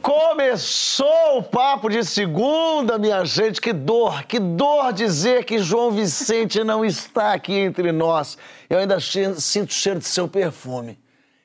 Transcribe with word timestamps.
Começou 0.00 1.38
o 1.38 1.42
Papo 1.42 1.88
de 1.90 2.02
Segunda, 2.04 2.96
minha 2.98 3.24
gente. 3.24 3.60
Que 3.60 3.72
dor, 3.72 4.24
que 4.24 4.38
dor 4.38 4.92
dizer 4.92 5.44
que 5.44 5.58
João 5.58 5.90
Vicente 5.90 6.64
não 6.64 6.84
está 6.84 7.34
aqui 7.34 7.52
entre 7.52 7.92
nós. 7.92 8.38
Eu 8.70 8.78
ainda 8.78 8.98
sinto 9.00 9.70
o 9.70 9.72
cheiro 9.72 9.98
de 9.98 10.06
seu 10.06 10.26
perfume. 10.26 10.98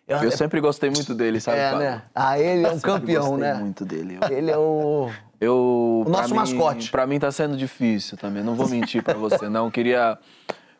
Eu, 0.07 0.19
eu 0.19 0.31
sempre 0.31 0.61
gostei 0.61 0.89
muito 0.89 1.13
dele, 1.13 1.41
sabe? 1.41 1.57
É, 1.57 1.75
né? 1.75 2.01
Ah, 2.15 2.39
ele 2.39 2.65
é 2.65 2.71
um 2.71 2.79
campeão, 2.79 3.31
gostei 3.31 3.47
né? 3.47 3.53
muito 3.55 3.83
dele. 3.83 4.17
Ele 4.29 4.49
é 4.49 4.57
o. 4.57 5.09
Eu, 5.39 6.03
o 6.07 6.09
nosso 6.09 6.29
mim, 6.29 6.35
mascote. 6.35 6.89
Pra 6.89 7.05
mim 7.05 7.19
tá 7.19 7.31
sendo 7.31 7.57
difícil 7.57 8.17
também. 8.17 8.41
Não 8.41 8.55
vou 8.55 8.69
mentir 8.69 9.03
pra 9.03 9.15
você, 9.15 9.49
não. 9.49 9.69
Queria 9.69 10.17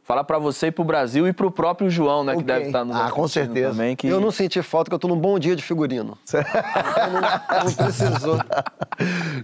falar 0.08 0.24
para 0.24 0.40
você 0.40 0.68
e 0.68 0.72
pro 0.72 0.86
Brasil 0.86 1.28
e 1.28 1.34
pro 1.34 1.52
próprio 1.52 1.90
João, 1.90 2.24
né, 2.24 2.32
okay. 2.32 2.42
que 2.42 2.48
deve 2.48 2.66
estar 2.68 2.86
nos 2.86 2.96
Ah, 2.96 3.12
com 3.12 3.28
certeza. 3.28 3.72
Também, 3.72 3.94
que... 3.94 4.08
Eu 4.08 4.22
não 4.22 4.32
senti 4.32 4.62
falta 4.62 4.90
que 4.90 4.96
eu 4.96 5.00
tô 5.00 5.10
num 5.10 5.18
bom 5.18 5.38
dia 5.38 5.54
de 5.54 5.62
figurino. 5.62 6.18
não, 6.32 7.66
não 7.66 7.74
precisou. 7.74 8.40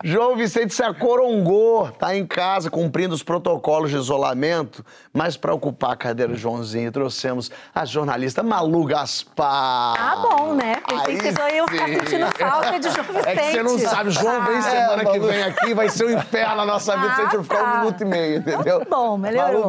João 0.02 0.38
Vicente 0.38 0.74
se 0.74 0.82
acorongou, 0.82 1.92
tá 1.92 2.16
em 2.16 2.26
casa 2.26 2.72
cumprindo 2.72 3.14
os 3.14 3.22
protocolos 3.22 3.92
de 3.92 3.98
isolamento, 3.98 4.86
mas 5.12 5.36
para 5.36 5.54
ocupar 5.54 5.92
a 5.92 5.96
cadeira 5.98 6.32
do 6.32 6.38
Joãozinho, 6.38 6.90
trouxemos 6.94 7.52
a 7.76 7.84
jornalista 7.84 8.42
Malu 8.42 8.86
Gaspar. 8.86 9.96
Ah, 10.00 10.16
bom, 10.16 10.54
né? 10.54 10.82
Pensei 10.88 11.34
que 11.34 11.42
eu 11.42 11.50
ia 11.50 11.68
ficar 11.68 11.88
sentindo 11.88 12.38
falta 12.38 12.80
de 12.80 12.90
João 12.90 13.08
Vicente. 13.08 13.28
É 13.28 13.36
que 13.36 13.52
você 13.52 13.64
não 13.64 13.78
sabe, 13.78 14.12
João 14.12 14.46
vem 14.46 14.58
ah, 14.58 14.62
semana 14.62 15.02
é, 15.02 15.12
que 15.12 15.20
vem 15.20 15.44
aqui, 15.44 15.74
vai 15.74 15.90
ser 15.90 16.06
um 16.06 16.12
inferno 16.12 16.56
na 16.56 16.66
nossa 16.66 16.96
vida, 16.96 17.12
ah, 17.12 17.16
se 17.16 17.22
a 17.22 17.24
gente 17.26 17.36
ah, 17.36 17.44
ficar 17.44 17.58
tá. 17.58 17.74
um 17.74 17.80
minuto 17.80 18.02
e 18.02 18.06
meio, 18.06 18.38
entendeu? 18.38 18.76
Muito 18.78 18.90
bom, 18.90 19.18
melhorou. 19.18 19.62
Malu, 19.62 19.68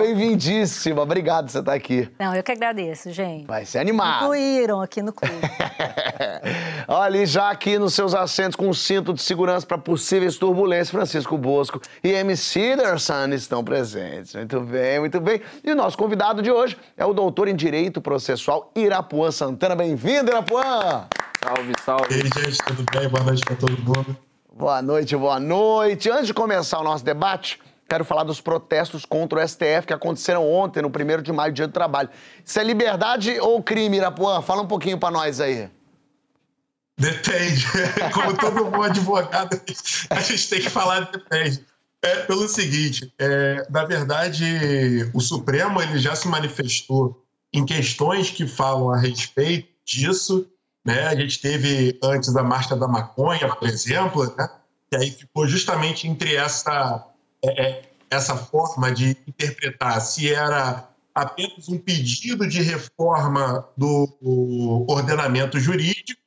bem-vindíssima. 0.84 1.02
Obrigado 1.02 1.46
por 1.46 1.52
você 1.52 1.58
estar 1.60 1.72
aqui. 1.72 2.08
Não, 2.18 2.34
eu 2.34 2.42
que 2.42 2.52
agradeço, 2.52 3.10
gente. 3.10 3.46
Vai 3.46 3.64
ser 3.64 3.78
animado. 3.78 4.24
Incluíram 4.24 4.80
aqui 4.80 5.02
no 5.02 5.12
clube. 5.12 5.34
Olha, 6.86 7.24
já 7.24 7.50
aqui 7.50 7.78
nos 7.78 7.94
seus 7.94 8.14
assentos 8.14 8.56
com 8.56 8.72
cinto 8.72 9.14
de 9.14 9.22
segurança 9.22 9.66
para 9.66 9.78
possíveis 9.78 10.36
turbulências, 10.36 10.90
Francisco 10.90 11.38
Bosco 11.38 11.80
e 12.02 12.10
MC 12.10 12.77
Derson 12.77 13.28
estão 13.32 13.64
presentes. 13.64 14.34
Muito 14.34 14.60
bem, 14.60 15.00
muito 15.00 15.20
bem. 15.20 15.40
E 15.62 15.72
o 15.72 15.74
nosso 15.74 15.96
convidado 15.96 16.42
de 16.42 16.50
hoje 16.50 16.77
é 16.96 17.05
o 17.05 17.14
doutor 17.14 17.48
em 17.48 17.56
Direito 17.56 18.00
Processual 18.00 18.70
Irapuã 18.74 19.30
Santana. 19.30 19.74
Bem-vindo, 19.74 20.30
Irapuã! 20.30 21.06
Salve, 21.42 21.72
salve. 21.84 22.06
E 22.10 22.14
aí, 22.14 22.44
gente, 22.44 22.58
tudo 22.66 22.84
bem? 22.92 23.08
Boa 23.08 23.24
noite 23.24 23.44
para 23.44 23.56
todo 23.56 23.78
mundo. 23.78 24.16
Boa 24.56 24.80
noite, 24.80 25.16
boa 25.16 25.40
noite. 25.40 26.08
Antes 26.10 26.28
de 26.28 26.34
começar 26.34 26.78
o 26.78 26.84
nosso 26.84 27.05
debate, 27.05 27.60
quero 27.95 28.05
falar 28.05 28.25
dos 28.25 28.41
protestos 28.41 29.05
contra 29.05 29.39
o 29.39 29.48
STF 29.48 29.87
que 29.87 29.92
aconteceram 29.92 30.50
ontem, 30.50 30.83
no 30.83 30.89
1 30.89 31.23
de 31.23 31.33
maio, 31.33 31.53
dia 31.53 31.69
do 31.69 31.73
trabalho. 31.73 32.09
Isso 32.45 32.59
é 32.59 32.64
liberdade 32.64 33.39
ou 33.39 33.62
crime, 33.62 33.98
Irapuã? 33.98 34.42
Fala 34.42 34.62
um 34.62 34.67
pouquinho 34.67 34.98
para 34.98 35.12
nós 35.12 35.41
aí. 35.41 35.70
Depende. 36.98 37.64
Como 38.12 38.36
todo 38.36 38.64
bom 38.64 38.83
advogado, 38.83 39.61
a 40.11 40.20
gente 40.20 40.48
tem 40.48 40.61
que 40.61 40.70
falar 40.70 41.09
depende. 41.12 41.64
É 42.03 42.17
pelo 42.25 42.48
seguinte, 42.48 43.14
é, 43.19 43.64
na 43.70 43.84
verdade, 43.84 45.08
o 45.14 45.20
Supremo 45.20 45.81
ele 45.81 45.98
já 45.98 46.17
se 46.17 46.27
manifestou 46.27 47.25
em 47.53 47.64
questões 47.64 48.29
que 48.29 48.47
falam 48.47 48.91
a 48.91 48.98
respeito 48.98 49.69
disso. 49.86 50.47
Né? 50.84 51.06
A 51.06 51.14
gente 51.14 51.41
teve 51.41 51.98
antes 52.03 52.34
a 52.36 52.42
marcha 52.42 52.75
da 52.77 52.89
maconha, 52.89 53.55
por 53.55 53.69
exemplo, 53.69 54.25
né? 54.36 54.51
que 54.91 54.97
aí 54.97 55.11
ficou 55.12 55.47
justamente 55.47 56.06
entre 56.06 56.34
essa 56.34 57.08
é, 57.45 57.63
é, 57.63 57.83
essa 58.14 58.36
forma 58.36 58.92
de 58.92 59.17
interpretar 59.27 60.01
se 60.01 60.33
era 60.33 60.89
apenas 61.14 61.69
um 61.69 61.79
pedido 61.79 62.48
de 62.48 62.61
reforma 62.63 63.69
do 63.77 64.85
ordenamento 64.89 65.61
jurídico 65.61 66.20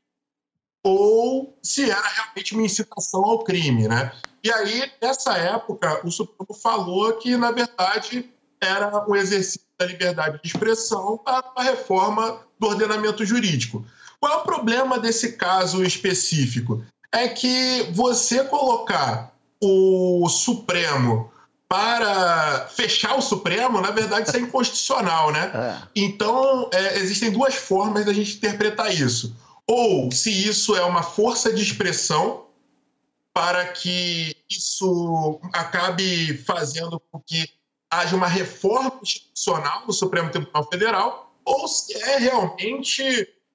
ou 0.84 1.58
se 1.62 1.90
era 1.90 2.08
realmente 2.08 2.53
uma 2.53 2.64
incitação 2.64 3.24
ao 3.26 3.44
crime, 3.44 3.88
né? 3.88 4.12
E 4.44 4.52
aí, 4.52 4.90
nessa 5.02 5.38
época, 5.38 6.06
o 6.06 6.12
Supremo 6.12 6.53
falou 6.53 7.14
que, 7.14 7.36
na 7.36 7.52
verdade, 7.52 8.30
era 8.62 9.06
um 9.09 9.16
exercício 9.16 9.68
da 9.78 9.86
liberdade 9.86 10.40
de 10.42 10.47
expressão 10.47 11.18
para 11.18 11.44
a 11.56 11.64
reforma 11.64 12.40
do 12.58 12.68
ordenamento 12.68 13.26
jurídico. 13.26 13.86
Qual 14.20 14.31
é 14.31 14.36
o 14.38 14.46
problema 14.46 14.97
desse 14.97 15.34
caso 15.34 15.84
específico? 15.84 16.84
É 17.12 17.28
que 17.28 17.90
você 17.92 18.44
colocar 18.46 19.34
o 19.62 20.28
Supremo 20.30 21.31
para 21.69 22.67
fechar 22.69 23.17
o 23.17 23.22
Supremo, 23.22 23.81
na 23.81 23.91
verdade, 23.91 24.28
isso 24.28 24.38
é 24.38 24.39
inconstitucional, 24.39 25.31
né? 25.31 25.51
É. 25.53 25.88
Então, 25.95 26.69
é, 26.73 26.97
existem 26.97 27.29
duas 27.29 27.55
formas 27.55 28.05
da 28.05 28.13
gente 28.13 28.38
interpretar 28.38 28.94
isso. 28.94 29.35
Ou 29.67 30.09
se 30.11 30.31
isso 30.31 30.75
é 30.75 30.83
uma 30.83 31.03
força 31.03 31.51
de 31.51 31.61
expressão 31.61 32.45
para 33.33 33.66
que 33.66 34.35
isso 34.50 35.39
acabe 35.53 36.38
fazendo 36.39 37.01
com 37.11 37.19
que 37.19 37.50
haja 37.91 38.16
uma 38.16 38.28
reforma 38.28 38.99
institucional 39.01 39.84
no 39.85 39.94
Supremo 39.94 40.31
Tribunal 40.31 40.67
Federal, 40.69 41.34
ou 41.44 41.67
se 41.67 41.94
é 42.01 42.17
realmente 42.17 43.03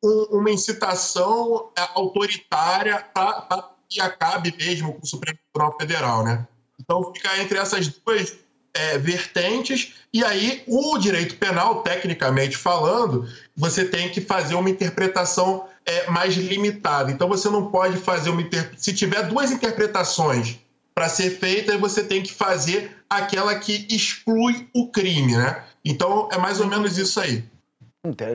um, 0.03 0.39
uma 0.39 0.51
incitação 0.51 1.71
é, 1.77 1.81
autoritária 1.95 2.99
para 3.15 3.71
que 3.89 4.01
acabe 4.01 4.55
mesmo 4.57 4.93
com 4.95 5.03
o 5.03 5.07
Supremo 5.07 5.39
Tribunal 5.53 5.77
Federal, 5.79 6.25
né? 6.25 6.47
Então 6.93 7.15
fica 7.15 7.39
entre 7.41 7.57
essas 7.57 7.89
duas 7.89 8.37
é, 8.75 8.99
vertentes 8.99 9.95
e 10.13 10.23
aí 10.23 10.63
o 10.67 10.99
direito 10.99 11.37
penal, 11.37 11.83
tecnicamente 11.83 12.55
falando, 12.55 13.27
você 13.57 13.87
tem 13.87 14.11
que 14.11 14.21
fazer 14.21 14.55
uma 14.57 14.69
interpretação 14.69 15.67
é, 15.87 16.11
mais 16.11 16.35
limitada. 16.35 17.11
Então 17.11 17.29
você 17.29 17.49
não 17.49 17.71
pode 17.71 17.97
fazer 17.97 18.29
uma 18.29 18.43
inter... 18.43 18.73
se 18.77 18.93
tiver 18.93 19.23
duas 19.23 19.51
interpretações 19.51 20.59
para 20.95 21.09
ser 21.09 21.31
feita, 21.31 21.79
você 21.79 22.05
tem 22.05 22.23
que 22.23 22.33
fazer 22.33 22.95
aquela 23.09 23.55
que 23.55 23.87
exclui 23.89 24.69
o 24.75 24.91
crime, 24.91 25.35
né? 25.35 25.65
Então 25.83 26.29
é 26.31 26.37
mais 26.37 26.61
ou 26.61 26.67
menos 26.67 26.99
isso 26.99 27.19
aí. 27.19 27.43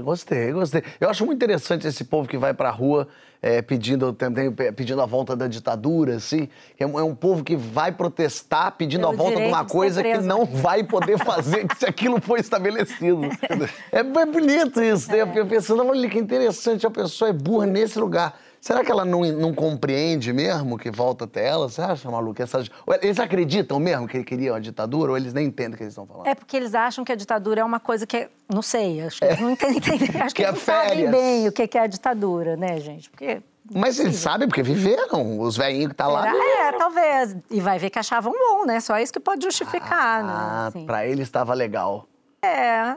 Gostei, 0.02 0.54
gostei. 0.54 0.82
Eu 0.98 1.10
acho 1.10 1.26
muito 1.26 1.44
interessante 1.44 1.86
esse 1.86 2.06
povo 2.06 2.26
que 2.26 2.38
vai 2.38 2.54
para 2.54 2.70
a 2.70 2.72
rua 2.72 3.06
é, 3.42 3.62
pedindo, 3.62 4.14
também, 4.14 4.50
pedindo 4.50 5.02
a 5.02 5.06
volta 5.06 5.36
da 5.36 5.46
ditadura, 5.46 6.16
assim. 6.16 6.48
É 6.80 6.88
um, 6.88 6.98
é 6.98 7.04
um 7.04 7.14
povo 7.14 7.44
que 7.44 7.58
vai 7.58 7.92
protestar 7.92 8.72
pedindo 8.78 9.02
Pelo 9.02 9.12
a 9.12 9.16
volta 9.18 9.42
de 9.42 9.46
uma 9.46 9.66
coisa 9.66 10.02
que 10.02 10.20
não 10.20 10.46
vai 10.46 10.86
poder 10.86 11.18
fazer 11.18 11.68
se 11.78 11.86
aquilo 11.86 12.22
for 12.22 12.40
estabelecido. 12.40 13.24
é, 13.92 14.00
é 14.00 14.26
bonito 14.26 14.82
isso, 14.82 15.12
né? 15.12 15.20
É. 15.20 15.38
Eu 15.38 15.46
pensando, 15.46 15.86
olha 15.86 16.10
que 16.10 16.18
interessante, 16.18 16.88
a 16.88 16.90
pessoa 16.90 17.30
é 17.30 17.34
burra 17.34 17.66
nesse 17.66 18.00
lugar. 18.00 18.40
Será 18.68 18.84
que 18.84 18.92
ela 18.92 19.06
não, 19.06 19.22
não 19.22 19.54
compreende 19.54 20.34
mesmo 20.34 20.78
que 20.78 20.92
volta 20.92 21.24
até 21.24 21.48
ela? 21.48 21.70
Você 21.70 21.82
acha, 21.82 22.12
maluco? 22.12 22.44
Essas... 22.44 22.70
Eles 23.02 23.18
acreditam 23.18 23.80
mesmo 23.80 24.10
que 24.10 24.22
queriam 24.26 24.54
a 24.54 24.60
ditadura 24.60 25.12
ou 25.12 25.18
eles 25.18 25.34
nem 25.34 25.48
entendem 25.48 25.76
o 25.76 25.78
que 25.78 25.84
eles 25.84 25.94
estão 25.94 26.06
falando? 26.06 26.28
É 26.28 26.36
porque 26.36 26.58
eles 26.58 26.76
acham 26.76 27.06
que 27.06 27.14
a 27.14 27.16
ditadura 27.16 27.62
é 27.62 27.64
uma 27.64 27.80
coisa 27.80 28.06
que 28.06 28.18
é... 28.18 28.30
Não 28.54 28.62
sei, 28.62 29.00
acho 29.00 29.20
que 29.20 29.26
eles 29.26 29.40
não 29.40 29.52
entendem. 29.52 29.82
Acho 30.22 30.36
que, 30.36 30.44
que 30.44 30.50
eles 30.50 30.54
não 30.54 30.60
sabem 30.60 31.10
bem 31.10 31.48
o 31.48 31.52
que 31.54 31.78
é 31.78 31.82
a 31.82 31.88
ditadura, 31.88 32.58
né, 32.58 32.78
gente? 32.82 33.10
Porque 33.10 33.42
mas 33.74 34.00
eles 34.00 34.16
sabem 34.18 34.48
porque 34.48 34.64
viveram, 34.64 35.40
os 35.40 35.58
velhinhos 35.58 35.90
que 35.90 35.96
tá 35.96 36.08
lá. 36.08 36.28
É, 36.28 36.72
talvez. 36.74 37.36
E 37.52 37.60
vai 37.60 37.78
ver 37.78 37.90
que 37.90 38.00
achavam 38.00 38.32
bom, 38.32 38.66
né? 38.66 38.80
Só 38.80 38.98
isso 38.98 39.12
que 39.12 39.20
pode 39.20 39.44
justificar, 39.44 40.24
né? 40.24 40.34
ah, 40.34 40.62
né? 40.62 40.68
Assim. 40.68 40.86
Pra 40.86 41.06
eles 41.06 41.28
estava 41.28 41.54
legal. 41.54 42.08
É. 42.42 42.96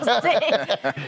não 0.00 0.20
sei. 0.20 0.38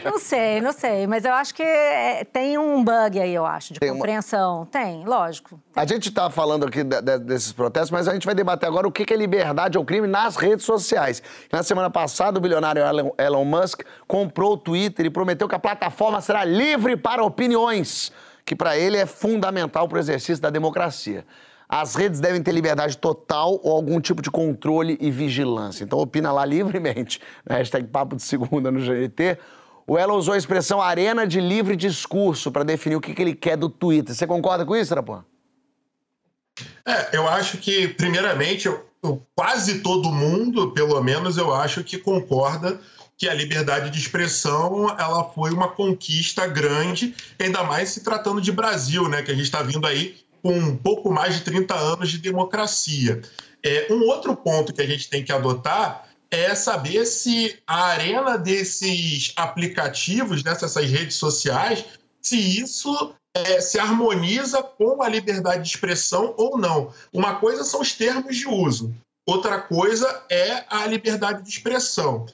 Não 0.03 0.19
sei, 0.19 0.61
não 0.61 0.71
sei. 0.71 1.07
Mas 1.07 1.25
eu 1.25 1.33
acho 1.33 1.53
que 1.53 1.63
é, 1.63 2.23
tem 2.23 2.57
um 2.57 2.83
bug 2.83 3.19
aí, 3.19 3.33
eu 3.33 3.45
acho, 3.45 3.73
de 3.73 3.79
tem 3.79 3.91
compreensão. 3.91 4.59
Uma... 4.59 4.65
Tem, 4.67 5.03
lógico. 5.03 5.59
Tem. 5.73 5.83
A 5.83 5.85
gente 5.85 6.09
está 6.09 6.29
falando 6.29 6.65
aqui 6.65 6.83
de, 6.83 7.01
de, 7.01 7.19
desses 7.19 7.51
protestos, 7.51 7.89
mas 7.89 8.07
a 8.07 8.13
gente 8.13 8.25
vai 8.25 8.35
debater 8.35 8.67
agora 8.67 8.87
o 8.87 8.91
que 8.91 9.11
é 9.11 9.17
liberdade 9.17 9.77
ou 9.77 9.85
crime 9.85 10.07
nas 10.07 10.35
redes 10.35 10.63
sociais. 10.63 11.23
Na 11.51 11.63
semana 11.63 11.89
passada, 11.89 12.37
o 12.37 12.41
bilionário 12.41 12.83
Elon, 12.83 13.11
Elon 13.17 13.45
Musk 13.45 13.81
comprou 14.07 14.53
o 14.53 14.57
Twitter 14.57 15.07
e 15.07 15.09
prometeu 15.09 15.47
que 15.47 15.55
a 15.55 15.59
plataforma 15.59 16.21
será 16.21 16.45
livre 16.45 16.95
para 16.95 17.23
opiniões, 17.23 18.11
que 18.45 18.55
para 18.55 18.77
ele 18.77 18.95
é 18.95 19.07
fundamental 19.07 19.87
para 19.87 19.95
o 19.95 19.99
exercício 19.99 20.41
da 20.41 20.51
democracia. 20.51 21.25
As 21.69 21.95
redes 21.95 22.21
devem 22.21 22.41
ter 22.41 22.53
liberdade 22.53 22.97
total 22.97 23.59
ou 23.61 23.73
algum 23.73 23.99
tipo 23.99 24.21
de 24.21 24.31
controle 24.31 24.97
e 25.01 25.11
vigilância. 25.11 25.83
Então 25.83 25.99
opina 25.99 26.31
lá 26.31 26.45
livremente. 26.45 27.19
Hashtag 27.49 27.87
Papo 27.87 28.15
de 28.15 28.23
Segunda 28.23 28.71
no 28.71 28.79
GNT. 28.79 29.37
O 29.85 29.97
Ela 29.97 30.13
usou 30.13 30.33
a 30.33 30.37
expressão 30.37 30.81
arena 30.81 31.27
de 31.27 31.41
livre 31.41 31.75
discurso 31.75 32.51
para 32.51 32.63
definir 32.63 32.95
o 32.95 33.01
que, 33.01 33.13
que 33.13 33.21
ele 33.21 33.35
quer 33.35 33.57
do 33.57 33.69
Twitter. 33.69 34.15
Você 34.15 34.25
concorda 34.25 34.65
com 34.65 34.75
isso, 34.75 34.93
Rapão? 34.93 35.23
É, 36.85 37.15
eu 37.15 37.27
acho 37.27 37.57
que, 37.57 37.87
primeiramente, 37.89 38.65
eu, 38.65 38.85
eu, 39.03 39.21
quase 39.35 39.79
todo 39.79 40.11
mundo, 40.11 40.71
pelo 40.71 41.01
menos, 41.01 41.37
eu 41.37 41.53
acho 41.53 41.83
que 41.83 41.97
concorda 41.97 42.79
que 43.17 43.27
a 43.27 43.33
liberdade 43.33 43.89
de 43.89 43.97
expressão 43.97 44.89
ela 44.97 45.23
foi 45.23 45.51
uma 45.51 45.69
conquista 45.69 46.45
grande, 46.45 47.15
ainda 47.39 47.63
mais 47.63 47.89
se 47.89 48.03
tratando 48.03 48.39
de 48.39 48.51
Brasil, 48.51 49.07
né, 49.09 49.23
que 49.23 49.31
a 49.31 49.33
gente 49.33 49.45
está 49.45 49.61
vindo 49.63 49.87
aí 49.87 50.15
com 50.41 50.51
um 50.51 50.77
pouco 50.77 51.11
mais 51.11 51.35
de 51.35 51.41
30 51.41 51.75
anos 51.75 52.09
de 52.09 52.17
democracia. 52.17 53.21
É, 53.63 53.87
um 53.91 54.03
outro 54.03 54.35
ponto 54.35 54.73
que 54.73 54.81
a 54.81 54.87
gente 54.87 55.09
tem 55.09 55.23
que 55.23 55.31
adotar 55.31 56.07
é 56.29 56.53
saber 56.55 57.05
se 57.05 57.57
a 57.65 57.85
arena 57.85 58.37
desses 58.37 59.33
aplicativos, 59.35 60.43
dessas 60.43 60.75
redes 60.75 61.15
sociais, 61.15 61.85
se 62.21 62.37
isso 62.59 63.13
é, 63.33 63.61
se 63.61 63.79
harmoniza 63.79 64.61
com 64.61 65.01
a 65.01 65.07
liberdade 65.07 65.63
de 65.63 65.69
expressão 65.69 66.33
ou 66.37 66.57
não. 66.57 66.93
Uma 67.13 67.35
coisa 67.35 67.63
são 67.63 67.81
os 67.81 67.93
termos 67.93 68.35
de 68.35 68.47
uso, 68.47 68.93
outra 69.25 69.61
coisa 69.61 70.25
é 70.29 70.65
a 70.69 70.85
liberdade 70.85 71.43
de 71.43 71.49
expressão. 71.49 72.25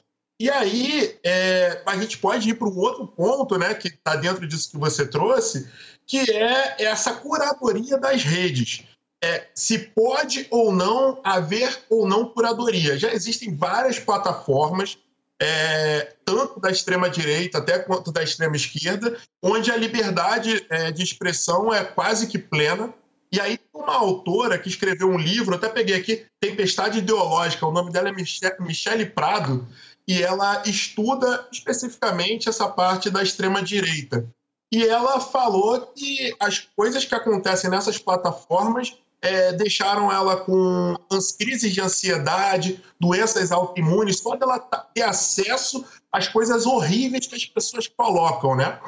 E 0.44 0.50
aí, 0.50 1.18
é, 1.24 1.80
a 1.86 1.96
gente 1.96 2.18
pode 2.18 2.50
ir 2.50 2.52
para 2.52 2.68
um 2.68 2.76
outro 2.76 3.06
ponto, 3.06 3.56
né, 3.56 3.72
que 3.72 3.88
está 3.88 4.14
dentro 4.14 4.46
disso 4.46 4.72
que 4.72 4.76
você 4.76 5.06
trouxe, 5.06 5.66
que 6.06 6.18
é 6.30 6.82
essa 6.82 7.14
curadoria 7.14 7.96
das 7.96 8.22
redes. 8.22 8.84
É, 9.24 9.46
se 9.54 9.78
pode 9.78 10.46
ou 10.50 10.70
não 10.70 11.18
haver 11.24 11.84
ou 11.88 12.06
não 12.06 12.26
curadoria. 12.26 12.98
Já 12.98 13.10
existem 13.10 13.56
várias 13.56 13.98
plataformas 13.98 14.98
é, 15.40 16.12
tanto 16.26 16.60
da 16.60 16.70
extrema-direita 16.70 17.56
até 17.56 17.78
quanto 17.78 18.12
da 18.12 18.22
extrema-esquerda, 18.22 19.16
onde 19.42 19.72
a 19.72 19.78
liberdade 19.78 20.66
é, 20.68 20.92
de 20.92 21.02
expressão 21.02 21.72
é 21.72 21.82
quase 21.82 22.26
que 22.26 22.38
plena. 22.38 22.92
E 23.32 23.40
aí, 23.40 23.58
uma 23.72 23.94
autora 23.94 24.58
que 24.58 24.68
escreveu 24.68 25.08
um 25.08 25.18
livro, 25.18 25.54
até 25.54 25.70
peguei 25.70 25.96
aqui, 25.96 26.26
Tempestade 26.38 26.98
Ideológica, 26.98 27.66
o 27.66 27.72
nome 27.72 27.90
dela 27.90 28.10
é 28.10 28.62
Michele 28.62 29.06
Prado, 29.06 29.66
e 30.06 30.22
ela 30.22 30.62
estuda 30.66 31.46
especificamente 31.50 32.48
essa 32.48 32.68
parte 32.68 33.10
da 33.10 33.22
extrema-direita. 33.22 34.28
E 34.72 34.82
ela 34.82 35.20
falou 35.20 35.80
que 35.94 36.34
as 36.40 36.58
coisas 36.58 37.04
que 37.04 37.14
acontecem 37.14 37.70
nessas 37.70 37.98
plataformas 37.98 38.96
é, 39.22 39.52
deixaram 39.52 40.12
ela 40.12 40.36
com 40.36 40.94
crises 41.38 41.72
de 41.72 41.80
ansiedade, 41.80 42.82
doenças 43.00 43.50
autoimunes, 43.50 44.18
só 44.18 44.36
dela 44.36 44.58
ter 44.92 45.02
acesso 45.02 45.84
às 46.12 46.28
coisas 46.28 46.66
horríveis 46.66 47.26
que 47.26 47.34
as 47.34 47.46
pessoas 47.46 47.88
colocam, 47.88 48.54
né? 48.54 48.78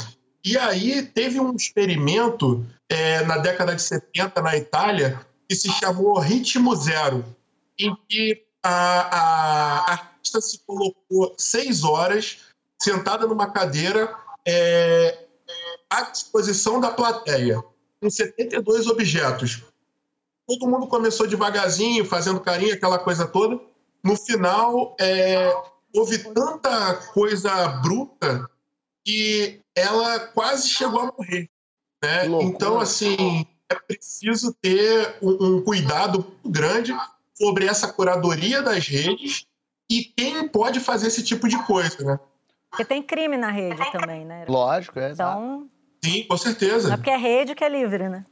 E 0.44 0.58
aí 0.58 1.02
teve 1.02 1.40
um 1.40 1.54
experimento 1.54 2.64
é, 2.88 3.24
na 3.24 3.38
década 3.38 3.74
de 3.74 3.82
70 3.82 4.42
na 4.42 4.56
Itália 4.56 5.20
que 5.48 5.56
se 5.56 5.70
chamou 5.70 6.18
Ritmo 6.18 6.74
Zero, 6.76 7.24
em 7.78 7.96
que 8.08 8.42
a, 8.62 9.92
a 9.92 10.10
se 10.40 10.58
colocou 10.66 11.34
seis 11.38 11.84
horas 11.84 12.38
sentada 12.80 13.26
numa 13.26 13.50
cadeira 13.50 14.14
é, 14.46 15.26
à 15.88 16.02
disposição 16.02 16.80
da 16.80 16.90
plateia, 16.90 17.62
com 18.00 18.10
72 18.10 18.86
objetos 18.86 19.62
todo 20.46 20.68
mundo 20.68 20.86
começou 20.86 21.26
devagarzinho, 21.26 22.04
fazendo 22.04 22.40
carinho, 22.40 22.74
aquela 22.74 22.98
coisa 22.98 23.26
toda. 23.26 23.60
No 24.02 24.16
final, 24.16 24.96
é, 25.00 25.52
houve 25.92 26.18
tanta 26.18 26.94
coisa 27.12 27.68
bruta 27.82 28.48
que 29.04 29.60
ela 29.74 30.20
quase 30.20 30.68
chegou 30.68 31.00
a 31.00 31.12
morrer. 31.16 31.50
Né? 32.02 32.26
Então, 32.42 32.78
assim, 32.78 33.44
é 33.68 33.74
preciso 33.74 34.54
ter 34.62 35.16
um, 35.20 35.56
um 35.56 35.62
cuidado 35.62 36.24
grande 36.44 36.96
sobre 37.34 37.66
essa 37.66 37.92
curadoria 37.92 38.62
das 38.62 38.86
redes 38.86 39.46
e 39.90 40.04
quem 40.04 40.48
pode 40.48 40.80
fazer 40.80 41.08
esse 41.08 41.22
tipo 41.22 41.48
de 41.48 41.62
coisa, 41.64 42.04
né? 42.04 42.20
Porque 42.70 42.84
tem 42.84 43.02
crime 43.02 43.36
na 43.36 43.50
rede 43.50 43.80
também, 43.92 44.24
né? 44.24 44.44
Lógico, 44.48 44.98
é. 44.98 45.12
Então. 45.12 45.68
Sim, 46.04 46.24
com 46.24 46.36
certeza. 46.36 46.88
Não 46.88 46.94
é 46.94 46.96
porque 46.96 47.10
é 47.10 47.16
rede 47.16 47.54
que 47.54 47.64
é 47.64 47.68
livre, 47.68 48.08
né? 48.08 48.24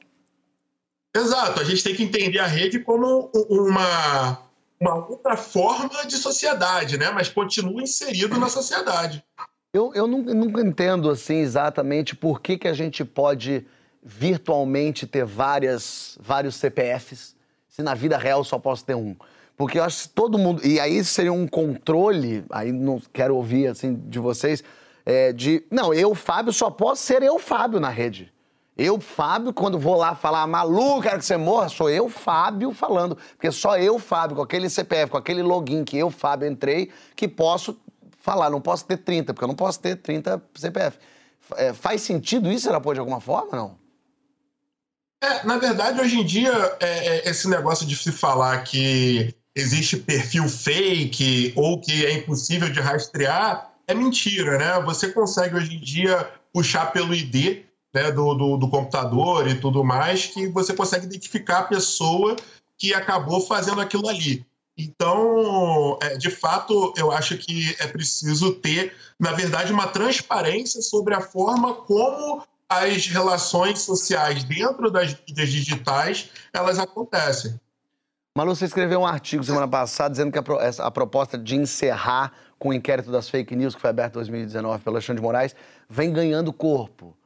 Exato, 1.16 1.60
a 1.60 1.64
gente 1.64 1.82
tem 1.84 1.94
que 1.94 2.02
entender 2.02 2.40
a 2.40 2.46
rede 2.46 2.80
como 2.80 3.30
uma, 3.48 4.38
uma 4.80 4.94
outra 5.08 5.36
forma 5.36 6.04
de 6.06 6.16
sociedade, 6.16 6.98
né? 6.98 7.10
Mas 7.10 7.28
continua 7.28 7.82
inserido 7.82 8.36
na 8.38 8.48
sociedade. 8.48 9.24
Eu, 9.72 9.92
eu 9.94 10.06
nunca, 10.06 10.34
nunca, 10.34 10.60
entendo 10.60 11.08
assim 11.08 11.36
exatamente 11.36 12.16
por 12.16 12.40
que, 12.40 12.58
que 12.58 12.68
a 12.68 12.72
gente 12.72 13.04
pode 13.04 13.64
virtualmente 14.02 15.06
ter 15.06 15.24
várias, 15.24 16.18
vários 16.20 16.56
CPFs 16.56 17.34
se 17.68 17.82
na 17.82 17.94
vida 17.94 18.16
real 18.16 18.44
só 18.44 18.58
posso 18.58 18.84
ter 18.84 18.94
um. 18.94 19.16
Porque 19.56 19.78
eu 19.78 19.84
acho 19.84 20.02
que 20.02 20.08
todo 20.08 20.38
mundo. 20.38 20.66
E 20.66 20.80
aí 20.80 21.02
seria 21.04 21.32
um 21.32 21.46
controle, 21.46 22.44
aí 22.50 22.72
não 22.72 23.00
quero 23.12 23.36
ouvir 23.36 23.68
assim 23.68 23.94
de 23.94 24.18
vocês, 24.18 24.64
é, 25.06 25.32
de. 25.32 25.64
Não, 25.70 25.94
eu, 25.94 26.14
Fábio, 26.14 26.52
só 26.52 26.70
posso 26.70 27.02
ser 27.02 27.22
eu, 27.22 27.38
Fábio, 27.38 27.78
na 27.78 27.88
rede. 27.88 28.32
Eu, 28.76 29.00
Fábio, 29.00 29.52
quando 29.52 29.78
vou 29.78 29.94
lá 29.94 30.16
falar, 30.16 30.44
Malu, 30.48 31.00
quero 31.00 31.18
que 31.18 31.24
você 31.24 31.36
morra, 31.36 31.68
sou 31.68 31.88
eu, 31.88 32.08
Fábio, 32.08 32.72
falando. 32.72 33.16
Porque 33.36 33.52
só 33.52 33.78
eu, 33.78 34.00
Fábio, 34.00 34.36
com 34.36 34.42
aquele 34.42 34.68
CPF, 34.68 35.12
com 35.12 35.16
aquele 35.16 35.42
login 35.42 35.84
que 35.84 35.96
eu, 35.96 36.10
Fábio, 36.10 36.48
entrei, 36.48 36.90
que 37.14 37.28
posso 37.28 37.78
falar. 38.18 38.50
Não 38.50 38.60
posso 38.60 38.84
ter 38.84 38.96
30, 38.96 39.32
porque 39.32 39.44
eu 39.44 39.48
não 39.48 39.54
posso 39.54 39.78
ter 39.78 39.94
30 39.96 40.42
CPF. 40.56 40.98
É, 41.56 41.72
faz 41.72 42.02
sentido 42.02 42.50
isso, 42.50 42.68
ela 42.68 42.80
de 42.80 42.98
alguma 42.98 43.20
forma, 43.20 43.56
não? 43.56 43.78
É, 45.22 45.44
na 45.44 45.56
verdade, 45.56 46.00
hoje 46.00 46.18
em 46.18 46.24
dia, 46.24 46.52
é, 46.80 47.06
é, 47.18 47.30
esse 47.30 47.48
negócio 47.48 47.86
de 47.86 47.96
se 47.96 48.10
falar 48.10 48.64
que 48.64 49.34
existe 49.54 49.96
perfil 49.96 50.48
fake 50.48 51.52
ou 51.56 51.80
que 51.80 52.04
é 52.04 52.12
impossível 52.14 52.70
de 52.70 52.80
rastrear 52.80 53.70
é 53.86 53.94
mentira, 53.94 54.58
né? 54.58 54.80
Você 54.84 55.12
consegue 55.12 55.56
hoje 55.56 55.76
em 55.76 55.80
dia 55.80 56.30
puxar 56.52 56.86
pelo 56.92 57.14
ID 57.14 57.64
né, 57.92 58.10
do, 58.10 58.34
do, 58.34 58.56
do, 58.56 58.68
computador 58.68 59.46
e 59.46 59.54
tudo 59.54 59.84
mais, 59.84 60.26
que 60.26 60.48
você 60.48 60.74
consegue 60.74 61.06
identificar 61.06 61.60
a 61.60 61.64
pessoa 61.64 62.34
que 62.76 62.92
acabou 62.92 63.40
fazendo 63.40 63.80
aquilo 63.80 64.08
ali. 64.08 64.44
Então, 64.76 65.96
é, 66.02 66.16
de 66.16 66.30
fato, 66.30 66.92
eu 66.96 67.12
acho 67.12 67.38
que 67.38 67.76
é 67.78 67.86
preciso 67.86 68.54
ter, 68.54 68.92
na 69.20 69.30
verdade, 69.32 69.72
uma 69.72 69.86
transparência 69.86 70.82
sobre 70.82 71.14
a 71.14 71.20
forma 71.20 71.74
como 71.74 72.42
as 72.68 73.06
relações 73.06 73.82
sociais 73.82 74.42
dentro 74.42 74.90
das 74.90 75.16
mídias 75.28 75.50
digitais 75.50 76.30
elas 76.52 76.78
acontecem. 76.78 77.60
Malu, 78.36 78.52
você 78.52 78.64
escreveu 78.64 78.98
um 78.98 79.06
artigo 79.06 79.44
semana 79.44 79.68
passada 79.68 80.10
dizendo 80.10 80.32
que 80.32 80.38
a, 80.38 80.86
a 80.86 80.90
proposta 80.90 81.38
de 81.38 81.54
encerrar 81.54 82.32
com 82.58 82.70
o 82.70 82.72
inquérito 82.72 83.08
das 83.12 83.28
fake 83.28 83.54
news 83.54 83.76
que 83.76 83.80
foi 83.80 83.90
aberto 83.90 84.14
em 84.14 84.16
2019 84.16 84.82
pelo 84.82 84.96
Alexandre 84.96 85.20
de 85.20 85.24
Moraes 85.24 85.54
vem 85.88 86.12
ganhando 86.12 86.52
corpo. 86.52 87.16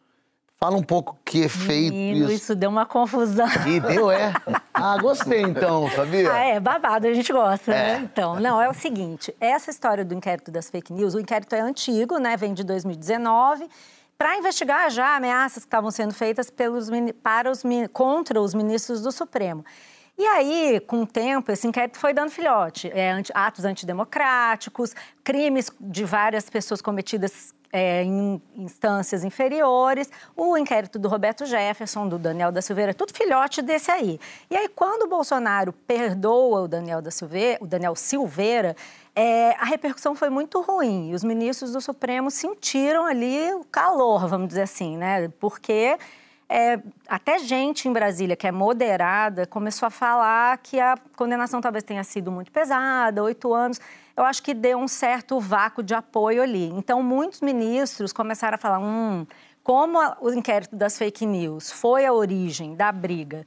Fala 0.59 0.77
um 0.77 0.83
pouco 0.83 1.17
que 1.25 1.41
efeito 1.41 1.95
Menino, 1.95 2.27
isso. 2.27 2.35
isso 2.35 2.55
deu 2.55 2.69
uma 2.69 2.85
confusão. 2.85 3.49
E 3.67 3.81
deu, 3.81 4.11
é? 4.11 4.35
Ah, 4.75 4.99
gostei 5.01 5.41
então, 5.41 5.91
sabia? 5.93 6.31
Ah, 6.31 6.41
é, 6.41 6.61
babado, 6.61 7.07
a 7.07 7.15
gente 7.15 7.33
gosta, 7.33 7.71
né? 7.71 7.79
é. 7.79 7.99
né? 8.01 8.09
Então, 8.13 8.39
não, 8.39 8.61
é 8.61 8.69
o 8.69 8.75
seguinte, 8.75 9.35
essa 9.41 9.71
história 9.71 10.05
do 10.05 10.13
inquérito 10.13 10.51
das 10.51 10.69
fake 10.69 10.93
news, 10.93 11.15
o 11.15 11.21
inquérito 11.21 11.55
é 11.55 11.61
antigo, 11.61 12.19
né? 12.19 12.37
Vem 12.37 12.53
de 12.53 12.63
2019 12.63 13.67
para 14.19 14.37
investigar 14.37 14.91
já 14.91 15.17
ameaças 15.17 15.63
que 15.63 15.69
estavam 15.69 15.91
sendo 15.91 16.13
feitas 16.13 16.51
pelos, 16.51 16.91
para 17.23 17.51
os, 17.51 17.63
contra 17.95 18.39
os 18.43 18.53
ministros 18.53 19.01
do 19.01 19.11
Supremo. 19.11 19.65
E 20.19 20.27
aí, 20.27 20.81
com 20.81 21.03
o 21.03 21.07
tempo, 21.07 21.53
esse 21.53 21.69
inquérito 21.69 21.97
foi 21.97 22.13
dando 22.13 22.31
filhote. 22.31 22.91
É, 22.93 23.23
atos 23.33 23.65
antidemocráticos, 23.65 24.93
crimes 25.23 25.71
de 25.81 26.05
várias 26.05 26.51
pessoas 26.51 26.83
cometidas 26.83 27.55
é, 27.73 28.03
em 28.03 28.43
instâncias 28.57 29.23
inferiores, 29.23 30.11
o 30.35 30.57
inquérito 30.57 30.99
do 30.99 31.09
Roberto 31.09 31.47
Jefferson, 31.47 32.09
do 32.09 32.19
Daniel 32.19 32.51
da 32.51 32.61
Silveira, 32.61 32.93
tudo 32.93 33.15
filhote 33.15 33.63
desse 33.63 33.93
aí. 33.93 34.19
E 34.51 34.57
aí, 34.57 34.69
quando 34.69 35.03
o 35.03 35.09
Bolsonaro 35.09 35.73
perdoa 35.73 36.63
o 36.63 36.69
Daniel 36.69 37.01
da 37.01 37.13
Silveira, 37.13 37.59
o 37.61 37.67
Daniel 37.67 37.95
Silveira, 37.95 38.75
é, 39.15 39.51
a 39.53 39.65
repercussão 39.67 40.15
foi 40.15 40.31
muito 40.31 40.61
ruim. 40.61 41.11
E 41.11 41.15
os 41.15 41.23
ministros 41.23 41.73
do 41.73 41.81
Supremo 41.81 42.31
sentiram 42.31 43.05
ali 43.05 43.53
o 43.55 43.65
calor, 43.65 44.27
vamos 44.27 44.49
dizer 44.49 44.63
assim, 44.63 44.97
né? 44.97 45.29
Porque 45.39 45.97
é, 46.49 46.81
até 47.07 47.39
gente 47.39 47.89
em 47.89 47.93
Brasília 47.93 48.35
que 48.35 48.47
é 48.47 48.53
moderada 48.53 49.47
começou 49.47 49.87
a 49.87 49.91
falar 49.91 50.59
que 50.59 50.81
a 50.81 50.97
condenação 51.17 51.61
talvez 51.61 51.85
tenha 51.85 52.03
sido 52.03 52.33
muito 52.33 52.51
pesada, 52.51 53.23
oito 53.23 53.53
anos 53.53 53.79
eu 54.19 54.25
acho 54.25 54.43
que 54.43 54.53
deu 54.53 54.79
um 54.79 54.89
certo 54.89 55.39
vácuo 55.39 55.81
de 55.81 55.95
apoio 55.95 56.43
ali. 56.43 56.69
Então, 56.71 57.01
muitos 57.05 57.41
ministros 57.41 58.13
começaram 58.13 58.57
a 58.57 58.59
falar: 58.59 58.81
hum, 58.81 59.25
como 59.63 59.97
o 60.21 60.31
inquérito 60.33 60.75
das 60.75 60.99
fake 60.99 61.25
news 61.25 61.71
foi 61.71 62.05
a 62.05 62.13
origem 62.13 62.75
da 62.75 62.91
briga 62.91 63.47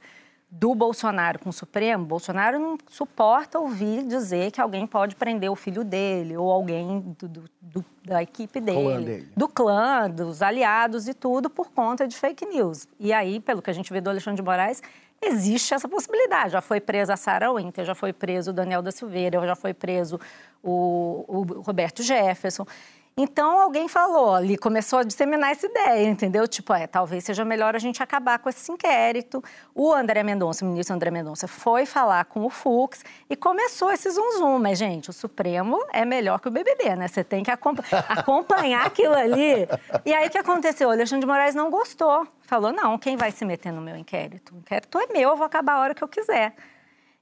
do 0.54 0.74
Bolsonaro 0.74 1.38
com 1.38 1.48
o 1.48 1.52
Supremo, 1.52 2.04
Bolsonaro 2.04 2.58
não 2.58 2.76
suporta 2.90 3.58
ouvir 3.58 4.06
dizer 4.06 4.50
que 4.50 4.60
alguém 4.60 4.86
pode 4.86 5.16
prender 5.16 5.50
o 5.50 5.56
filho 5.56 5.82
dele 5.82 6.36
ou 6.36 6.50
alguém 6.50 7.00
do, 7.18 7.26
do, 7.26 7.44
do, 7.58 7.84
da 8.04 8.22
equipe 8.22 8.60
dele, 8.60 9.04
dele, 9.04 9.28
do 9.34 9.48
clã, 9.48 10.10
dos 10.10 10.42
aliados 10.42 11.08
e 11.08 11.14
tudo 11.14 11.48
por 11.48 11.70
conta 11.70 12.06
de 12.06 12.14
fake 12.14 12.44
news. 12.44 12.86
E 13.00 13.14
aí, 13.14 13.40
pelo 13.40 13.62
que 13.62 13.70
a 13.70 13.72
gente 13.72 13.90
vê 13.90 13.98
do 13.98 14.10
Alexandre 14.10 14.36
de 14.36 14.42
Moraes, 14.42 14.82
existe 15.22 15.72
essa 15.72 15.88
possibilidade. 15.88 16.52
Já 16.52 16.60
foi 16.60 16.82
presa 16.82 17.14
a 17.14 17.16
Sarah 17.16 17.54
Winter, 17.54 17.86
já 17.86 17.94
foi 17.94 18.12
preso 18.12 18.50
o 18.50 18.52
Daniel 18.52 18.82
da 18.82 18.92
Silveira, 18.92 19.40
já 19.46 19.56
foi 19.56 19.72
preso 19.72 20.20
o, 20.62 21.24
o 21.28 21.62
Roberto 21.62 22.02
Jefferson. 22.02 22.66
Então 23.14 23.60
alguém 23.60 23.88
falou 23.88 24.34
ali, 24.34 24.56
começou 24.56 25.00
a 25.00 25.02
disseminar 25.02 25.50
essa 25.50 25.66
ideia, 25.66 26.08
entendeu? 26.08 26.48
Tipo, 26.48 26.72
é, 26.72 26.86
talvez 26.86 27.24
seja 27.24 27.44
melhor 27.44 27.76
a 27.76 27.78
gente 27.78 28.02
acabar 28.02 28.38
com 28.38 28.48
esse 28.48 28.72
inquérito. 28.72 29.44
O 29.74 29.92
André 29.92 30.22
Mendonça, 30.22 30.64
o 30.64 30.68
ministro 30.68 30.96
André 30.96 31.10
Mendonça, 31.10 31.46
foi 31.46 31.84
falar 31.84 32.24
com 32.24 32.46
o 32.46 32.48
Fux 32.48 33.04
e 33.28 33.36
começou 33.36 33.92
esse 33.92 34.10
zum 34.10 34.38
zum. 34.38 34.58
Mas, 34.58 34.78
gente, 34.78 35.10
o 35.10 35.12
Supremo 35.12 35.78
é 35.92 36.06
melhor 36.06 36.40
que 36.40 36.48
o 36.48 36.50
BBB, 36.50 36.96
né? 36.96 37.06
Você 37.06 37.22
tem 37.22 37.42
que 37.42 37.50
acompanhar 38.08 38.86
aquilo 38.86 39.14
ali. 39.14 39.68
E 40.06 40.14
aí 40.14 40.28
o 40.28 40.30
que 40.30 40.38
aconteceu? 40.38 40.88
O 40.88 40.92
Alexandre 40.92 41.20
de 41.20 41.26
Moraes 41.26 41.54
não 41.54 41.70
gostou. 41.70 42.26
Falou: 42.40 42.72
não, 42.72 42.96
quem 42.96 43.18
vai 43.18 43.30
se 43.30 43.44
meter 43.44 43.72
no 43.72 43.82
meu 43.82 43.96
inquérito? 43.96 44.54
O 44.54 44.58
inquérito 44.58 44.98
é 44.98 45.06
meu, 45.12 45.30
eu 45.30 45.36
vou 45.36 45.44
acabar 45.44 45.74
a 45.74 45.80
hora 45.80 45.94
que 45.94 46.02
eu 46.02 46.08
quiser. 46.08 46.54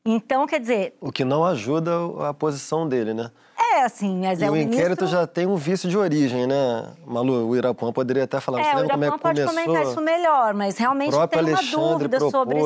Então, 0.04 0.46
quer 0.46 0.60
dizer. 0.60 0.94
O 1.00 1.10
que 1.12 1.24
não 1.24 1.44
ajuda 1.44 1.90
a 2.28 2.32
posição 2.32 2.88
dele, 2.88 3.12
né? 3.12 3.30
É, 3.72 3.84
assim, 3.84 4.20
mas 4.20 4.40
e 4.40 4.44
é 4.44 4.50
o 4.50 4.52
ministro... 4.52 4.74
inquérito 4.74 5.06
já 5.06 5.26
tem 5.26 5.46
um 5.46 5.54
vício 5.54 5.88
de 5.88 5.96
origem, 5.96 6.46
né, 6.46 6.92
Malu? 7.06 7.48
O 7.48 7.56
Irapuã 7.56 7.92
poderia 7.92 8.24
até 8.24 8.40
falar, 8.40 8.60
é, 8.60 8.64
você 8.64 8.76
lembra 8.76 8.90
como 8.90 9.04
é 9.04 9.10
que 9.10 9.18
pode 9.18 9.44
começou? 9.44 9.64
comentar 9.64 9.90
isso 9.90 10.00
melhor, 10.00 10.54
mas 10.54 10.76
realmente 10.76 11.10
tem 11.10 11.18
uma 11.18 11.50
Alexandre 11.50 12.08
dúvida 12.08 12.18
propôs. 12.18 12.32
sobre... 12.32 12.58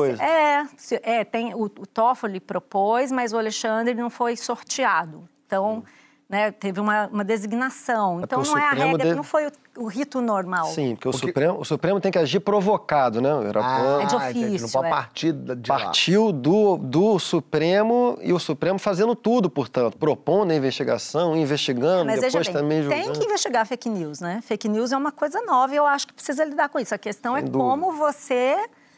Esse... 0.75 0.95
É, 0.95 1.19
é, 1.19 1.23
tem, 1.23 1.53
o, 1.53 1.65
o 1.65 1.69
Toffoli 1.85 2.39
propôs, 2.39 3.11
mas 3.11 3.33
o 3.33 3.37
Alexandre 3.37 3.93
não 3.93 4.09
foi 4.09 4.35
sorteado. 4.35 5.29
Então, 5.45 5.83
né, 6.27 6.51
teve 6.51 6.79
uma, 6.79 7.07
uma 7.07 7.23
designação. 7.23 8.21
Então, 8.21 8.39
porque 8.39 8.51
o 8.51 8.55
não 8.55 8.61
é 8.61 8.67
a 8.67 8.71
regra, 8.71 8.97
deve- 8.97 9.15
não 9.15 9.23
foi 9.23 9.47
o, 9.47 9.51
o 9.77 9.87
rito 9.87 10.21
normal. 10.21 10.65
Sim, 10.67 10.95
porque 10.95 11.07
o, 11.09 11.13
Supremo, 11.13 11.59
o 11.59 11.65
Supremo 11.65 11.99
tem 11.99 12.11
que 12.11 12.17
agir 12.17 12.39
provocado, 12.39 13.21
né? 13.21 13.33
O 13.33 13.47
Irapuã 13.47 14.01
É 14.01 14.05
de 14.05 14.15
Ah. 14.15 14.19
Não 14.19 14.29
ofício, 14.29 14.71
pode 14.71 14.87
é. 14.87 14.89
partir 14.89 15.31
de 15.33 15.69
lá. 15.69 15.79
partiu 15.79 16.31
do, 16.31 16.77
do 16.77 17.19
Supremo 17.19 18.17
e 18.21 18.31
o 18.33 18.39
Supremo 18.39 18.79
fazendo 18.79 19.15
tudo, 19.15 19.49
portanto, 19.49 19.97
propondo 19.97 20.51
a 20.51 20.55
investigação, 20.55 21.35
investigando, 21.35 22.05
Mas 22.05 22.21
depois 22.21 22.47
bem, 22.47 22.53
também 22.55 22.81
tem 22.87 22.97
julgando. 23.03 23.19
que 23.19 23.25
investigar 23.25 23.65
fake 23.65 23.89
news, 23.89 24.19
né? 24.19 24.41
Fake 24.45 24.67
news 24.69 24.91
é 24.91 24.97
uma 24.97 25.11
coisa 25.11 25.41
nova 25.41 25.73
e 25.73 25.77
eu 25.77 25.85
acho 25.85 26.07
que 26.07 26.13
precisa 26.13 26.43
lidar 26.45 26.69
com 26.69 26.79
isso. 26.79 26.93
A 26.95 26.97
questão 26.97 27.35
é 27.35 27.41
Sem 27.41 27.49
dúvida. 27.49 27.63
como 27.63 27.91
você, 27.93 28.55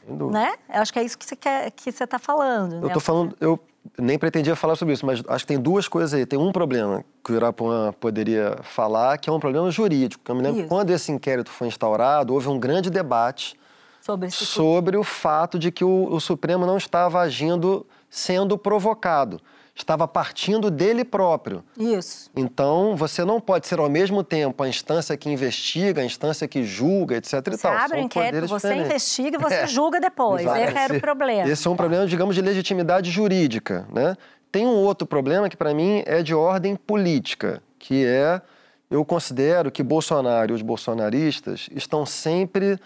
né? 0.07 0.53
Eu 0.73 0.81
acho 0.81 0.93
que 0.93 0.99
é 0.99 1.03
isso 1.03 1.17
que 1.17 1.25
você 1.25 1.35
quer, 1.35 1.71
que 1.71 1.91
você 1.91 2.03
está 2.03 2.17
falando. 2.19 2.75
Eu 2.75 2.87
né? 2.87 2.93
tô 2.93 2.99
falando, 2.99 3.35
eu 3.41 3.59
nem 3.97 4.17
pretendia 4.17 4.55
falar 4.55 4.75
sobre 4.75 4.93
isso, 4.93 5.05
mas 5.05 5.23
acho 5.27 5.43
que 5.43 5.47
tem 5.47 5.59
duas 5.59 5.87
coisas 5.87 6.13
aí. 6.13 6.25
Tem 6.25 6.37
um 6.37 6.51
problema 6.51 7.03
que 7.23 7.31
o 7.31 7.35
Irapuã 7.35 7.93
poderia 7.99 8.57
falar, 8.63 9.17
que 9.17 9.29
é 9.29 9.33
um 9.33 9.39
problema 9.39 9.69
jurídico. 9.69 10.23
Eu 10.29 10.35
me 10.35 10.41
lembro 10.41 10.59
Isso. 10.61 10.69
quando 10.69 10.89
esse 10.91 11.11
inquérito 11.11 11.49
foi 11.49 11.67
instaurado, 11.67 12.33
houve 12.33 12.47
um 12.47 12.59
grande 12.59 12.89
debate 12.89 13.57
sobre 14.01 14.29
sobre 14.31 14.97
o 14.97 15.03
fato 15.03 15.59
de 15.59 15.71
que 15.71 15.83
o, 15.83 16.07
o 16.11 16.19
Supremo 16.19 16.65
não 16.65 16.77
estava 16.77 17.19
agindo 17.19 17.85
sendo 18.09 18.57
provocado, 18.57 19.41
estava 19.81 20.07
partindo 20.07 20.69
dele 20.71 21.03
próprio. 21.05 21.63
Isso. 21.77 22.29
Então, 22.35 22.95
você 22.95 23.23
não 23.23 23.39
pode 23.39 23.67
ser 23.67 23.79
ao 23.79 23.89
mesmo 23.89 24.23
tempo 24.23 24.63
a 24.63 24.67
instância 24.67 25.15
que 25.15 25.29
investiga, 25.29 26.01
a 26.01 26.05
instância 26.05 26.47
que 26.47 26.63
julga, 26.63 27.15
etc. 27.17 27.33
e 27.47 27.51
Você 27.51 27.57
tal. 27.61 27.73
abre 27.73 27.99
o 27.99 28.01
inquérito, 28.03 28.47
você 28.47 28.67
diferentes. 28.67 28.85
investiga 28.87 29.37
e 29.37 29.41
você 29.41 29.55
É. 29.55 29.67
julga 29.67 29.99
depois. 29.99 30.41
Exato. 30.41 30.59
Esse 30.59 30.77
era 30.77 30.93
o 30.97 30.99
problema. 31.01 31.49
Esse 31.49 31.67
é 31.67 31.71
um 31.71 31.75
problema, 31.75 32.07
digamos, 32.07 32.35
de 32.35 32.41
legitimidade 32.41 33.11
jurídica, 33.11 33.87
né? 33.93 34.15
Tem 34.51 34.65
um 34.65 34.75
outro 34.75 35.05
problema 35.07 35.49
que, 35.49 35.57
para 35.57 35.73
mim, 35.73 36.03
é 36.05 36.23
de 36.23 36.33
ordem 36.33 36.75
política, 36.75 37.61
que 37.77 38.05
é, 38.05 38.41
eu 38.89 39.03
considero 39.05 39.69
que 39.69 39.83
Bolsonaro 39.83 40.51
e 40.51 40.55
os 40.55 40.61
bolsonaristas 40.61 41.69
estão 41.75 42.05
sempre 42.05 42.79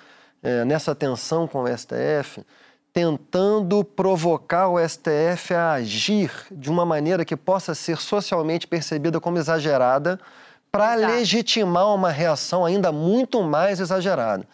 eh, 0.43 0.65
nessa 0.65 0.95
tensão 0.95 1.47
com 1.47 1.63
o 1.63 1.67
STF, 1.77 2.43
tentando 2.93 3.83
provocar 3.83 4.67
o 4.67 4.77
STF 4.77 5.53
a 5.53 5.73
agir 5.73 6.31
de 6.51 6.69
uma 6.69 6.85
maneira 6.85 7.23
que 7.23 7.35
possa 7.37 7.73
ser 7.73 7.97
socialmente 7.97 8.67
percebida 8.67 9.19
como 9.19 9.37
exagerada, 9.37 10.19
para 10.71 10.95
legitimar 10.95 11.93
uma 11.93 12.09
reação 12.09 12.65
ainda 12.65 12.91
muito 12.91 13.43
mais 13.43 13.79
exagerada. 13.79 14.47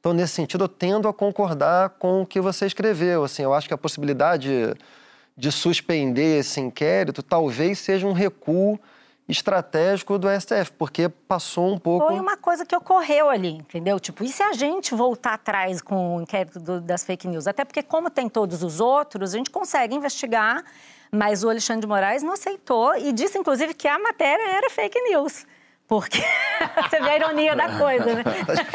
Então, 0.00 0.12
nesse 0.12 0.34
sentido, 0.34 0.64
eu 0.64 0.68
tendo 0.68 1.06
a 1.06 1.12
concordar 1.12 1.90
com 1.90 2.22
o 2.22 2.26
que 2.26 2.40
você 2.40 2.66
escreveu. 2.66 3.22
Assim, 3.22 3.42
eu 3.42 3.52
acho 3.52 3.68
que 3.68 3.74
a 3.74 3.78
possibilidade 3.78 4.74
de 5.36 5.52
suspender 5.52 6.40
esse 6.40 6.60
inquérito 6.60 7.22
talvez 7.22 7.78
seja 7.78 8.06
um 8.06 8.12
recuo 8.12 8.80
estratégico 9.30 10.18
do 10.18 10.28
STF, 10.28 10.72
porque 10.78 11.08
passou 11.08 11.72
um 11.72 11.78
pouco. 11.78 12.06
Foi 12.06 12.18
uma 12.20 12.36
coisa 12.36 12.64
que 12.66 12.74
ocorreu 12.76 13.28
ali, 13.30 13.50
entendeu? 13.56 13.98
Tipo, 14.00 14.24
e 14.24 14.28
se 14.28 14.42
a 14.42 14.52
gente 14.52 14.94
voltar 14.94 15.34
atrás 15.34 15.80
com 15.80 16.16
o 16.16 16.22
inquérito 16.22 16.58
do- 16.60 16.80
das 16.80 17.04
fake 17.04 17.26
news? 17.28 17.46
Até 17.46 17.64
porque, 17.64 17.82
como 17.82 18.10
tem 18.10 18.28
todos 18.28 18.62
os 18.62 18.80
outros, 18.80 19.34
a 19.34 19.36
gente 19.38 19.50
consegue 19.50 19.94
investigar, 19.94 20.64
mas 21.10 21.42
o 21.44 21.48
Alexandre 21.50 21.82
de 21.82 21.86
Moraes 21.86 22.22
não 22.22 22.32
aceitou 22.34 22.94
e 22.96 23.12
disse, 23.12 23.38
inclusive, 23.38 23.74
que 23.74 23.88
a 23.88 23.98
matéria 23.98 24.48
era 24.56 24.70
fake 24.70 25.00
news. 25.10 25.46
Porque 25.90 26.22
você 26.88 27.00
vê 27.00 27.08
a 27.08 27.16
ironia 27.16 27.56
da 27.56 27.76
coisa, 27.76 28.14
né? 28.14 28.22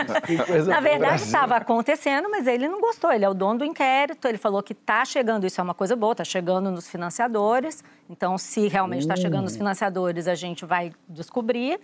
Na 0.68 0.82
verdade, 0.82 1.22
estava 1.22 1.56
acontecendo, 1.56 2.30
mas 2.30 2.46
ele 2.46 2.68
não 2.68 2.82
gostou. 2.82 3.10
Ele 3.10 3.24
é 3.24 3.30
o 3.30 3.34
dono 3.34 3.60
do 3.60 3.64
inquérito, 3.64 4.28
ele 4.28 4.38
falou 4.38 4.62
que 4.62 4.74
está 4.74 5.06
chegando, 5.06 5.46
isso 5.46 5.62
é 5.62 5.64
uma 5.64 5.74
coisa 5.74 5.96
boa, 5.96 6.12
está 6.12 6.26
chegando 6.26 6.70
nos 6.70 6.90
financiadores. 6.90 7.86
Então, 8.10 8.38
se 8.38 8.68
realmente 8.68 9.04
está 9.04 9.16
chegando 9.16 9.44
nos 9.44 9.56
financiadores, 9.56 10.28
a 10.28 10.36
gente 10.36 10.66
vai 10.66 10.92
descobrir. 11.08 11.80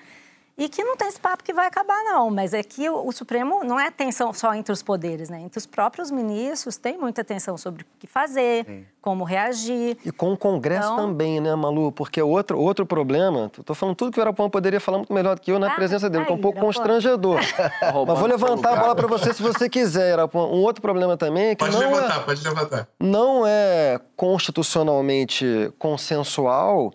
E 0.57 0.67
que 0.69 0.83
não 0.83 0.95
tem 0.95 1.07
esse 1.07 1.19
papo 1.19 1.43
que 1.43 1.53
vai 1.53 1.65
acabar, 1.65 2.03
não. 2.03 2.29
Mas 2.29 2.53
é 2.53 2.61
que 2.61 2.87
o, 2.89 3.07
o 3.07 3.11
Supremo 3.11 3.63
não 3.63 3.79
é 3.79 3.89
tensão 3.89 4.31
só 4.33 4.53
entre 4.53 4.71
os 4.71 4.83
poderes, 4.83 5.29
né? 5.29 5.39
Entre 5.41 5.57
os 5.57 5.65
próprios 5.65 6.11
ministros 6.11 6.77
tem 6.77 6.97
muita 6.99 7.23
tensão 7.23 7.57
sobre 7.57 7.81
o 7.83 7.85
que 7.97 8.05
fazer, 8.05 8.85
como 9.01 9.23
reagir. 9.23 9.97
E 10.05 10.11
com 10.11 10.33
o 10.33 10.37
Congresso 10.37 10.91
Então- 10.93 10.97
também, 11.07 11.39
né, 11.39 11.55
Malu? 11.55 11.91
Porque 11.91 12.21
outro, 12.21 12.59
outro 12.59 12.85
problema, 12.85 13.49
tô 13.65 13.73
falando 13.73 13.95
tudo 13.95 14.11
que 14.11 14.19
o 14.19 14.21
Arapuã 14.21 14.49
poderia 14.49 14.79
falar 14.79 14.99
muito 14.99 15.11
melhor 15.13 15.35
do 15.35 15.41
que 15.41 15.51
eu 15.51 15.57
na 15.57 15.71
Ah, 15.71 15.75
presença 15.75 16.09
dele, 16.09 16.25
que 16.25 16.31
é 16.31 16.35
um 16.35 16.41
pouco 16.41 16.59
constrangedor. 16.59 17.39
Mas 18.07 18.19
vou 18.19 18.27
levantar 18.27 18.73
a 18.73 18.75
bola 18.75 18.95
para 18.95 19.07
você 19.07 19.33
se 19.33 19.41
você 19.41 19.67
quiser, 19.69 20.13
Arapuã. 20.13 20.45
Um 20.47 20.61
outro 20.61 20.81
problema 20.81 21.17
também 21.17 21.45
é 21.47 21.55
que 21.55 21.63
Pode 21.65 21.75
não 21.75 21.83
é... 21.83 21.95
levantar, 21.95 22.25
pode 22.25 22.43
levantar. 22.43 22.87
não 22.99 23.47
é 23.47 23.99
constitucionalmente 24.15 25.71
consensual 25.79 26.93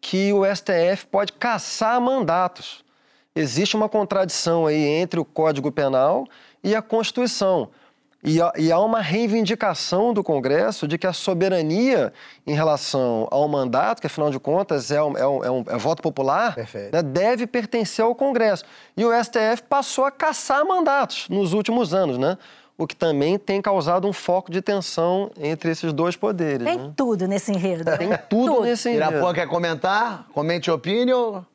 que 0.00 0.32
o 0.32 0.44
STF 0.44 1.06
pode 1.10 1.32
caçar 1.32 2.00
mandatos. 2.00 2.86
Existe 3.38 3.76
uma 3.76 3.88
contradição 3.88 4.66
aí 4.66 4.84
entre 4.84 5.20
o 5.20 5.24
Código 5.24 5.70
Penal 5.70 6.26
e 6.62 6.74
a 6.74 6.82
Constituição. 6.82 7.68
E 8.24 8.42
há, 8.42 8.52
e 8.58 8.72
há 8.72 8.80
uma 8.80 9.00
reivindicação 9.00 10.12
do 10.12 10.24
Congresso 10.24 10.88
de 10.88 10.98
que 10.98 11.06
a 11.06 11.12
soberania 11.12 12.12
em 12.44 12.52
relação 12.52 13.28
ao 13.30 13.46
mandato, 13.46 14.00
que 14.00 14.08
afinal 14.08 14.28
de 14.28 14.40
contas 14.40 14.90
é 14.90 15.00
um, 15.00 15.16
é 15.16 15.28
um- 15.28 15.44
é 15.44 15.50
um- 15.52 15.64
é 15.68 15.76
voto 15.78 16.02
popular, 16.02 16.56
né, 16.92 17.00
deve 17.00 17.46
pertencer 17.46 18.04
ao 18.04 18.16
Congresso. 18.16 18.64
E 18.96 19.04
o 19.04 19.12
STF 19.12 19.62
passou 19.62 20.04
a 20.04 20.10
caçar 20.10 20.64
mandatos 20.66 21.28
nos 21.28 21.52
últimos 21.52 21.94
anos, 21.94 22.18
né? 22.18 22.36
O 22.76 22.88
que 22.88 22.96
também 22.96 23.38
tem 23.38 23.62
causado 23.62 24.06
um 24.08 24.12
foco 24.12 24.50
de 24.50 24.60
tensão 24.62 25.30
entre 25.40 25.70
esses 25.70 25.92
dois 25.92 26.16
poderes. 26.16 26.66
Tem 26.66 26.76
né? 26.78 26.92
tudo 26.96 27.28
nesse 27.28 27.52
enredo. 27.52 27.84
Tem 27.98 28.10
tudo, 28.28 28.62
nesse 28.62 28.90
Irapuã 28.90 29.18
enredo. 29.18 29.34
quer 29.34 29.46
comentar? 29.46 30.26
Comente 30.34 30.70
opinião. 30.72 31.46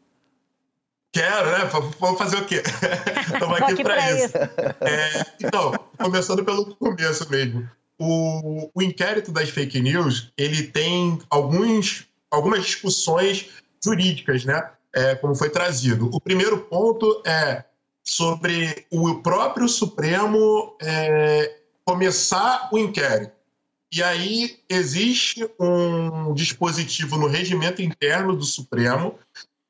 Quero, 1.13 1.51
né? 1.51 1.69
Vamos 1.99 2.17
fazer 2.17 2.37
o 2.37 2.45
quê? 2.45 2.63
Estamos 3.31 3.61
aqui 3.61 3.73
aqui 3.73 3.83
para 3.83 4.11
isso. 4.11 4.25
isso. 4.25 4.37
É, 4.81 5.25
então, 5.39 5.71
começando 5.95 6.43
pelo 6.43 6.75
começo 6.75 7.29
mesmo. 7.29 7.69
O, 7.99 8.71
o 8.73 8.81
inquérito 8.81 9.31
das 9.31 9.49
fake 9.49 9.79
news, 9.79 10.33
ele 10.35 10.63
tem 10.63 11.19
alguns, 11.29 12.07
algumas 12.31 12.65
discussões 12.65 13.47
jurídicas, 13.83 14.43
né? 14.43 14.71
É, 14.91 15.13
como 15.13 15.35
foi 15.35 15.51
trazido. 15.51 16.09
O 16.11 16.19
primeiro 16.19 16.61
ponto 16.61 17.21
é 17.25 17.63
sobre 18.03 18.85
o 18.91 19.15
próprio 19.21 19.69
Supremo 19.69 20.75
é, 20.81 21.57
começar 21.85 22.69
o 22.71 22.77
inquérito. 22.77 23.33
E 23.91 24.01
aí 24.01 24.57
existe 24.67 25.47
um 25.59 26.33
dispositivo 26.33 27.17
no 27.17 27.27
regimento 27.27 27.83
interno 27.83 28.35
do 28.35 28.43
Supremo 28.43 29.19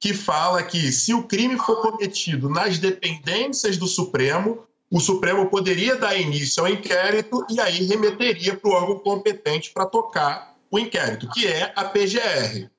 que 0.04 0.14
fala 0.14 0.62
que 0.62 0.92
se 0.92 1.14
o 1.14 1.24
crime 1.24 1.58
for 1.58 1.82
cometido 1.82 2.50
nas 2.50 2.78
dependências 2.78 3.78
do 3.78 3.88
Supremo, 3.88 4.68
o 4.92 5.00
Supremo 5.00 5.50
poderia 5.50 5.96
dar 5.96 6.14
início 6.20 6.62
ao 6.62 6.70
inquérito 6.70 7.48
e 7.50 7.58
aí 7.62 7.86
remeteria 7.86 8.54
para 8.54 8.70
o 8.70 8.74
órgão 8.74 9.00
competente 9.00 9.72
para 9.72 9.86
tocar 9.86 10.58
o 10.70 10.78
inquérito, 10.78 11.30
que 11.30 11.48
é 11.48 11.72
a 11.74 11.86
PGR. 11.86 12.70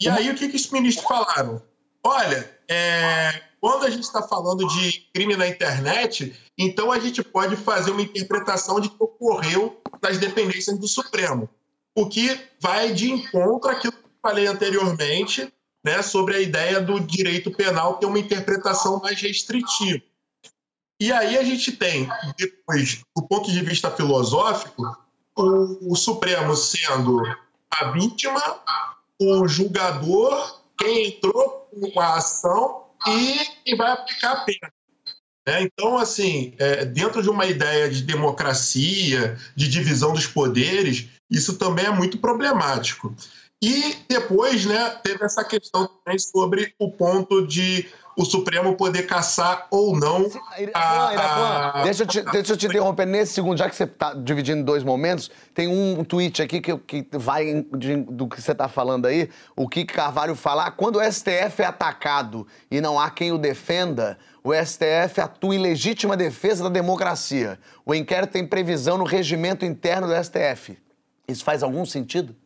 E 0.00 0.08
aí 0.08 0.30
o 0.30 0.36
que, 0.36 0.48
que 0.48 0.54
os 0.54 0.70
ministros 0.70 1.04
falaram? 1.04 1.60
Olha, 2.04 2.48
é, 2.68 3.42
quando 3.60 3.86
a 3.86 3.90
gente 3.90 4.04
está 4.04 4.22
falando 4.22 4.64
de 4.68 5.08
crime 5.12 5.34
na 5.34 5.48
internet, 5.48 6.38
então 6.56 6.92
a 6.92 7.00
gente 7.00 7.20
pode 7.20 7.56
fazer 7.56 7.90
uma 7.90 8.02
interpretação 8.02 8.78
de 8.78 8.90
que 8.90 9.02
ocorreu 9.02 9.82
nas 10.00 10.18
dependências 10.18 10.78
do 10.78 10.86
Supremo, 10.86 11.50
o 11.96 12.08
que 12.08 12.38
vai 12.60 12.92
de 12.92 13.10
encontro 13.10 13.72
àquilo 13.72 13.92
que 13.92 13.98
falei 14.22 14.46
anteriormente, 14.46 15.52
né, 15.84 16.02
sobre 16.02 16.36
a 16.36 16.40
ideia 16.40 16.80
do 16.80 16.98
direito 16.98 17.50
penal 17.50 17.98
ter 17.98 18.06
uma 18.06 18.18
interpretação 18.18 19.00
mais 19.00 19.20
restritiva. 19.20 20.02
E 21.00 21.12
aí 21.12 21.36
a 21.36 21.44
gente 21.44 21.72
tem, 21.72 22.08
depois, 22.38 23.02
do 23.14 23.22
ponto 23.26 23.50
de 23.50 23.60
vista 23.60 23.90
filosófico, 23.90 24.82
o, 25.36 25.92
o 25.92 25.96
Supremo 25.96 26.56
sendo 26.56 27.20
a 27.70 27.90
vítima, 27.90 28.40
o 29.20 29.46
julgador, 29.46 30.60
quem 30.78 31.08
entrou 31.08 31.68
com 31.92 32.00
a 32.00 32.14
ação 32.14 32.84
e 33.06 33.38
quem 33.64 33.76
vai 33.76 33.92
aplicar 33.92 34.32
a 34.32 34.44
pena. 34.44 34.72
É, 35.46 35.62
então, 35.62 35.98
assim, 35.98 36.54
é, 36.58 36.86
dentro 36.86 37.22
de 37.22 37.28
uma 37.28 37.44
ideia 37.44 37.90
de 37.90 38.02
democracia, 38.02 39.36
de 39.54 39.68
divisão 39.68 40.14
dos 40.14 40.26
poderes, 40.26 41.08
isso 41.30 41.58
também 41.58 41.84
é 41.84 41.90
muito 41.90 42.16
problemático. 42.18 43.14
E 43.64 43.96
depois, 44.06 44.66
né, 44.66 44.90
teve 45.02 45.24
essa 45.24 45.42
questão 45.42 45.88
também 45.88 46.18
sobre 46.18 46.74
o 46.78 46.90
ponto 46.90 47.46
de 47.46 47.88
o 48.14 48.22
Supremo 48.22 48.76
poder 48.76 49.04
caçar 49.04 49.66
ou 49.70 49.98
não. 49.98 50.30
A. 50.74 51.80
Deixa, 51.82 52.02
eu 52.02 52.06
te, 52.06 52.20
deixa 52.20 52.52
eu 52.52 52.56
te 52.58 52.66
interromper 52.66 53.06
nesse 53.06 53.32
segundo, 53.32 53.56
já 53.56 53.68
que 53.68 53.74
você 53.74 53.84
está 53.84 54.12
dividindo 54.12 54.62
dois 54.62 54.84
momentos. 54.84 55.30
Tem 55.54 55.66
um 55.66 56.04
tweet 56.04 56.42
aqui 56.42 56.60
que, 56.60 56.76
que 56.76 57.08
vai 57.12 57.64
de, 57.74 57.96
do 57.96 58.28
que 58.28 58.40
você 58.40 58.52
está 58.52 58.68
falando 58.68 59.06
aí. 59.06 59.30
O 59.56 59.66
que 59.66 59.86
Carvalho 59.86 60.34
falar. 60.34 60.72
Quando 60.72 60.96
o 60.96 61.12
STF 61.12 61.62
é 61.62 61.64
atacado 61.64 62.46
e 62.70 62.82
não 62.82 63.00
há 63.00 63.10
quem 63.10 63.32
o 63.32 63.38
defenda, 63.38 64.18
o 64.44 64.52
STF 64.52 65.22
atua 65.22 65.54
em 65.54 65.58
legítima 65.58 66.18
defesa 66.18 66.64
da 66.64 66.70
democracia. 66.70 67.58
O 67.86 67.94
inquérito 67.94 68.32
tem 68.32 68.46
previsão 68.46 68.98
no 68.98 69.04
regimento 69.04 69.64
interno 69.64 70.06
do 70.06 70.22
STF. 70.22 70.76
Isso 71.26 71.42
faz 71.42 71.62
algum 71.62 71.86
sentido? 71.86 72.36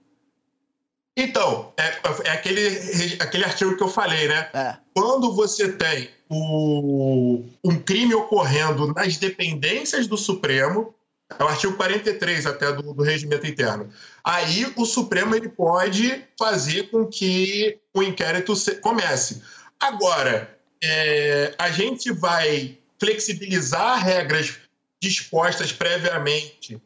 Então, 1.20 1.72
é, 1.76 2.28
é, 2.28 2.30
aquele, 2.30 3.16
aquele 3.18 3.44
artigo 3.44 3.76
que 3.76 3.82
eu 3.82 3.88
falei, 3.88 4.28
né? 4.28 4.48
É. 4.54 4.76
Quando 4.94 5.34
você 5.34 5.72
tem 5.72 6.08
o, 6.30 7.42
um 7.64 7.76
crime 7.76 8.14
ocorrendo 8.14 8.94
nas 8.94 9.16
dependências 9.16 10.06
do 10.06 10.16
Supremo, 10.16 10.94
é 11.36 11.42
o 11.42 11.48
artigo 11.48 11.76
43 11.76 12.46
até 12.46 12.72
do, 12.72 12.94
do 12.94 13.02
regimento 13.02 13.48
interno, 13.48 13.90
aí 14.22 14.72
o 14.76 14.84
Supremo 14.84 15.34
ele 15.34 15.48
pode 15.48 16.24
fazer 16.38 16.84
com 16.88 17.04
que 17.04 17.76
o 17.92 18.00
inquérito 18.00 18.54
comece. 18.80 19.42
Agora, 19.80 20.56
é, 20.80 21.52
a 21.58 21.68
gente 21.72 22.12
vai 22.12 22.78
flexibilizar 22.96 24.04
regras 24.04 24.56
dispostas 25.02 25.72
previamente 25.72 26.80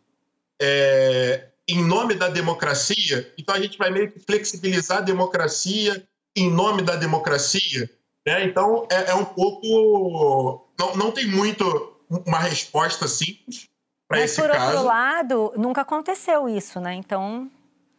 é, 0.58 1.48
em 1.68 1.84
nome 1.84 2.14
da 2.14 2.28
democracia, 2.28 3.32
então 3.38 3.54
a 3.54 3.60
gente 3.60 3.78
vai 3.78 3.90
meio 3.90 4.10
que 4.10 4.18
flexibilizar 4.18 4.98
a 4.98 5.02
democracia 5.02 6.06
em 6.36 6.50
nome 6.50 6.82
da 6.82 6.96
democracia. 6.96 7.88
Né? 8.26 8.44
Então 8.44 8.86
é, 8.90 9.10
é 9.10 9.14
um 9.14 9.24
pouco. 9.24 10.68
Não, 10.78 10.96
não 10.96 11.12
tem 11.12 11.26
muito 11.26 11.96
uma 12.26 12.38
resposta 12.38 13.06
simples 13.06 13.68
para 14.08 14.20
esse 14.20 14.36
caso. 14.36 14.48
Mas, 14.48 14.58
por 14.58 14.68
outro 14.68 14.84
lado, 14.84 15.52
nunca 15.56 15.80
aconteceu 15.80 16.48
isso, 16.48 16.80
né? 16.80 16.94
Então, 16.94 17.50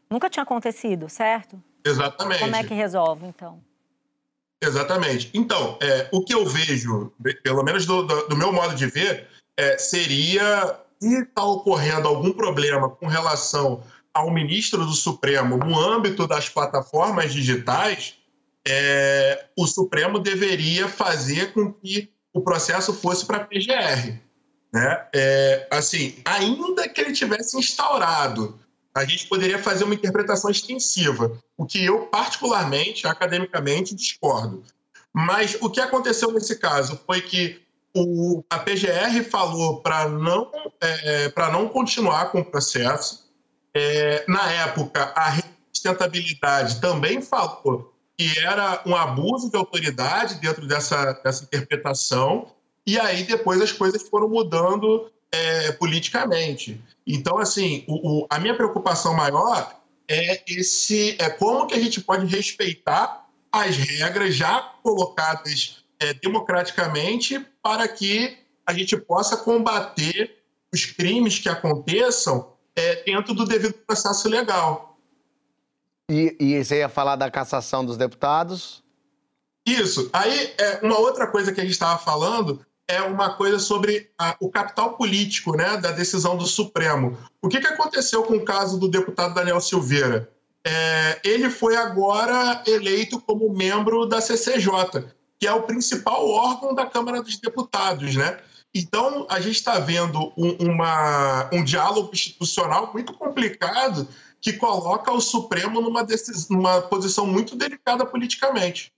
nunca 0.10 0.29
tinha 0.29 0.43
acontecido, 0.43 1.10
certo? 1.10 1.62
Exatamente. 1.86 2.41
Como 2.41 2.55
é 2.55 2.63
que 2.63 2.74
resolve, 2.74 3.25
então? 3.25 3.60
Exatamente. 4.62 5.29
Então, 5.34 5.77
é, 5.82 6.08
o 6.12 6.24
que 6.24 6.34
eu 6.34 6.46
vejo, 6.46 7.12
pelo 7.43 7.63
menos 7.63 7.86
do, 7.86 8.03
do, 8.03 8.27
do 8.29 8.38
meu 8.38 8.53
modo 8.53 8.75
de 8.75 8.88
ver, 8.88 9.27
é, 9.58 9.77
seria 9.77 10.79
se 11.04 11.22
está 11.22 11.44
ocorrendo 11.44 12.08
algum 12.08 12.32
problema 12.32 12.90
com 12.90 13.08
relação 13.08 13.84
ao 14.14 14.32
ministro 14.32 14.86
do 14.86 14.94
Supremo 14.94 15.58
no 15.58 15.78
âmbito 15.78 16.26
das 16.26 16.48
plataformas 16.48 17.34
digitais, 17.34 18.16
é, 18.66 19.48
o 19.58 19.68
Supremo 19.68 20.20
deveria 20.20 20.88
fazer 20.88 21.52
com 21.52 21.74
que 21.74 22.10
o 22.32 22.40
processo 22.40 22.94
fosse 22.94 23.26
para 23.26 23.38
a 23.38 23.46
PGR. 23.46 24.18
Né? 24.72 25.08
É, 25.14 25.68
assim, 25.70 26.16
ainda 26.24 26.88
que 26.88 27.02
ele 27.02 27.12
tivesse 27.12 27.58
instaurado, 27.58 28.58
a 28.96 29.04
gente 29.04 29.28
poderia 29.28 29.60
fazer 29.60 29.84
uma 29.84 29.94
interpretação 29.94 30.50
extensiva, 30.50 31.38
o 31.58 31.66
que 31.66 31.84
eu, 31.84 32.06
particularmente, 32.06 33.06
academicamente, 33.08 33.94
discordo. 33.94 34.64
Mas 35.12 35.58
o 35.60 35.70
que 35.70 35.82
aconteceu 35.82 36.32
nesse 36.32 36.58
caso 36.58 37.00
foi 37.06 37.22
que 37.22 37.62
o, 37.96 38.44
a 38.50 38.60
PGR 38.60 39.24
falou 39.30 39.82
para 39.82 40.08
não, 40.10 40.52
é, 40.82 41.26
é 41.26 41.52
não 41.52 41.70
continuar 41.70 42.32
com 42.32 42.40
o 42.40 42.46
processo. 42.46 43.32
É, 43.74 44.24
na 44.28 44.52
época, 44.52 45.13
a 45.15 45.38
sustentabilidade 45.72 46.80
também 46.80 47.22
falou 47.22 47.94
que 48.17 48.39
era 48.39 48.82
um 48.86 48.96
abuso 48.96 49.50
de 49.50 49.58
autoridade 49.58 50.36
dentro 50.36 50.67
dessa, 50.67 51.13
dessa 51.24 51.44
interpretação, 51.44 52.48
e 52.86 53.00
aí 53.00 53.24
depois 53.24 53.62
as 53.62 53.72
coisas 53.72 54.08
foram 54.08 54.30
mudando 54.30 55.12
é, 55.32 55.72
politicamente. 55.74 56.80
Então, 57.06 57.38
assim, 57.38 57.84
o, 57.88 58.22
o, 58.22 58.28
a 58.30 58.39
minha 58.39 58.56
preocupação 58.56 59.15
maior 59.15 59.76
é 60.08 60.44
esse 60.48 61.15
é 61.20 61.30
como 61.30 61.65
que 61.65 61.74
a 61.74 61.80
gente 61.80 62.02
pode 62.02 62.26
respeitar 62.28 63.28
as 63.52 63.76
regras 63.76 64.36
já 64.36 64.60
colocadas 64.84 65.83
é, 66.04 66.13
democraticamente 66.13 67.39
para 67.62 67.88
que 67.88 68.38
a 68.68 68.74
gente 68.74 68.98
possa 68.98 69.38
combater 69.38 70.44
os 70.74 70.86
crimes 70.86 71.39
que 71.39 71.48
aconteçam 71.48 72.54
é, 72.76 73.04
dentro 73.04 73.34
do 73.34 73.46
devido 73.46 73.74
processo 73.74 74.28
legal. 74.28 74.98
E, 76.12 76.36
e 76.38 76.63
você 76.63 76.80
ia 76.80 76.89
falar 76.89 77.16
da 77.16 77.32
cassação 77.32 77.86
dos 77.86 77.96
deputados? 77.96 78.84
Isso. 79.66 80.10
Aí, 80.12 80.54
é, 80.58 80.80
uma 80.84 81.00
outra 81.00 81.26
coisa 81.28 81.54
que 81.54 81.62
a 81.62 81.63
gente 81.63 81.72
estava 81.72 81.98
falando 81.98 82.66
é 82.86 83.02
uma 83.02 83.36
coisa 83.36 83.60
sobre 83.60 84.12
a, 84.20 84.36
o 84.42 84.50
capital 84.50 84.98
político 84.98 85.56
né, 85.56 85.78
da 85.78 85.92
decisão 85.92 86.36
do 86.36 86.46
Supremo. 86.46 87.18
O 87.42 87.48
que, 87.48 87.62
que 87.62 87.68
aconteceu 87.68 88.24
com 88.24 88.34
o 88.34 88.44
caso 88.44 88.78
do 88.78 88.89
deputado 88.89 89.34
Daniel 89.34 89.62
Silveira? 89.62 90.30
É, 90.66 91.22
ele 91.24 91.50
foi 91.50 91.78
agora 91.78 92.62
eleito 92.68 93.22
como 93.22 93.54
membro 93.54 94.06
da 94.06 94.20
CCJ 94.20 95.13
que 95.43 95.47
é 95.47 95.51
o 95.51 95.63
principal 95.63 96.25
órgão 96.25 96.73
da 96.73 96.86
Câmara 96.86 97.21
dos 97.21 97.38
Deputados, 97.38 98.15
né? 98.15 98.39
Então, 98.73 99.27
a 99.29 99.41
gente 99.41 99.58
está 99.58 99.77
vendo 99.77 100.32
um, 100.38 100.71
uma, 100.71 101.49
um 101.51 101.62
diálogo 101.62 102.12
institucional 102.13 102.93
muito 102.93 103.12
complicado 103.12 104.08
que 104.39 104.53
coloca 104.53 105.12
o 105.12 105.19
Supremo 105.19 105.82
numa, 105.82 106.01
decis, 106.01 106.47
numa 106.47 106.79
posição 106.84 107.27
muito 107.27 107.58
delicada 107.58 108.06
politicamente. 108.06 108.89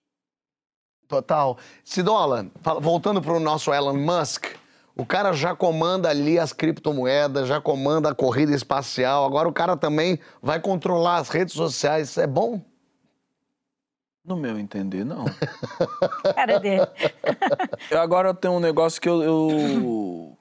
Total. 1.07 1.57
Sidola, 1.83 2.45
voltando 2.79 3.23
para 3.23 3.33
o 3.33 3.39
nosso 3.39 3.73
Elon 3.73 3.97
Musk, 3.97 4.45
o 4.95 5.03
cara 5.03 5.33
já 5.33 5.55
comanda 5.55 6.09
ali 6.09 6.37
as 6.37 6.53
criptomoedas, 6.53 7.47
já 7.47 7.59
comanda 7.59 8.11
a 8.11 8.15
corrida 8.15 8.53
espacial, 8.53 9.25
agora 9.25 9.49
o 9.49 9.53
cara 9.53 9.75
também 9.75 10.19
vai 10.43 10.59
controlar 10.59 11.17
as 11.17 11.29
redes 11.29 11.55
sociais. 11.55 12.09
Isso 12.09 12.21
é 12.21 12.27
bom? 12.27 12.61
No 14.25 14.35
meu 14.35 14.57
entender, 14.57 15.05
não. 15.05 15.25
Cara 16.35 16.59
dele. 16.59 16.81
eu 17.91 18.01
agora 18.01 18.33
tenho 18.33 18.55
um 18.55 18.59
negócio 18.59 18.99
que 18.99 19.07
eu. 19.07 19.21
Eu, 19.21 20.37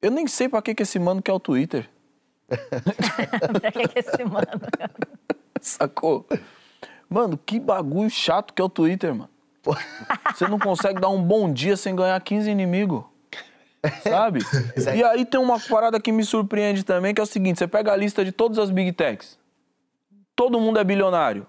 eu 0.00 0.10
nem 0.10 0.26
sei 0.26 0.48
pra 0.48 0.62
que, 0.62 0.74
que 0.74 0.82
esse 0.82 0.98
mano 0.98 1.20
quer 1.20 1.32
o 1.32 1.40
Twitter. 1.40 1.90
pra 2.48 3.70
que, 3.70 3.88
que 3.88 3.98
esse 3.98 4.24
mano? 4.24 4.46
Sacou? 5.60 6.26
Mano, 7.08 7.36
que 7.36 7.60
bagulho 7.60 8.08
chato 8.08 8.54
que 8.54 8.62
é 8.62 8.64
o 8.64 8.68
Twitter, 8.68 9.14
mano. 9.14 9.30
Você 10.34 10.48
não 10.48 10.58
consegue 10.58 10.98
dar 10.98 11.08
um 11.08 11.22
bom 11.22 11.52
dia 11.52 11.76
sem 11.76 11.94
ganhar 11.94 12.18
15 12.20 12.50
inimigos. 12.50 13.04
Sabe? 14.02 14.40
E 14.94 15.04
aí 15.04 15.24
tem 15.26 15.38
uma 15.38 15.60
parada 15.60 16.00
que 16.00 16.10
me 16.10 16.24
surpreende 16.24 16.82
também, 16.82 17.12
que 17.12 17.20
é 17.20 17.24
o 17.24 17.26
seguinte: 17.26 17.58
você 17.58 17.68
pega 17.68 17.92
a 17.92 17.96
lista 17.96 18.24
de 18.24 18.32
todas 18.32 18.58
as 18.58 18.70
big 18.70 18.92
techs. 18.92 19.38
Todo 20.34 20.58
mundo 20.58 20.78
é 20.78 20.84
bilionário. 20.84 21.46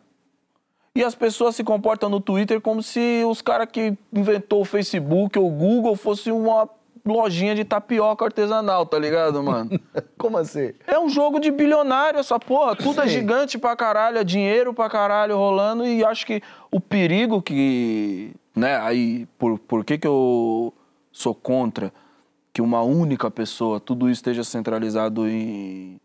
E 0.97 1.03
as 1.03 1.13
pessoas 1.13 1.55
se 1.55 1.63
comportam 1.63 2.09
no 2.09 2.19
Twitter 2.19 2.59
como 2.59 2.81
se 2.81 3.23
os 3.23 3.39
caras 3.39 3.67
que 3.71 3.95
inventou 4.11 4.61
o 4.61 4.65
Facebook 4.65 5.37
ou 5.37 5.47
o 5.47 5.51
Google 5.51 5.95
fosse 5.95 6.31
uma 6.31 6.67
lojinha 7.05 7.53
de 7.53 7.63
tapioca 7.63 8.25
artesanal, 8.25 8.83
tá 8.83 8.97
ligado, 8.97 9.43
mano? 9.43 9.79
como 10.17 10.39
assim? 10.39 10.73
É 10.87 10.97
um 10.97 11.07
jogo 11.07 11.39
de 11.39 11.51
bilionário 11.51 12.19
essa 12.19 12.39
porra. 12.39 12.75
Tudo 12.75 12.99
é 13.01 13.03
Sim. 13.03 13.09
é 13.09 13.13
gigante 13.13 13.59
pra 13.59 13.75
caralho, 13.75 14.17
é 14.17 14.23
dinheiro 14.23 14.73
pra 14.73 14.89
caralho 14.89 15.37
rolando. 15.37 15.85
E 15.85 16.03
acho 16.03 16.25
que 16.25 16.41
o 16.71 16.79
perigo 16.79 17.43
que. 17.43 18.31
Né, 18.55 18.75
aí, 18.79 19.27
por, 19.37 19.59
por 19.59 19.85
que, 19.85 19.99
que 19.99 20.07
eu 20.07 20.73
sou 21.11 21.35
contra 21.35 21.93
que 22.51 22.59
uma 22.59 22.81
única 22.81 23.29
pessoa, 23.29 23.79
tudo 23.79 24.09
isso 24.09 24.17
esteja 24.17 24.43
centralizado 24.43 25.29
em 25.29 26.01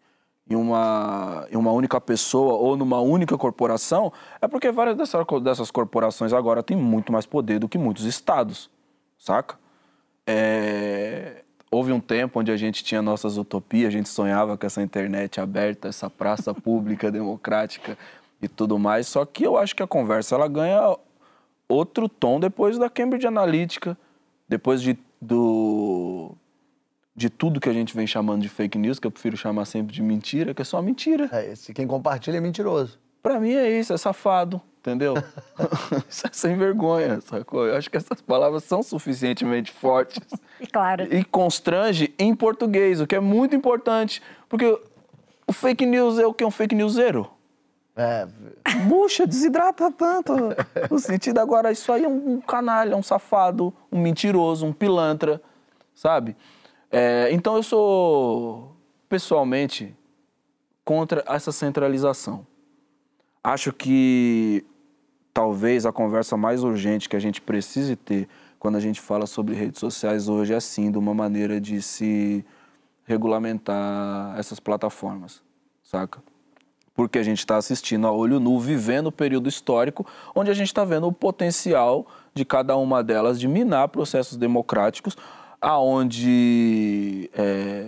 em 0.53 0.57
uma, 0.57 1.47
em 1.51 1.57
uma 1.57 1.73
única 1.73 2.01
pessoa 2.01 2.55
ou 2.55 2.77
numa 2.77 3.01
única 3.01 3.37
corporação, 3.39 4.13
é 4.41 4.47
porque 4.47 4.71
várias 4.71 4.97
dessas, 4.97 5.25
dessas 5.43 5.71
corporações 5.71 6.33
agora 6.33 6.63
têm 6.63 6.77
muito 6.77 7.13
mais 7.13 7.27
poder 7.27 7.59
do 7.59 7.69
que 7.69 7.79
muitos 7.79 8.05
estados, 8.05 8.71
saca? 9.19 9.59
É... 10.27 11.43
Houve 11.71 11.91
um 11.91 12.01
tempo 12.01 12.39
onde 12.39 12.53
a 12.53 12.57
gente 12.57 12.85
tinha 12.85 13.01
nossas 13.01 13.39
utopias, 13.39 13.89
a 13.89 13.91
gente 13.91 14.09
sonhava 14.09 14.59
com 14.59 14.67
essa 14.67 14.83
internet 14.83 15.41
aberta, 15.41 15.89
essa 15.89 16.11
praça 16.11 16.53
pública 16.55 17.11
democrática 17.11 17.97
e 18.41 18.47
tudo 18.47 18.79
mais, 18.79 19.07
só 19.07 19.25
que 19.25 19.45
eu 19.45 19.57
acho 19.57 19.75
que 19.75 19.83
a 19.83 19.87
conversa 19.87 20.35
ela 20.35 20.49
ganha 20.49 20.97
outro 21.67 22.09
tom 22.09 22.39
depois 22.39 22.77
da 22.77 22.91
Cambridge 22.91 23.27
Analytica, 23.27 23.97
depois 24.47 24.83
de, 24.83 24.99
do, 25.19 26.37
de 27.15 27.29
tudo 27.29 27.61
que 27.61 27.69
a 27.69 27.73
gente 27.73 27.95
vem 27.95 28.07
chamando 28.07 28.43
de 28.43 28.49
fake 28.49 28.79
news, 28.79 28.99
que 28.99 29.07
eu 29.07 29.11
prefiro 29.11 29.37
chamar 29.37 29.67
sempre 29.67 29.93
de 29.93 30.03
mentira, 30.03 30.55
que 30.55 30.63
é 30.63 30.65
só 30.65 30.81
mentira. 30.81 31.29
É, 31.31 31.53
esse, 31.53 31.73
quem 31.75 31.87
compartilha 31.87 32.39
é 32.39 32.41
mentiroso. 32.41 32.99
Pra 33.23 33.39
mim 33.39 33.53
é 33.53 33.71
isso, 33.71 33.93
é 33.93 33.99
safado, 33.99 34.61
entendeu? 34.81 35.15
isso 36.09 36.27
é 36.27 36.31
sem 36.33 36.57
vergonha, 36.57 37.21
sacou? 37.21 37.67
Eu 37.67 37.77
acho 37.77 37.91
que 37.91 37.97
essas 37.97 38.21
palavras 38.21 38.65
são 38.65 38.83
suficientemente 38.83 39.71
fortes. 39.71 40.27
E 40.61 40.67
claro. 40.69 41.05
E 41.15 41.23
constrange 41.25 42.15
em 42.19 42.35
português, 42.35 43.01
o 43.01 43.07
que 43.07 43.15
é 43.15 43.21
muito 43.21 43.55
importante. 43.55 44.23
Porque 44.49 44.79
o 45.47 45.53
fake 45.53 45.85
news 45.85 46.19
é 46.19 46.27
o 46.27 46.33
que? 46.33 46.45
Um 46.45 46.51
fake 46.51 46.75
news 46.75 46.95
zero. 46.95 47.31
É, 47.95 48.27
Bucha, 48.87 49.27
desidrata 49.27 49.93
tanto. 49.93 50.33
No 50.91 50.99
sentido 50.99 51.39
agora, 51.39 51.71
isso 51.71 51.93
aí 51.93 52.05
é 52.05 52.09
um 52.09 52.41
canalha, 52.41 52.97
um 52.97 53.03
safado, 53.03 53.73
um 53.93 54.01
mentiroso, 54.01 54.65
um 54.65 54.73
pilantra, 54.73 55.43
sabe? 55.95 56.35
É, 56.93 57.31
então 57.33 57.57
eu 57.57 57.63
sou, 57.63 58.77
pessoalmente, 59.09 59.97
contra 60.85 61.25
essa 61.27 61.51
centralização. 61.51 62.47
Acho 63.43 63.73
que 63.73 64.63
talvez 65.33 65.87
a 65.87 65.93
conversa 65.93 66.37
mais 66.37 66.63
urgente 66.63 67.09
que 67.09 67.17
a 67.17 67.19
gente 67.19 67.41
precise 67.41 67.97
ter 67.97 68.29
quando 68.59 68.77
a 68.77 68.81
gente 68.81 69.01
fala 69.01 69.27
sobre 69.27 69.55
redes 69.55 69.81
sociais 69.81 70.29
hoje 70.29 70.53
é 70.53 70.61
sim 70.61 70.91
de 70.91 70.99
uma 70.99 71.15
maneira 71.15 71.61
de 71.61 71.81
se 71.81 72.45
regulamentar 73.05 74.39
essas 74.39 74.61
plataformas, 74.61 75.43
saca? 75.83 76.23
Porque 76.95 77.19
a 77.19 77.23
gente 77.23 77.39
está 77.39 77.57
assistindo 77.57 78.07
a 78.07 78.13
olho 78.13 78.39
nu, 78.39 78.61
vivendo 78.61 79.07
o 79.07 79.13
período 79.13 79.49
histórico 79.49 80.07
onde 80.35 80.51
a 80.51 80.55
gente 80.55 80.69
está 80.69 80.85
vendo 80.85 81.09
o 81.09 81.13
potencial 81.13 82.07
de 82.35 82.45
cada 82.45 82.77
uma 82.77 83.03
delas 83.03 83.41
de 83.41 83.49
minar 83.49 83.89
processos 83.89 84.37
democráticos, 84.37 85.17
aonde 85.63 87.31
é, 87.33 87.87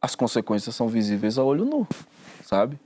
as 0.00 0.14
consequências 0.14 0.74
são 0.74 0.88
visíveis 0.88 1.36
a 1.38 1.44
olho 1.44 1.66
nu, 1.66 1.86
sabe? 2.42 2.80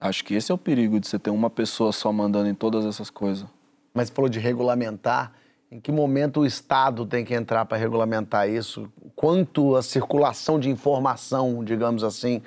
Acho 0.00 0.24
que 0.24 0.34
esse 0.34 0.52
é 0.52 0.54
o 0.54 0.58
perigo 0.58 1.00
de 1.00 1.08
você 1.08 1.18
ter 1.18 1.30
uma 1.30 1.50
pessoa 1.50 1.90
só 1.90 2.12
mandando 2.12 2.48
em 2.48 2.54
todas 2.54 2.84
essas 2.86 3.10
coisas. 3.10 3.46
mas 3.92 4.08
você 4.08 4.14
falou 4.14 4.28
de 4.28 4.38
regulamentar. 4.38 5.32
Em 5.70 5.80
que 5.80 5.90
momento 5.90 6.40
o 6.40 6.46
Estado 6.46 7.04
tem 7.04 7.24
que 7.24 7.34
entrar 7.34 7.64
para 7.64 7.76
regulamentar 7.76 8.48
isso? 8.48 8.88
Quanto 9.16 9.74
a 9.74 9.82
circulação 9.82 10.60
de 10.60 10.70
informação, 10.70 11.64
digamos 11.64 12.04
assim, 12.04 12.42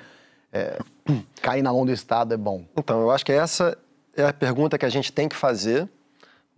é, 0.50 0.78
cair 1.42 1.60
na 1.60 1.70
mão 1.70 1.84
do 1.84 1.92
Estado 1.92 2.32
é 2.32 2.36
bom? 2.38 2.64
Então, 2.74 3.02
eu 3.02 3.10
acho 3.10 3.26
que 3.26 3.32
essa 3.32 3.76
é 4.16 4.24
a 4.24 4.32
pergunta 4.32 4.78
que 4.78 4.86
a 4.86 4.88
gente 4.88 5.12
tem 5.12 5.28
que 5.28 5.36
fazer, 5.36 5.86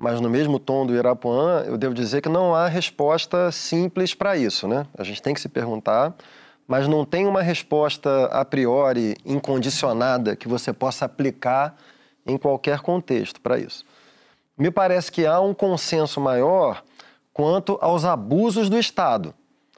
mas 0.00 0.18
no 0.18 0.30
mesmo 0.30 0.58
tom 0.58 0.86
do 0.86 0.94
Irapuã, 0.94 1.62
eu 1.66 1.76
devo 1.76 1.92
dizer 1.92 2.22
que 2.22 2.28
não 2.30 2.54
há 2.54 2.66
resposta 2.66 3.52
simples 3.52 4.14
para 4.14 4.34
isso, 4.34 4.66
né? 4.66 4.86
A 4.96 5.04
gente 5.04 5.20
tem 5.20 5.34
que 5.34 5.40
se 5.42 5.48
perguntar, 5.48 6.14
mas 6.66 6.88
não 6.88 7.04
tem 7.04 7.26
uma 7.26 7.42
resposta 7.42 8.24
a 8.32 8.42
priori 8.42 9.14
incondicionada 9.26 10.34
que 10.34 10.48
você 10.48 10.72
possa 10.72 11.04
aplicar 11.04 11.76
em 12.26 12.38
qualquer 12.38 12.80
contexto 12.80 13.42
para 13.42 13.58
isso. 13.58 13.84
Me 14.56 14.70
parece 14.70 15.12
que 15.12 15.26
há 15.26 15.38
um 15.38 15.52
consenso 15.52 16.18
maior 16.18 16.82
quanto 17.34 17.76
aos 17.82 18.06
abusos 18.06 18.70
do 18.70 18.78
Estado. 18.78 19.34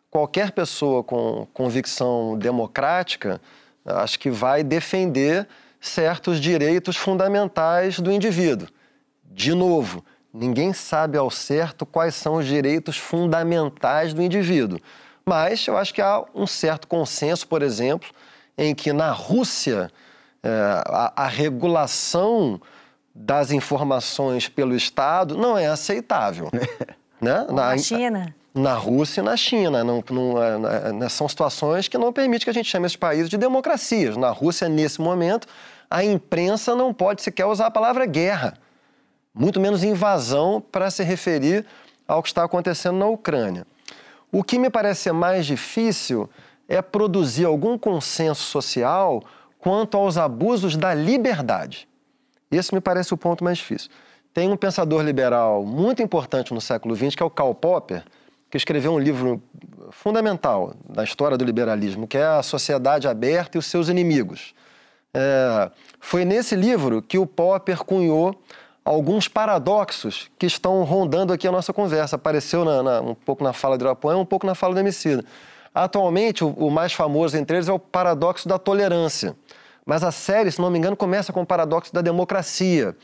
Qualquer 0.09 0.53
pessoa 0.53 1.03
com 1.03 1.49
convicção 1.53 2.39
democrática, 2.39 3.41
acho 3.85 4.21
que 4.21 4.31
vai 4.31 4.63
defender 4.63 5.49
certos 5.81 6.39
direitos 6.39 6.97
fundamentais 6.97 7.99
do 7.99 8.13
indivíduo. 8.13 8.69
De 9.25 9.53
novo, 9.53 10.05
ninguém 10.33 10.73
sabe 10.73 11.19
ao 11.19 11.31
certo 11.31 11.85
quais 11.85 12.15
são 12.15 12.35
os 12.35 12.47
direitos 12.47 12.97
fundamentais 12.97 14.15
do 14.15 14.23
indivíduo. 14.23 14.81
Mas 15.25 15.67
eu 15.67 15.77
acho 15.77 15.95
que 15.95 16.03
há 16.03 16.25
um 16.35 16.47
certo 16.47 16.89
consenso, 16.89 17.47
por 17.47 17.63
exemplo, 17.63 18.09
em 18.57 18.75
que 18.75 18.93
na 18.93 19.13
Rússia 19.13 19.91
eh, 20.43 20.83
a, 20.87 21.25
a 21.25 21.27
regulação 21.29 22.61
das 23.15 23.51
informações 23.51 24.49
pelo 24.49 24.75
Estado 24.75 25.37
não 25.37 25.57
é 25.57 25.67
aceitável. 25.67 26.51
né? 27.21 27.47
Na 27.51 27.77
China. 27.79 28.35
Na 28.55 28.75
Rússia 28.75 29.21
e 29.21 29.25
na 29.25 29.37
China. 29.37 29.85
Não, 29.85 30.03
não, 30.11 30.43
é, 30.43 30.93
né, 30.93 31.09
são 31.09 31.29
situações 31.29 31.89
que 31.89 31.97
não 31.97 32.13
permitem 32.13 32.45
que 32.45 32.51
a 32.51 32.55
gente 32.55 32.69
chame 32.69 32.87
esses 32.87 32.97
países 32.97 33.29
de 33.29 33.39
democracias. 33.39 34.17
Na 34.17 34.31
Rússia, 34.31 34.69
nesse 34.69 35.01
momento, 35.01 35.47
a 35.91 36.05
imprensa 36.05 36.75
não 36.75 36.93
pode 36.93 37.23
sequer 37.23 37.47
usar 37.47 37.67
a 37.67 37.71
palavra 37.71 38.05
guerra, 38.05 38.55
muito 39.35 39.61
menos 39.61 39.83
invasão 39.83 40.61
para 40.61 40.91
se 40.91 41.03
referir 41.03 41.65
ao 42.07 42.23
que 42.23 42.29
está 42.29 42.45
acontecendo 42.45 42.99
na 42.99 43.07
Ucrânia. 43.07 43.67
O 44.31 44.43
que 44.43 44.59
me 44.59 44.71
parece 44.71 45.11
mais 45.13 45.47
difícil 45.47 46.29
é 46.69 46.81
produzir 46.81 47.45
algum 47.45 47.77
consenso 47.77 48.43
social 48.43 49.23
quanto 49.59 49.97
aos 49.97 50.17
abusos 50.17 50.77
da 50.77 50.95
liberdade. 50.95 51.89
Esse 52.51 52.75
me 52.75 52.81
parece 52.81 53.15
o 53.15 53.17
ponto 53.17 53.45
mais 53.45 53.59
difícil. 53.59 53.91
Tem 54.35 54.51
um 54.51 54.57
pensador 54.57 55.03
liberal 55.03 55.65
muito 55.65 56.03
importante 56.03 56.55
no 56.55 56.61
século 56.61 56.97
XX, 56.97 57.15
que 57.15 57.23
é 57.23 57.27
o 57.27 57.31
Karl 57.31 57.55
Popper, 57.55 58.05
que 58.51 58.57
escreveu 58.57 58.93
um 58.93 58.99
livro 58.99 59.43
fundamental 59.91 60.75
da 60.89 61.05
história 61.05 61.37
do 61.37 61.45
liberalismo, 61.45 62.07
que 62.07 62.19
é 62.19 62.25
A 62.25 62.43
Sociedade 62.43 63.07
Aberta 63.09 63.57
e 63.57 63.59
os 63.59 63.67
Seus 63.67 63.89
Inimigos. 63.89 64.55
É, 65.15 65.71
foi 66.01 66.25
nesse 66.25 66.57
livro 66.57 67.03
que 67.03 67.19
o 67.19 67.27
Popper 67.27 67.79
cunhou 67.85 68.35
alguns 68.85 69.29
paradoxos 69.29 70.31
que 70.39 70.47
estão 70.47 70.83
rondando 70.85 71.33
aqui 71.33 71.47
a 71.47 71.53
nossa 71.53 71.73
conversa. 71.73 72.17
Apareceu 72.17 72.65
na, 72.65 72.83
na, 72.83 73.01
um 73.01 73.15
pouco 73.15 73.45
na 73.45 73.53
fala 73.53 73.79
de 73.79 73.85
Irapuã, 73.85 74.17
um 74.17 74.25
pouco 74.25 74.47
na 74.47 74.55
fala 74.55 74.75
do 74.75 74.81
Emicida. 74.81 75.25
Atualmente, 75.75 76.45
o, 76.45 76.51
o 76.51 76.71
mais 76.71 76.93
famoso 76.93 77.37
entre 77.37 77.57
eles 77.57 77.69
é 77.69 77.73
o 77.73 77.79
paradoxo 77.79 78.49
da 78.49 78.59
tolerância. 78.59 79.37
Mas 79.85 80.05
a 80.05 80.13
série, 80.13 80.51
se 80.51 80.61
não 80.61 80.71
me 80.71 80.79
engano, 80.79 80.97
começa 80.97 81.33
com 81.33 81.43
o 81.43 81.47
paradoxo 81.47 81.93
da 81.93 82.01
democracia. 82.01 82.95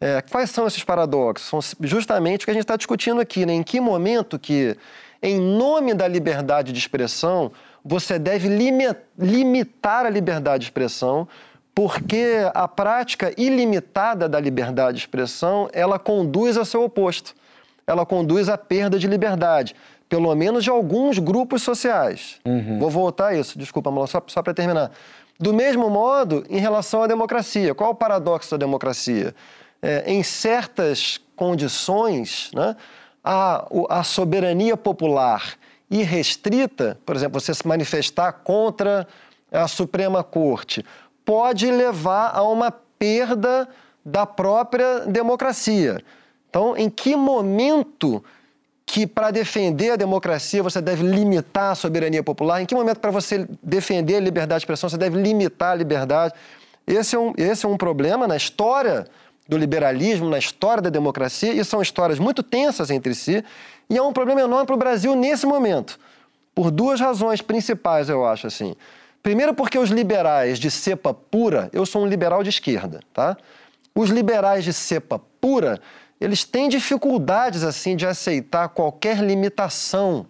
É, 0.00 0.22
quais 0.22 0.50
são 0.50 0.66
esses 0.66 0.82
paradoxos? 0.82 1.48
São 1.48 1.60
justamente 1.80 2.42
o 2.42 2.44
que 2.46 2.50
a 2.50 2.54
gente 2.54 2.64
está 2.64 2.76
discutindo 2.76 3.20
aqui, 3.20 3.44
né? 3.44 3.52
Em 3.52 3.62
que 3.62 3.80
momento 3.80 4.38
que, 4.38 4.76
em 5.22 5.38
nome 5.38 5.94
da 5.94 6.08
liberdade 6.08 6.72
de 6.72 6.78
expressão, 6.78 7.52
você 7.84 8.18
deve 8.18 8.48
limi 8.48 8.84
limitar 9.18 10.06
a 10.06 10.10
liberdade 10.10 10.60
de 10.62 10.66
expressão, 10.66 11.28
porque 11.74 12.38
a 12.54 12.68
prática 12.68 13.32
ilimitada 13.36 14.28
da 14.28 14.38
liberdade 14.38 14.98
de 14.98 15.04
expressão, 15.04 15.68
ela 15.72 15.98
conduz 15.98 16.56
ao 16.56 16.64
seu 16.64 16.84
oposto. 16.84 17.34
Ela 17.86 18.04
conduz 18.04 18.48
à 18.48 18.58
perda 18.58 18.98
de 18.98 19.06
liberdade, 19.06 19.74
pelo 20.08 20.34
menos 20.34 20.62
de 20.62 20.70
alguns 20.70 21.18
grupos 21.18 21.62
sociais. 21.62 22.38
Uhum. 22.44 22.78
Vou 22.78 22.90
voltar 22.90 23.28
a 23.28 23.34
isso, 23.34 23.58
desculpa, 23.58 23.90
só, 24.06 24.22
só 24.26 24.42
para 24.42 24.54
terminar. 24.54 24.92
Do 25.40 25.52
mesmo 25.52 25.88
modo, 25.90 26.44
em 26.48 26.58
relação 26.58 27.02
à 27.02 27.06
democracia. 27.06 27.74
Qual 27.74 27.90
o 27.90 27.94
paradoxo 27.94 28.50
da 28.52 28.56
democracia? 28.58 29.34
É, 29.80 30.04
em 30.06 30.22
certas 30.22 31.20
condições, 31.34 32.50
né, 32.54 32.76
a, 33.24 33.66
a 33.88 34.04
soberania 34.04 34.76
popular 34.76 35.54
irrestrita, 35.90 36.98
por 37.04 37.16
exemplo, 37.16 37.40
você 37.40 37.52
se 37.52 37.66
manifestar 37.66 38.32
contra 38.32 39.06
a 39.50 39.68
Suprema 39.68 40.24
Corte, 40.24 40.84
pode 41.24 41.70
levar 41.70 42.30
a 42.34 42.42
uma 42.42 42.70
perda 42.70 43.68
da 44.04 44.26
própria 44.26 45.00
democracia. 45.00 46.02
Então, 46.48 46.76
em 46.76 46.90
que 46.90 47.16
momento 47.16 48.22
que 48.84 49.06
para 49.06 49.30
defender 49.30 49.92
a 49.92 49.96
democracia 49.96 50.62
você 50.62 50.80
deve 50.80 51.02
limitar 51.02 51.72
a 51.72 51.74
soberania 51.74 52.22
popular? 52.22 52.60
Em 52.60 52.66
que 52.66 52.74
momento 52.74 53.00
para 53.00 53.10
você 53.10 53.48
defender 53.62 54.16
a 54.16 54.20
liberdade 54.20 54.60
de 54.60 54.64
expressão 54.64 54.90
você 54.90 54.98
deve 54.98 55.20
limitar 55.20 55.72
a 55.72 55.74
liberdade? 55.74 56.34
Esse 56.86 57.16
é 57.16 57.18
um, 57.18 57.32
esse 57.36 57.64
é 57.64 57.68
um 57.68 57.76
problema 57.76 58.26
na 58.26 58.36
história 58.36 59.06
do 59.48 59.56
liberalismo, 59.56 60.28
na 60.28 60.38
história 60.38 60.82
da 60.82 60.90
democracia, 60.90 61.52
e 61.52 61.64
são 61.64 61.80
histórias 61.80 62.18
muito 62.18 62.42
tensas 62.42 62.90
entre 62.90 63.14
si, 63.14 63.44
e 63.88 63.96
é 63.96 64.02
um 64.02 64.12
problema 64.12 64.40
enorme 64.40 64.66
para 64.66 64.74
o 64.74 64.78
Brasil 64.78 65.14
nesse 65.14 65.46
momento, 65.46 65.98
por 66.54 66.70
duas 66.70 67.00
razões 67.00 67.40
principais, 67.40 68.08
eu 68.08 68.24
acho 68.24 68.46
assim. 68.46 68.74
Primeiro 69.22 69.54
porque 69.54 69.78
os 69.78 69.90
liberais 69.90 70.58
de 70.58 70.70
cepa 70.70 71.14
pura, 71.14 71.70
eu 71.72 71.86
sou 71.86 72.02
um 72.02 72.06
liberal 72.06 72.42
de 72.42 72.48
esquerda, 72.48 73.00
tá? 73.14 73.36
Os 73.94 74.10
liberais 74.10 74.64
de 74.64 74.72
cepa 74.72 75.20
pura, 75.40 75.80
eles 76.20 76.44
têm 76.44 76.68
dificuldades 76.68 77.62
assim 77.62 77.94
de 77.94 78.06
aceitar 78.06 78.68
qualquer 78.70 79.18
limitação 79.18 80.26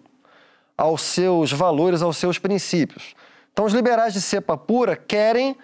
aos 0.77 1.01
seus 1.01 1.51
valores, 1.51 2.01
aos 2.01 2.17
seus 2.17 2.37
princípios. 2.37 3.15
Então, 3.51 3.65
os 3.65 3.73
liberais 3.73 4.13
de 4.13 4.21
cepa 4.21 4.57
pura 4.57 4.95
querem, 4.95 5.55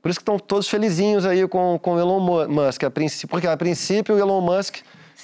por 0.00 0.10
isso 0.10 0.18
que 0.18 0.22
estão 0.22 0.38
todos 0.38 0.68
felizinhos 0.68 1.26
aí 1.26 1.46
com, 1.48 1.78
com 1.78 1.98
Elon 1.98 2.48
Musk, 2.48 2.84
a 2.84 2.90
princípio, 2.90 3.28
porque 3.28 3.46
a 3.46 3.56
princípio 3.56 4.14
o 4.14 4.18
Elon 4.18 4.40
Musk 4.40 4.76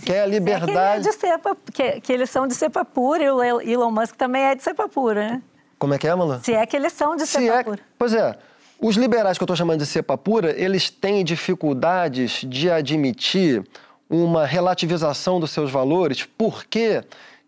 quer 0.05 0.22
a 0.22 0.27
liberdade. 0.27 0.72
É 0.77 1.03
que, 1.03 1.09
é 1.09 1.12
de 1.12 1.12
cepa, 1.12 1.57
que, 1.72 2.00
que 2.00 2.12
eles 2.12 2.29
são 2.29 2.46
de 2.46 2.55
cepa 2.55 2.85
pura 2.85 3.22
e 3.22 3.31
o 3.31 3.61
Elon 3.61 3.90
Musk 3.90 4.16
também 4.16 4.42
é 4.42 4.55
de 4.55 4.62
cepa 4.62 4.88
pura, 4.88 5.29
né? 5.29 5.42
Como 5.79 5.95
é 5.95 5.99
que 5.99 6.07
é, 6.07 6.15
Malan? 6.15 6.41
Se 6.43 6.53
é 6.53 6.65
que 6.67 6.77
eles 6.77 6.93
são 6.93 7.17
de 7.17 7.27
Se 7.27 7.39
cepa 7.39 7.61
é... 7.61 7.65
pura. 7.65 7.81
Pois 7.99 8.15
é. 8.15 8.37
Os 8.81 8.97
liberais 8.97 9.39
que 9.39 9.43
eu 9.43 9.47
estou 9.47 9.57
chamando 9.57 9.79
de 9.79 9.87
cepa 9.87 10.19
pura, 10.19 10.53
eles 10.61 10.91
têm 10.91 11.25
dificuldades 11.25 12.45
de 12.47 12.71
admitir 12.71 13.65
uma 14.11 14.45
relativização 14.45 15.41
dos 15.41 15.51
seus 15.51 15.71
valores 15.71 16.25
porque 16.37 17.03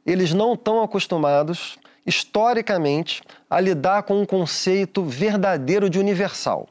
eles 0.05 0.33
não 0.33 0.55
estão 0.55 0.83
acostumados, 0.83 1.77
historicamente, 2.07 3.23
a 3.51 3.61
lidar 3.61 4.05
com 4.05 4.21
um 4.21 4.25
conceito 4.25 5.05
verdadeiro 5.05 5.91
de 5.91 5.99
universal. 5.99 6.69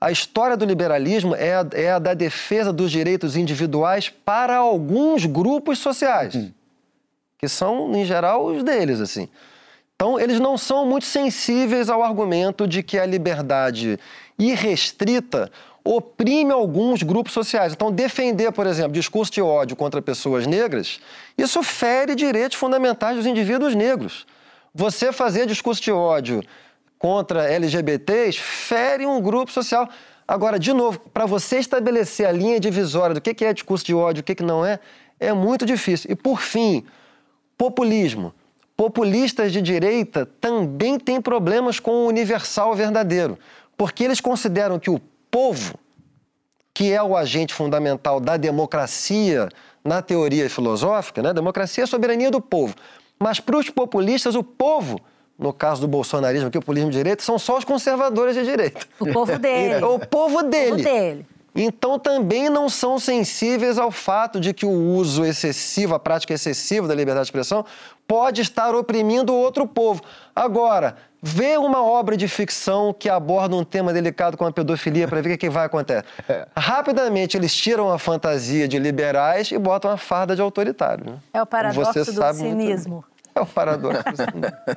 A 0.00 0.12
história 0.12 0.56
do 0.56 0.66
liberalismo 0.66 1.34
é 1.34 1.54
a, 1.54 1.66
é 1.72 1.90
a 1.92 1.98
da 1.98 2.12
defesa 2.12 2.72
dos 2.72 2.90
direitos 2.90 3.36
individuais 3.36 4.10
para 4.10 4.56
alguns 4.56 5.24
grupos 5.24 5.78
sociais, 5.78 6.34
hum. 6.34 6.50
que 7.38 7.48
são, 7.48 7.94
em 7.96 8.04
geral, 8.04 8.44
os 8.44 8.62
deles, 8.62 9.00
assim. 9.00 9.28
Então, 9.96 10.18
eles 10.18 10.40
não 10.40 10.58
são 10.58 10.84
muito 10.84 11.06
sensíveis 11.06 11.88
ao 11.88 12.02
argumento 12.02 12.66
de 12.66 12.82
que 12.82 12.98
a 12.98 13.06
liberdade 13.06 13.98
irrestrita 14.38 15.50
oprime 15.84 16.50
alguns 16.50 17.02
grupos 17.02 17.32
sociais. 17.32 17.72
Então, 17.72 17.92
defender, 17.92 18.50
por 18.50 18.66
exemplo, 18.66 18.92
discurso 18.92 19.30
de 19.30 19.42
ódio 19.42 19.76
contra 19.76 20.02
pessoas 20.02 20.46
negras, 20.46 20.98
isso 21.36 21.62
fere 21.62 22.14
direitos 22.14 22.58
fundamentais 22.58 23.16
dos 23.16 23.26
indivíduos 23.26 23.74
negros. 23.74 24.26
Você 24.74 25.12
fazer 25.12 25.46
discurso 25.46 25.82
de 25.82 25.92
ódio 25.92 26.42
contra 26.98 27.44
LGBTs 27.48 28.38
fere 28.40 29.06
um 29.06 29.20
grupo 29.20 29.52
social. 29.52 29.88
Agora, 30.26 30.58
de 30.58 30.72
novo, 30.72 30.98
para 31.12 31.26
você 31.26 31.58
estabelecer 31.58 32.26
a 32.26 32.32
linha 32.32 32.58
divisória 32.58 33.14
do 33.14 33.20
que 33.20 33.44
é 33.44 33.52
discurso 33.52 33.84
de 33.84 33.94
ódio 33.94 34.20
e 34.20 34.22
o 34.22 34.24
que 34.24 34.42
não 34.42 34.64
é, 34.64 34.80
é 35.20 35.32
muito 35.32 35.66
difícil. 35.66 36.10
E, 36.10 36.16
por 36.16 36.40
fim, 36.40 36.84
populismo. 37.58 38.34
Populistas 38.76 39.52
de 39.52 39.62
direita 39.62 40.26
também 40.40 40.98
têm 40.98 41.20
problemas 41.20 41.78
com 41.78 41.92
o 41.92 42.06
universal 42.06 42.74
verdadeiro, 42.74 43.38
porque 43.76 44.02
eles 44.02 44.20
consideram 44.20 44.78
que 44.78 44.90
o 44.90 45.00
povo, 45.30 45.74
que 46.72 46.92
é 46.92 47.00
o 47.02 47.16
agente 47.16 47.54
fundamental 47.54 48.18
da 48.18 48.36
democracia 48.36 49.48
na 49.84 50.02
teoria 50.02 50.50
filosófica, 50.50 51.22
né? 51.22 51.32
democracia 51.32 51.82
é 51.82 51.84
a 51.84 51.86
soberania 51.86 52.30
do 52.30 52.40
povo. 52.40 52.74
Mas 53.18 53.38
para 53.38 53.56
os 53.56 53.70
populistas, 53.70 54.34
o 54.34 54.42
povo, 54.42 55.00
no 55.38 55.52
caso 55.52 55.80
do 55.80 55.86
bolsonarismo, 55.86 56.50
que 56.50 56.56
é 56.56 56.58
o 56.58 56.62
populismo 56.62 56.90
de 56.90 56.96
direita, 56.96 57.22
são 57.22 57.38
só 57.38 57.56
os 57.56 57.64
conservadores 57.64 58.34
de 58.34 58.44
direita. 58.44 58.80
O 58.98 59.12
povo 59.12 59.38
dele. 59.38 59.76
o 59.84 59.98
povo 60.00 60.42
dele. 60.42 60.70
O 60.70 60.72
povo 60.72 60.82
dele. 60.82 61.26
Então 61.54 61.98
também 61.98 62.48
não 62.48 62.68
são 62.68 62.98
sensíveis 62.98 63.78
ao 63.78 63.90
fato 63.90 64.40
de 64.40 64.52
que 64.52 64.66
o 64.66 64.70
uso 64.70 65.24
excessivo, 65.24 65.94
a 65.94 66.00
prática 66.00 66.34
excessiva 66.34 66.88
da 66.88 66.94
liberdade 66.94 67.26
de 67.26 67.28
expressão, 67.28 67.64
pode 68.06 68.40
estar 68.40 68.74
oprimindo 68.74 69.34
outro 69.34 69.66
povo. 69.66 70.02
Agora, 70.34 70.96
Vê 71.26 71.56
uma 71.56 71.82
obra 71.82 72.18
de 72.18 72.28
ficção 72.28 72.92
que 72.92 73.08
aborda 73.08 73.56
um 73.56 73.64
tema 73.64 73.94
delicado 73.94 74.36
como 74.36 74.50
a 74.50 74.52
pedofilia 74.52 75.08
para 75.08 75.22
ver 75.22 75.36
o 75.36 75.38
que, 75.38 75.48
vai 75.48 75.64
acontecer. 75.64 76.04
É. 76.28 76.46
Rapidamente 76.54 77.36
eles 77.36 77.54
tiram 77.54 77.90
a 77.90 77.98
fantasia 77.98 78.68
de 78.68 78.78
liberais 78.78 79.50
e 79.50 79.56
botam 79.56 79.90
a 79.90 79.96
farda 79.96 80.36
de 80.36 80.42
autoritário. 80.42 81.04
Né? 81.06 81.18
É 81.32 81.40
o 81.40 81.46
paradoxo 81.46 82.12
do 82.12 82.34
cinismo. 82.34 83.04
É 83.36 83.40
o 83.40 83.46
paradoxo. 83.46 84.00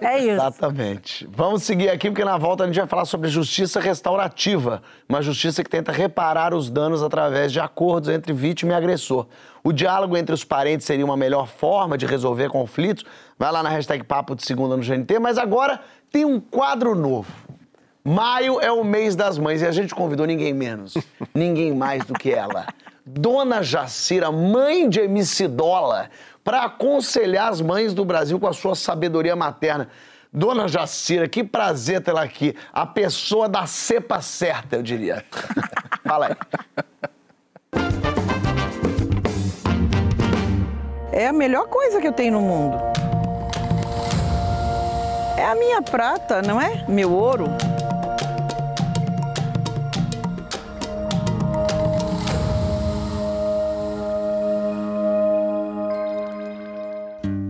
é 0.02 0.17
isso. 0.17 0.32
Exatamente. 0.32 1.30
Vamos 1.32 1.62
seguir 1.62 1.89
aqui, 1.89 2.10
porque 2.10 2.26
na 2.26 2.38
volta 2.38 2.63
a 2.63 2.67
gente 2.67 2.80
vai 2.80 2.88
falar 2.88 3.06
sobre 3.06 3.30
justiça 3.30 3.80
restaurativa. 3.80 4.82
Uma 5.08 5.22
justiça 5.22 5.63
que 5.63 5.70
tenta 5.70 5.91
reparar 5.91 6.56
os 6.56 6.70
danos 6.70 7.04
através 7.04 7.52
de 7.52 7.60
acordos 7.60 8.10
entre 8.10 8.34
vítima 8.34 8.74
e 8.74 8.76
agressor. 8.76 9.28
O 9.63 9.72
diálogo 9.72 10.17
entre 10.17 10.34
os 10.34 10.43
parentes 10.43 10.88
seria 10.88 11.06
uma 11.06 11.15
melhor 11.15 11.48
forma 11.48 11.98
de 11.98 12.08
resolver 12.08 12.50
conflitos. 12.50 13.06
Vai 13.38 13.52
lá 13.52 13.62
na 13.62 13.70
hashtag 13.70 14.04
Papo 14.04 14.36
de 14.36 14.43
Segunda 14.43 14.76
no 14.76 14.84
GNT. 14.84 15.20
Mas 15.20 15.38
agora 15.38 15.80
tem 16.12 16.26
um 16.26 16.39
quadro 16.39 16.96
novo. 16.96 17.32
Maio 18.04 18.60
é 18.60 18.72
o 18.72 18.84
mês 18.84 19.15
das 19.15 19.38
mães 19.38 19.62
e 19.62 19.67
a 19.67 19.72
gente 19.72 19.93
convidou 19.93 20.26
ninguém 20.26 20.54
menos, 20.54 20.93
ninguém 21.36 21.76
mais 21.76 22.06
do 22.06 22.13
que 22.13 22.32
ela. 22.34 22.65
Dona 23.06 23.62
Jacira, 23.62 24.32
mãe 24.32 24.89
de 24.89 25.02
MC 25.02 25.48
Dola, 25.48 26.10
para 26.47 26.63
aconselhar 26.63 27.49
as 27.49 27.60
mães 27.60 27.93
do 27.93 28.05
Brasil 28.05 28.39
com 28.39 28.47
a 28.47 28.53
sua 28.53 28.73
sabedoria 28.73 29.36
materna. 29.36 29.89
Dona 30.31 30.65
Jacira, 30.65 31.27
que 31.27 31.43
prazer 31.43 31.99
tê-la 31.99 32.23
aqui. 32.23 32.55
A 32.71 32.86
pessoa 32.86 33.49
da 33.49 33.65
cepa 33.67 34.21
certa, 34.21 34.77
eu 34.77 34.81
diria. 34.81 35.25
Fala 36.07 36.27
aí. 36.27 36.36
É 41.12 41.27
a 41.27 41.33
melhor 41.33 41.67
coisa 41.67 41.99
que 41.99 42.07
eu 42.07 42.13
tenho 42.13 42.31
no 42.31 42.39
mundo. 42.39 42.77
É 45.36 45.43
a 45.43 45.53
minha 45.53 45.81
prata, 45.81 46.41
não 46.41 46.62
é? 46.62 46.86
Meu 46.88 47.12
ouro. 47.12 47.47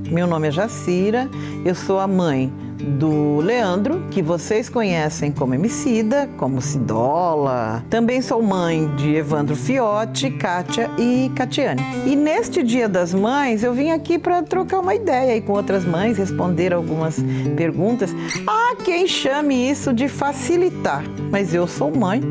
Meu 0.10 0.26
nome 0.26 0.48
é 0.48 0.52
Jacira, 0.52 1.30
eu 1.66 1.76
sou 1.76 2.00
a 2.00 2.08
mãe 2.08 2.52
do 2.78 3.38
Leandro, 3.38 4.06
que 4.10 4.22
vocês 4.22 4.70
conhecem 4.70 5.32
como 5.32 5.54
Emicida, 5.54 6.30
como 6.38 6.62
Cidola. 6.62 7.84
Também 7.90 8.22
sou 8.22 8.42
mãe 8.42 8.88
de 8.96 9.16
Evandro 9.16 9.56
Fiotti, 9.56 10.32
Kátia 10.32 10.90
e 10.98 11.30
Catiane. 11.36 11.82
E 12.06 12.16
neste 12.16 12.64
Dia 12.64 12.88
das 12.88 13.14
Mães, 13.14 13.64
eu 13.64 13.74
vim 13.74 13.90
aqui 13.90 14.18
para 14.18 14.42
trocar 14.44 14.80
uma 14.80 14.96
ideia 14.96 15.34
aí 15.34 15.42
com 15.42 15.54
outras 15.54 15.84
mães, 15.84 16.18
responder 16.18 16.74
algumas 16.74 17.18
perguntas. 17.56 18.16
Há 18.48 18.76
quem 18.84 19.08
chame 19.08 19.70
isso 19.70 19.92
de 19.94 20.08
facilitar, 20.08 21.04
mas 21.32 21.54
eu 21.54 21.68
sou 21.68 21.94
mãe 21.94 22.22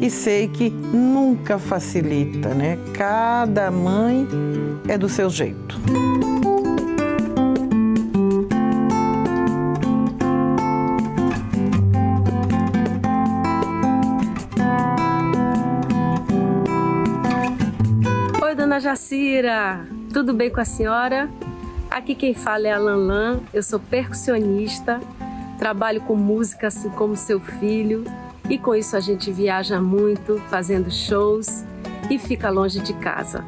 e 0.00 0.10
sei 0.10 0.46
que 0.46 0.70
nunca 0.70 1.58
facilita, 1.58 2.50
né? 2.50 2.78
Cada 2.94 3.70
mãe 3.70 4.28
é 4.86 4.96
do 4.96 5.08
seu 5.08 5.28
jeito. 5.28 5.80
Jacira, 18.78 19.86
tudo 20.12 20.34
bem 20.34 20.50
com 20.50 20.60
a 20.60 20.64
senhora? 20.64 21.30
Aqui 21.90 22.14
quem 22.14 22.34
fala 22.34 22.68
é 22.68 22.72
a 22.72 22.78
Lanlan, 22.78 23.40
eu 23.52 23.62
sou 23.62 23.80
percussionista, 23.80 25.00
trabalho 25.58 26.00
com 26.02 26.14
música 26.14 26.66
assim 26.66 26.90
como 26.90 27.16
seu 27.16 27.40
filho 27.40 28.04
e 28.50 28.58
com 28.58 28.74
isso 28.74 28.96
a 28.96 29.00
gente 29.00 29.32
viaja 29.32 29.80
muito, 29.80 30.38
fazendo 30.50 30.90
shows 30.90 31.64
e 32.10 32.18
fica 32.18 32.50
longe 32.50 32.80
de 32.80 32.92
casa. 32.94 33.44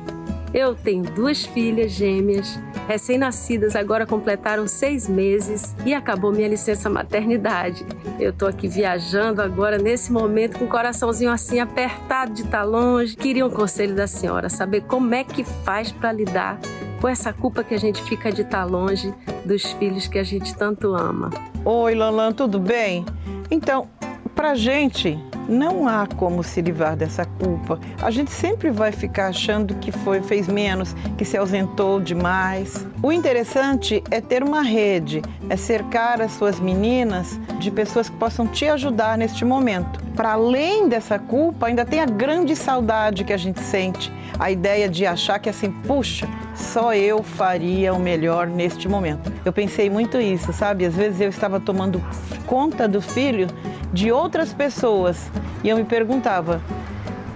Eu 0.53 0.75
tenho 0.75 1.03
duas 1.03 1.45
filhas 1.45 1.93
gêmeas, 1.93 2.59
recém-nascidas, 2.87 3.77
agora 3.77 4.07
completaram 4.07 4.67
seis 4.67 5.07
meses 5.07 5.77
e 5.85 5.93
acabou 5.93 6.33
minha 6.33 6.49
licença 6.49 6.89
maternidade. 6.89 7.85
Eu 8.19 8.33
tô 8.33 8.47
aqui 8.47 8.67
viajando 8.67 9.43
agora, 9.43 9.77
nesse 9.77 10.11
momento, 10.11 10.59
com 10.59 10.65
o 10.65 10.69
coraçãozinho 10.69 11.31
assim 11.31 11.61
apertado 11.61 12.33
de 12.33 12.43
estar 12.43 12.59
tá 12.59 12.65
longe. 12.65 13.15
Queria 13.15 13.45
um 13.45 13.51
conselho 13.51 13.95
da 13.95 14.07
senhora, 14.07 14.49
saber 14.49 14.83
como 14.83 15.15
é 15.15 15.23
que 15.23 15.45
faz 15.45 15.93
para 15.93 16.13
lidar 16.13 16.59
com 17.01 17.09
essa 17.09 17.33
culpa 17.33 17.63
que 17.63 17.75
a 17.75 17.79
gente 17.79 18.03
fica 18.03 18.33
de 18.33 18.43
estar 18.43 18.61
tá 18.61 18.65
longe 18.65 19.15
dos 19.45 19.65
filhos 19.73 20.09
que 20.09 20.19
a 20.19 20.25
gente 20.25 20.55
tanto 20.57 20.95
ama. 20.95 21.31
Oi, 21.65 21.95
Lalan, 21.95 22.33
tudo 22.33 22.59
bem? 22.59 23.05
Então, 23.51 23.89
pra 24.39 24.55
gente, 24.55 25.19
não 25.49 25.89
há 25.89 26.07
como 26.07 26.45
se 26.45 26.61
livrar 26.63 26.95
dessa 26.95 27.25
culpa. 27.25 27.81
A 28.01 28.09
gente 28.09 28.31
sempre 28.31 28.71
vai 28.71 28.93
ficar 28.93 29.31
achando 29.31 29.75
que 29.75 29.91
foi 29.91 30.23
fez 30.23 30.47
menos, 30.47 30.95
que 31.17 31.25
se 31.25 31.37
ausentou 31.37 31.99
demais. 31.99 32.87
O 33.03 33.11
interessante 33.11 34.01
é 34.13 34.21
ter 34.21 34.45
uma 34.45 34.63
rede, 34.63 35.23
é 35.51 35.57
cercar 35.57 36.21
as 36.23 36.31
suas 36.35 36.61
meninas 36.61 37.37
de 37.59 37.69
pessoas 37.69 38.09
que 38.09 38.17
possam 38.17 38.47
te 38.47 38.69
ajudar 38.69 39.19
neste 39.19 39.45
momento. 39.45 39.99
Para 40.15 40.35
além 40.35 40.89
dessa 40.89 41.19
culpa, 41.19 41.67
ainda 41.67 41.85
tem 41.85 41.99
a 41.99 42.07
grande 42.07 42.55
saudade 42.55 43.25
que 43.25 43.33
a 43.33 43.37
gente 43.37 43.61
sente, 43.61 44.13
a 44.39 44.53
ideia 44.53 44.89
de 44.89 45.05
achar 45.05 45.41
que 45.41 45.49
assim, 45.49 45.73
puxa, 45.73 46.29
só 46.55 46.95
eu 46.95 47.25
faria 47.25 47.93
o 47.93 47.99
melhor 47.99 48.47
neste 48.47 48.89
momento. 48.89 49.33
Eu 49.45 49.53
pensei 49.53 49.91
muito 49.91 50.17
isso, 50.17 50.53
sabe? 50.53 50.85
Às 50.85 50.95
vezes 50.95 51.21
eu 51.21 51.29
estava 51.29 51.59
tomando 51.59 52.01
conta 52.47 52.89
do 52.89 53.03
filho 53.03 53.49
de 53.93 54.13
outras 54.13 54.53
pessoas 54.53 55.31
e 55.63 55.69
eu 55.69 55.77
me 55.77 55.85
perguntava, 55.85 56.61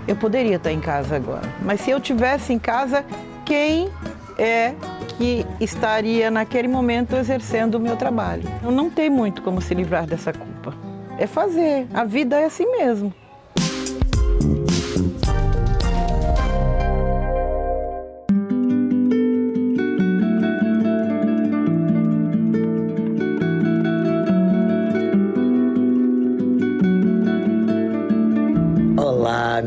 eu 0.07 0.17
poderia 0.17 0.57
estar 0.57 0.73
em 0.73 0.81
casa 0.81 1.17
agora, 1.17 1.49
mas 1.63 1.81
se 1.81 1.91
eu 1.91 2.01
tivesse 2.01 2.53
em 2.53 2.59
casa, 2.59 3.05
quem 3.45 3.91
é 4.39 4.75
que 5.17 5.47
estaria 5.61 6.31
naquele 6.31 6.69
momento 6.69 7.17
exercendo 7.17 7.77
o 7.77 7.81
meu 7.81 7.97
trabalho? 7.97 8.45
Eu 8.63 8.71
não 8.71 8.91
tem 8.91 9.11
muito 9.11 9.43
como 9.43 9.61
se 9.61 9.75
livrar 9.75 10.07
dessa 10.07 10.33
culpa. 10.33 10.75
É 11.19 11.27
fazer. 11.27 11.87
A 11.93 12.05
vida 12.05 12.41
é 12.41 12.47
assim 12.47 12.67
mesmo. 12.67 13.13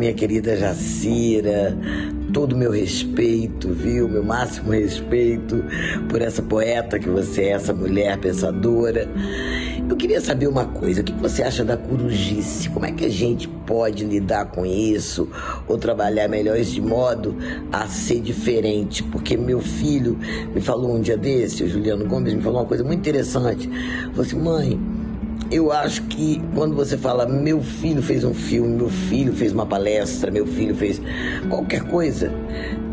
Minha 0.05 0.13
querida 0.13 0.55
Jacira. 0.55 1.75
todo 2.31 2.53
o 2.53 2.57
meu 2.57 2.69
respeito, 2.69 3.69
viu? 3.69 4.07
Meu 4.07 4.23
máximo 4.23 4.71
respeito 4.71 5.63
por 6.09 6.21
essa 6.21 6.43
poeta 6.43 6.99
que 6.99 7.09
você 7.09 7.43
é, 7.43 7.49
essa 7.51 7.73
mulher 7.73 8.17
pensadora. 8.19 9.09
Eu 9.89 9.95
queria 9.95 10.21
saber 10.21 10.47
uma 10.47 10.65
coisa: 10.65 11.01
o 11.01 11.03
que 11.03 11.13
você 11.13 11.41
acha 11.41 11.63
da 11.63 11.75
corujice? 11.75 12.69
Como 12.69 12.85
é 12.85 12.91
que 12.91 13.05
a 13.05 13.09
gente 13.09 13.47
pode 13.47 14.05
lidar 14.05 14.45
com 14.45 14.63
isso 14.63 15.27
ou 15.67 15.75
trabalhar 15.77 16.27
melhor 16.27 16.55
esse 16.57 16.79
modo 16.79 17.35
a 17.71 17.87
ser 17.87 18.19
diferente? 18.19 19.01
Porque 19.01 19.35
meu 19.35 19.59
filho 19.59 20.19
me 20.53 20.61
falou 20.61 20.95
um 20.95 21.01
dia 21.01 21.17
desse, 21.17 21.63
o 21.63 21.69
Juliano 21.69 22.05
Gomes 22.05 22.33
me 22.33 22.41
falou 22.41 22.59
uma 22.59 22.67
coisa 22.67 22.83
muito 22.83 22.99
interessante. 22.99 23.67
Falou 24.11 24.21
assim, 24.21 24.39
mãe. 24.39 24.94
Eu 25.51 25.71
acho 25.71 26.03
que 26.03 26.41
quando 26.55 26.75
você 26.75 26.97
fala 26.97 27.25
meu 27.27 27.61
filho 27.61 28.01
fez 28.01 28.23
um 28.23 28.33
filme, 28.33 28.75
meu 28.75 28.89
filho 28.89 29.31
fez 29.31 29.53
uma 29.53 29.65
palestra, 29.65 30.31
meu 30.31 30.45
filho 30.47 30.75
fez 30.75 30.99
qualquer 31.47 31.83
coisa, 31.83 32.31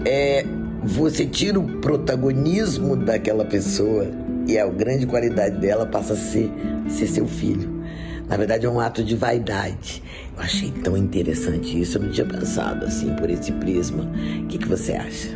é, 0.05 0.45
você 0.83 1.25
tira 1.25 1.59
o 1.59 1.81
protagonismo 1.81 2.95
daquela 2.95 3.45
pessoa 3.45 4.07
e 4.47 4.59
a 4.59 4.67
grande 4.67 5.07
qualidade 5.07 5.57
dela 5.59 5.87
passa 5.87 6.13
a 6.13 6.17
ser, 6.17 6.51
ser 6.89 7.07
seu 7.07 7.27
filho. 7.27 7.83
Na 8.29 8.37
verdade, 8.37 8.67
é 8.67 8.69
um 8.69 8.81
ato 8.81 9.03
de 9.03 9.17
vaidade. 9.17 10.03
Eu 10.37 10.43
achei 10.43 10.71
tão 10.71 10.97
interessante 10.97 11.81
isso, 11.81 11.99
eu 11.99 12.03
não 12.03 12.11
tinha 12.11 12.27
pensado 12.27 12.85
assim 12.85 13.15
por 13.15 13.31
esse 13.31 13.53
prisma. 13.53 14.05
O 14.43 14.47
que, 14.47 14.59
que 14.59 14.69
você 14.69 14.93
acha? 14.93 15.29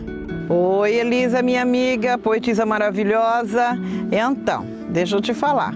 Oi, 0.48 0.94
Elisa, 0.94 1.42
minha 1.42 1.62
amiga, 1.62 2.18
poetisa 2.18 2.66
maravilhosa. 2.66 3.78
Então, 4.12 4.66
deixa 4.90 5.16
eu 5.16 5.20
te 5.20 5.34
falar. 5.34 5.74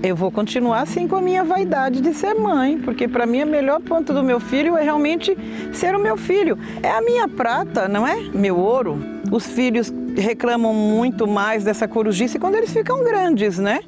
Eu 0.00 0.14
vou 0.14 0.30
continuar 0.30 0.82
assim 0.82 1.08
com 1.08 1.16
a 1.16 1.20
minha 1.20 1.42
vaidade 1.42 2.00
de 2.00 2.14
ser 2.14 2.34
mãe, 2.34 2.78
porque 2.78 3.08
para 3.08 3.26
mim 3.26 3.42
o 3.42 3.46
melhor 3.46 3.80
ponto 3.80 4.12
do 4.12 4.22
meu 4.22 4.38
filho 4.38 4.76
é 4.76 4.82
realmente 4.82 5.36
ser 5.72 5.94
o 5.96 5.98
meu 5.98 6.16
filho. 6.16 6.56
É 6.82 6.90
a 6.90 7.00
minha 7.00 7.26
prata, 7.26 7.88
não 7.88 8.06
é? 8.06 8.16
Meu 8.32 8.56
ouro. 8.56 8.96
Os 9.30 9.46
filhos 9.46 9.92
reclamam 10.16 10.72
muito 10.72 11.26
mais 11.26 11.64
dessa 11.64 11.88
corujice 11.88 12.38
quando 12.38 12.54
eles 12.54 12.72
ficam 12.72 13.02
grandes, 13.02 13.58
né? 13.58 13.80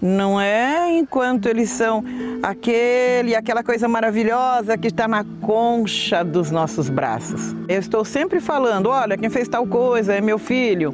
Não 0.00 0.40
é 0.40 0.90
enquanto 0.98 1.46
eles 1.46 1.70
são 1.70 2.02
aquele, 2.42 3.36
aquela 3.36 3.62
coisa 3.62 3.86
maravilhosa 3.86 4.76
que 4.76 4.88
está 4.88 5.06
na 5.06 5.24
concha 5.40 6.24
dos 6.24 6.50
nossos 6.50 6.90
braços. 6.90 7.54
Eu 7.68 7.78
estou 7.78 8.04
sempre 8.04 8.40
falando, 8.40 8.88
olha, 8.88 9.16
quem 9.16 9.30
fez 9.30 9.46
tal 9.46 9.64
coisa 9.68 10.14
é 10.14 10.20
meu 10.20 10.38
filho. 10.38 10.92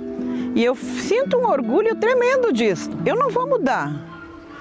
E 0.55 0.63
eu 0.63 0.75
sinto 0.75 1.39
um 1.39 1.47
orgulho 1.47 1.95
tremendo 1.97 2.53
disso. 2.53 2.91
Eu 3.07 3.17
não 3.17 3.31
vou 3.31 3.49
mudar 3.49 4.08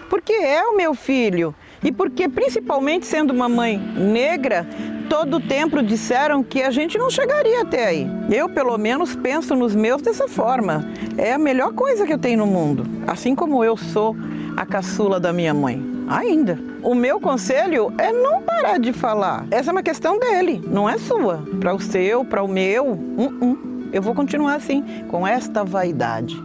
porque 0.09 0.33
é 0.33 0.63
o 0.63 0.75
meu 0.75 0.93
filho 0.93 1.53
e 1.83 1.91
porque, 1.91 2.27
principalmente 2.27 3.05
sendo 3.05 3.31
uma 3.31 3.47
mãe 3.47 3.77
negra, 3.77 4.65
todo 5.09 5.37
o 5.37 5.39
tempo 5.39 5.81
disseram 5.81 6.43
que 6.43 6.61
a 6.61 6.71
gente 6.71 6.97
não 6.97 7.09
chegaria 7.09 7.61
até 7.61 7.87
aí. 7.87 8.07
Eu, 8.29 8.49
pelo 8.49 8.77
menos, 8.77 9.15
penso 9.15 9.55
nos 9.55 9.75
meus 9.75 10.01
dessa 10.01 10.27
forma. 10.27 10.85
É 11.17 11.33
a 11.33 11.37
melhor 11.37 11.73
coisa 11.73 12.05
que 12.05 12.13
eu 12.13 12.17
tenho 12.17 12.39
no 12.39 12.47
mundo, 12.47 12.85
assim 13.07 13.35
como 13.35 13.63
eu 13.63 13.77
sou 13.77 14.15
a 14.55 14.65
caçula 14.65 15.19
da 15.19 15.31
minha 15.31 15.53
mãe. 15.53 15.81
Ainda. 16.09 16.57
O 16.81 16.95
meu 16.95 17.19
conselho 17.19 17.93
é 17.97 18.11
não 18.11 18.41
parar 18.41 18.79
de 18.79 18.93
falar. 18.93 19.45
Essa 19.51 19.71
é 19.71 19.73
uma 19.73 19.83
questão 19.83 20.17
dele, 20.17 20.63
não 20.65 20.89
é 20.89 20.97
sua. 20.97 21.43
Para 21.59 21.75
o 21.75 21.79
seu, 21.79 22.23
para 22.23 22.41
o 22.41 22.47
meu, 22.47 22.85
uh 22.87 23.31
-uh. 23.41 23.89
eu 23.91 24.01
vou 24.01 24.15
continuar 24.15 24.55
assim, 24.55 24.83
com 25.09 25.27
esta 25.27 25.63
vaidade. 25.63 26.41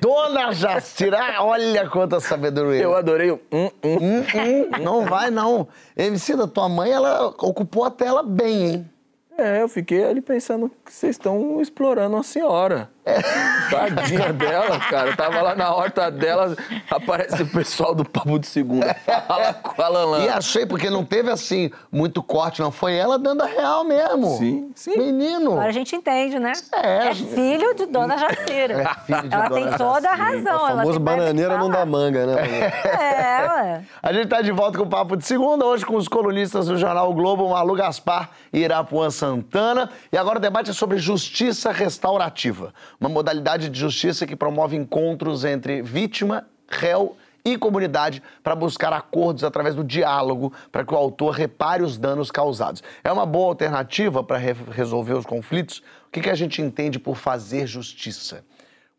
Dona 0.00 0.52
Jacira, 0.52 1.42
olha 1.42 1.88
quanta 1.88 2.18
sabedoria. 2.20 2.82
Eu 2.82 2.96
adorei 2.96 3.30
o 3.30 3.40
hum, 3.52 3.70
hum. 3.84 3.98
Hum, 4.00 4.20
hum. 4.20 4.82
Não 4.82 5.04
vai, 5.04 5.30
não. 5.30 5.68
MC 5.96 6.36
da 6.36 6.46
tua 6.46 6.68
mãe, 6.68 6.90
ela 6.90 7.26
ocupou 7.26 7.84
a 7.84 7.90
tela 7.90 8.22
bem, 8.22 8.70
hein? 8.70 8.90
É, 9.36 9.62
eu 9.62 9.68
fiquei 9.68 10.04
ali 10.04 10.20
pensando 10.20 10.70
que 10.84 10.92
vocês 10.92 11.16
estão 11.16 11.60
explorando 11.60 12.16
a 12.16 12.22
senhora. 12.22 12.90
É. 13.04 13.20
Tadinha 13.68 14.32
dela, 14.32 14.78
cara. 14.78 15.16
tava 15.16 15.42
lá 15.42 15.54
na 15.56 15.74
horta 15.74 16.10
dela, 16.10 16.56
aparece 16.90 17.42
o 17.42 17.46
pessoal 17.46 17.94
do 17.94 18.04
Papo 18.04 18.38
de 18.38 18.46
Segunda. 18.46 18.94
Fala 19.26 19.54
com 19.54 19.82
a 19.82 19.88
Lanlan. 19.88 20.24
E 20.24 20.28
achei, 20.28 20.64
porque 20.64 20.88
não 20.88 21.04
teve 21.04 21.30
assim 21.30 21.70
muito 21.90 22.22
corte, 22.22 22.60
não. 22.60 22.70
Foi 22.70 22.94
ela 22.94 23.18
dando 23.18 23.42
a 23.42 23.46
real 23.46 23.84
mesmo. 23.84 24.36
Sim, 24.38 24.70
sim. 24.74 24.96
Menino. 24.96 25.52
Agora 25.52 25.68
a 25.68 25.72
gente 25.72 25.96
entende, 25.96 26.38
né? 26.38 26.52
É. 26.72 27.08
É 27.08 27.14
filho 27.14 27.74
de 27.74 27.86
Dona 27.86 28.16
Jacira. 28.16 28.82
É 28.82 28.94
filho 29.04 29.28
de 29.28 29.34
ela 29.34 29.48
Dona 29.48 29.60
tem 29.60 29.76
toda 29.76 30.08
a 30.08 30.14
razão. 30.14 30.56
O 30.56 30.68
famoso 30.68 31.00
bananeira 31.00 31.58
não 31.58 31.70
dá 31.70 31.84
manga, 31.84 32.26
né? 32.26 32.72
É, 32.84 33.46
ué. 33.48 33.82
A 34.02 34.12
gente 34.12 34.28
tá 34.28 34.40
de 34.40 34.52
volta 34.52 34.78
com 34.78 34.84
o 34.84 34.88
Papo 34.88 35.16
de 35.16 35.24
Segunda, 35.24 35.64
hoje 35.64 35.84
com 35.84 35.96
os 35.96 36.06
colunistas 36.06 36.66
do 36.66 36.76
Jornal 36.76 37.10
o 37.10 37.14
Globo, 37.14 37.48
Malu 37.48 37.74
Gaspar 37.74 38.30
e 38.52 38.60
Irapuã 38.60 39.10
Santana. 39.10 39.90
E 40.12 40.16
agora 40.16 40.38
o 40.38 40.40
debate 40.40 40.70
é 40.70 40.72
sobre 40.72 40.98
justiça 40.98 41.72
restaurativa, 41.72 42.72
uma 43.02 43.08
modalidade 43.08 43.68
de 43.68 43.80
justiça 43.80 44.24
que 44.24 44.36
promove 44.36 44.76
encontros 44.76 45.44
entre 45.44 45.82
vítima, 45.82 46.46
réu 46.68 47.16
e 47.44 47.58
comunidade 47.58 48.22
para 48.44 48.54
buscar 48.54 48.92
acordos 48.92 49.42
através 49.42 49.74
do 49.74 49.82
diálogo 49.82 50.52
para 50.70 50.84
que 50.84 50.94
o 50.94 50.96
autor 50.96 51.34
repare 51.34 51.82
os 51.82 51.98
danos 51.98 52.30
causados. 52.30 52.80
É 53.02 53.10
uma 53.10 53.26
boa 53.26 53.48
alternativa 53.48 54.22
para 54.22 54.38
re- 54.38 54.54
resolver 54.70 55.14
os 55.14 55.26
conflitos? 55.26 55.78
O 56.06 56.12
que, 56.12 56.20
que 56.20 56.30
a 56.30 56.34
gente 56.36 56.62
entende 56.62 57.00
por 57.00 57.16
fazer 57.16 57.66
justiça? 57.66 58.44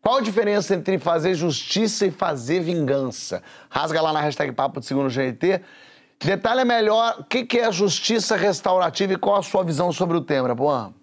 Qual 0.01 0.17
a 0.17 0.21
diferença 0.21 0.75
entre 0.75 0.99
fazer 0.99 1.33
justiça 1.33 2.05
e 2.05 2.11
fazer 2.11 2.59
vingança? 2.59 3.41
Rasga 3.69 4.01
lá 4.01 4.11
na 4.11 4.19
hashtag 4.19 4.51
Papo 4.51 4.81
de 4.81 4.85
Segundo 4.85 5.07
GNT. 5.09 5.61
Detalhe 6.19 6.65
melhor 6.65 7.19
o 7.19 7.23
que, 7.23 7.45
que 7.45 7.57
é 7.57 7.71
justiça 7.71 8.35
restaurativa 8.35 9.13
e 9.13 9.17
qual 9.17 9.37
a 9.37 9.41
sua 9.43 9.63
visão 9.63 9.93
sobre 9.93 10.17
o 10.17 10.21
tema, 10.21 10.53
Boan? 10.53 10.93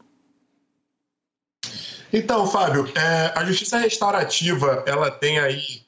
Então, 2.12 2.46
Fábio, 2.46 2.90
é, 2.96 3.33
a 3.37 3.44
justiça 3.44 3.79
restaurativa, 3.79 4.83
ela 4.87 5.11
tem 5.11 5.38
aí 5.38 5.83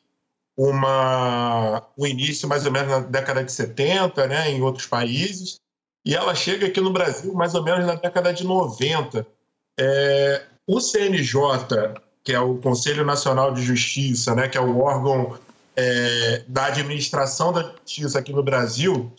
uma, 0.57 1.83
um 1.99 2.07
início 2.07 2.49
mais 2.49 2.65
ou 2.65 2.73
menos 2.73 2.89
na 2.89 3.01
década 3.01 3.43
de 3.43 3.51
70, 3.51 4.27
né, 4.27 4.51
em 4.51 4.63
outros 4.63 4.87
países, 4.87 5.61
e 6.05 6.15
ela 6.15 6.35
chega 6.35 6.67
aqui 6.67 6.81
no 6.81 6.93
Brasil 6.93 7.33
mais 7.33 7.55
ou 7.55 7.63
menos 7.63 7.87
na 7.87 7.95
década 7.95 8.33
de 8.33 8.45
90. 8.45 9.27
É, 9.79 10.43
o 10.67 10.81
CNJ, 10.81 11.41
que 12.23 12.33
é 12.33 12.41
o 12.41 12.59
Conselho 12.59 13.05
Nacional 13.05 13.53
de 13.53 13.63
Justiça, 13.63 14.35
né, 14.35 14.49
que 14.49 14.59
é 14.59 14.61
o 14.61 14.81
órgão 14.81 15.39
é, 15.75 16.45
da 16.47 16.67
administração 16.67 17.53
da 17.53 17.63
justiça 17.63 18.19
aqui 18.19 18.33
no 18.33 18.43
Brasil, 18.43 19.13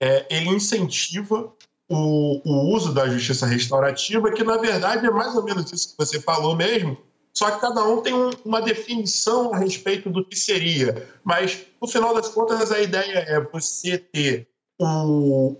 é, 0.00 0.26
ele 0.30 0.50
incentiva 0.50 1.52
o, 1.88 2.40
o 2.44 2.74
uso 2.74 2.92
da 2.94 3.08
justiça 3.08 3.46
restaurativa, 3.46 4.32
que 4.32 4.42
na 4.44 4.56
verdade 4.56 5.06
é 5.06 5.10
mais 5.10 5.34
ou 5.34 5.42
menos 5.44 5.70
isso 5.72 5.90
que 5.90 5.98
você 6.04 6.20
falou 6.20 6.56
mesmo, 6.56 6.96
só 7.32 7.50
que 7.50 7.60
cada 7.60 7.84
um 7.84 8.00
tem 8.00 8.14
um- 8.14 8.30
uma 8.44 8.62
definição 8.62 9.52
a 9.52 9.58
respeito 9.58 10.08
do 10.08 10.24
que 10.24 10.36
seria. 10.36 11.08
Mas, 11.24 11.62
no 11.82 11.88
final 11.88 12.14
das 12.14 12.28
contas, 12.28 12.70
a 12.70 12.80
ideia 12.80 13.18
é 13.28 13.40
você 13.40 13.98
ter 13.98 14.48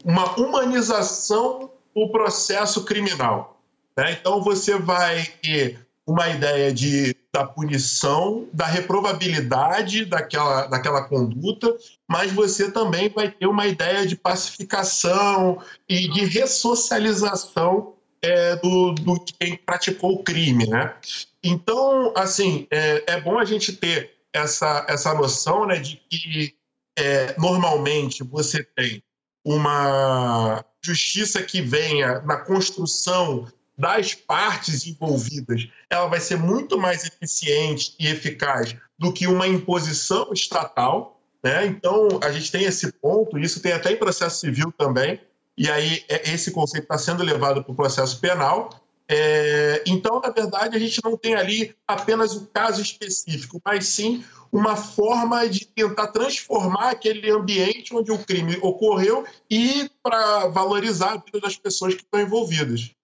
uma 0.05 0.39
humanização 0.39 1.71
do 1.95 2.11
processo 2.11 2.85
criminal. 2.85 3.61
né? 3.97 4.13
Então, 4.21 4.43
você 4.43 4.77
vai 4.77 5.25
ter 5.43 5.87
uma 6.07 6.29
ideia 6.29 6.73
de, 6.73 7.15
da 7.35 7.45
punição, 7.45 8.49
da 8.53 8.65
reprovabilidade 8.65 10.05
daquela, 10.05 10.67
daquela 10.67 11.03
conduta, 11.03 11.77
mas 12.09 12.31
você 12.31 12.71
também 12.71 13.09
vai 13.09 13.29
ter 13.29 13.49
uma 13.49 13.67
ideia 13.67 14.07
de 14.07 14.15
pacificação 14.15 15.61
e 15.89 16.09
de 16.09 16.25
ressocialização 16.27 17.95
é, 18.23 18.55
do, 18.55 18.93
do 18.93 19.19
quem 19.19 19.57
praticou 19.57 20.13
o 20.13 20.23
crime, 20.23 20.69
né? 20.69 20.95
Então, 21.43 22.15
assim, 22.17 22.69
é, 22.71 23.03
é 23.09 23.21
bom 23.21 23.37
a 23.37 23.45
gente 23.45 23.73
ter 23.73 24.13
essa, 24.33 24.87
essa 24.89 25.13
noção 25.13 25.67
né, 25.67 25.81
de 25.81 26.01
que 26.09 26.55
é, 26.97 27.35
normalmente 27.37 28.23
você 28.23 28.63
tem 28.63 29.03
uma 29.45 30.65
justiça 30.81 31.43
que 31.43 31.61
venha 31.61 32.21
na 32.21 32.37
construção 32.37 33.49
das 33.77 34.15
partes 34.15 34.87
envolvidas, 34.87 35.69
ela 35.91 36.07
vai 36.07 36.21
ser 36.21 36.37
muito 36.37 36.79
mais 36.79 37.05
eficiente 37.05 37.95
e 37.99 38.07
eficaz 38.07 38.77
do 38.99 39.13
que 39.13 39.27
uma 39.27 39.49
imposição 39.49 40.33
estatal. 40.33 41.21
Né? 41.43 41.67
Então, 41.67 42.21
a 42.23 42.31
gente 42.31 42.51
tem 42.51 42.65
esse 42.65 42.91
ponto, 42.93 43.39
isso 43.39 43.61
tem 43.61 43.73
até 43.73 43.93
em 43.93 43.97
processo 43.97 44.41
civil 44.41 44.73
também, 44.79 45.21
e 45.57 45.71
aí 45.71 46.05
é- 46.09 46.31
esse 46.33 46.51
conceito 46.51 46.85
está 46.85 46.97
sendo 46.99 47.23
levado 47.23 47.63
para 47.63 47.73
o 47.73 47.77
processo 47.77 48.19
penal. 48.21 48.71
É, 49.07 49.83
então, 49.87 50.21
na 50.21 50.31
verdade, 50.31 50.75
a 50.75 50.81
gente 50.81 51.01
não 51.05 51.17
tem 51.17 51.35
ali 51.35 51.77
apenas 51.87 52.35
o 52.35 52.47
caso 52.47 52.81
específico, 52.81 53.61
mas 53.65 53.87
sim 53.87 54.25
uma 54.51 54.77
forma 54.77 55.47
de 55.49 55.67
tentar 55.67 56.07
transformar 56.09 56.91
aquele 56.91 57.31
ambiente 57.31 57.95
onde 57.95 58.11
o 58.11 58.19
crime 58.19 58.57
ocorreu 58.63 59.25
e 59.51 59.91
para 60.03 60.47
valorizar 60.49 61.13
a 61.13 61.17
vida 61.17 61.41
das 61.41 61.57
pessoas 61.57 61.95
que 61.95 62.03
estão 62.03 62.21
envolvidas. 62.21 62.95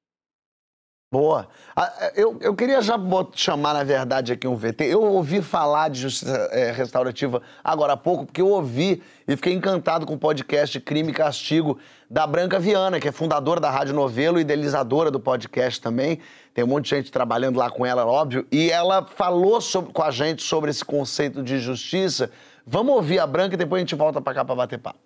Boa. 1.13 1.49
Ah, 1.75 2.13
Eu, 2.15 2.39
eu 2.41 2.55
queria 2.55 2.81
já 2.81 2.95
chamar, 3.35 3.75
na 3.75 3.83
verdade, 3.83 4.33
aqui 4.33 4.47
um 4.47 4.55
VT. 4.55 4.85
Eu 4.85 5.03
ouvi 5.03 5.43
falar 5.43 5.91
de 5.91 5.99
justiça 6.03 6.49
eh, 6.53 6.71
restaurativa 6.71 7.43
agora 7.65 7.95
há 7.95 7.97
pouco, 7.97 8.27
porque 8.27 8.41
eu 8.41 8.47
ouvi 8.47 9.03
e 9.27 9.35
fiquei 9.35 9.53
encantado 9.53 10.07
com 10.07 10.15
o 10.15 10.19
podcast 10.19 10.79
Crime 10.79 11.11
e 11.11 11.13
Castigo 11.13 11.81
da 12.09 12.25
Branca 12.29 12.61
Viana, 12.61 13.01
que 13.01 13.09
é 13.09 13.13
fundadora 13.13 13.59
da 13.61 13.69
Rádio 13.69 13.93
Novelo 13.93 14.39
e 14.39 14.43
idealizadora 14.43 15.11
do 15.11 15.19
podcast 15.19 15.81
também. 15.81 16.21
Tem 16.55 16.63
um 16.63 16.69
monte 16.69 16.85
de 16.85 16.91
gente 16.91 17.11
trabalhando 17.11 17.57
lá 17.59 17.69
com 17.69 17.85
ela, 17.85 18.07
óbvio. 18.07 18.47
E 18.53 18.71
ela 18.71 19.05
falou 19.05 19.61
sobre- 19.61 19.93
com 19.93 20.05
a 20.05 20.13
gente 20.13 20.45
sobre 20.45 20.71
esse 20.71 20.85
conceito 20.85 21.43
de 21.43 21.59
justiça. 21.59 22.31
Vamos 22.65 22.95
ouvir 22.95 23.19
a 23.19 23.27
Branca 23.27 23.55
e 23.57 23.59
depois 23.59 23.81
a 23.81 23.83
gente 23.83 23.97
volta 23.97 24.21
pra 24.21 24.33
cá 24.33 24.45
pra 24.45 24.55
bater 24.55 24.79
papo. 24.79 25.01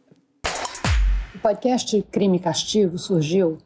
O 1.35 1.39
podcast 1.39 2.03
Crime 2.13 2.37
e 2.37 2.41
Castigo 2.41 2.99
surgiu 2.99 3.57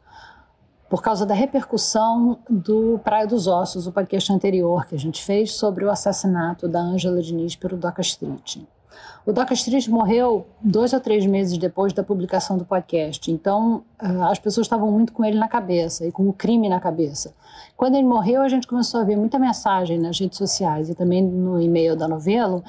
por 0.89 1.03
causa 1.03 1.23
da 1.23 1.35
repercussão 1.35 2.39
do 2.49 2.99
Praia 3.03 3.27
dos 3.27 3.45
Ossos, 3.45 3.85
o 3.85 3.91
podcast 3.91 4.33
anterior 4.33 4.87
que 4.87 4.95
a 4.95 4.97
gente 4.97 5.23
fez 5.23 5.53
sobre 5.53 5.85
o 5.85 5.91
assassinato 5.91 6.67
da 6.67 6.79
Ângela 6.79 7.21
Diniz 7.21 7.55
pelo 7.55 7.77
Doca 7.77 8.01
Street. 8.01 8.57
O 9.23 9.31
Doca 9.31 9.53
Street 9.53 9.87
morreu 9.87 10.47
dois 10.59 10.91
ou 10.91 10.99
três 10.99 11.23
meses 11.27 11.59
depois 11.59 11.93
da 11.93 12.03
publicação 12.03 12.57
do 12.57 12.65
podcast, 12.65 13.31
então 13.31 13.83
ah, 13.99 14.31
as 14.31 14.39
pessoas 14.39 14.65
estavam 14.65 14.91
muito 14.91 15.13
com 15.13 15.23
ele 15.23 15.37
na 15.37 15.47
cabeça 15.47 16.07
e 16.07 16.11
com 16.11 16.27
o 16.27 16.33
crime 16.33 16.67
na 16.67 16.79
cabeça. 16.79 17.35
Quando 17.77 17.95
ele 17.95 18.07
morreu, 18.07 18.41
a 18.41 18.49
gente 18.49 18.65
começou 18.65 18.99
a 18.99 19.03
ver 19.03 19.15
muita 19.15 19.37
mensagem 19.37 19.99
nas 19.99 20.19
redes 20.19 20.39
sociais 20.39 20.89
e 20.89 20.95
também 20.95 21.21
no 21.21 21.61
e-mail 21.61 21.95
da 21.95 22.07
novela 22.07 22.63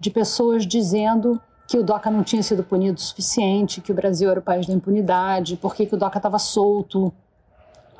de 0.00 0.10
pessoas 0.10 0.66
dizendo 0.66 1.40
que 1.68 1.78
o 1.78 1.84
DOCA 1.84 2.10
não 2.10 2.24
tinha 2.24 2.42
sido 2.42 2.64
punido 2.64 2.98
o 2.98 3.00
suficiente, 3.00 3.80
que 3.80 3.92
o 3.92 3.94
Brasil 3.94 4.28
era 4.28 4.40
o 4.40 4.42
país 4.42 4.66
da 4.66 4.72
impunidade, 4.72 5.56
por 5.56 5.72
que 5.72 5.88
o 5.92 5.96
DOCA 5.96 6.18
estava 6.18 6.38
solto 6.38 7.12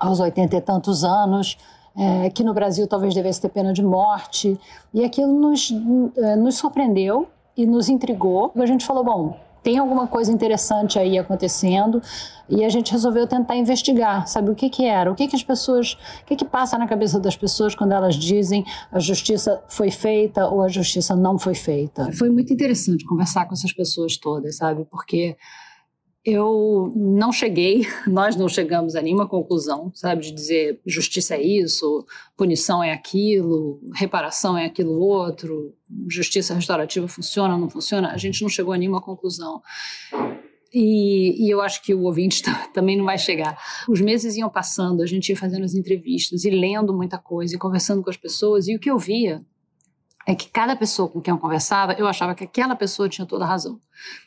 aos 0.00 0.18
oitenta 0.18 0.56
e 0.56 0.60
tantos 0.60 1.04
anos, 1.04 1.58
é, 1.96 2.30
que 2.30 2.42
no 2.42 2.54
Brasil 2.54 2.86
talvez 2.86 3.14
devesse 3.14 3.40
ter 3.40 3.50
pena 3.50 3.72
de 3.72 3.82
morte. 3.82 4.58
E 4.94 5.04
aquilo 5.04 5.32
nos, 5.38 5.70
eh, 6.16 6.36
nos 6.36 6.56
surpreendeu 6.56 7.28
e 7.56 7.66
nos 7.66 7.88
intrigou. 7.88 8.52
A 8.56 8.66
gente 8.66 8.86
falou, 8.86 9.04
bom, 9.04 9.36
tem 9.62 9.78
alguma 9.78 10.06
coisa 10.06 10.32
interessante 10.32 10.98
aí 10.98 11.18
acontecendo 11.18 12.00
e 12.48 12.64
a 12.64 12.68
gente 12.68 12.90
resolveu 12.92 13.26
tentar 13.26 13.56
investigar, 13.56 14.26
sabe 14.26 14.50
o 14.50 14.54
que 14.54 14.70
que 14.70 14.84
era, 14.84 15.10
o 15.12 15.14
que 15.14 15.28
que 15.28 15.36
as 15.36 15.42
pessoas, 15.42 15.92
o 16.22 16.24
que 16.26 16.36
que 16.36 16.44
passa 16.44 16.78
na 16.78 16.86
cabeça 16.86 17.20
das 17.20 17.36
pessoas 17.36 17.74
quando 17.74 17.92
elas 17.92 18.14
dizem 18.14 18.64
a 18.90 18.98
justiça 18.98 19.62
foi 19.68 19.90
feita 19.90 20.48
ou 20.48 20.62
a 20.62 20.68
justiça 20.68 21.14
não 21.14 21.38
foi 21.38 21.54
feita. 21.54 22.10
Foi 22.12 22.30
muito 22.30 22.52
interessante 22.52 23.04
conversar 23.04 23.46
com 23.46 23.52
essas 23.52 23.72
pessoas 23.72 24.16
todas, 24.16 24.56
sabe, 24.56 24.84
porque 24.90 25.36
eu 26.24 26.92
não 26.94 27.32
cheguei, 27.32 27.86
nós 28.06 28.36
não 28.36 28.48
chegamos 28.48 28.94
a 28.94 29.02
nenhuma 29.02 29.28
conclusão, 29.28 29.90
sabe, 29.94 30.22
de 30.22 30.32
dizer 30.32 30.80
justiça 30.86 31.34
é 31.34 31.42
isso, 31.42 32.04
punição 32.36 32.82
é 32.82 32.92
aquilo, 32.92 33.80
reparação 33.94 34.56
é 34.56 34.66
aquilo 34.66 34.98
outro, 34.98 35.74
justiça 36.08 36.54
restaurativa 36.54 37.08
funciona 37.08 37.54
ou 37.54 37.60
não 37.60 37.70
funciona, 37.70 38.12
a 38.12 38.16
gente 38.16 38.42
não 38.42 38.48
chegou 38.48 38.72
a 38.72 38.78
nenhuma 38.78 39.00
conclusão. 39.00 39.62
E, 40.72 41.44
e 41.44 41.50
eu 41.50 41.60
acho 41.60 41.82
que 41.82 41.92
o 41.92 42.02
ouvinte 42.02 42.44
também 42.72 42.96
não 42.96 43.04
vai 43.04 43.18
chegar. 43.18 43.58
Os 43.88 44.00
meses 44.00 44.36
iam 44.36 44.48
passando, 44.48 45.02
a 45.02 45.06
gente 45.06 45.28
ia 45.28 45.36
fazendo 45.36 45.64
as 45.64 45.74
entrevistas 45.74 46.44
e 46.44 46.50
lendo 46.50 46.94
muita 46.94 47.18
coisa 47.18 47.56
e 47.56 47.58
conversando 47.58 48.02
com 48.02 48.10
as 48.10 48.16
pessoas, 48.16 48.68
e 48.68 48.76
o 48.76 48.78
que 48.78 48.90
eu 48.90 48.98
via 48.98 49.40
é 50.26 50.34
que 50.34 50.48
cada 50.48 50.76
pessoa 50.76 51.08
com 51.08 51.20
quem 51.20 51.32
eu 51.32 51.38
conversava, 51.38 51.94
eu 51.94 52.06
achava 52.06 52.34
que 52.34 52.44
aquela 52.44 52.76
pessoa 52.76 53.08
tinha 53.08 53.26
toda 53.26 53.44
a 53.44 53.48
razão. 53.48 53.80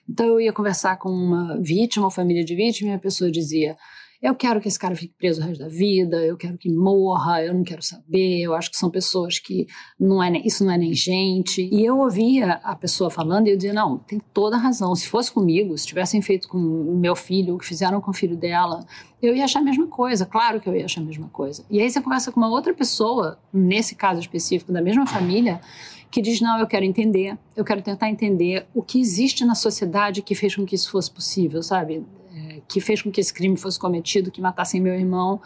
Então 0.09 0.25
eu 0.25 0.41
ia 0.41 0.53
conversar 0.53 0.97
com 0.97 1.09
uma 1.09 1.57
vítima, 1.61 2.05
uma 2.05 2.11
família 2.11 2.43
de 2.43 2.55
vítima, 2.55 2.91
e 2.91 2.93
a 2.93 2.99
pessoa 2.99 3.31
dizia: 3.31 3.77
Eu 4.23 4.33
quero 4.33 4.61
que 4.61 4.69
esse 4.69 4.79
cara 4.79 4.95
fique 4.95 5.13
preso 5.17 5.41
o 5.41 5.43
resto 5.43 5.59
da 5.59 5.67
vida, 5.67 6.15
eu 6.25 6.37
quero 6.37 6.57
que 6.57 6.71
morra, 6.71 7.43
eu 7.43 7.53
não 7.53 7.61
quero 7.61 7.83
saber, 7.83 8.39
eu 8.39 8.55
acho 8.55 8.71
que 8.71 8.77
são 8.77 8.89
pessoas 8.89 9.37
que 9.37 9.67
não 9.99 10.23
é 10.23 10.31
isso 10.45 10.63
não 10.63 10.71
é 10.71 10.77
nem 10.77 10.93
gente. 10.93 11.61
E 11.61 11.83
eu 11.83 11.99
ouvia 11.99 12.53
a 12.63 12.73
pessoa 12.73 13.09
falando 13.09 13.47
e 13.47 13.51
eu 13.51 13.57
dizia: 13.57 13.73
Não, 13.73 13.97
tem 13.97 14.21
toda 14.33 14.55
a 14.55 14.59
razão. 14.59 14.95
Se 14.95 15.09
fosse 15.09 15.29
comigo, 15.29 15.77
se 15.77 15.85
tivessem 15.85 16.21
feito 16.21 16.47
com 16.47 16.57
meu 16.57 17.17
filho, 17.17 17.55
o 17.55 17.57
que 17.57 17.65
fizeram 17.65 17.99
com 17.99 18.11
o 18.11 18.13
filho 18.13 18.37
dela, 18.37 18.85
eu 19.21 19.35
ia 19.35 19.43
achar 19.43 19.59
a 19.59 19.63
mesma 19.63 19.87
coisa, 19.87 20.25
claro 20.25 20.61
que 20.61 20.69
eu 20.69 20.73
ia 20.73 20.85
achar 20.85 21.01
a 21.01 21.03
mesma 21.03 21.27
coisa. 21.27 21.65
E 21.69 21.81
aí 21.81 21.91
você 21.91 21.99
conversa 21.99 22.31
com 22.31 22.39
uma 22.39 22.49
outra 22.49 22.73
pessoa, 22.73 23.37
nesse 23.51 23.93
caso 23.93 24.21
específico, 24.21 24.71
da 24.71 24.81
mesma 24.81 25.05
família, 25.05 25.59
que 26.09 26.21
diz: 26.21 26.39
não, 26.39 26.57
eu 26.59 26.65
quero 26.65 26.85
entender, 26.85 27.37
eu 27.57 27.65
quero 27.65 27.81
tentar 27.81 28.09
entender 28.09 28.67
o 28.73 28.81
que 28.81 29.01
existe 29.01 29.43
na 29.43 29.53
sociedade 29.53 30.21
que 30.21 30.33
fez 30.33 30.55
com 30.55 30.65
que 30.65 30.75
isso 30.75 30.89
fosse 30.89 31.11
possível, 31.11 31.61
sabe? 31.61 32.05
Que 32.67 32.79
fez 32.79 33.01
com 33.01 33.11
que 33.11 33.21
esse 33.21 33.33
crime 33.33 33.57
fosse 33.57 33.79
cometido, 33.79 34.31
que 34.31 34.41
matassem 34.41 34.81
meu 34.81 34.93
irmão 34.93 35.41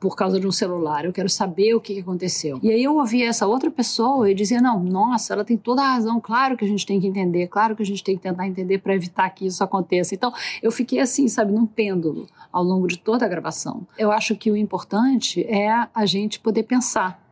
por 0.00 0.16
causa 0.16 0.40
de 0.40 0.46
um 0.46 0.50
celular. 0.50 1.04
Eu 1.04 1.12
quero 1.12 1.28
saber 1.28 1.74
o 1.74 1.80
que 1.80 1.94
que 1.94 2.00
aconteceu. 2.00 2.58
E 2.62 2.70
aí 2.70 2.82
eu 2.82 2.96
ouvia 2.96 3.28
essa 3.28 3.46
outra 3.46 3.70
pessoa 3.70 4.30
e 4.30 4.34
dizia: 4.34 4.60
não, 4.60 4.82
nossa, 4.82 5.34
ela 5.34 5.44
tem 5.44 5.56
toda 5.56 5.82
a 5.82 5.92
razão, 5.94 6.18
claro 6.20 6.56
que 6.56 6.64
a 6.64 6.68
gente 6.68 6.86
tem 6.86 6.98
que 6.98 7.06
entender, 7.06 7.46
claro 7.48 7.76
que 7.76 7.82
a 7.82 7.86
gente 7.86 8.02
tem 8.02 8.16
que 8.16 8.22
tentar 8.22 8.48
entender 8.48 8.78
para 8.78 8.94
evitar 8.94 9.28
que 9.30 9.46
isso 9.46 9.62
aconteça. 9.62 10.14
Então 10.14 10.32
eu 10.62 10.72
fiquei 10.72 10.98
assim, 10.98 11.28
sabe, 11.28 11.52
num 11.52 11.66
pêndulo 11.66 12.26
ao 12.50 12.64
longo 12.64 12.86
de 12.86 12.98
toda 12.98 13.26
a 13.26 13.28
gravação. 13.28 13.86
Eu 13.98 14.10
acho 14.10 14.34
que 14.34 14.50
o 14.50 14.56
importante 14.56 15.44
é 15.44 15.86
a 15.94 16.06
gente 16.06 16.40
poder 16.40 16.62
pensar. 16.62 17.29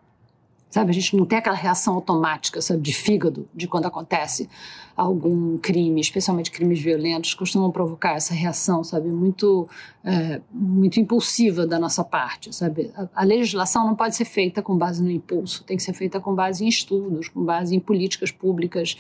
Sabe, 0.71 0.91
a 0.91 0.95
gente 0.95 1.17
não 1.17 1.25
tem 1.25 1.39
aquela 1.39 1.57
reação 1.57 1.95
automática, 1.95 2.61
sabe, 2.61 2.83
de 2.83 2.93
fígado, 2.93 3.49
de 3.55 3.67
quando 3.67 3.87
acontece 3.87 4.49
algum 4.95 5.57
crime, 5.57 5.99
especialmente 5.99 6.51
crimes 6.51 6.81
violentos, 6.81 7.33
costumam 7.33 7.71
provocar 7.71 8.17
essa 8.17 8.35
reação, 8.35 8.85
sabe, 8.85 9.09
muito, 9.09 9.67
é, 10.05 10.43
muito 10.53 11.01
impulsiva 11.01 11.67
da 11.67 11.79
nossa 11.79 12.05
parte, 12.05 12.55
sabe. 12.55 12.91
A, 12.95 13.09
a 13.15 13.25
legislação 13.25 13.87
não 13.87 13.95
pode 13.95 14.15
ser 14.15 14.27
feita 14.27 14.61
com 14.61 14.77
base 14.77 15.03
no 15.03 15.11
impulso, 15.11 15.65
tem 15.65 15.77
que 15.77 15.83
ser 15.83 15.95
feita 15.95 16.21
com 16.21 16.35
base 16.35 16.65
em 16.65 16.69
estudos, 16.69 17.29
com 17.29 17.43
base 17.43 17.75
em 17.75 17.81
políticas 17.81 18.31
públicas 18.31 18.95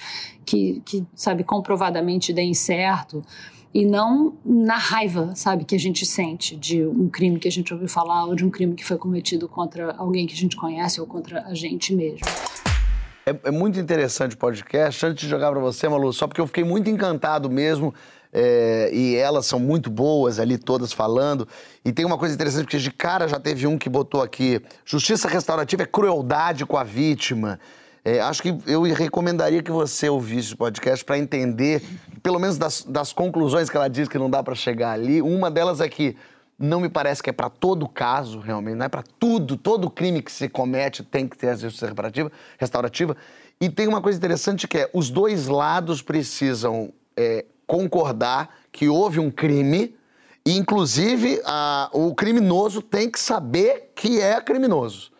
que, 0.46 0.80
que 0.86 1.04
sabe, 1.14 1.44
comprovadamente 1.44 2.32
deem 2.32 2.54
certo 2.54 3.22
e 3.72 3.84
não 3.84 4.34
na 4.44 4.76
raiva, 4.76 5.32
sabe, 5.34 5.64
que 5.64 5.74
a 5.74 5.78
gente 5.78 6.06
sente 6.06 6.56
de 6.56 6.84
um 6.84 7.08
crime 7.08 7.38
que 7.38 7.48
a 7.48 7.52
gente 7.52 7.72
ouviu 7.72 7.88
falar 7.88 8.24
ou 8.24 8.34
de 8.34 8.44
um 8.44 8.50
crime 8.50 8.74
que 8.74 8.84
foi 8.84 8.96
cometido 8.96 9.48
contra 9.48 9.94
alguém 9.96 10.26
que 10.26 10.34
a 10.34 10.36
gente 10.36 10.56
conhece 10.56 11.00
ou 11.00 11.06
contra 11.06 11.42
a 11.42 11.54
gente 11.54 11.94
mesmo. 11.94 12.26
É, 13.26 13.48
é 13.48 13.50
muito 13.50 13.78
interessante 13.78 14.34
o 14.34 14.38
podcast. 14.38 15.04
Antes 15.04 15.24
de 15.24 15.28
jogar 15.28 15.50
pra 15.50 15.60
você, 15.60 15.86
Malu, 15.88 16.12
só 16.12 16.26
porque 16.26 16.40
eu 16.40 16.46
fiquei 16.46 16.64
muito 16.64 16.88
encantado 16.88 17.50
mesmo. 17.50 17.94
é, 18.32 18.90
e 18.92 19.16
elas 19.16 19.46
são 19.46 19.58
muito 19.58 19.90
boas 19.90 20.38
ali, 20.38 20.58
todas 20.58 20.92
falando. 20.92 21.46
E 21.84 21.92
tem 21.92 22.04
uma 22.04 22.18
coisa 22.18 22.34
interessante, 22.34 22.64
porque 22.64 22.78
de 22.78 22.90
cara 22.90 23.28
já 23.28 23.38
teve 23.38 23.66
um 23.66 23.78
que 23.78 23.88
botou 23.88 24.22
aqui: 24.22 24.60
justiça 24.84 25.28
restaurativa 25.28 25.82
é 25.82 25.86
crueldade 25.86 26.64
com 26.64 26.76
a 26.76 26.84
vítima. 26.84 27.58
É, 28.08 28.20
acho 28.20 28.40
que 28.42 28.56
eu 28.66 28.80
recomendaria 28.84 29.62
que 29.62 29.70
você 29.70 30.08
ouvisse 30.08 30.54
o 30.54 30.56
podcast 30.56 31.04
para 31.04 31.18
entender, 31.18 31.82
pelo 32.22 32.38
menos 32.38 32.56
das, 32.56 32.82
das 32.82 33.12
conclusões 33.12 33.68
que 33.68 33.76
ela 33.76 33.86
diz 33.86 34.08
que 34.08 34.16
não 34.16 34.30
dá 34.30 34.42
para 34.42 34.54
chegar 34.54 34.92
ali. 34.92 35.20
Uma 35.20 35.50
delas 35.50 35.78
é 35.82 35.88
que 35.90 36.16
não 36.58 36.80
me 36.80 36.88
parece 36.88 37.22
que 37.22 37.28
é 37.28 37.34
para 37.34 37.50
todo 37.50 37.86
caso, 37.86 38.40
realmente, 38.40 38.76
não 38.76 38.86
é 38.86 38.88
para 38.88 39.04
tudo, 39.18 39.58
todo 39.58 39.90
crime 39.90 40.22
que 40.22 40.32
se 40.32 40.48
comete 40.48 41.02
tem 41.02 41.28
que 41.28 41.36
ter 41.36 41.50
a 41.50 41.54
justiça 41.56 41.86
reparativa, 41.86 42.32
restaurativa. 42.58 43.14
E 43.60 43.68
tem 43.68 43.86
uma 43.86 44.00
coisa 44.00 44.16
interessante 44.16 44.66
que 44.66 44.78
é, 44.78 44.90
os 44.94 45.10
dois 45.10 45.46
lados 45.46 46.00
precisam 46.00 46.90
é, 47.14 47.44
concordar 47.66 48.48
que 48.72 48.88
houve 48.88 49.20
um 49.20 49.30
crime 49.30 49.94
e, 50.46 50.56
inclusive, 50.56 51.42
a- 51.44 51.90
o 51.92 52.14
criminoso 52.14 52.80
tem 52.80 53.10
que 53.10 53.20
saber 53.20 53.92
que 53.94 54.18
é 54.18 54.40
criminoso. 54.40 55.12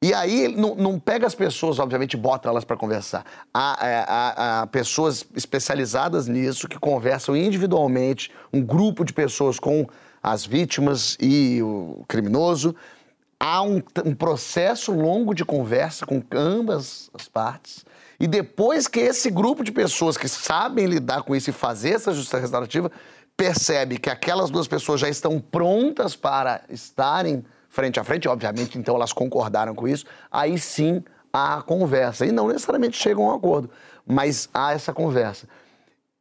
E 0.00 0.14
aí 0.14 0.46
não, 0.46 0.76
não 0.76 0.98
pega 0.98 1.26
as 1.26 1.34
pessoas, 1.34 1.80
obviamente, 1.80 2.16
bota 2.16 2.48
elas 2.48 2.64
para 2.64 2.76
conversar. 2.76 3.24
Há, 3.52 3.78
é, 3.82 4.04
há- 4.06 4.60
há 4.62 4.66
pessoas 4.68 5.26
especializadas 5.34 6.28
nisso 6.28 6.68
que 6.68 6.78
conversam 6.78 7.36
individualmente, 7.36 8.30
um 8.52 8.62
grupo 8.62 9.04
de 9.04 9.12
pessoas 9.12 9.58
com 9.58 9.86
as 10.22 10.46
vítimas 10.46 11.16
e 11.20 11.60
o 11.62 12.04
criminoso. 12.06 12.76
Há 13.40 13.62
um, 13.62 13.82
um 14.04 14.14
processo 14.14 14.92
longo 14.92 15.34
de 15.34 15.44
conversa 15.44 16.06
com 16.06 16.22
ambas 16.32 17.10
as 17.12 17.28
partes. 17.28 17.84
E 18.20 18.26
depois 18.28 18.86
que 18.86 19.00
esse 19.00 19.30
grupo 19.30 19.64
de 19.64 19.72
pessoas 19.72 20.16
que 20.16 20.28
sabem 20.28 20.86
lidar 20.86 21.22
com 21.22 21.34
isso 21.34 21.50
e 21.50 21.52
fazer 21.52 21.90
essa 21.94 22.12
justiça 22.12 22.38
restaurativa 22.38 22.90
percebe 23.36 23.98
que 23.98 24.10
aquelas 24.10 24.50
duas 24.50 24.66
pessoas 24.68 25.00
já 25.00 25.08
estão 25.08 25.40
prontas 25.40 26.14
para 26.14 26.62
estarem 26.68 27.44
frente 27.78 28.00
a 28.00 28.02
frente, 28.02 28.28
obviamente, 28.28 28.76
então 28.76 28.96
elas 28.96 29.12
concordaram 29.12 29.72
com 29.72 29.86
isso, 29.86 30.04
aí 30.32 30.58
sim 30.58 31.00
há 31.32 31.58
a 31.58 31.62
conversa. 31.62 32.26
E 32.26 32.32
não 32.32 32.48
necessariamente 32.48 32.96
chegam 32.96 33.28
a 33.30 33.34
um 33.34 33.36
acordo, 33.36 33.70
mas 34.04 34.48
há 34.52 34.72
essa 34.72 34.92
conversa. 34.92 35.46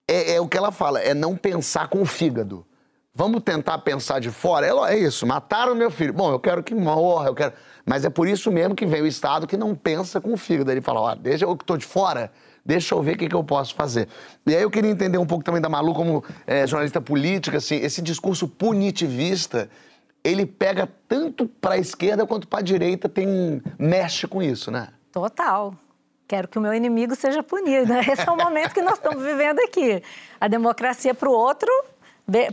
É, 0.08 0.36
é 0.36 0.39
o 0.41 0.47
que 0.47 0.55
ela 0.55 0.72
fala, 0.72 0.99
é 1.01 1.16
não 1.16 1.36
pensar 1.36 1.88
com 1.88 1.99
o 1.99 2.05
fígado. 2.05 2.64
Vamos 3.12 3.41
tentar 3.41 3.80
pensar 3.80 4.20
de 4.20 4.30
fora? 4.30 4.68
É, 4.68 4.72
lo- 4.72 4.86
é 4.86 4.95
isso, 4.99 5.26
mataram 5.26 5.74
meu 5.74 5.89
filho. 5.89 6.14
Bom, 6.14 6.32
eu 6.32 6.39
quero 6.39 6.62
que 6.62 6.76
morra, 6.76 7.30
eu 7.30 7.34
quero. 7.34 7.53
Mas 7.84 8.05
é 8.05 8.10
por 8.12 8.28
isso 8.28 8.51
mesmo 8.51 8.76
que 8.76 8.86
vem 8.86 9.01
o 9.01 9.08
Estado 9.08 9.47
que 9.47 9.58
não 9.58 9.74
pensa 9.74 10.22
com 10.22 10.34
o 10.34 10.38
fígado. 10.38 10.70
Ele 10.72 10.82
fala: 10.82 11.01
ó, 11.01 11.16
deixa 11.16 11.43
eu 11.45 11.58
que 11.58 11.64
estou 11.64 11.76
de 11.78 11.86
fora, 11.88 12.32
deixa 12.64 12.93
eu 12.93 13.01
ver 13.01 13.16
o 13.16 13.18
que, 13.18 13.28
que 13.28 13.36
eu 13.36 13.43
posso 13.43 13.74
fazer. 13.74 14.08
E 14.45 14.55
aí 14.55 14.62
eu 14.62 14.70
queria 14.70 14.91
entender 14.91 15.18
um 15.18 15.26
pouco 15.26 15.43
também 15.43 15.60
da 15.60 15.68
Malu 15.68 15.95
como 15.95 16.24
é, 16.45 16.68
jornalista 16.68 17.01
política, 17.01 17.58
assim, 17.58 17.78
esse 17.78 18.03
discurso 18.03 18.47
punitivista, 18.47 19.68
ele 20.28 20.45
pega 20.45 20.89
tanto 21.07 21.47
para 21.47 21.75
a 21.75 21.78
esquerda 21.78 22.25
quanto 22.25 22.47
para 22.47 22.59
a 22.59 22.61
direita, 22.61 23.07
tem 23.07 23.61
mexe 23.80 24.28
com 24.28 24.41
isso, 24.41 24.69
né? 24.69 24.89
Total. 25.11 25.73
Quero 26.28 26.47
que 26.47 26.57
o 26.57 26.61
meu 26.61 26.73
inimigo 26.73 27.15
seja 27.15 27.41
punido. 27.41 27.93
Esse 28.11 28.28
é 28.28 28.32
o 28.32 28.36
momento 28.36 28.73
que 28.73 28.82
nós 28.82 28.95
estamos 28.95 29.23
vivendo 29.23 29.59
aqui. 29.59 30.03
A 30.39 30.47
democracia 30.47 31.13
para 31.13 31.30
o 31.30 31.32
outro, 31.32 31.71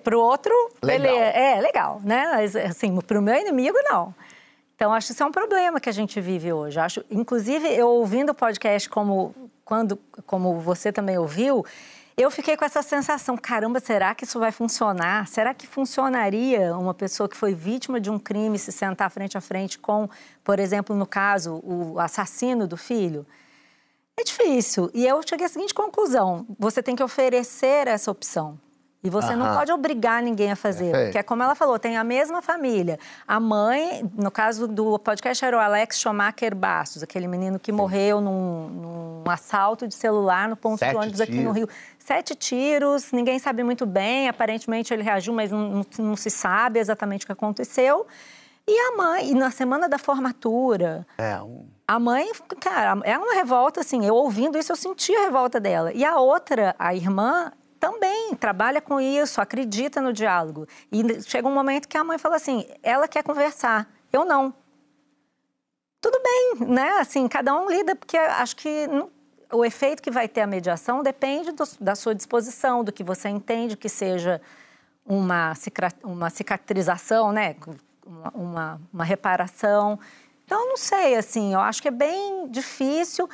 para 0.03 0.17
o 0.17 0.21
outro, 0.21 0.53
Legal. 0.83 1.03
beleza. 1.03 1.25
É, 1.37 1.61
legal, 1.61 2.01
né? 2.05 2.29
Mas, 2.33 2.55
assim, 2.55 2.97
para 3.01 3.19
o 3.19 3.23
meu 3.23 3.35
inimigo, 3.35 3.77
não. 3.85 4.15
Então, 4.77 4.93
acho 4.93 5.09
que 5.09 5.13
isso 5.13 5.23
é 5.23 5.27
um 5.27 5.33
problema 5.33 5.81
que 5.81 5.89
a 5.89 5.93
gente 5.93 6.21
vive 6.21 6.53
hoje. 6.53 6.79
Acho, 6.79 7.05
inclusive, 7.11 7.67
eu 7.69 7.89
ouvindo 7.89 8.31
o 8.31 8.35
podcast 8.35 8.89
como, 8.89 9.35
quando, 9.65 9.99
como 10.27 10.61
você 10.61 10.93
também 10.93 11.19
ouviu, 11.19 11.65
eu 12.17 12.31
fiquei 12.31 12.57
com 12.57 12.65
essa 12.65 12.83
sensação, 12.83 13.37
caramba, 13.37 13.81
será 13.81 14.15
que 14.15 14.25
isso 14.25 14.39
vai 14.39 14.53
funcionar? 14.53 15.27
Será 15.27 15.53
que 15.53 15.67
funcionaria 15.67 16.77
uma 16.77 16.95
pessoa 16.95 17.29
que 17.29 17.37
foi 17.37 17.55
vítima 17.55 18.01
de 18.01 18.09
um 18.09 18.19
crime 18.19 18.59
se 18.59 18.71
sentar 18.71 19.11
frente 19.11 19.37
a 19.37 19.41
frente 19.41 19.79
com, 19.79 20.09
por 20.45 20.61
exemplo, 20.61 20.95
no 20.95 21.07
caso, 21.07 21.61
o 21.65 21.99
assassino 21.99 22.69
do 22.69 22.77
filho? 22.77 23.27
É 24.17 24.23
difícil. 24.23 24.91
E 24.95 25.05
eu 25.05 25.21
cheguei 25.29 25.47
à 25.47 25.49
seguinte 25.49 25.75
conclusão: 25.75 26.47
você 26.57 26.83
tem 26.83 26.95
que 26.95 27.03
oferecer 27.03 27.89
essa 27.89 28.11
opção. 28.11 28.61
E 29.05 29.11
você 29.11 29.37
não 29.37 29.45
Aham. 29.45 29.59
pode 29.59 29.71
obrigar 29.71 30.23
ninguém 30.23 30.51
a 30.51 30.57
fazer. 30.57 30.85
Perfeito. 30.87 31.05
Porque 31.09 31.19
é 31.19 31.23
como 31.23 31.43
ela 31.43 31.55
falou, 31.55 31.79
tem 31.79 31.99
a 31.99 32.03
mesma 32.03 32.41
família. 32.41 32.99
A 33.29 33.39
mãe, 33.39 34.11
no 34.17 34.31
caso 34.31 34.67
do 34.67 34.99
podcast, 34.99 35.45
era 35.45 35.55
o 35.55 35.61
Alex 35.61 35.99
Schumacher 36.01 36.55
Bastos, 36.57 37.03
aquele 37.03 37.29
menino 37.29 37.59
que 37.59 37.71
morreu 37.71 38.23
num, 38.23 39.23
num 39.25 39.31
assalto 39.31 39.87
de 39.87 39.95
celular 39.95 40.49
no 40.49 40.57
ponto 40.57 40.79
Sete 40.79 40.93
de 40.93 40.97
ônibus 40.97 41.21
aqui 41.21 41.33
no 41.33 41.53
tiros. 41.53 41.57
Rio. 41.57 41.69
Sete 41.99 42.35
tiros, 42.35 43.13
ninguém 43.13 43.39
sabe 43.39 43.63
muito 43.63 43.85
bem. 43.85 44.27
Aparentemente 44.29 44.93
ele 44.95 45.03
reagiu, 45.03 45.35
mas 45.35 45.51
não, 45.51 45.69
não- 45.69 45.87
não 45.99 46.17
se 46.17 46.31
sabe 46.31 46.79
exatamente 46.81 47.25
o 47.25 47.27
que 47.27 47.33
aconteceu. 47.33 48.07
E 48.67 48.73
a 48.79 48.97
mãe, 48.97 49.31
e 49.31 49.35
na 49.35 49.51
semana 49.51 49.87
da 49.87 49.99
formatura, 49.99 51.07
É, 51.19 51.37
um... 51.43 51.67
a 51.87 51.99
mãe, 51.99 52.31
cara, 52.59 52.99
é 53.05 53.19
uma 53.19 53.35
revolta, 53.35 53.81
assim. 53.81 54.07
Eu 54.07 54.15
ouvindo 54.15 54.57
isso, 54.59 54.73
eu 54.73 54.77
senti 54.77 55.15
a 55.15 55.21
revolta 55.27 55.61
dela. 55.61 55.93
E 55.93 56.03
a 56.03 56.19
outra, 56.19 56.75
a 56.79 56.95
irmã, 56.95 57.53
também 57.85 58.35
trabalha 58.35 58.81
com 58.81 58.99
isso, 58.99 59.43
acredita 59.43 60.01
no 60.01 60.11
diálogo. 60.11 60.67
E 60.91 61.21
chega 61.21 61.47
um 61.47 61.53
momento 61.53 61.87
que 61.87 61.99
a 61.99 62.03
mãe 62.03 62.17
fala 62.17 62.37
assim: 62.37 62.67
ela 62.83 63.07
quer 63.07 63.23
conversar, 63.23 63.87
eu 64.11 64.25
não. 64.25 64.55
Tudo 66.01 66.19
bem, 66.23 66.67
né? 66.69 66.93
Assim, 66.99 67.29
cada 67.29 67.55
um 67.55 67.69
lida, 67.69 67.95
porque 67.95 68.17
acho 68.17 68.57
que 68.57 68.89
o 69.53 69.63
efeito 69.67 70.03
que 70.03 70.11
vai 70.11 70.27
ter 70.27 70.41
a 70.41 70.47
mediação 70.47 71.03
depende 71.03 71.53
do- 71.53 71.65
da 71.79 71.95
sua 71.95 72.15
disposição, 72.15 72.83
do 72.83 72.91
que 72.91 73.05
você 73.05 73.29
entende 73.29 73.77
que 73.77 73.91
seja 73.91 74.41
uma, 75.05 75.53
uma 76.03 76.31
cicatrização, 76.31 77.33
né? 77.33 77.55
Uma, 78.07 78.31
uma, 78.35 78.81
uma 78.95 79.05
reparação. 79.05 80.01
Então, 80.47 80.59
eu 80.63 80.69
não 80.71 80.77
sei, 80.79 81.17
assim, 81.17 81.53
eu 81.53 81.61
acho 81.61 81.83
que 81.83 81.89
é 81.89 81.91
bem 81.91 82.49
difícil, 82.49 83.29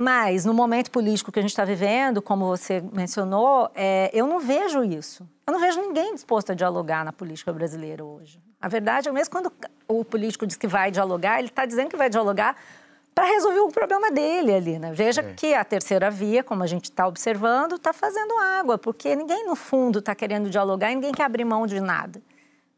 mas 0.00 0.44
no 0.44 0.54
momento 0.54 0.92
político 0.92 1.32
que 1.32 1.40
a 1.40 1.42
gente 1.42 1.50
está 1.50 1.64
vivendo, 1.64 2.22
como 2.22 2.46
você 2.46 2.80
mencionou, 2.92 3.68
é, 3.74 4.08
eu 4.14 4.28
não 4.28 4.38
vejo 4.38 4.84
isso. 4.84 5.28
Eu 5.44 5.52
não 5.52 5.60
vejo 5.60 5.80
ninguém 5.80 6.14
disposto 6.14 6.52
a 6.52 6.54
dialogar 6.54 7.04
na 7.04 7.12
política 7.12 7.52
brasileira 7.52 8.04
hoje. 8.04 8.40
A 8.60 8.68
verdade 8.68 9.08
é 9.08 9.12
mesmo 9.12 9.32
quando 9.32 9.52
o 9.88 10.04
político 10.04 10.46
diz 10.46 10.56
que 10.56 10.68
vai 10.68 10.92
dialogar, 10.92 11.40
ele 11.40 11.48
está 11.48 11.66
dizendo 11.66 11.88
que 11.88 11.96
vai 11.96 12.08
dialogar 12.08 12.56
para 13.12 13.26
resolver 13.26 13.58
o 13.58 13.68
problema 13.68 14.12
dele 14.12 14.54
ali, 14.54 14.78
né? 14.78 14.92
Veja 14.92 15.24
que 15.24 15.52
a 15.52 15.64
terceira 15.64 16.08
via, 16.08 16.44
como 16.44 16.62
a 16.62 16.66
gente 16.68 16.84
está 16.84 17.04
observando, 17.04 17.74
está 17.74 17.92
fazendo 17.92 18.32
água, 18.38 18.78
porque 18.78 19.16
ninguém 19.16 19.44
no 19.44 19.56
fundo 19.56 19.98
está 19.98 20.14
querendo 20.14 20.48
dialogar 20.48 20.92
e 20.92 20.94
ninguém 20.94 21.10
quer 21.10 21.24
abrir 21.24 21.44
mão 21.44 21.66
de 21.66 21.80
nada. 21.80 22.22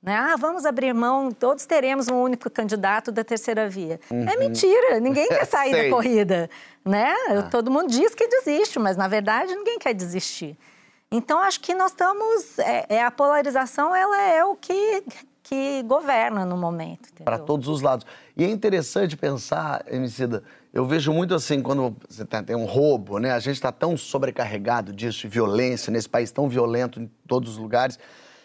Né? 0.03 0.15
Ah, 0.15 0.35
vamos 0.39 0.65
abrir 0.65 0.95
mão, 0.95 1.31
todos 1.31 1.67
teremos 1.67 2.09
um 2.09 2.15
único 2.23 2.49
candidato 2.49 3.13
da 3.13 3.23
terceira 3.23 3.69
via. 3.69 4.01
É 4.11 4.37
mentira, 4.39 4.99
ninguém 4.99 5.29
quer 5.29 5.45
sair 5.47 5.73
da 5.85 5.91
corrida. 5.95 6.49
Né? 6.85 7.15
Todo 7.51 7.71
mundo 7.71 7.89
diz 7.91 8.15
que 8.15 8.27
desiste, 8.27 8.79
mas 8.79 8.97
na 8.97 9.09
verdade 9.09 9.55
ninguém 9.55 9.79
quer 9.79 9.93
desistir. 9.93 10.57
Então 11.13 11.39
acho 11.41 11.61
que 11.61 11.75
nós 11.75 11.91
estamos. 11.91 12.59
É, 12.61 12.87
é 12.89 13.05
a 13.05 13.11
polarização, 13.11 13.95
ela 13.95 14.23
é 14.23 14.43
o 14.45 14.55
que, 14.57 15.03
que 15.43 15.83
governa 15.83 16.47
no 16.47 16.57
momento. 16.57 17.13
para 17.23 17.39
todos 17.39 17.69
os 17.69 17.83
lados. 17.83 18.07
E 18.37 18.43
é 18.45 18.49
interessante 18.49 19.19
pensar, 19.19 19.85
Emicida, 19.87 20.43
eu 20.73 20.87
vejo 20.87 21.13
muito 21.13 21.35
assim, 21.35 21.61
quando 21.61 21.95
você 22.09 22.25
tá- 22.25 22.43
tem 22.43 22.57
um 22.57 22.65
roubo, 22.65 23.19
né? 23.19 23.33
A 23.33 23.41
gente 23.41 23.57
está 23.57 23.71
tão 23.73 23.97
sobrecarregado 23.99 24.93
disso, 24.95 25.19
de 25.23 25.29
violência, 25.29 25.91
nesse 25.91 26.09
país 26.09 26.31
tão 26.31 26.49
violento 26.49 27.01
em 27.01 27.11
todos 27.27 27.51
os 27.51 27.57
lugares, 27.59 27.99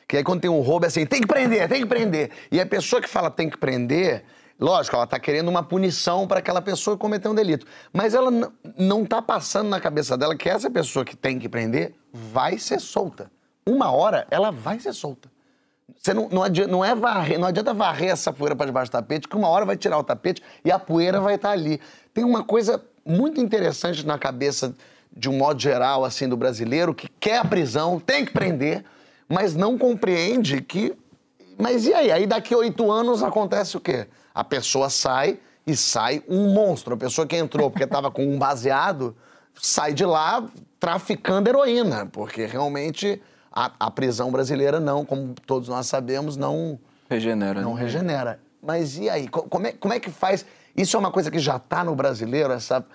que 0.07 0.17
aí 0.17 0.23
quando 0.23 0.41
tem 0.41 0.49
um 0.49 0.61
roubo 0.61 0.85
é 0.85 0.87
assim, 0.87 1.05
tem 1.05 1.21
que 1.21 1.27
prender, 1.27 1.67
tem 1.67 1.81
que 1.81 1.87
prender. 1.87 2.31
E 2.51 2.59
a 2.59 2.65
pessoa 2.65 3.01
que 3.01 3.09
fala 3.09 3.31
tem 3.31 3.49
que 3.49 3.57
prender, 3.57 4.23
lógico, 4.59 4.95
ela 4.95 5.05
está 5.05 5.19
querendo 5.19 5.47
uma 5.47 5.63
punição 5.63 6.27
para 6.27 6.39
aquela 6.39 6.61
pessoa 6.61 6.95
que 6.95 7.01
cometeu 7.01 7.31
um 7.31 7.35
delito. 7.35 7.65
Mas 7.91 8.13
ela 8.13 8.31
não 8.77 9.03
está 9.03 9.21
passando 9.21 9.69
na 9.69 9.79
cabeça 9.79 10.17
dela 10.17 10.35
que 10.35 10.49
essa 10.49 10.69
pessoa 10.69 11.03
que 11.03 11.15
tem 11.15 11.39
que 11.39 11.49
prender 11.49 11.93
vai 12.13 12.57
ser 12.59 12.79
solta. 12.79 13.31
Uma 13.65 13.91
hora 13.91 14.27
ela 14.29 14.51
vai 14.51 14.79
ser 14.79 14.93
solta. 14.93 15.29
Você 15.97 16.13
não, 16.13 16.29
não, 16.29 16.43
adianta, 16.43 16.71
não, 16.71 16.85
é 16.85 16.93
varrer, 16.93 17.39
não 17.39 17.47
adianta 17.47 17.73
varrer 17.73 18.11
essa 18.11 18.31
poeira 18.31 18.55
para 18.55 18.67
debaixo 18.67 18.89
do 18.89 18.93
tapete, 18.93 19.27
que 19.27 19.35
uma 19.35 19.47
hora 19.47 19.65
vai 19.65 19.75
tirar 19.75 19.97
o 19.97 20.03
tapete 20.03 20.41
e 20.63 20.71
a 20.71 20.77
poeira 20.77 21.19
vai 21.19 21.35
estar 21.35 21.51
ali. 21.51 21.79
Tem 22.13 22.23
uma 22.23 22.43
coisa 22.43 22.83
muito 23.05 23.39
interessante 23.39 24.05
na 24.05 24.17
cabeça, 24.17 24.75
de 25.15 25.29
um 25.29 25.37
modo 25.37 25.61
geral, 25.61 26.03
assim, 26.03 26.27
do 26.27 26.35
brasileiro, 26.35 26.93
que 26.93 27.07
quer 27.19 27.37
a 27.37 27.45
prisão, 27.45 27.99
tem 27.99 28.25
que 28.25 28.31
prender, 28.31 28.83
mas 29.29 29.55
não 29.55 29.77
compreende 29.77 30.61
que. 30.61 30.95
Mas 31.57 31.85
e 31.85 31.93
aí? 31.93 32.11
Aí 32.11 32.27
daqui 32.27 32.53
a 32.53 32.57
oito 32.57 32.91
anos 32.91 33.23
acontece 33.23 33.77
o 33.77 33.79
quê? 33.79 34.07
A 34.33 34.43
pessoa 34.43 34.89
sai 34.89 35.39
e 35.65 35.75
sai 35.75 36.21
um 36.27 36.53
monstro. 36.53 36.93
A 36.93 36.97
pessoa 36.97 37.25
que 37.25 37.35
entrou 37.35 37.69
porque 37.71 37.85
estava 37.85 38.11
com 38.11 38.25
um 38.25 38.37
baseado 38.37 39.15
sai 39.53 39.93
de 39.93 40.05
lá 40.05 40.45
traficando 40.79 41.49
heroína, 41.49 42.05
porque 42.05 42.45
realmente 42.45 43.21
a, 43.51 43.71
a 43.79 43.89
prisão 43.89 44.31
brasileira 44.31 44.79
não, 44.79 45.05
como 45.05 45.33
todos 45.47 45.69
nós 45.69 45.87
sabemos, 45.87 46.35
não 46.35 46.77
Regenera. 47.09 47.61
não 47.61 47.73
né? 47.75 47.81
regenera. 47.81 48.39
Mas 48.61 48.97
e 48.97 49.09
aí? 49.09 49.27
Co- 49.27 49.43
Como 49.43 49.65
é, 49.67 49.71
como 49.71 49.93
é 49.93 49.99
que 49.99 50.09
faz? 50.11 50.45
Isso 50.75 50.97
é 50.97 50.99
uma 50.99 51.11
coisa 51.11 51.31
que 51.31 51.39
já 51.39 51.55
está 51.55 51.83
no 51.85 51.95
brasileiro, 51.95 52.51
essa 52.51 52.85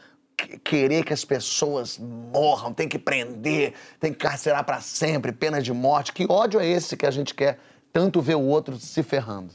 querer 0.58 1.04
que 1.04 1.12
as 1.12 1.24
pessoas 1.24 1.98
morram, 1.98 2.72
tem 2.72 2.88
que 2.88 2.98
prender, 2.98 3.74
tem 3.98 4.12
que 4.12 4.18
carcerar 4.18 4.64
para 4.64 4.80
sempre, 4.80 5.32
pena 5.32 5.60
de 5.60 5.72
morte. 5.72 6.12
Que 6.12 6.26
ódio 6.28 6.60
é 6.60 6.66
esse 6.66 6.96
que 6.96 7.06
a 7.06 7.10
gente 7.10 7.34
quer 7.34 7.58
tanto 7.92 8.20
ver 8.20 8.36
o 8.36 8.42
outro 8.42 8.76
se 8.78 9.02
ferrando? 9.02 9.52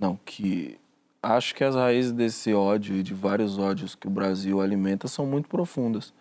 Não, 0.00 0.18
que 0.24 0.78
acho 1.22 1.54
que 1.54 1.62
as 1.62 1.74
raízes 1.74 2.12
desse 2.12 2.52
ódio 2.52 2.96
e 2.96 3.02
de 3.02 3.14
vários 3.14 3.58
ódios 3.58 3.94
que 3.94 4.06
o 4.06 4.10
Brasil 4.10 4.60
alimenta 4.60 5.06
são 5.08 5.24
muito 5.24 5.48
profundas. 5.48 6.12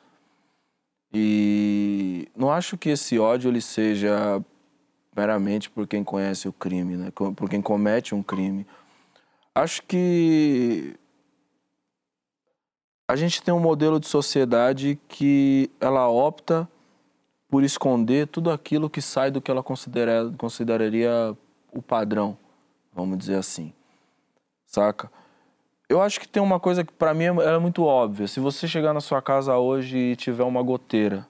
E 1.14 2.30
não 2.36 2.50
acho 2.52 2.78
que 2.78 2.90
esse 2.90 3.20
ódio 3.20 3.50
ele 3.50 3.62
seja 3.62 4.42
meramente 5.16 5.70
por 5.70 5.86
quem 5.88 6.04
conhece 6.04 6.48
o 6.48 6.54
crime, 6.54 6.96
né? 6.96 7.12
Por 7.12 7.50
quem 7.50 7.62
comete 7.62 8.16
um 8.16 8.24
crime. 8.24 8.66
Acho 9.54 9.84
que 9.84 10.96
a 13.08 13.16
gente 13.16 13.42
tem 13.44 13.54
um 13.54 13.60
modelo 13.60 14.00
de 14.00 14.08
sociedade 14.08 15.00
que 15.08 15.70
ela 15.80 16.10
opta 16.10 16.68
por 17.50 17.64
esconder 17.64 18.28
tudo 18.28 18.50
aquilo 18.50 18.90
que 18.90 19.02
sai 19.02 19.30
do 19.30 19.42
que 19.42 19.52
ela 19.52 19.62
considera, 19.62 20.32
consideraria 20.38 21.36
o 21.74 21.82
padrão, 21.82 22.38
vamos 22.94 23.18
dizer 23.18 23.36
assim. 23.36 23.74
Saca? 24.66 25.12
Eu 25.90 26.02
acho 26.02 26.22
que 26.22 26.28
tem 26.28 26.42
uma 26.42 26.58
coisa 26.58 26.86
que 26.86 26.94
pra 26.94 27.14
mim 27.14 27.26
é 27.26 27.56
é 27.56 27.58
muito 27.58 27.84
óbvia. 27.84 28.26
Se 28.26 28.40
você 28.40 28.66
chegar 28.66 28.94
na 28.94 29.02
sua 29.02 29.22
casa 29.22 29.58
hoje 29.58 29.98
e 29.98 30.16
tiver 30.16 30.44
uma 30.44 30.64
goteira, 30.64 31.28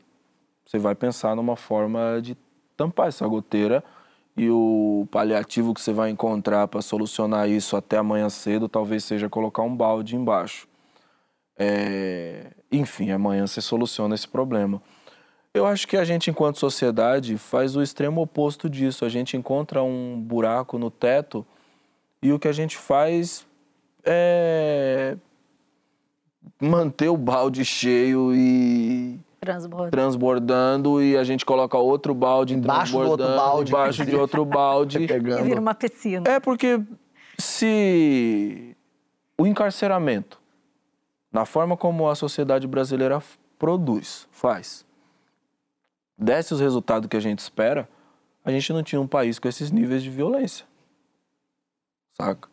você 0.64 0.78
vai 0.78 0.94
pensar 0.94 1.36
numa 1.36 1.56
forma 1.56 2.22
de 2.22 2.38
tampar 2.78 3.08
essa 3.08 3.28
goteira 3.28 3.84
e 4.38 4.50
o 4.50 5.08
paliativo 5.12 5.74
que 5.74 5.82
você 5.82 5.92
vai 5.92 6.12
encontrar 6.12 6.68
para 6.68 6.82
solucionar 6.82 7.50
isso 7.50 7.76
até 7.76 7.98
amanhã 7.98 8.30
cedo 8.30 8.70
talvez 8.70 9.04
seja 9.04 9.28
colocar 9.28 9.64
um 9.64 9.76
balde 9.76 10.16
embaixo. 10.16 10.68
É, 11.64 12.48
Enfim, 12.72 13.12
amanhã 13.12 13.46
você 13.46 13.62
soluciona 13.62 14.16
esse 14.16 14.28
problema. 14.28 14.82
Eu 15.54 15.66
acho 15.68 15.88
que 15.88 15.96
a 15.98 16.04
gente, 16.04 16.30
enquanto 16.32 16.58
sociedade, 16.58 17.38
faz 17.38 17.76
o 17.76 17.84
extremo 17.84 18.22
oposto 18.22 18.70
disso. 18.70 19.06
A 19.06 19.10
gente 19.10 19.38
encontra 19.38 19.84
um 19.84 20.20
buraco 20.20 20.78
no 20.80 20.90
teto 20.90 21.46
e 22.22 22.32
o 22.32 22.40
que 22.40 22.48
a 22.48 22.52
gente 22.54 22.78
faz 22.78 23.46
é 24.04 25.18
manter 26.60 27.10
o 27.10 27.18
balde 27.18 27.64
cheio 27.64 28.34
e 28.34 29.20
Transbordo. 29.40 29.92
transbordando 29.92 31.02
e 31.02 31.18
a 31.18 31.24
gente 31.24 31.46
coloca 31.46 31.78
outro 31.78 32.14
balde 32.16 32.56
Embaixo 32.56 32.94
do 32.94 32.98
outro 33.00 33.18
transbordando, 33.18 33.36
balde. 33.42 33.72
embaixo 33.72 34.06
de 34.06 34.16
outro 34.16 34.46
balde. 34.46 34.98
E 35.06 35.44
vira 35.44 35.60
uma 35.60 35.76
piscina. 35.76 36.28
É 36.30 36.40
porque 36.40 36.82
se 37.38 38.76
o 39.38 39.46
encarceramento, 39.46 40.41
na 41.32 41.46
forma 41.46 41.78
como 41.78 42.10
a 42.10 42.16
sociedade 42.16 42.68
brasileira 42.68 43.22
produz, 43.58 44.28
faz, 44.32 44.86
desse 46.18 46.54
os 46.54 46.60
resultados 46.60 47.08
que 47.08 47.16
a 47.16 47.22
gente 47.22 47.40
espera, 47.40 47.88
a 48.44 48.52
gente 48.52 48.74
não 48.74 48.84
tinha 48.84 49.00
um 49.00 49.08
país 49.08 49.40
com 49.40 49.48
esses 49.48 49.72
níveis 49.72 50.04
de 50.04 50.10
violência. 50.10 50.66
saca? 52.14 52.50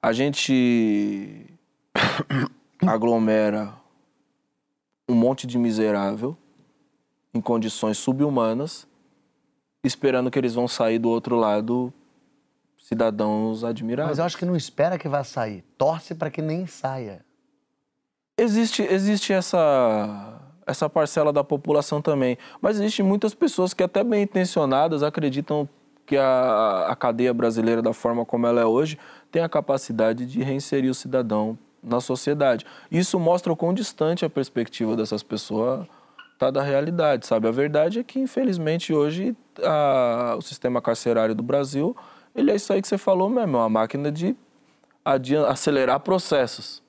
A 0.00 0.12
gente 0.12 1.46
aglomera 2.86 3.74
um 5.08 5.14
monte 5.14 5.46
de 5.46 5.58
miserável 5.58 6.36
em 7.34 7.40
condições 7.40 7.98
subhumanas, 7.98 8.86
esperando 9.82 10.30
que 10.30 10.38
eles 10.38 10.54
vão 10.54 10.68
sair 10.68 10.98
do 10.98 11.08
outro 11.08 11.36
lado 11.36 11.92
cidadãos 12.78 13.64
admiráveis. 13.64 14.12
Mas 14.12 14.18
eu 14.18 14.24
acho 14.24 14.38
que 14.38 14.44
não 14.44 14.54
espera 14.54 14.96
que 14.96 15.08
vá 15.08 15.24
sair. 15.24 15.64
Torce 15.76 16.14
para 16.14 16.30
que 16.30 16.40
nem 16.40 16.66
saia. 16.66 17.25
Existe, 18.38 18.82
existe 18.82 19.32
essa, 19.32 20.38
essa 20.66 20.90
parcela 20.90 21.32
da 21.32 21.42
população 21.42 22.02
também. 22.02 22.36
Mas 22.60 22.78
existem 22.78 23.04
muitas 23.04 23.34
pessoas 23.34 23.72
que, 23.72 23.82
até 23.82 24.04
bem 24.04 24.24
intencionadas, 24.24 25.02
acreditam 25.02 25.66
que 26.04 26.18
a, 26.18 26.86
a 26.88 26.94
cadeia 26.94 27.32
brasileira, 27.32 27.80
da 27.80 27.94
forma 27.94 28.26
como 28.26 28.46
ela 28.46 28.60
é 28.60 28.64
hoje, 28.66 28.98
tem 29.32 29.42
a 29.42 29.48
capacidade 29.48 30.26
de 30.26 30.42
reinserir 30.42 30.90
o 30.90 30.94
cidadão 30.94 31.58
na 31.82 31.98
sociedade. 31.98 32.66
Isso 32.90 33.18
mostra 33.18 33.50
o 33.50 33.56
quão 33.56 33.72
distante 33.72 34.24
a 34.24 34.28
perspectiva 34.28 34.94
dessas 34.94 35.22
pessoas 35.22 35.86
está 36.34 36.50
da 36.50 36.62
realidade, 36.62 37.26
sabe? 37.26 37.48
A 37.48 37.50
verdade 37.50 38.00
é 38.00 38.04
que, 38.04 38.18
infelizmente, 38.18 38.92
hoje 38.92 39.34
a, 39.62 40.34
o 40.36 40.42
sistema 40.42 40.82
carcerário 40.82 41.34
do 41.34 41.42
Brasil, 41.42 41.96
ele 42.34 42.50
é 42.50 42.56
isso 42.56 42.70
aí 42.70 42.82
que 42.82 42.88
você 42.88 42.98
falou 42.98 43.30
mesmo, 43.30 43.56
é 43.56 43.60
uma 43.60 43.68
máquina 43.70 44.12
de 44.12 44.36
acelerar 45.48 46.00
processos. 46.00 46.84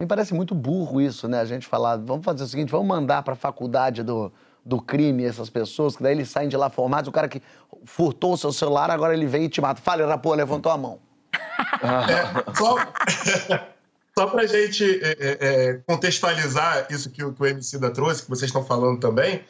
Me 0.00 0.06
parece 0.06 0.34
muito 0.34 0.54
burro 0.54 1.00
isso, 1.00 1.26
né? 1.26 1.40
A 1.40 1.44
gente 1.44 1.66
falar, 1.66 1.96
vamos 1.96 2.24
fazer 2.24 2.44
o 2.44 2.46
seguinte, 2.46 2.70
vamos 2.70 2.86
mandar 2.86 3.22
para 3.22 3.32
a 3.32 3.36
faculdade 3.36 4.02
do, 4.02 4.30
do 4.64 4.80
crime 4.80 5.24
essas 5.24 5.48
pessoas, 5.48 5.96
que 5.96 6.02
daí 6.02 6.12
eles 6.12 6.28
saem 6.28 6.48
de 6.48 6.56
lá 6.56 6.68
formados, 6.68 7.08
o 7.08 7.12
cara 7.12 7.28
que 7.28 7.42
furtou 7.84 8.34
o 8.34 8.36
seu 8.36 8.52
celular, 8.52 8.90
agora 8.90 9.14
ele 9.14 9.26
vem 9.26 9.44
e 9.44 9.48
te 9.48 9.60
mata. 9.60 9.80
Fala, 9.80 10.06
Rapô, 10.06 10.34
levantou 10.34 10.70
a 10.70 10.76
mão. 10.76 10.98
É, 11.82 12.54
só 12.54 12.76
só 14.18 14.26
para 14.28 14.42
a 14.42 14.46
gente 14.46 14.82
é, 15.02 15.16
é, 15.20 15.74
contextualizar 15.86 16.86
isso 16.88 17.10
que, 17.10 17.16
que 17.16 17.42
o 17.42 17.46
MC 17.46 17.78
da 17.78 17.90
trouxe, 17.90 18.22
que 18.22 18.30
vocês 18.30 18.48
estão 18.48 18.64
falando 18.64 18.98
também, 18.98 19.44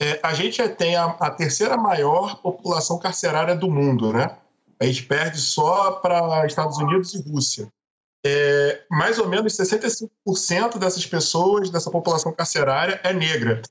é, 0.00 0.18
a 0.24 0.34
gente 0.34 0.66
tem 0.70 0.96
a, 0.96 1.04
a, 1.04 1.30
terceira 1.30 1.76
maior 1.76 2.42
população 2.42 2.98
carcerária 2.98 3.54
do 3.54 3.70
mundo, 3.70 4.12
né? 4.12 4.36
A 4.80 4.86
gente 4.86 5.04
perde 5.04 5.38
só 5.38 5.92
para 5.92 6.44
Estados 6.46 6.78
Unidos 6.78 7.14
e 7.14 7.30
Rússia. 7.30 7.68
É, 8.24 8.82
mais 8.90 9.18
ou 9.18 9.28
menos 9.28 9.56
65% 9.56 10.78
dessas 10.78 11.06
pessoas, 11.06 11.70
dessa 11.70 11.90
população 11.90 12.32
carcerária, 12.32 13.00
é 13.04 13.12
negra. 13.12 13.62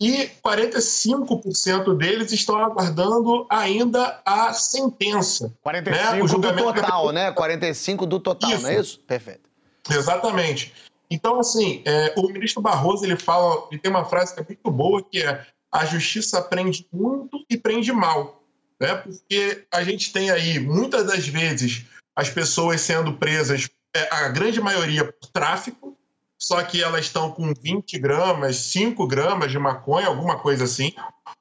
E 0.00 0.30
45% 0.44 1.96
deles 1.96 2.32
estão 2.32 2.56
aguardando 2.58 3.46
ainda 3.50 4.20
a 4.24 4.52
sentença. 4.52 5.52
45 5.62 6.12
né? 6.12 6.22
o 6.22 6.28
julgamento 6.28 6.72
do 6.72 6.80
total, 6.80 7.12
né? 7.12 7.32
45 7.32 8.06
do 8.06 8.18
total, 8.18 8.50
isso. 8.50 8.62
não 8.62 8.70
é 8.70 8.80
isso? 8.80 9.00
Perfeito. 9.00 9.50
Exatamente. 9.90 10.72
Então, 11.10 11.40
assim, 11.40 11.82
é, 11.84 12.14
o 12.16 12.28
ministro 12.28 12.62
Barroso 12.62 13.04
ele 13.04 13.16
fala, 13.16 13.66
ele 13.70 13.80
tem 13.80 13.90
uma 13.90 14.04
frase 14.04 14.32
que 14.32 14.40
é 14.40 14.44
muito 14.44 14.70
boa, 14.70 15.02
que 15.02 15.20
é 15.20 15.44
a 15.72 15.84
justiça 15.84 16.40
prende 16.40 16.86
muito 16.92 17.44
e 17.50 17.56
prende 17.56 17.92
mal. 17.92 18.42
Né? 18.80 18.94
Porque 18.94 19.64
a 19.72 19.82
gente 19.84 20.12
tem 20.12 20.30
aí, 20.30 20.58
muitas 20.58 21.06
das 21.06 21.26
vezes, 21.26 21.84
as 22.16 22.30
pessoas 22.30 22.80
sendo 22.80 23.14
presas, 23.14 23.68
é, 23.68 23.70
a 24.10 24.28
grande 24.28 24.60
maioria 24.60 25.04
por 25.04 25.28
tráfico, 25.30 25.96
só 26.38 26.62
que 26.62 26.82
elas 26.82 27.06
estão 27.06 27.30
com 27.30 27.52
20 27.52 27.98
gramas, 27.98 28.56
5 28.56 29.06
gramas 29.06 29.50
de 29.50 29.58
maconha, 29.58 30.06
alguma 30.06 30.38
coisa 30.38 30.64
assim, 30.64 30.92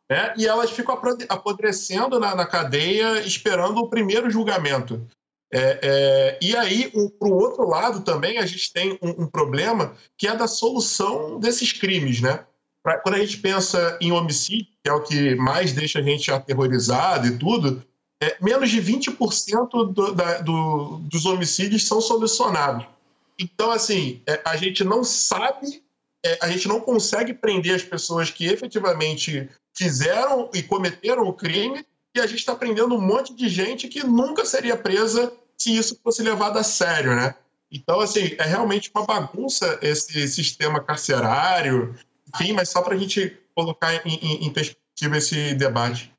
né? 0.10 0.34
e 0.38 0.46
elas 0.46 0.72
ficam 0.72 1.00
apodrecendo 1.30 2.20
na, 2.20 2.36
na 2.36 2.46
cadeia 2.46 3.22
esperando 3.22 3.78
o 3.78 3.90
primeiro 3.90 4.30
julgamento. 4.30 5.08
É, 5.52 5.80
é, 5.82 6.40
e 6.42 6.56
aí, 6.56 6.92
um, 6.94 7.10
para 7.10 7.28
o 7.28 7.34
outro 7.34 7.68
lado 7.68 8.02
também, 8.02 8.38
a 8.38 8.46
gente 8.46 8.72
tem 8.72 9.00
um, 9.02 9.24
um, 9.24 9.28
problema 9.28 9.96
que 10.16 10.28
é 10.28 10.36
da 10.36 10.48
solução 10.48 11.40
desses 11.40 11.74
crimes, 11.74 12.22
né? 12.22 12.46
Pra, 12.84 13.00
quando 13.00 13.16
a 13.16 13.20
gente 13.20 13.38
pensa 13.38 13.98
em 14.00 14.12
homicídio, 14.12 14.68
que 14.84 14.90
é 14.90 14.94
o 14.94 15.02
que 15.02 15.36
mais 15.36 15.74
deixa 15.74 16.00
a 16.00 16.04
gente 16.04 16.32
aterrorizado 16.32 17.28
e 17.28 17.38
tudo, 17.38 17.84
é, 18.22 18.38
menos 18.42 18.70
de 18.70 18.82
20% 18.82 19.94
do, 19.94 20.14
da, 20.14 20.40
do, 20.40 20.98
dos 21.04 21.26
homicídios 21.26 21.88
são 21.88 22.02
solucionados. 22.02 22.86
Então, 23.40 23.72
assim, 23.72 24.22
é, 24.28 24.42
a 24.44 24.58
gente 24.58 24.84
não 24.84 25.04
sabe, 25.04 25.82
é, 26.26 26.38
a 26.42 26.50
gente 26.50 26.68
não 26.68 26.82
consegue 26.82 27.34
prender 27.34 27.76
as 27.76 27.84
pessoas 27.84 28.30
que 28.30 28.46
efetivamente 28.46 29.50
fizeram 29.74 30.50
e 30.54 30.62
cometeram 30.62 31.24
o 31.24 31.34
crime, 31.34 31.86
e 32.16 32.20
a 32.20 32.28
gente 32.28 32.40
está 32.40 32.56
prendendo 32.56 32.96
um 32.96 33.02
monte 33.02 33.34
de 33.34 33.48
gente 33.48 33.88
que 33.88 34.04
nunca 34.04 34.44
seria 34.44 34.76
presa 34.76 35.32
se 35.58 35.76
isso 35.76 36.00
fosse 36.04 36.24
levado 36.24 36.58
a 36.58 36.64
sério, 36.64 37.16
né? 37.16 37.36
Então, 37.72 38.00
assim, 38.00 38.36
é 38.38 38.44
realmente 38.44 38.92
uma 38.94 39.06
bagunça 39.06 39.78
esse 39.82 40.28
sistema 40.28 40.82
carcerário, 40.82 41.96
enfim, 42.34 42.54
mas 42.54 42.70
só 42.70 42.82
para 42.82 42.96
a 42.96 42.98
gente 42.98 43.38
colocar 43.56 43.94
em, 44.06 44.16
em, 44.16 44.46
em, 44.46 44.54
perspectiva 44.54 45.18
esse 45.18 45.54
debate. 45.54 46.12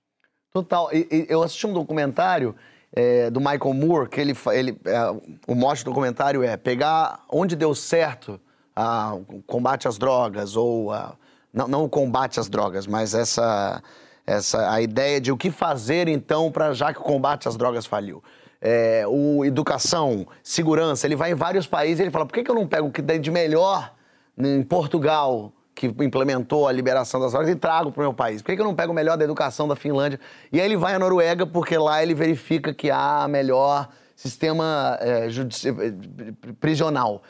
Total. 0.52 0.88
E, 0.92 1.06
e 1.10 1.26
eu 1.28 1.42
assisti 1.42 1.66
um 1.66 1.72
documentário 1.72 2.54
é, 2.92 3.30
do 3.30 3.40
Michael 3.40 3.74
Moore, 3.74 4.08
que 4.08 4.20
ele, 4.20 4.36
ele 4.52 4.78
é, 4.84 5.10
o 5.46 5.54
mote 5.54 5.84
do 5.84 5.90
documentário 5.90 6.42
é 6.42 6.56
pegar 6.56 7.24
onde 7.28 7.54
deu 7.54 7.74
certo 7.74 8.40
a, 8.74 9.14
o 9.14 9.42
combate 9.46 9.86
às 9.86 9.98
drogas, 9.98 10.56
ou 10.56 10.92
a, 10.92 11.16
não, 11.52 11.68
não 11.68 11.84
o 11.84 11.88
combate 11.88 12.40
às 12.40 12.48
drogas, 12.48 12.86
mas 12.86 13.14
essa, 13.14 13.82
essa 14.26 14.72
a 14.72 14.80
ideia 14.80 15.20
de 15.20 15.30
o 15.30 15.36
que 15.36 15.50
fazer 15.50 16.08
então 16.08 16.50
para 16.50 16.72
já 16.72 16.92
que 16.92 17.00
o 17.00 17.04
combate 17.04 17.48
às 17.48 17.56
drogas 17.56 17.86
faliu 17.86 18.22
é, 18.60 19.04
o 19.06 19.44
educação, 19.44 20.26
segurança, 20.42 21.06
ele 21.06 21.16
vai 21.16 21.32
em 21.32 21.34
vários 21.34 21.66
países 21.66 22.00
e 22.00 22.02
ele 22.02 22.10
fala, 22.10 22.26
por 22.26 22.34
que, 22.34 22.42
que 22.42 22.50
eu 22.50 22.54
não 22.54 22.66
pego 22.66 22.88
o 22.88 22.92
que 22.92 23.02
tem 23.02 23.20
de 23.20 23.30
melhor 23.30 23.92
em 24.36 24.62
Portugal, 24.62 25.52
que 25.80 25.86
implementou 26.04 26.68
a 26.68 26.72
liberação 26.72 27.18
das 27.18 27.32
drogas, 27.32 27.48
e 27.48 27.56
trago 27.56 27.90
para 27.90 28.00
o 28.00 28.02
meu 28.02 28.12
país? 28.12 28.42
Por 28.42 28.48
que, 28.48 28.56
que 28.56 28.60
eu 28.60 28.66
não 28.66 28.74
pego 28.74 28.92
o 28.92 28.94
melhor 28.94 29.16
da 29.16 29.24
educação 29.24 29.66
da 29.66 29.74
Finlândia? 29.74 30.20
E 30.52 30.60
aí 30.60 30.66
ele 30.66 30.76
vai 30.76 30.94
à 30.94 30.98
Noruega, 30.98 31.46
porque 31.46 31.78
lá 31.78 32.02
ele 32.02 32.12
verifica 32.12 32.74
que 32.74 32.90
há 32.90 33.26
melhor 33.26 33.88
sistema 34.14 34.98
é, 35.00 35.28
prisional. 36.60 37.22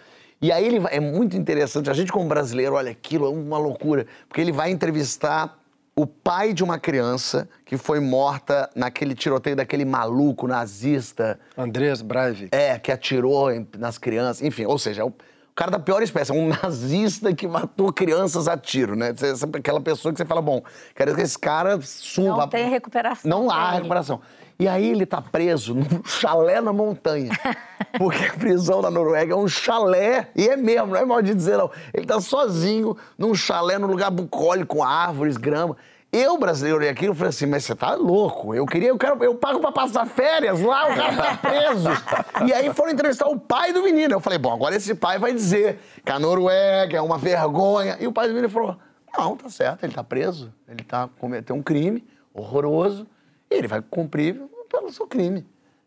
E 0.43 0.51
aí 0.51 0.67
ele 0.67 0.81
vai, 0.81 0.97
é 0.97 0.99
muito 0.99 1.37
interessante, 1.37 1.89
a 1.89 1.93
gente 1.93 2.11
como 2.11 2.29
brasileiro, 2.29 2.75
olha 2.75 2.91
aquilo, 2.91 3.27
é 3.27 3.29
uma 3.29 3.59
loucura, 3.59 4.05
porque 4.29 4.41
ele 4.41 4.51
vai 4.51 4.73
entrevistar 4.73 5.57
o 5.95 6.05
pai 6.05 6.53
de 6.53 6.65
uma 6.65 6.77
criança 6.77 7.49
que 7.65 7.77
foi 7.77 8.01
morta 8.01 8.69
naquele 8.75 9.15
tiroteio 9.15 9.55
daquele 9.55 9.85
maluco 9.85 10.49
nazista. 10.49 11.39
Andreas 11.57 12.03
Breivik. 12.03 12.49
É, 12.51 12.77
que 12.81 12.91
atirou 12.91 13.49
nas 13.79 13.97
crianças. 13.97 14.43
Enfim, 14.43 14.65
ou 14.65 14.79
seja, 14.79 15.03
é 15.03 15.05
o 15.05 15.13
cara 15.61 15.73
da 15.73 15.79
pior 15.79 16.03
espécie, 16.03 16.33
é 16.33 16.35
um 16.35 16.49
nazista 16.49 17.35
que 17.35 17.47
matou 17.47 17.93
crianças 17.93 18.49
a 18.49 18.57
tiro, 18.57 18.97
né? 18.97 19.13
Aquela 19.55 19.79
pessoa 19.79 20.11
que 20.11 20.17
você 20.17 20.25
fala, 20.25 20.41
bom, 20.41 20.63
quero 20.95 21.15
que 21.15 21.21
esse 21.21 21.39
cara 21.39 21.79
suma. 21.83 22.39
Não 22.39 22.49
tem 22.49 22.71
recuperação. 22.71 23.29
Não 23.29 23.51
há 23.51 23.73
recuperação. 23.73 24.23
E 24.59 24.67
aí 24.67 24.89
ele 24.89 25.05
tá 25.05 25.21
preso 25.21 25.75
num 25.75 26.03
chalé 26.05 26.63
na 26.63 26.73
montanha. 26.73 27.31
Porque 27.99 28.25
a 28.25 28.33
prisão 28.33 28.81
na 28.81 28.91
Noruega 28.91 29.35
é 29.35 29.37
um 29.37 29.49
chalé, 29.49 30.29
e 30.35 30.49
é 30.49 30.57
mesmo, 30.57 30.89
não 30.89 30.97
é 30.97 31.05
mal 31.05 31.21
de 31.21 31.35
dizer 31.35 31.59
não. 31.59 31.71
Ele 31.93 32.07
tá 32.07 32.21
sozinho 32.23 32.97
num 33.19 33.35
chalé, 33.35 33.79
num 33.79 33.87
lugar 33.87 34.11
bucólico, 34.11 34.77
com 34.77 34.83
árvores, 34.83 35.37
grama. 35.37 35.77
Eu, 36.13 36.37
brasileiro, 36.39 36.79
olhei 36.79 36.91
aquilo 36.91 37.13
e 37.13 37.17
falei 37.17 37.29
assim, 37.29 37.47
mas 37.47 37.65
você 37.65 37.75
tá 37.75 37.95
louco? 37.95 38.53
Eu 38.53 38.67
queria, 38.67 38.89
eu 38.89 38.99
quero, 38.99 39.23
eu 39.23 39.37
pago 39.37 39.61
pra 39.61 39.71
passar 39.71 40.05
férias 40.07 40.61
lá, 40.61 40.91
o 40.91 40.97
cara 40.97 41.17
tá 41.17 41.37
preso. 41.37 41.89
e 42.49 42.53
aí 42.53 42.75
foram 42.75 42.91
entrevistar 42.91 43.29
o 43.29 43.39
pai 43.39 43.73
do 43.73 43.81
menino. 43.81 44.15
Eu 44.15 44.21
falei, 44.21 44.37
bom, 44.37 44.53
agora 44.53 44.75
esse 44.75 44.93
pai 44.93 45.21
vai 45.21 45.33
dizer 45.33 45.79
que 46.05 46.11
a 46.11 46.19
Noruega 46.19 46.99
é 46.99 47.01
uma 47.01 47.17
vergonha. 47.17 47.97
E 48.01 48.09
o 48.09 48.13
pai 48.13 48.27
do 48.27 48.35
menino 48.35 48.51
falou, 48.51 48.77
não, 49.17 49.37
tá 49.37 49.49
certo, 49.49 49.85
ele 49.85 49.93
tá 49.93 50.03
preso. 50.03 50.53
Ele 50.67 50.83
tá 50.83 51.09
cometendo 51.21 51.57
um 51.57 51.63
crime 51.63 52.05
horroroso 52.35 53.07
e 53.49 53.55
ele 53.55 53.69
vai 53.69 53.81
cumprir 53.81 54.41
pelo 54.69 54.91
seu 54.91 55.07
crime. 55.07 55.47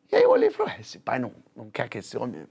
E 0.09 0.15
aí 0.15 0.23
eu 0.23 0.29
olhei 0.29 0.47
e 0.47 0.51
falei, 0.51 0.75
esse 0.79 0.99
pai 0.99 1.19
não, 1.19 1.33
não 1.53 1.69
quer 1.69 1.89
que 1.89 1.97
esse 1.97 2.17
homem 2.17 2.47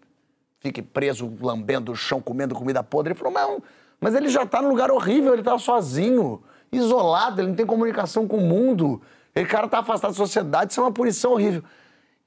fique 0.61 0.83
preso, 0.83 1.33
lambendo 1.41 1.91
o 1.93 1.97
chão, 1.97 2.21
comendo 2.21 2.55
comida 2.55 2.83
podre. 2.83 3.13
Ele 3.13 3.19
falou, 3.19 3.33
não, 3.33 3.63
mas 3.99 4.15
ele 4.15 4.29
já 4.29 4.45
tá 4.45 4.61
num 4.61 4.69
lugar 4.69 4.91
horrível, 4.91 5.33
ele 5.33 5.43
tá 5.43 5.59
sozinho 5.59 6.43
isolado, 6.73 7.41
ele 7.41 7.49
não 7.49 7.55
tem 7.55 7.67
comunicação 7.67 8.27
com 8.27 8.39
o 8.39 8.41
mundo. 8.41 9.01
Ele 9.35 9.47
cara 9.47 9.69
tá 9.69 9.79
afastado 9.81 10.11
da 10.11 10.17
sociedade, 10.17 10.73
isso 10.73 10.81
é 10.81 10.85
uma 10.85 10.93
punição 10.93 11.33
horrível. 11.33 11.63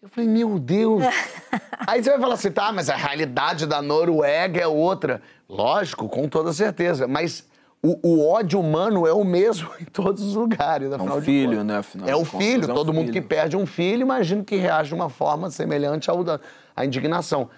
Eu 0.01 0.09
falei, 0.09 0.29
meu 0.29 0.59
Deus. 0.59 1.03
Aí 1.87 2.03
você 2.03 2.11
vai 2.11 2.19
falar 2.19 2.33
assim, 2.35 2.51
tá, 2.51 2.71
mas 2.71 2.89
a 2.89 2.95
realidade 2.95 3.65
da 3.65 3.81
Noruega 3.81 4.61
é 4.61 4.67
outra. 4.67 5.21
Lógico, 5.49 6.07
com 6.07 6.27
toda 6.27 6.53
certeza. 6.53 7.07
Mas 7.07 7.47
o, 7.81 7.99
o 8.01 8.27
ódio 8.27 8.59
humano 8.59 9.05
é 9.05 9.13
o 9.13 9.23
mesmo 9.23 9.69
em 9.81 9.85
todos 9.85 10.23
os 10.23 10.35
lugares. 10.35 10.91
É 10.91 10.95
um 10.95 11.21
filho, 11.21 11.63
né? 11.63 11.77
Afinal 11.77 12.07
é 12.07 12.15
o 12.15 12.25
filho. 12.25 12.61
Contas, 12.61 12.69
é 12.69 12.73
Todo 12.73 12.93
mundo 12.93 13.07
filho. 13.07 13.21
que 13.21 13.27
perde 13.27 13.57
um 13.57 13.65
filho, 13.65 14.01
imagino 14.01 14.43
que 14.43 14.55
reage 14.55 14.89
de 14.89 14.95
uma 14.95 15.09
forma 15.09 15.49
semelhante 15.49 16.09
ao 16.09 16.23
da, 16.23 16.39
à 16.75 16.85
indignação. 16.85 17.49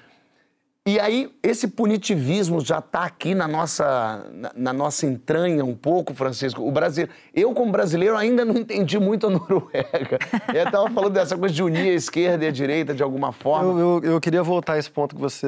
E 0.88 1.02
aí, 1.02 1.30
esse 1.44 1.68
punitivismo 1.68 2.62
já 2.64 2.80
está 2.80 3.04
aqui 3.04 3.36
na 3.36 3.46
nossa, 3.46 4.26
na, 4.32 4.52
na, 4.56 4.72
nossa 4.72 5.06
entranha 5.06 5.66
um 5.66 5.76
pouco, 5.76 6.14
Francisco. 6.14 6.66
O 6.66 6.72
Brasil, 6.72 7.10
eu, 7.34 7.54
como 7.54 7.74
brasileiro, 7.74 8.16
ainda 8.16 8.46
não 8.46 8.56
entendi 8.56 8.98
muito 8.98 9.28
a 9.28 9.30
Noruega. 9.30 10.18
Eu 10.56 10.64
estava 10.64 10.90
falando 10.90 11.12
dessa 11.12 11.38
coisa 11.38 11.54
de 11.54 11.62
unir 11.62 11.90
a 11.90 11.94
esquerda 11.94 12.46
e 12.46 12.48
a 12.48 12.52
direita 12.52 12.94
de 12.94 13.04
alguma 13.04 13.34
forma. 13.34 13.78
Eu, 13.78 14.02
eu, 14.02 14.12
eu, 14.14 14.22
queria 14.22 14.42
voltar 14.42 14.76
a 14.76 14.78
esse 14.78 14.90
ponto 14.90 15.14
que 15.14 15.20
você 15.20 15.46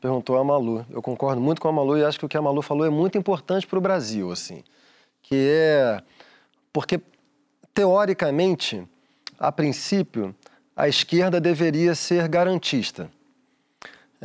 perguntou 0.00 0.36
a 0.36 0.42
Malu. 0.42 0.84
Eu 0.90 1.00
concordo 1.00 1.40
muito 1.40 1.60
com 1.60 1.68
a 1.68 1.72
Malu 1.72 1.96
e 1.96 2.04
acho 2.04 2.18
que 2.18 2.26
o 2.26 2.28
que 2.28 2.36
a 2.36 2.42
Malu 2.42 2.60
falou 2.60 2.84
é 2.84 2.90
muito 2.90 3.16
importante 3.16 3.68
para 3.68 3.78
o 3.78 3.80
Brasil, 3.80 4.32
assim. 4.32 4.64
Que 5.22 5.50
é. 5.52 6.02
Porque, 6.72 7.00
teoricamente, 7.72 8.82
a 9.38 9.52
princípio, 9.52 10.34
a 10.74 10.88
esquerda 10.88 11.40
deveria 11.40 11.94
ser 11.94 12.26
garantista. 12.26 13.08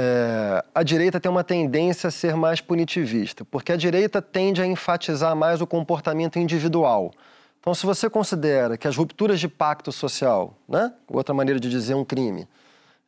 É, 0.02 0.64
a 0.74 0.82
direita 0.82 1.20
tem 1.20 1.30
uma 1.30 1.44
tendência 1.44 2.08
a 2.08 2.12
ser 2.12 2.34
mais 2.34 2.62
punitivista, 2.62 3.44
porque 3.44 3.74
a 3.74 3.76
direita 3.76 4.22
tende 4.22 4.62
a 4.62 4.66
enfatizar 4.66 5.36
mais 5.36 5.60
o 5.60 5.68
comportamento 5.68 6.40
individual. 6.40 7.12
Então, 7.60 7.76
se 7.76 7.86
você 7.86 8.10
considera 8.10 8.78
que 8.78 8.88
as 8.88 8.96
rupturas 8.96 9.42
de 9.42 9.50
pacto 9.50 9.92
social, 9.92 10.54
né, 10.70 10.94
outra 11.06 11.36
maneira 11.36 11.60
de 11.60 11.70
dizer 11.70 11.96
um 11.96 12.06
crime, 12.06 12.48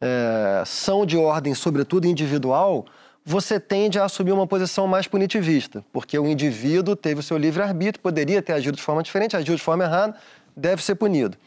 é, 0.02 0.64
são 0.66 1.06
de 1.06 1.16
ordem, 1.16 1.56
sobretudo 1.56 2.08
individual, 2.08 2.86
você 3.24 3.58
tende 3.58 3.98
a 3.98 4.04
assumir 4.04 4.34
uma 4.34 4.46
posição 4.46 4.86
mais 4.86 5.08
punitivista, 5.08 5.86
porque 5.94 6.20
o 6.20 6.28
indivíduo 6.28 6.94
teve 6.94 7.22
o 7.22 7.24
seu 7.24 7.38
livre-arbítrio, 7.38 8.02
poderia 8.02 8.42
ter 8.42 8.52
agido 8.52 8.76
de 8.76 8.84
forma 8.84 9.02
diferente, 9.02 9.38
agiu 9.38 9.56
de 9.56 9.62
forma 9.62 9.86
errada, 9.86 10.14
deve 10.58 10.84
ser 10.84 10.96
punido. 10.96 11.38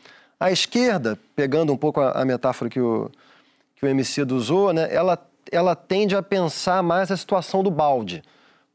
A 0.41 0.51
esquerda, 0.51 1.19
pegando 1.37 1.71
um 1.71 1.77
pouco 1.77 2.01
a, 2.01 2.13
a 2.13 2.25
metáfora 2.25 2.71
que 2.71 2.81
o, 2.81 3.11
que 3.77 3.85
o 3.85 3.89
Emicida 3.89 4.35
usou, 4.35 4.73
né, 4.73 4.89
ela 4.91 5.19
ela 5.51 5.75
tende 5.75 6.17
a 6.17 6.23
pensar 6.23 6.83
mais 6.83 7.11
a 7.11 7.17
situação 7.17 7.63
do 7.63 7.71
balde. 7.71 8.23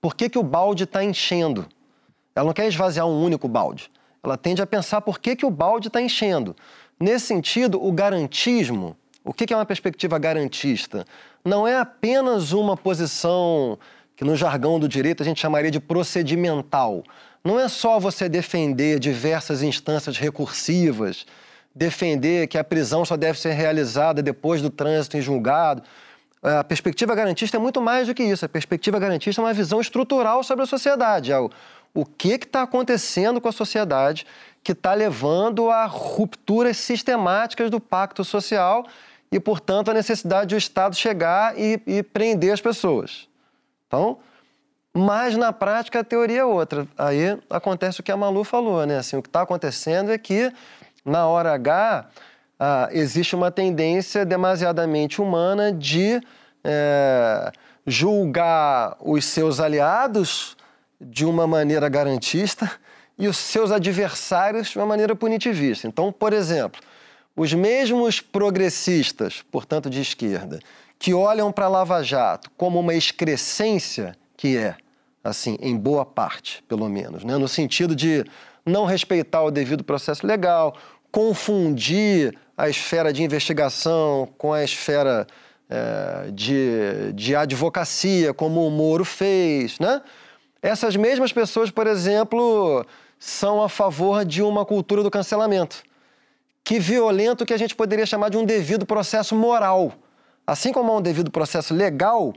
Por 0.01 0.15
que, 0.15 0.30
que 0.30 0.39
o 0.39 0.43
balde 0.43 0.86
está 0.86 1.03
enchendo? 1.03 1.67
Ela 2.36 2.45
não 2.45 2.53
quer 2.53 2.67
esvaziar 2.67 3.05
um 3.07 3.24
único 3.24 3.47
balde. 3.47 3.91
Ela 4.24 4.38
tende 4.38 4.61
a 4.61 4.67
pensar 4.67 5.01
por 5.01 5.20
que, 5.20 5.36
que 5.36 5.45
o 5.45 5.51
balde 5.51 5.88
está 5.88 6.01
enchendo. 6.01 6.55
Nesse 6.99 7.28
sentido, 7.28 7.84
o 7.84 7.91
garantismo, 7.91 8.95
o 9.24 9.34
que, 9.34 9.45
que 9.45 9.53
é 9.53 9.55
uma 9.57 9.65
perspectiva 9.65 10.17
garantista? 10.17 11.05
Não 11.43 11.67
é 11.67 11.78
apenas 11.78 12.51
uma 12.51 12.76
posição 12.76 13.78
que 14.15 14.26
no 14.26 14.36
jargão 14.36 14.80
do 14.80 14.88
direito 14.88 15.24
a 15.24 15.26
gente 15.26 15.39
chamaria 15.39 15.72
de 15.72 15.80
procedimental. 15.80 17.03
Não 17.43 17.57
é 17.57 17.70
só 17.70 17.99
você 17.99 18.28
defender 18.28 18.99
diversas 18.99 19.63
instâncias 19.63 20.17
recursivas, 20.17 21.26
defender 21.74 22.47
que 22.47 22.57
a 22.57 22.63
prisão 22.63 23.05
só 23.05 23.15
deve 23.15 23.39
ser 23.39 23.53
realizada 23.53 24.22
depois 24.22 24.61
do 24.61 24.70
trânsito 24.70 25.15
em 25.15 25.22
julgado. 25.22 25.84
A 26.42 26.64
perspectiva 26.64 27.14
garantista 27.14 27.58
é 27.58 27.60
muito 27.60 27.82
mais 27.82 28.08
do 28.08 28.14
que 28.14 28.24
isso. 28.24 28.46
A 28.46 28.50
perspectiva 28.50 28.98
garantista 28.98 29.42
é 29.42 29.44
uma 29.44 29.54
visão 29.54 29.82
estrutural 29.82 30.44
sobre 30.44 30.64
a 30.64 30.68
sociedade. 30.68 31.32
É 31.32 31.40
o, 31.40 31.50
o 31.94 32.06
que 32.06 32.36
está 32.36 32.62
acontecendo 32.62 33.42
com 33.42 33.50
a 33.50 33.52
sociedade 33.52 34.26
que 34.64 34.72
está 34.72 34.94
levando 34.94 35.70
a 35.70 35.86
rupturas 35.86 36.78
sistemáticas 36.78 37.70
do 37.70 37.80
pacto 37.80 38.24
social 38.24 38.86
e, 39.32 39.40
portanto, 39.40 39.92
a 39.92 39.94
necessidade 39.94 40.56
do 40.56 40.58
Estado 40.58 40.96
chegar 40.96 41.58
e, 41.58 41.82
e 41.86 42.04
prender 42.04 42.54
as 42.54 42.62
pessoas. 42.62 43.28
Então, 43.88 44.20
mas 44.94 45.36
na 45.38 45.54
prática 45.54 46.00
a 46.00 46.04
teoria 46.04 46.42
é 46.42 46.46
outra. 46.46 46.88
Aí 46.98 47.38
acontece 47.50 48.00
o 48.00 48.04
que 48.04 48.12
a 48.12 48.18
Malu 48.18 48.44
falou, 48.44 48.86
né? 48.86 48.98
Assim, 48.98 49.18
o 49.18 49.22
que 49.22 49.30
está 49.30 49.42
acontecendo 49.42 50.12
é 50.12 50.18
que, 50.18 50.52
na 51.06 51.28
hora 51.28 51.54
H, 51.54 52.08
ah, 52.60 52.89
existe 52.91 53.36
uma 53.36 53.49
tendência 53.49 54.26
demasiadamente 54.26 55.22
humana 55.22 55.72
de 55.72 56.22
é, 56.64 57.51
julgar 57.88 58.97
os 58.99 59.24
seus 59.26 59.60
aliados 59.60 60.57
de 60.99 61.26
uma 61.26 61.47
maneira 61.47 61.88
garantista 61.88 62.70
e 63.18 63.28
os 63.28 63.38
seus 63.38 63.72
adversários 63.72 64.70
de 64.70 64.78
uma 64.78 64.86
maneira 64.86 65.16
punitivista. 65.16 65.88
Então, 65.88 66.12
por 66.12 66.34
exemplo, 66.34 66.82
os 67.36 67.53
mesmos 67.53 68.20
progressistas, 68.20 69.41
portanto 69.49 69.89
de 69.89 70.01
esquerda, 70.01 70.60
que 70.97 71.14
olham 71.14 71.51
para 71.51 71.66
a 71.66 71.70
Lava 71.70 72.03
Jato 72.03 72.51
como 72.57 72.80
uma 72.80 72.93
excrescência, 72.93 74.16
que 74.36 74.57
é, 74.57 74.76
assim, 75.24 75.57
em 75.62 75.78
boa 75.78 76.05
parte, 76.05 76.62
pelo 76.68 76.89
menos, 76.89 77.24
né? 77.24 77.38
no 77.38 77.47
sentido 77.47 77.95
de 77.95 78.26
não 78.66 78.86
respeitar 78.86 79.41
o 79.43 79.51
devido 79.51 79.84
processo 79.84 80.28
legal, 80.28 80.76
confundir 81.12 82.38
a 82.60 82.68
esfera 82.68 83.14
de 83.14 83.24
investigação 83.24 84.28
com 84.38 84.51
a 84.51 84.62
esfera 84.62 85.26
é, 85.70 86.30
de, 86.30 87.14
de 87.14 87.34
advocacia, 87.34 88.34
como 88.34 88.68
o 88.68 88.70
Moro 88.70 89.05
fez, 89.05 89.80
né? 89.80 90.01
Essas 90.62 90.97
mesmas 90.97 91.32
pessoas, 91.32 91.72
por 91.72 91.88
exemplo, 91.88 92.86
são 93.18 93.64
a 93.64 93.70
favor 93.70 94.26
de 94.26 94.43
uma 94.43 94.66
cultura 94.66 95.01
do 95.01 95.10
cancelamento, 95.10 95.82
que 96.62 96.80
violenta 96.80 97.45
o 97.45 97.47
que 97.47 97.53
a 97.53 97.57
gente 97.57 97.74
poderia 97.74 98.05
chamar 98.05 98.28
de 98.28 98.36
um 98.36 98.43
devido 98.43 98.86
processo 98.86 99.34
moral. 99.38 99.93
Assim 100.45 100.74
como 100.74 100.91
há 100.91 100.97
um 100.97 101.01
devido 101.01 101.32
processo 101.32 101.74
legal, 101.74 102.34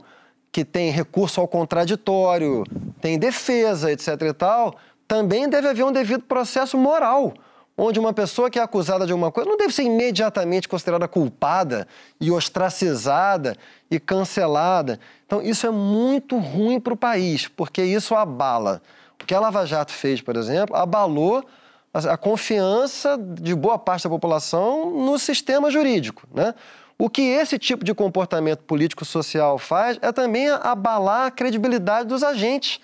que 0.53 0.63
tem 0.63 0.89
recurso 0.89 1.41
ao 1.41 1.49
contraditório, 1.49 2.63
tem 3.01 3.19
defesa, 3.19 3.91
etc 3.91 4.21
e 4.21 4.33
tal, 4.33 4.77
também 5.05 5.49
deve 5.49 5.67
haver 5.67 5.83
um 5.83 5.91
devido 5.91 6.23
processo 6.23 6.77
moral 6.77 7.33
onde 7.77 7.99
uma 7.99 8.13
pessoa 8.13 8.49
que 8.49 8.59
é 8.59 8.61
acusada 8.61 9.05
de 9.05 9.11
alguma 9.11 9.31
coisa 9.31 9.49
não 9.49 9.57
deve 9.57 9.73
ser 9.73 9.83
imediatamente 9.83 10.67
considerada 10.67 11.07
culpada 11.07 11.87
e 12.19 12.31
ostracizada 12.31 13.57
e 13.89 13.99
cancelada. 13.99 14.99
Então, 15.25 15.41
isso 15.41 15.65
é 15.65 15.71
muito 15.71 16.37
ruim 16.37 16.79
para 16.79 16.93
o 16.93 16.97
país, 16.97 17.47
porque 17.47 17.83
isso 17.83 18.15
abala. 18.15 18.81
O 19.21 19.25
que 19.25 19.33
a 19.33 19.39
Lava 19.39 19.65
Jato 19.65 19.91
fez, 19.91 20.21
por 20.21 20.35
exemplo, 20.35 20.75
abalou 20.75 21.43
a 21.93 22.17
confiança 22.17 23.17
de 23.17 23.53
boa 23.53 23.77
parte 23.77 24.03
da 24.03 24.09
população 24.09 24.91
no 24.91 25.17
sistema 25.19 25.69
jurídico. 25.69 26.27
Né? 26.33 26.53
O 26.97 27.09
que 27.09 27.21
esse 27.21 27.59
tipo 27.59 27.85
de 27.85 27.93
comportamento 27.93 28.63
político-social 28.63 29.57
faz 29.59 29.97
é 30.01 30.11
também 30.11 30.49
abalar 30.49 31.27
a 31.27 31.31
credibilidade 31.31 32.09
dos 32.09 32.23
agentes. 32.23 32.79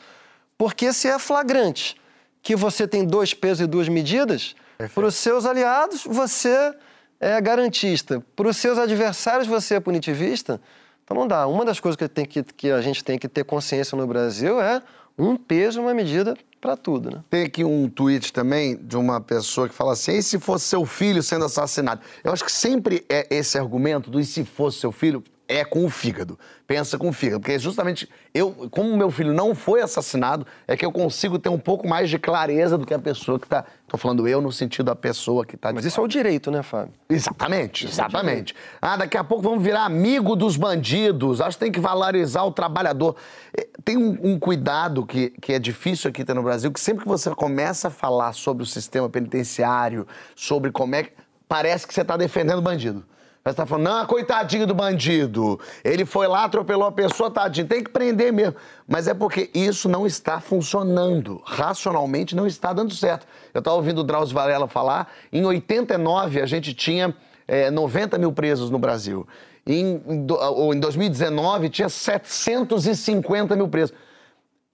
Porque 0.57 0.93
se 0.93 1.07
é 1.07 1.17
flagrante 1.17 1.95
que 2.41 2.55
você 2.55 2.87
tem 2.87 3.05
dois 3.05 3.33
pesos 3.33 3.61
e 3.61 3.67
duas 3.67 3.89
medidas, 3.89 4.55
para 4.87 5.05
os 5.05 5.15
seus 5.15 5.45
aliados, 5.45 6.05
você 6.05 6.73
é 7.19 7.39
garantista. 7.41 8.23
Para 8.35 8.47
os 8.47 8.57
seus 8.57 8.77
adversários, 8.77 9.47
você 9.47 9.75
é 9.75 9.79
punitivista. 9.79 10.61
Então 11.03 11.17
não 11.17 11.27
dá. 11.27 11.45
Uma 11.47 11.65
das 11.65 11.79
coisas 11.79 11.97
que, 11.97 12.07
tem 12.07 12.25
que, 12.25 12.43
que 12.43 12.71
a 12.71 12.81
gente 12.81 13.03
tem 13.03 13.19
que 13.19 13.27
ter 13.27 13.43
consciência 13.43 13.97
no 13.97 14.07
Brasil 14.07 14.61
é 14.61 14.81
um 15.17 15.35
peso, 15.35 15.81
uma 15.81 15.93
medida 15.93 16.37
para 16.61 16.77
tudo, 16.77 17.09
né? 17.09 17.23
Tem 17.29 17.43
aqui 17.43 17.63
um 17.63 17.89
tweet 17.89 18.31
também 18.31 18.77
de 18.77 18.95
uma 18.95 19.19
pessoa 19.19 19.67
que 19.67 19.75
fala 19.75 19.93
assim: 19.93 20.17
e 20.17 20.23
se 20.23 20.39
fosse 20.39 20.65
seu 20.65 20.85
filho 20.85 21.21
sendo 21.21 21.45
assassinado? 21.45 22.01
Eu 22.23 22.31
acho 22.31 22.45
que 22.45 22.51
sempre 22.51 23.05
é 23.09 23.27
esse 23.29 23.57
argumento 23.57 24.09
do 24.09 24.19
e 24.19 24.25
se 24.25 24.45
fosse 24.45 24.79
seu 24.79 24.91
filho 24.91 25.23
é 25.49 25.65
com 25.65 25.83
o 25.83 25.89
fígado. 25.89 26.37
Pensa 26.67 26.97
com 26.97 27.09
o 27.09 27.13
fígado. 27.13 27.41
Porque 27.41 27.57
justamente 27.57 28.07
eu, 28.33 28.69
como 28.69 28.95
meu 28.95 29.09
filho 29.09 29.33
não 29.33 29.55
foi 29.55 29.81
assassinado, 29.81 30.45
é 30.67 30.77
que 30.77 30.85
eu 30.85 30.91
consigo 30.91 31.39
ter 31.39 31.49
um 31.49 31.57
pouco 31.57 31.87
mais 31.87 32.09
de 32.09 32.19
clareza 32.19 32.77
do 32.77 32.85
que 32.85 32.93
a 32.93 32.99
pessoa 32.99 33.39
que 33.39 33.47
está. 33.47 33.65
Estou 33.81 33.99
falando 33.99 34.27
eu 34.27 34.39
no 34.39 34.51
sentido 34.51 34.85
da 34.85 34.95
pessoa 34.95 35.43
que 35.43 35.55
está. 35.55 35.73
Mas 35.73 35.83
isso 35.83 35.99
é 35.99 36.03
o 36.03 36.07
direito, 36.07 36.51
né, 36.51 36.61
Fábio? 36.61 36.93
Exatamente, 37.09 37.87
exatamente. 37.87 38.55
ah, 38.79 38.95
daqui 38.95 39.17
a 39.17 39.23
pouco 39.23 39.41
vamos 39.41 39.63
virar 39.63 39.85
amigo 39.85 40.35
dos 40.35 40.55
bandidos. 40.55 41.41
Acho 41.41 41.57
que 41.57 41.65
tem 41.65 41.71
que 41.71 41.79
valorizar 41.79 42.43
o 42.43 42.51
trabalhador. 42.51 43.15
É, 43.57 43.67
tem 43.83 43.97
um, 43.97 44.17
um 44.21 44.39
cuidado 44.39 45.03
que, 45.03 45.31
que 45.41 45.53
é 45.53 45.59
difícil 45.59 46.11
aqui 46.11 46.23
ter 46.23 46.35
no 46.35 46.43
Brasil, 46.43 46.71
que 46.71 46.79
sempre 46.79 47.03
que 47.03 47.09
você 47.09 47.33
começa 47.33 47.87
a 47.87 47.91
falar 47.91 48.33
sobre 48.33 48.61
o 48.61 48.65
sistema 48.65 49.09
penitenciário, 49.09 50.07
sobre 50.35 50.71
como 50.71 50.93
é 50.95 51.03
que. 51.03 51.11
Parece 51.47 51.87
que 51.87 51.95
você 51.95 52.01
está 52.01 52.15
defendendo 52.15 52.59
o 52.59 52.61
bandido. 52.61 53.03
Você 53.51 53.57
tá 53.57 53.65
falando, 53.65 53.85
não, 53.85 54.05
coitadinho 54.05 54.67
do 54.67 54.73
bandido. 54.73 55.59
Ele 55.83 56.05
foi 56.05 56.27
lá, 56.27 56.43
atropelou 56.43 56.87
a 56.87 56.91
pessoa, 56.91 57.31
tadinho. 57.31 57.67
Tem 57.67 57.83
que 57.83 57.89
prender 57.89 58.31
mesmo. 58.31 58.55
Mas 58.87 59.07
é 59.07 59.13
porque 59.13 59.49
isso 59.53 59.89
não 59.89 60.05
está 60.05 60.39
funcionando. 60.39 61.41
Racionalmente 61.45 62.35
não 62.35 62.45
está 62.45 62.71
dando 62.73 62.93
certo. 62.93 63.25
Eu 63.53 63.59
estava 63.59 63.75
ouvindo 63.75 63.99
o 63.99 64.03
Drauzio 64.03 64.35
Varela 64.35 64.67
falar, 64.67 65.11
em 65.31 65.43
89 65.43 66.41
a 66.41 66.45
gente 66.45 66.73
tinha 66.73 67.15
é, 67.47 67.71
90 67.71 68.17
mil 68.17 68.31
presos 68.31 68.69
no 68.69 68.77
Brasil. 68.77 69.27
Em, 69.65 70.01
em, 70.07 70.27
em 70.73 70.79
2019 70.79 71.69
tinha 71.69 71.89
750 71.89 73.55
mil 73.55 73.67
presos. 73.67 73.95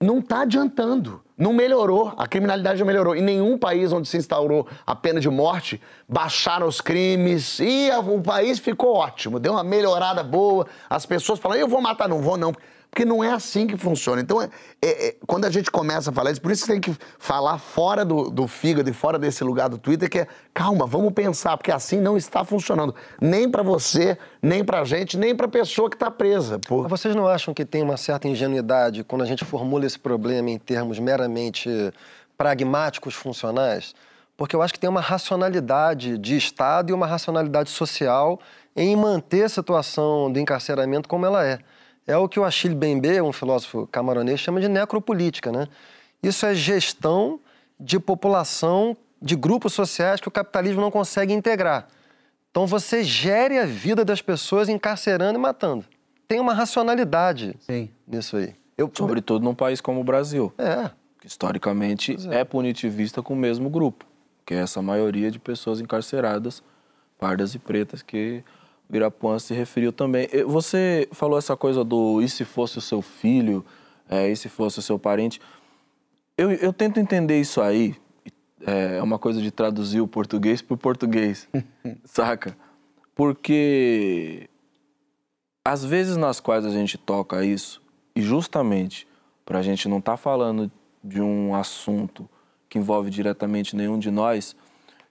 Não 0.00 0.18
está 0.18 0.42
adiantando. 0.42 1.22
Não 1.36 1.52
melhorou, 1.52 2.14
a 2.16 2.26
criminalidade 2.26 2.78
não 2.78 2.86
melhorou. 2.86 3.14
Em 3.14 3.20
nenhum 3.20 3.58
país 3.58 3.92
onde 3.92 4.08
se 4.08 4.16
instaurou 4.16 4.66
a 4.86 4.96
pena 4.96 5.20
de 5.20 5.28
morte, 5.28 5.80
baixaram 6.08 6.66
os 6.66 6.80
crimes 6.80 7.58
e 7.60 7.90
o 8.06 8.22
país 8.22 8.58
ficou 8.58 8.94
ótimo, 8.94 9.38
deu 9.38 9.52
uma 9.52 9.62
melhorada 9.62 10.22
boa. 10.22 10.66
As 10.88 11.04
pessoas 11.04 11.38
falam, 11.38 11.58
eu 11.58 11.68
vou 11.68 11.80
matar, 11.80 12.08
não 12.08 12.22
vou 12.22 12.38
não. 12.38 12.54
Porque 12.96 13.04
não 13.04 13.22
é 13.22 13.30
assim 13.30 13.66
que 13.66 13.76
funciona. 13.76 14.22
Então, 14.22 14.40
é, 14.40 14.48
é, 14.80 15.08
é, 15.08 15.16
quando 15.26 15.44
a 15.44 15.50
gente 15.50 15.70
começa 15.70 16.08
a 16.08 16.12
falar 16.14 16.30
isso, 16.30 16.40
por 16.40 16.50
isso 16.50 16.64
que 16.64 16.72
tem 16.72 16.80
que 16.80 16.96
falar 17.18 17.58
fora 17.58 18.06
do, 18.06 18.30
do 18.30 18.48
fígado 18.48 18.88
e 18.88 18.92
fora 18.94 19.18
desse 19.18 19.44
lugar 19.44 19.68
do 19.68 19.76
Twitter, 19.76 20.08
que 20.08 20.20
é, 20.20 20.26
calma, 20.54 20.86
vamos 20.86 21.12
pensar, 21.12 21.58
porque 21.58 21.70
assim 21.70 22.00
não 22.00 22.16
está 22.16 22.42
funcionando. 22.42 22.94
Nem 23.20 23.50
para 23.50 23.62
você, 23.62 24.16
nem 24.40 24.64
para 24.64 24.80
a 24.80 24.84
gente, 24.86 25.18
nem 25.18 25.36
para 25.36 25.44
a 25.44 25.48
pessoa 25.50 25.90
que 25.90 25.96
está 25.96 26.10
presa. 26.10 26.58
Por... 26.58 26.88
Vocês 26.88 27.14
não 27.14 27.26
acham 27.26 27.52
que 27.52 27.66
tem 27.66 27.82
uma 27.82 27.98
certa 27.98 28.28
ingenuidade 28.28 29.04
quando 29.04 29.20
a 29.20 29.26
gente 29.26 29.44
formula 29.44 29.84
esse 29.84 29.98
problema 29.98 30.48
em 30.48 30.58
termos 30.58 30.98
meramente 30.98 31.68
pragmáticos, 32.38 33.12
funcionais? 33.12 33.94
Porque 34.38 34.56
eu 34.56 34.62
acho 34.62 34.72
que 34.72 34.80
tem 34.80 34.88
uma 34.88 35.02
racionalidade 35.02 36.16
de 36.16 36.34
Estado 36.34 36.88
e 36.88 36.94
uma 36.94 37.06
racionalidade 37.06 37.68
social 37.68 38.40
em 38.74 38.96
manter 38.96 39.42
a 39.42 39.48
situação 39.50 40.32
do 40.32 40.38
encarceramento 40.38 41.06
como 41.06 41.26
ela 41.26 41.44
é. 41.44 41.58
É 42.06 42.16
o 42.16 42.28
que 42.28 42.38
o 42.38 42.44
Achille 42.44 42.74
Mbembe, 42.74 43.20
um 43.20 43.32
filósofo 43.32 43.86
camaronês, 43.88 44.38
chama 44.38 44.60
de 44.60 44.68
necropolítica, 44.68 45.50
né? 45.50 45.66
Isso 46.22 46.46
é 46.46 46.54
gestão 46.54 47.40
de 47.78 47.98
população, 47.98 48.96
de 49.20 49.34
grupos 49.34 49.72
sociais 49.72 50.20
que 50.20 50.28
o 50.28 50.30
capitalismo 50.30 50.80
não 50.80 50.90
consegue 50.90 51.32
integrar. 51.32 51.88
Então 52.50 52.66
você 52.66 53.02
gere 53.02 53.58
a 53.58 53.66
vida 53.66 54.04
das 54.04 54.22
pessoas 54.22 54.68
encarcerando 54.68 55.38
e 55.38 55.42
matando. 55.42 55.84
Tem 56.28 56.40
uma 56.40 56.54
racionalidade 56.54 57.54
Sim. 57.60 57.90
nisso 58.06 58.36
aí. 58.36 58.54
Eu... 58.78 58.90
Sobretudo 58.94 59.44
num 59.44 59.54
país 59.54 59.80
como 59.80 60.00
o 60.00 60.04
Brasil. 60.04 60.52
É. 60.58 60.90
Que 61.20 61.26
historicamente 61.26 62.16
é. 62.30 62.40
é 62.40 62.44
punitivista 62.44 63.22
com 63.22 63.34
o 63.34 63.36
mesmo 63.36 63.68
grupo, 63.68 64.06
que 64.44 64.54
é 64.54 64.58
essa 64.58 64.80
maioria 64.80 65.30
de 65.30 65.38
pessoas 65.38 65.80
encarceradas, 65.80 66.62
pardas 67.18 67.54
e 67.54 67.58
pretas, 67.58 68.02
que 68.02 68.42
o 68.88 68.96
Irapuã 68.96 69.38
se 69.38 69.54
referiu 69.54 69.92
também. 69.92 70.28
Você 70.46 71.08
falou 71.12 71.38
essa 71.38 71.56
coisa 71.56 71.84
do 71.84 72.20
e 72.22 72.28
se 72.28 72.44
fosse 72.44 72.78
o 72.78 72.80
seu 72.80 73.02
filho, 73.02 73.64
é, 74.08 74.28
e 74.28 74.36
se 74.36 74.48
fosse 74.48 74.78
o 74.78 74.82
seu 74.82 74.98
parente. 74.98 75.40
Eu, 76.36 76.52
eu 76.52 76.72
tento 76.72 77.00
entender 77.00 77.40
isso 77.40 77.60
aí, 77.60 77.96
é 78.60 79.02
uma 79.02 79.18
coisa 79.18 79.40
de 79.40 79.50
traduzir 79.50 80.00
o 80.00 80.08
português 80.08 80.62
para 80.62 80.74
o 80.74 80.78
português, 80.78 81.48
saca? 82.04 82.56
Porque 83.14 84.48
às 85.64 85.84
vezes 85.84 86.16
nas 86.16 86.38
quais 86.38 86.64
a 86.64 86.70
gente 86.70 86.96
toca 86.98 87.44
isso, 87.44 87.82
e 88.14 88.22
justamente 88.22 89.06
para 89.44 89.58
a 89.58 89.62
gente 89.62 89.88
não 89.88 89.98
estar 89.98 90.12
tá 90.12 90.16
falando 90.16 90.70
de 91.02 91.20
um 91.20 91.54
assunto 91.54 92.28
que 92.68 92.78
envolve 92.78 93.10
diretamente 93.10 93.74
nenhum 93.74 93.98
de 93.98 94.10
nós, 94.10 94.56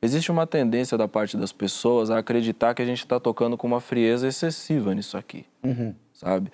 existe 0.06 0.32
uma 0.32 0.48
tendência 0.48 0.98
da 0.98 1.08
parte 1.08 1.36
das 1.36 1.52
pessoas 1.52 2.10
a 2.10 2.20
acreditar 2.20 2.74
que 2.74 2.82
a 2.82 2.86
gente 2.86 3.00
está 3.00 3.20
tocando 3.20 3.58
com 3.58 3.68
uma 3.68 3.82
frieza 3.82 4.28
excessiva 4.28 4.94
nisso 4.94 5.18
aqui, 5.18 5.46
uhum. 5.64 5.94
sabe? 6.14 6.52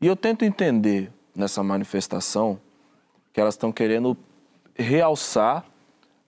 E 0.00 0.06
eu 0.06 0.16
tento 0.16 0.44
entender 0.44 1.12
nessa 1.34 1.62
manifestação 1.62 2.58
que 3.32 3.40
elas 3.40 3.54
estão 3.54 3.70
querendo 3.70 4.16
realçar 4.74 5.64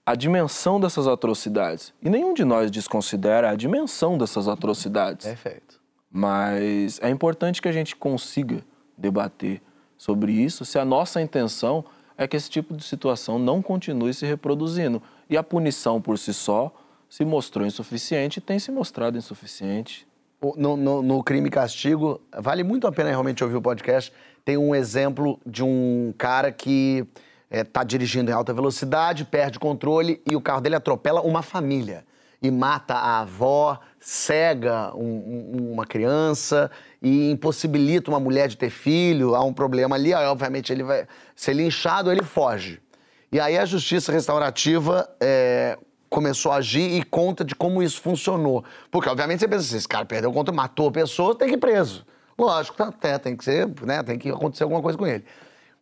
a 0.05 0.15
dimensão 0.15 0.79
dessas 0.79 1.07
atrocidades. 1.07 1.93
E 2.01 2.09
nenhum 2.09 2.33
de 2.33 2.43
nós 2.43 2.71
desconsidera 2.71 3.49
a 3.49 3.55
dimensão 3.55 4.17
dessas 4.17 4.47
atrocidades. 4.47 5.25
Perfeito. 5.25 5.79
Mas 6.09 6.99
é 7.01 7.09
importante 7.09 7.61
que 7.61 7.67
a 7.67 7.71
gente 7.71 7.95
consiga 7.95 8.63
debater 8.97 9.61
sobre 9.97 10.33
isso 10.33 10.65
se 10.65 10.77
a 10.77 10.83
nossa 10.83 11.21
intenção 11.21 11.85
é 12.17 12.27
que 12.27 12.35
esse 12.35 12.49
tipo 12.49 12.75
de 12.75 12.83
situação 12.83 13.39
não 13.39 13.61
continue 13.61 14.13
se 14.13 14.25
reproduzindo. 14.25 15.01
E 15.31 15.37
a 15.37 15.41
punição 15.41 16.01
por 16.01 16.19
si 16.19 16.33
só 16.33 16.73
se 17.09 17.23
mostrou 17.23 17.65
insuficiente 17.65 18.39
e 18.39 18.41
tem 18.41 18.59
se 18.59 18.69
mostrado 18.69 19.17
insuficiente. 19.17 20.05
No, 20.57 20.75
no, 20.75 21.01
no, 21.01 21.23
crime 21.23 21.47
e 21.47 21.51
castigo, 21.51 22.19
vale 22.37 22.63
muito 22.63 22.85
a 22.85 22.91
pena 22.91 23.09
realmente 23.09 23.41
ouvir 23.41 23.55
o 23.55 23.61
podcast. 23.61 24.11
Tem 24.43 24.57
um 24.57 24.75
exemplo 24.75 25.39
de 25.45 25.63
um 25.63 26.13
cara 26.17 26.51
que 26.51 27.07
está 27.49 27.79
é, 27.79 27.85
dirigindo 27.85 28.29
em 28.29 28.33
alta 28.33 28.53
velocidade, 28.53 29.23
perde 29.23 29.57
controle 29.57 30.21
e 30.29 30.35
o 30.35 30.41
carro 30.41 30.59
dele 30.59 30.75
atropela 30.75 31.21
uma 31.21 31.41
família 31.41 32.03
e 32.41 32.51
mata 32.51 32.95
a 32.95 33.21
avó, 33.21 33.79
cega 34.01 34.93
um, 34.95 35.53
um, 35.55 35.71
uma 35.71 35.85
criança 35.85 36.69
e 37.01 37.31
impossibilita 37.31 38.11
uma 38.11 38.19
mulher 38.19 38.49
de 38.49 38.57
ter 38.57 38.69
filho. 38.69 39.33
Há 39.33 39.45
um 39.45 39.53
problema 39.53 39.95
ali, 39.95 40.13
aí, 40.13 40.25
obviamente 40.25 40.73
ele 40.73 40.83
vai 40.83 41.07
ser 41.37 41.53
linchado, 41.53 42.11
ele 42.11 42.23
foge. 42.23 42.81
E 43.31 43.39
aí 43.39 43.57
a 43.57 43.65
justiça 43.65 44.11
restaurativa 44.11 45.09
é, 45.19 45.77
começou 46.09 46.51
a 46.51 46.57
agir 46.57 46.99
e 46.99 47.03
conta 47.03 47.45
de 47.45 47.55
como 47.55 47.81
isso 47.81 48.01
funcionou. 48.01 48.63
Porque, 48.91 49.07
obviamente, 49.07 49.39
você 49.39 49.47
pensa 49.47 49.65
assim, 49.65 49.77
esse 49.77 49.87
cara 49.87 50.05
perdeu 50.05 50.33
controle, 50.33 50.57
matou 50.57 50.89
a 50.89 50.91
pessoa, 50.91 51.33
tem 51.33 51.47
que 51.47 51.53
ir 51.53 51.57
preso. 51.57 52.05
Lógico, 52.37 52.75
tá, 52.75 52.87
até 52.87 53.17
tem 53.17 53.37
que 53.37 53.43
ser, 53.45 53.69
né? 53.83 54.03
Tem 54.03 54.19
que 54.19 54.29
acontecer 54.29 54.63
alguma 54.63 54.81
coisa 54.81 54.97
com 54.97 55.07
ele. 55.07 55.23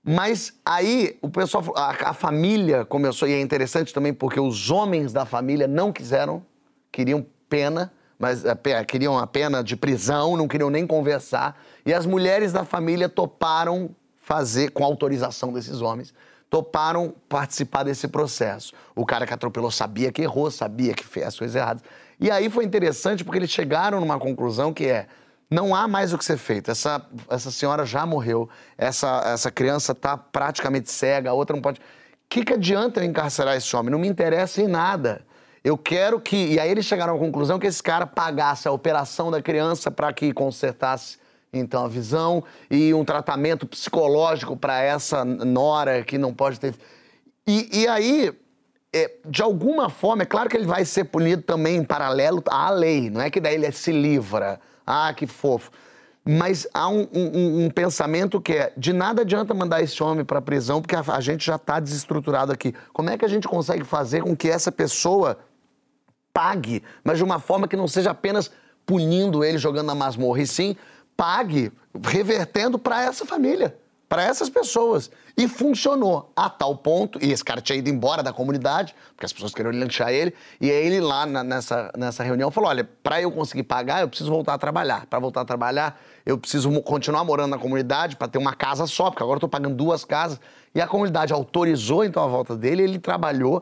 Mas 0.04 0.54
aí 0.64 1.18
o 1.22 1.30
pessoal, 1.30 1.64
a, 1.76 2.10
a, 2.10 2.14
família 2.14 2.86
começou, 2.86 3.28
e 3.28 3.34
é 3.34 3.42
interessante 3.42 3.94
também 3.94 4.14
porque 4.14 4.40
os 4.40 4.70
homens 4.70 5.12
da 5.12 5.26
família 5.26 5.68
não 5.68 5.92
quiseram, 5.92 6.46
queriam 6.92 7.26
pena, 7.50 7.92
mas 8.18 8.46
é, 8.46 8.84
queriam 8.86 9.18
a 9.18 9.26
pena 9.26 9.64
de 9.64 9.76
prisão, 9.76 10.38
não 10.38 10.48
queriam 10.48 10.70
nem 10.70 10.86
conversar. 10.86 11.60
E 11.86 11.94
as 11.94 12.06
mulheres 12.06 12.54
da 12.54 12.64
família 12.64 13.10
toparam 13.10 13.90
fazer, 14.22 14.72
com 14.72 14.84
autorização 14.84 15.52
desses 15.52 15.82
homens, 15.82 16.14
toparam 16.50 17.14
participar 17.28 17.84
desse 17.84 18.08
processo. 18.08 18.74
O 18.96 19.06
cara 19.06 19.26
que 19.26 19.34
atropelou 19.34 19.70
sabia 19.70 20.12
que 20.12 20.22
errou, 20.22 20.50
sabia 20.50 20.94
que 20.94 21.06
fez 21.06 21.28
as 21.28 21.38
coisas 21.38 21.56
erradas. 21.56 21.84
E 22.20 22.32
aí 22.32 22.50
foi 22.50 22.66
interessante 22.66 23.24
porque 23.24 23.38
eles 23.38 23.52
chegaram 23.52 24.00
numa 24.00 24.20
conclusão 24.20 24.74
que 24.74 24.88
é: 24.88 25.08
não 25.50 25.76
há 25.76 25.88
mais 25.88 26.14
o 26.14 26.18
que 26.18 26.26
ser 26.26 26.38
feito. 26.38 26.72
Essa, 26.72 27.06
essa 27.30 27.52
senhora 27.52 27.86
já 27.86 28.06
morreu, 28.06 28.50
essa, 28.78 29.22
essa 29.26 29.52
criança 29.52 29.92
está 29.92 30.18
praticamente 30.18 30.92
cega, 30.92 31.30
a 31.30 31.34
outra 31.34 31.56
não 31.56 31.62
pode. 31.62 31.80
O 31.80 31.84
que, 32.30 32.44
que 32.44 32.54
adianta 32.54 33.00
eu 33.00 33.06
encarcerar 33.06 33.56
esse 33.56 33.76
homem? 33.76 33.92
Não 33.92 34.00
me 34.00 34.08
interessa 34.08 34.62
em 34.62 34.68
nada. 34.68 35.26
Eu 35.64 35.78
quero 35.78 36.20
que. 36.20 36.36
E 36.36 36.60
aí 36.60 36.70
eles 36.70 36.86
chegaram 36.86 37.16
à 37.16 37.20
conclusão 37.20 37.60
que 37.60 37.68
esse 37.68 37.82
cara 37.82 38.06
pagasse 38.06 38.68
a 38.68 38.72
operação 38.72 39.30
da 39.30 39.42
criança 39.42 39.90
para 39.92 40.12
que 40.14 40.34
consertasse 40.34 41.18
então, 41.52 41.86
a 41.86 41.88
visão 41.88 42.44
e 42.70 42.94
um 42.94 43.04
tratamento 43.04 43.66
psicológico 43.66 44.56
para 44.56 44.82
essa 44.82 45.26
nora 45.26 46.04
que 46.04 46.18
não 46.18 46.34
pode 46.34 46.60
ter. 46.60 46.76
E, 47.48 47.82
e 47.82 47.88
aí, 47.88 48.32
é, 48.94 49.12
de 49.26 49.42
alguma 49.42 49.90
forma, 49.90 50.24
é 50.24 50.26
claro 50.26 50.50
que 50.50 50.56
ele 50.56 50.68
vai 50.68 50.86
ser 50.86 51.06
punido 51.06 51.42
também 51.42 51.78
em 51.78 51.84
paralelo 51.84 52.44
à 52.48 52.70
lei, 52.70 53.10
não 53.10 53.22
é 53.22 53.30
que 53.30 53.40
daí 53.40 53.56
ele 53.56 53.72
se 53.72 53.92
livra. 53.92 54.60
Ah, 54.86 55.14
que 55.14 55.26
fofo. 55.26 55.72
Mas 56.26 56.68
há 56.74 56.88
um, 56.90 57.08
um, 57.14 57.66
um 57.66 57.70
pensamento 57.70 58.40
que 58.40 58.54
é: 58.54 58.74
de 58.78 58.94
nada 58.94 59.22
adianta 59.22 59.54
mandar 59.54 59.82
esse 59.82 60.02
homem 60.04 60.24
para 60.24 60.40
a 60.40 60.42
prisão, 60.42 60.82
porque 60.82 60.96
a, 60.96 61.04
a 61.08 61.22
gente 61.22 61.46
já 61.46 61.56
está 61.56 61.80
desestruturado 61.80 62.52
aqui. 62.52 62.74
Como 62.94 63.10
é 63.10 63.18
que 63.18 63.26
a 63.26 63.28
gente 63.28 63.48
consegue 63.48 63.84
fazer 63.84 64.22
com 64.22 64.36
que 64.36 64.50
essa 64.50 64.72
pessoa 64.72 65.40
pague, 66.32 66.84
mas 67.04 67.18
de 67.18 67.24
uma 67.24 67.40
forma 67.40 67.68
que 67.68 67.76
não 67.76 67.88
seja 67.88 68.12
apenas 68.12 68.52
punindo 68.86 69.44
ele, 69.44 69.58
jogando 69.58 69.88
na 69.88 69.96
masmorra, 69.96 70.42
e 70.42 70.48
sim 70.48 70.76
pague, 71.20 71.70
revertendo 72.02 72.80
para 72.80 73.04
essa 73.04 73.26
família, 73.26 73.78
para 74.08 74.24
essas 74.24 74.50
pessoas. 74.50 75.12
E 75.38 75.50
funcionou 75.50 76.32
a 76.34 76.50
tal 76.50 76.78
ponto, 76.78 77.20
e 77.22 77.34
esse 77.34 77.44
cara 77.44 77.60
tinha 77.60 77.78
ido 77.78 77.90
embora 77.90 78.24
da 78.24 78.32
comunidade, 78.32 78.96
porque 79.10 79.26
as 79.26 79.34
pessoas 79.34 79.54
queriam 79.54 79.74
linchar 79.74 80.14
ele, 80.14 80.34
e 80.62 80.72
aí 80.72 80.88
ele 80.88 81.02
lá 81.02 81.26
na, 81.26 81.44
nessa, 81.44 81.92
nessa 81.98 82.24
reunião 82.24 82.50
falou: 82.50 82.70
olha, 82.70 82.90
para 83.04 83.22
eu 83.22 83.30
conseguir 83.34 83.64
pagar, 83.64 84.00
eu 84.00 84.08
preciso 84.08 84.32
voltar 84.32 84.54
a 84.54 84.58
trabalhar. 84.58 85.08
Para 85.08 85.20
voltar 85.20 85.42
a 85.42 85.46
trabalhar, 85.46 86.00
eu 86.26 86.38
preciso 86.38 86.72
continuar 86.84 87.26
morando 87.26 87.52
na 87.52 87.58
comunidade 87.58 88.16
para 88.16 88.30
ter 88.30 88.38
uma 88.38 88.54
casa 88.54 88.88
só, 88.88 89.10
porque 89.10 89.22
agora 89.22 89.36
eu 89.36 89.40
estou 89.40 89.50
pagando 89.50 89.76
duas 89.76 90.06
casas. 90.06 90.40
E 90.74 90.80
a 90.80 90.88
comunidade 90.88 91.34
autorizou 91.34 92.06
então 92.06 92.24
a 92.24 92.28
volta 92.28 92.56
dele, 92.56 92.84
ele 92.84 92.98
trabalhou 92.98 93.62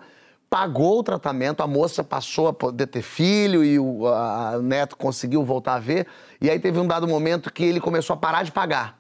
pagou 0.50 1.00
o 1.00 1.04
tratamento, 1.04 1.62
a 1.62 1.68
moça 1.68 2.04
passou 2.04 2.48
a 2.48 2.54
poder 2.54 2.88
ter 2.88 3.02
filho 3.02 3.64
e 3.64 3.78
o, 3.78 4.08
a, 4.08 4.60
neto 4.62 4.96
conseguiu 4.96 5.44
voltar 5.44 5.76
a 5.76 5.80
ver. 5.80 6.08
E 6.42 6.50
aí 6.50 6.60
teve 6.60 6.80
um 6.80 6.88
dado 6.88 7.08
momento 7.08 7.52
que 7.52 7.64
ele 7.64 7.80
começou 7.80 8.14
a 8.14 8.18
parar 8.18 8.44
de 8.44 8.52
pagar. 8.52 8.98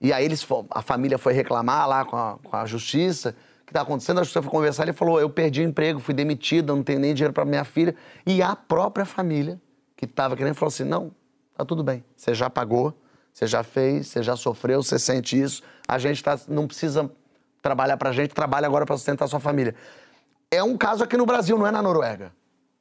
E 0.00 0.12
aí 0.12 0.24
eles, 0.24 0.46
a 0.70 0.82
família 0.82 1.18
foi 1.18 1.32
reclamar 1.32 1.88
lá 1.88 2.04
com 2.04 2.16
a, 2.16 2.38
com 2.42 2.56
a 2.56 2.64
justiça 2.66 3.34
o 3.62 3.64
que 3.66 3.70
está 3.70 3.82
acontecendo. 3.82 4.18
A 4.18 4.22
justiça 4.22 4.42
foi 4.42 4.50
conversar 4.50 4.84
ele 4.84 4.92
falou: 4.92 5.20
Eu 5.20 5.30
perdi 5.30 5.60
o 5.60 5.64
emprego, 5.64 6.00
fui 6.00 6.14
demitido, 6.14 6.74
não 6.74 6.82
tenho 6.82 6.98
nem 6.98 7.14
dinheiro 7.14 7.32
para 7.32 7.44
minha 7.44 7.64
filha. 7.64 7.94
E 8.26 8.42
a 8.42 8.56
própria 8.56 9.04
família 9.04 9.60
que 9.96 10.04
estava 10.04 10.36
querendo 10.36 10.54
falou 10.54 10.68
assim: 10.68 10.84
Não, 10.84 11.12
tá 11.56 11.64
tudo 11.64 11.82
bem, 11.82 12.04
você 12.16 12.34
já 12.34 12.48
pagou, 12.48 12.94
você 13.32 13.46
já 13.46 13.62
fez, 13.62 14.08
você 14.08 14.22
já 14.22 14.36
sofreu, 14.36 14.82
você 14.82 14.98
sente 14.98 15.40
isso. 15.40 15.62
A 15.86 15.98
gente 15.98 16.22
tá, 16.22 16.38
não 16.48 16.66
precisa 16.66 17.10
trabalhar 17.60 17.96
para 17.96 18.10
a 18.10 18.12
gente, 18.12 18.34
trabalha 18.34 18.66
agora 18.66 18.86
para 18.86 18.96
sustentar 18.96 19.24
a 19.24 19.28
sua 19.28 19.40
família 19.40 19.74
é 20.50 20.62
um 20.62 20.76
caso 20.76 21.04
aqui 21.04 21.16
no 21.16 21.26
Brasil, 21.26 21.58
não 21.58 21.66
é 21.66 21.70
na 21.70 21.82
Noruega. 21.82 22.32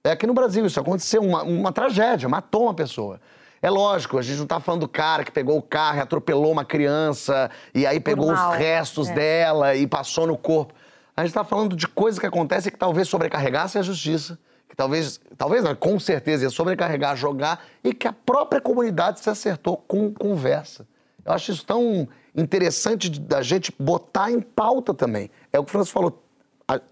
É 0.04 0.12
aqui 0.12 0.26
no 0.26 0.34
Brasil, 0.34 0.66
isso 0.66 0.80
aconteceu, 0.80 1.22
uma, 1.22 1.44
uma 1.44 1.72
tragédia, 1.72 2.30
matou 2.30 2.64
uma 2.64 2.74
pessoa. 2.74 3.20
É 3.62 3.70
lógico, 3.70 4.18
a 4.18 4.22
gente 4.22 4.38
não 4.38 4.44
está 4.44 4.60
falando 4.60 4.82
do 4.82 4.88
cara 4.88 5.24
que 5.24 5.32
pegou 5.32 5.58
o 5.58 5.62
carro 5.62 5.98
e 5.98 6.02
atropelou 6.02 6.52
uma 6.52 6.64
criança 6.64 7.50
e 7.74 7.86
aí 7.86 8.00
pegou 8.00 8.32
os 8.32 8.56
restos 8.56 9.10
é. 9.10 9.14
dela 9.14 9.76
e 9.76 9.88
passou 9.88 10.28
no 10.28 10.38
corpo. 10.38 10.74
A 11.16 11.22
gente 11.22 11.32
está 11.32 11.44
falando 11.44 11.76
de 11.76 11.88
coisas 11.88 12.20
que 12.20 12.26
acontecem 12.26 12.72
que 12.72 12.78
talvez 12.78 13.10
sobrecarregassem 13.10 13.80
a 13.80 13.84
justiça, 13.84 14.38
que 14.70 14.76
talvez, 14.76 15.20
talvez 15.36 15.64
não, 15.64 15.76
com 15.76 16.00
certeza 16.00 16.44
ia 16.44 16.50
sobrecarregar, 16.50 17.18
jogar 17.18 17.66
e 17.84 17.94
que 17.94 18.08
a 18.08 18.14
própria 18.14 18.62
comunidade 18.62 19.20
se 19.20 19.30
acertou 19.30 19.76
com 19.76 20.14
conversa. 20.14 20.88
Eu 21.26 21.34
acho 21.34 21.52
isso 21.52 21.66
tão 21.66 22.08
interessante 22.36 23.10
da 23.10 23.42
gente 23.42 23.74
botar 23.78 24.32
em 24.32 24.40
pauta 24.40 24.94
também. 24.94 25.32
É 25.52 25.60
o 25.60 25.64
que 25.64 25.70
o 25.70 25.72
Franço 25.72 25.92
falou. 25.92 26.24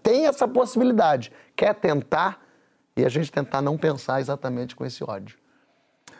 Tem 0.02 0.26
essa 0.26 0.48
possibilidade. 0.48 1.32
Quer 1.54 1.74
tentar 1.74 2.40
e 2.96 3.04
a 3.04 3.08
gente 3.08 3.30
tentar 3.30 3.60
não 3.60 3.76
pensar 3.76 4.20
exatamente 4.20 4.74
com 4.74 4.84
esse 4.84 5.04
ódio. 5.04 5.36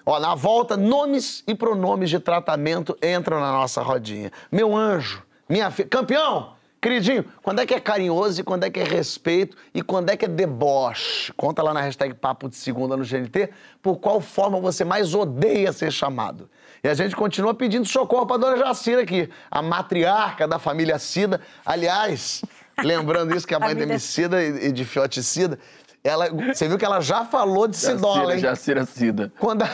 Ó, 0.04 0.20
na 0.20 0.34
volta, 0.34 0.76
nomes 0.76 1.42
e 1.48 1.54
pronomes 1.54 2.10
de 2.10 2.20
tratamento 2.20 2.96
entram 3.02 3.40
na 3.40 3.50
nossa 3.50 3.82
rodinha. 3.82 4.30
Meu 4.52 4.76
anjo, 4.76 5.22
minha 5.48 5.70
filha. 5.70 5.88
Campeão! 5.88 6.54
Queridinho, 6.80 7.24
quando 7.42 7.60
é 7.60 7.66
que 7.66 7.74
é 7.74 7.80
carinhoso 7.80 8.40
e 8.40 8.44
quando 8.44 8.62
é 8.62 8.70
que 8.70 8.78
é 8.78 8.84
respeito 8.84 9.56
e 9.74 9.82
quando 9.82 10.10
é 10.10 10.16
que 10.16 10.26
é 10.26 10.28
deboche? 10.28 11.32
Conta 11.32 11.60
lá 11.60 11.74
na 11.74 11.80
hashtag 11.80 12.14
Papo 12.14 12.48
de 12.48 12.54
Segunda 12.54 12.96
no 12.96 13.02
GNT 13.02 13.50
por 13.82 13.96
qual 13.96 14.20
forma 14.20 14.60
você 14.60 14.84
mais 14.84 15.12
odeia 15.12 15.72
ser 15.72 15.90
chamado. 15.90 16.48
E 16.84 16.88
a 16.88 16.94
gente 16.94 17.16
continua 17.16 17.54
pedindo 17.54 17.86
socorro 17.86 18.26
para 18.26 18.36
dona 18.36 18.56
Jacira 18.58 19.02
aqui, 19.02 19.28
a 19.50 19.60
matriarca 19.62 20.46
da 20.46 20.60
família 20.60 20.98
Cida. 20.98 21.40
Aliás, 21.64 22.42
lembrando 22.82 23.34
isso 23.34 23.46
que 23.46 23.54
a 23.54 23.60
mãe 23.60 23.74
de 23.74 23.82
Emicida 23.82 24.42
e 24.42 24.72
de 24.72 24.84
Fioticida, 24.84 25.58
ela, 26.02 26.28
você 26.30 26.68
viu 26.68 26.78
que 26.78 26.84
ela 26.84 27.00
já 27.00 27.24
falou 27.24 27.66
de 27.66 27.76
Cidola, 27.76 28.34
hein? 28.34 28.38
Jacira 28.38 28.84
Cida. 28.84 29.32
Quando 29.38 29.62
a, 29.62 29.68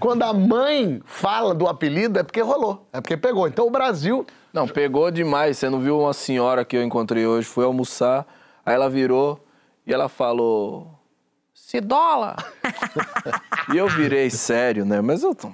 quando 0.00 0.22
a 0.22 0.32
mãe 0.32 1.02
fala 1.04 1.54
do 1.54 1.66
apelido, 1.66 2.18
é 2.18 2.22
porque 2.22 2.40
rolou, 2.40 2.86
é 2.92 3.00
porque 3.00 3.16
pegou. 3.16 3.46
Então 3.46 3.66
o 3.66 3.70
Brasil... 3.70 4.26
Não, 4.52 4.66
pegou 4.66 5.10
demais. 5.10 5.58
Você 5.58 5.68
não 5.68 5.78
viu 5.78 6.00
uma 6.00 6.14
senhora 6.14 6.64
que 6.64 6.76
eu 6.76 6.82
encontrei 6.82 7.26
hoje, 7.26 7.46
foi 7.46 7.66
almoçar, 7.66 8.26
aí 8.64 8.74
ela 8.74 8.88
virou 8.88 9.44
e 9.86 9.92
ela 9.92 10.08
falou... 10.08 10.94
Cidola! 11.52 12.36
e 13.74 13.76
eu 13.76 13.88
virei 13.88 14.30
sério, 14.30 14.84
né? 14.84 15.00
Mas 15.02 15.22
eu 15.22 15.34
tô... 15.34 15.50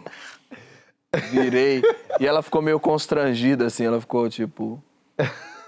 Virei. 1.31 1.83
e 2.19 2.27
ela 2.27 2.43
ficou 2.43 2.63
meio 2.63 2.81
constrangida, 2.81 3.67
assim. 3.67 3.85
Ela 3.85 4.01
ficou 4.01 4.29
tipo. 4.31 4.83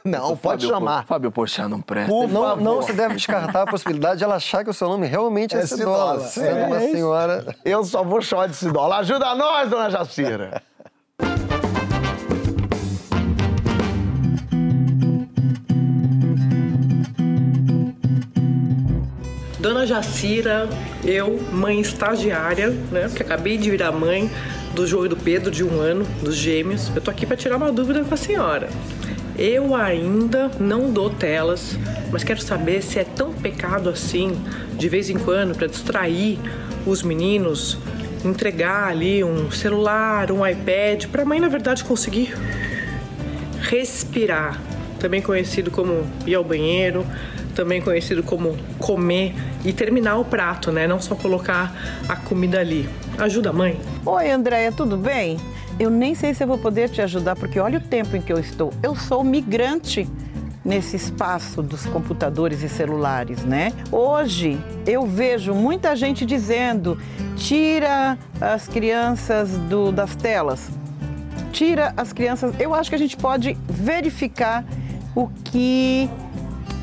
Não, 0.06 0.36
pode 0.36 0.66
Fábio 0.66 0.68
chamar. 0.68 1.00
Po- 1.02 1.08
Fábio 1.08 1.32
Porchat 1.32 1.66
não 1.66 1.80
presta. 1.80 2.10
Por 2.12 2.28
não, 2.28 2.56
não 2.56 2.82
se 2.82 2.92
deve 2.92 3.14
descartar 3.14 3.62
a 3.62 3.66
possibilidade 3.66 4.18
de 4.18 4.24
ela 4.24 4.34
achar 4.34 4.62
que 4.62 4.68
o 4.68 4.74
seu 4.74 4.86
nome 4.86 5.06
realmente 5.06 5.56
é, 5.56 5.60
É 5.60 5.66
Cidola. 5.66 6.20
Cidola. 6.20 6.28
Sendo 6.28 6.58
É 6.58 6.66
uma 6.66 6.76
isso. 6.84 6.92
senhora. 6.92 7.56
Eu 7.64 7.82
só 7.84 8.04
vou 8.04 8.20
chamar 8.20 8.48
de 8.48 8.54
Cidola. 8.54 8.98
Ajuda 8.98 9.34
nós, 9.34 9.70
dona 9.70 9.88
Jacira. 9.88 10.62
Dona 19.58 19.86
Jacira, 19.86 20.68
eu, 21.04 21.40
mãe 21.52 21.80
estagiária, 21.80 22.70
né? 22.92 23.08
Porque 23.08 23.22
acabei 23.22 23.56
de 23.56 23.70
virar 23.70 23.92
mãe 23.92 24.30
do 24.74 24.86
João 24.86 25.06
e 25.06 25.08
do 25.08 25.16
Pedro, 25.16 25.50
de 25.50 25.64
um 25.64 25.80
ano, 25.80 26.04
dos 26.22 26.34
gêmeos. 26.34 26.90
Eu 26.94 27.00
tô 27.00 27.10
aqui 27.10 27.24
para 27.24 27.36
tirar 27.36 27.56
uma 27.56 27.72
dúvida 27.72 28.04
com 28.04 28.12
a 28.12 28.16
senhora. 28.16 28.68
Eu 29.36 29.74
ainda 29.74 30.48
não 30.60 30.92
dou 30.92 31.10
telas, 31.10 31.76
mas 32.12 32.22
quero 32.22 32.40
saber 32.40 32.82
se 32.82 33.00
é 33.00 33.04
tão 33.04 33.32
pecado 33.32 33.88
assim, 33.88 34.40
de 34.76 34.88
vez 34.88 35.10
em 35.10 35.18
quando, 35.18 35.56
para 35.56 35.66
distrair 35.66 36.38
os 36.86 37.02
meninos, 37.02 37.76
entregar 38.24 38.88
ali 38.88 39.24
um 39.24 39.50
celular, 39.50 40.30
um 40.30 40.46
iPad, 40.46 41.06
para 41.06 41.22
a 41.22 41.24
mãe, 41.24 41.40
na 41.40 41.48
verdade, 41.48 41.82
conseguir 41.82 42.32
respirar, 43.60 44.60
também 45.00 45.20
conhecido 45.20 45.70
como 45.70 46.06
ir 46.24 46.34
ao 46.36 46.44
banheiro, 46.44 47.04
também 47.56 47.80
conhecido 47.80 48.22
como 48.22 48.56
comer 48.78 49.34
e 49.64 49.72
terminar 49.72 50.16
o 50.16 50.24
prato, 50.24 50.70
né? 50.70 50.86
Não 50.86 51.00
só 51.00 51.14
colocar 51.14 51.74
a 52.08 52.14
comida 52.14 52.60
ali. 52.60 52.88
Ajuda 53.18 53.50
a 53.50 53.52
mãe? 53.52 53.80
Oi, 54.06 54.30
Andréia, 54.30 54.70
tudo 54.70 54.96
bem? 54.96 55.38
Eu 55.78 55.90
nem 55.90 56.14
sei 56.14 56.32
se 56.34 56.42
eu 56.44 56.48
vou 56.48 56.58
poder 56.58 56.88
te 56.88 57.02
ajudar, 57.02 57.34
porque 57.36 57.58
olha 57.58 57.78
o 57.78 57.82
tempo 57.82 58.16
em 58.16 58.20
que 58.20 58.32
eu 58.32 58.38
estou. 58.38 58.72
Eu 58.82 58.94
sou 58.94 59.24
migrante 59.24 60.08
nesse 60.64 60.96
espaço 60.96 61.62
dos 61.62 61.84
computadores 61.84 62.62
e 62.62 62.68
celulares, 62.68 63.44
né? 63.44 63.72
Hoje 63.90 64.58
eu 64.86 65.04
vejo 65.04 65.52
muita 65.52 65.96
gente 65.96 66.24
dizendo: 66.24 66.96
tira 67.36 68.16
as 68.40 68.68
crianças 68.68 69.50
do- 69.68 69.90
das 69.90 70.14
telas, 70.14 70.70
tira 71.52 71.92
as 71.96 72.12
crianças. 72.12 72.54
Eu 72.58 72.72
acho 72.72 72.88
que 72.88 72.96
a 72.96 72.98
gente 72.98 73.16
pode 73.16 73.56
verificar 73.68 74.64
o 75.14 75.28
que 75.44 76.08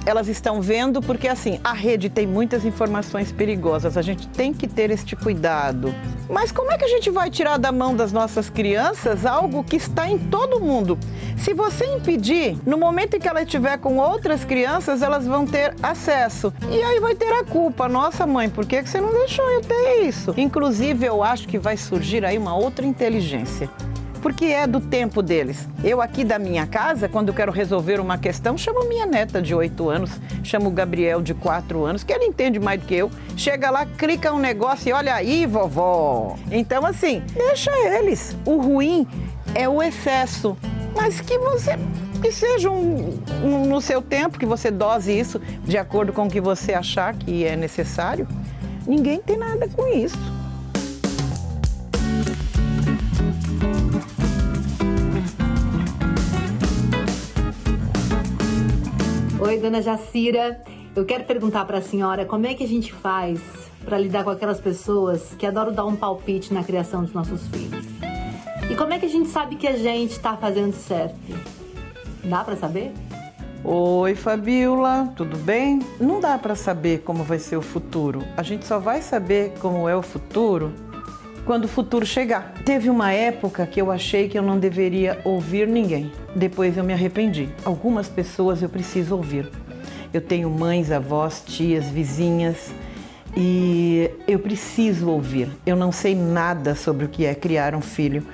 elas 0.06 0.28
estão 0.28 0.62
vendo, 0.62 1.02
porque 1.02 1.28
assim, 1.28 1.60
a 1.64 1.74
rede 1.74 2.10
tem 2.10 2.26
muitas 2.26 2.66
informações 2.66 3.32
perigosas, 3.32 3.98
a 3.98 4.02
gente 4.02 4.28
tem 4.30 4.54
que 4.54 4.68
ter 4.68 4.90
este 4.92 5.16
cuidado. 5.16 5.94
Mas 6.30 6.52
como 6.52 6.72
é 6.72 6.78
que 6.78 6.86
a 6.86 6.88
gente 6.88 7.10
vai 7.10 7.30
tirar 7.30 7.58
da 7.58 7.72
mão 7.72 7.96
das 7.96 8.12
nossas 8.12 8.50
crianças 8.50 9.26
algo 9.26 9.64
que 9.64 9.76
está 9.76 10.10
em 10.10 10.18
todo 10.18 10.60
mundo? 10.60 10.98
Se 11.38 11.54
você 11.54 11.86
impedir, 11.86 12.58
no 12.66 12.78
momento 12.78 13.16
em 13.16 13.20
que 13.20 13.28
ela 13.28 13.42
estiver 13.42 13.78
com 13.78 13.98
outras 13.98 14.46
crianças, 14.46 15.02
elas 15.02 15.26
vão 15.26 15.46
ter 15.46 15.76
acesso. 15.82 16.54
E 16.70 16.82
aí 16.82 17.00
vai 17.00 17.16
ter 17.16 17.32
a 17.34 17.44
culpa. 17.44 17.90
Nossa, 17.90 18.26
mãe, 18.26 18.50
por 18.50 18.66
que 18.66 18.82
você 18.82 19.02
não 19.02 19.14
deixou 19.14 19.48
eu 19.50 19.62
ter 19.62 20.04
isso? 20.04 20.34
Inclusive, 20.38 21.06
eu 21.06 21.24
acho 21.24 21.48
que 21.48 21.58
vai 21.58 21.78
surgir 21.78 22.24
aí 22.26 22.38
uma 22.38 22.56
outra 22.56 22.86
inteligência 22.86 23.70
porque 24.22 24.46
é 24.46 24.68
do 24.68 24.80
tempo 24.80 25.22
deles. 25.22 25.68
Eu 25.84 26.02
aqui 26.02 26.24
da 26.24 26.38
minha 26.38 26.66
casa, 26.68 27.10
quando 27.10 27.34
quero 27.34 27.52
resolver 27.52 28.00
uma 28.00 28.18
questão, 28.18 28.58
chamo 28.58 28.88
minha 28.88 29.06
neta 29.06 29.42
de 29.42 29.54
8 29.56 29.90
anos, 29.90 30.12
chamo 30.44 30.68
o 30.70 30.72
Gabriel 30.72 31.22
de 31.22 31.34
4 31.34 31.84
anos, 31.86 32.04
que 32.04 32.14
ele 32.14 32.26
entende 32.26 32.60
mais 32.60 32.80
do 32.80 32.86
que 32.86 32.96
eu. 32.96 33.10
Chega 33.36 33.70
lá, 33.72 33.86
clica 33.86 34.32
um 34.32 34.40
negócio 34.40 34.90
e 34.90 34.94
olha 34.94 35.16
aí, 35.16 35.46
vovó. 35.46 36.36
Então, 36.52 36.86
assim, 36.86 37.24
deixa 37.34 37.72
eles. 37.98 38.36
O 38.46 38.58
ruim 38.62 39.08
é 39.56 39.68
o 39.68 39.82
excesso, 39.82 40.56
mas 40.96 41.20
que 41.22 41.38
você 41.38 41.78
que 42.22 42.32
seja 42.32 42.70
um, 42.70 43.20
um- 43.44 43.66
no 43.66 43.82
seu 43.82 44.00
tempo, 44.00 44.38
que 44.38 44.46
você 44.46 44.70
dose 44.70 45.12
isso 45.12 45.42
de 45.64 45.76
acordo 45.76 46.14
com 46.14 46.28
o 46.28 46.30
que 46.30 46.40
você 46.40 46.72
achar 46.72 47.16
que 47.16 47.44
é 47.44 47.56
necessário. 47.56 48.28
Ninguém 48.86 49.20
tem 49.20 49.38
nada 49.38 49.68
com 49.68 49.88
isso. 49.88 50.18
Oi, 59.42 59.58
dona 59.58 59.82
Jacira. 59.82 60.62
Eu 60.96 61.04
quero 61.04 61.24
perguntar 61.24 61.66
para 61.66 61.80
a 61.80 61.82
senhora 61.82 62.28
como 62.28 62.46
é 62.46 62.54
que 62.54 62.64
a 62.64 62.68
gente 62.68 62.94
faz 62.94 63.42
para 63.84 63.98
lidar 63.98 64.24
com 64.24 64.30
aquelas 64.30 64.62
pessoas 64.62 65.34
que 65.34 65.48
adoram 65.48 65.74
dar 65.74 65.84
um 65.84 65.96
palpite 65.96 66.54
na 66.54 66.64
criação 66.64 67.02
dos 67.02 67.12
nossos 67.12 67.48
filhos. 67.48 67.84
E 68.70 68.76
como 68.76 68.94
é 68.94 69.00
que 69.00 69.08
a 69.08 69.10
gente 69.10 69.30
sabe 69.30 69.56
que 69.56 69.68
a 69.68 69.76
gente 69.76 70.12
está 70.12 70.38
fazendo 70.38 70.74
certo? 70.74 71.18
Dá 72.24 72.44
para 72.44 72.56
saber? 72.56 72.94
Oi, 73.64 74.14
Fabiola, 74.14 75.12
tudo 75.16 75.36
bem? 75.38 75.80
Não 76.00 76.20
dá 76.20 76.38
para 76.38 76.54
saber 76.54 77.00
como 77.00 77.24
vai 77.24 77.40
ser 77.40 77.58
o 77.58 77.64
futuro. 77.64 78.24
A 78.38 78.44
gente 78.44 78.64
só 78.64 78.78
vai 78.78 79.02
saber 79.02 79.54
como 79.60 79.90
é 79.90 79.96
o 79.96 80.04
futuro 80.04 80.72
quando 81.46 81.66
o 81.66 81.68
futuro 81.68 82.06
chegar. 82.06 82.54
Teve 82.66 82.90
uma 82.90 83.12
época 83.12 83.66
que 83.66 83.82
eu 83.82 83.92
achei 83.92 84.30
que 84.30 84.38
eu 84.38 84.42
não 84.42 84.60
deveria 84.60 85.20
ouvir 85.24 85.68
ninguém. 85.68 86.12
Depois 86.36 86.78
eu 86.78 86.84
me 86.84 86.94
arrependi. 86.94 87.50
Algumas 87.66 88.08
pessoas 88.08 88.62
eu 88.62 88.70
preciso 88.70 89.16
ouvir. 89.16 89.50
Eu 90.14 90.22
tenho 90.22 90.50
mães, 90.50 90.92
avós, 90.92 91.44
tias, 91.46 91.86
vizinhas 91.86 92.72
e 93.36 94.10
eu 94.28 94.40
preciso 94.40 95.10
ouvir. 95.10 95.50
Eu 95.66 95.76
não 95.76 95.92
sei 95.92 96.16
nada 96.16 96.76
sobre 96.76 97.06
o 97.06 97.10
que 97.10 97.26
é 97.26 97.34
criar 97.34 97.74
um 97.74 97.82
filho. 97.82 98.26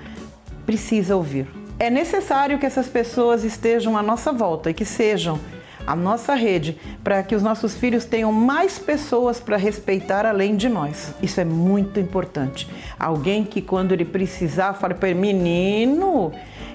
Precisa 0.66 1.16
ouvir. 1.16 1.48
É 1.80 1.90
necessário 1.90 2.58
que 2.58 2.66
essas 2.66 2.88
pessoas 2.88 3.44
estejam 3.44 3.96
à 3.96 4.02
nossa 4.02 4.32
volta 4.32 4.72
e 4.72 4.74
que 4.74 4.84
sejam 4.84 5.40
a 5.86 5.96
nossa 5.96 6.34
rede 6.34 6.78
para 7.04 7.22
que 7.24 7.36
os 7.36 7.44
nossos 7.44 7.76
filhos 7.76 8.06
tenham 8.06 8.32
mais 8.32 8.80
pessoas 8.80 9.40
para 9.40 9.58
respeitar 9.58 10.26
além 10.26 10.56
de 10.56 10.70
nós. 10.70 11.14
Isso 11.22 11.40
é 11.40 11.46
muito 11.46 12.00
importante. 12.00 12.68
Alguém 13.00 13.44
que 13.44 13.62
quando 13.62 13.92
ele 13.92 14.06
precisar 14.06 14.74
fale 14.74 14.94
para 14.94 15.10
ele, 15.10 15.20
menino, 15.20 16.32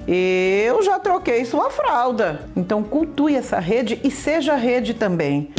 eu 0.06 0.82
já 0.82 0.98
troquei 0.98 1.44
sua 1.44 1.70
fralda. 1.70 2.48
Então 2.56 2.82
cultue 2.82 3.34
essa 3.34 3.58
rede 3.58 4.00
e 4.02 4.10
seja 4.10 4.54
rede 4.56 4.94
também. 4.94 5.50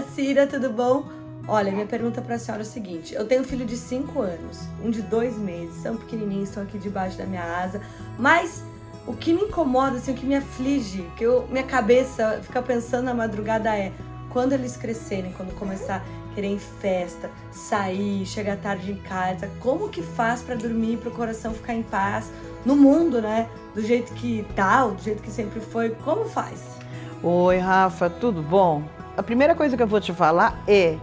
Jacira, 0.00 0.46
tudo 0.46 0.70
bom? 0.70 1.04
Olha, 1.46 1.70
minha 1.70 1.84
pergunta 1.84 2.22
para 2.22 2.36
a 2.36 2.38
senhora 2.38 2.62
é 2.62 2.66
o 2.66 2.66
seguinte: 2.66 3.14
eu 3.14 3.26
tenho 3.26 3.42
um 3.42 3.44
filho 3.44 3.66
de 3.66 3.76
5 3.76 4.22
anos, 4.22 4.60
um 4.82 4.90
de 4.90 5.02
2 5.02 5.36
meses, 5.36 5.82
são 5.82 5.96
pequenininhos, 5.96 6.48
estão 6.48 6.62
aqui 6.62 6.78
debaixo 6.78 7.18
da 7.18 7.26
minha 7.26 7.44
asa, 7.44 7.82
mas 8.18 8.64
o 9.06 9.12
que 9.12 9.34
me 9.34 9.42
incomoda, 9.42 9.98
assim, 9.98 10.12
o 10.12 10.14
que 10.14 10.24
me 10.24 10.34
aflige, 10.34 11.02
que 11.18 11.24
eu, 11.24 11.46
minha 11.50 11.64
cabeça 11.64 12.40
fica 12.42 12.62
pensando 12.62 13.04
na 13.04 13.14
madrugada 13.14 13.76
é 13.76 13.92
quando 14.30 14.54
eles 14.54 14.74
crescerem, 14.74 15.34
quando 15.36 15.54
começar 15.58 15.96
a 15.96 16.34
querer 16.34 16.48
ir 16.48 16.54
em 16.54 16.58
festa, 16.58 17.30
sair, 17.52 18.24
chegar 18.24 18.56
tarde 18.56 18.92
em 18.92 18.96
casa, 18.96 19.50
como 19.60 19.90
que 19.90 20.00
faz 20.00 20.40
para 20.40 20.54
dormir, 20.54 20.96
para 20.96 21.10
o 21.10 21.12
coração 21.12 21.52
ficar 21.52 21.74
em 21.74 21.82
paz 21.82 22.32
no 22.64 22.74
mundo, 22.74 23.20
né? 23.20 23.48
Do 23.74 23.82
jeito 23.82 24.14
que 24.14 24.46
tá, 24.56 24.86
ou 24.86 24.92
do 24.92 25.02
jeito 25.02 25.22
que 25.22 25.30
sempre 25.30 25.60
foi, 25.60 25.90
como 25.90 26.24
faz? 26.24 26.78
Oi, 27.22 27.58
Rafa, 27.58 28.08
tudo 28.08 28.40
bom? 28.40 28.82
A 29.20 29.22
primeira 29.22 29.54
coisa 29.54 29.76
que 29.76 29.82
eu 29.82 29.86
vou 29.86 30.00
te 30.00 30.14
falar 30.14 30.64
é: 30.66 30.96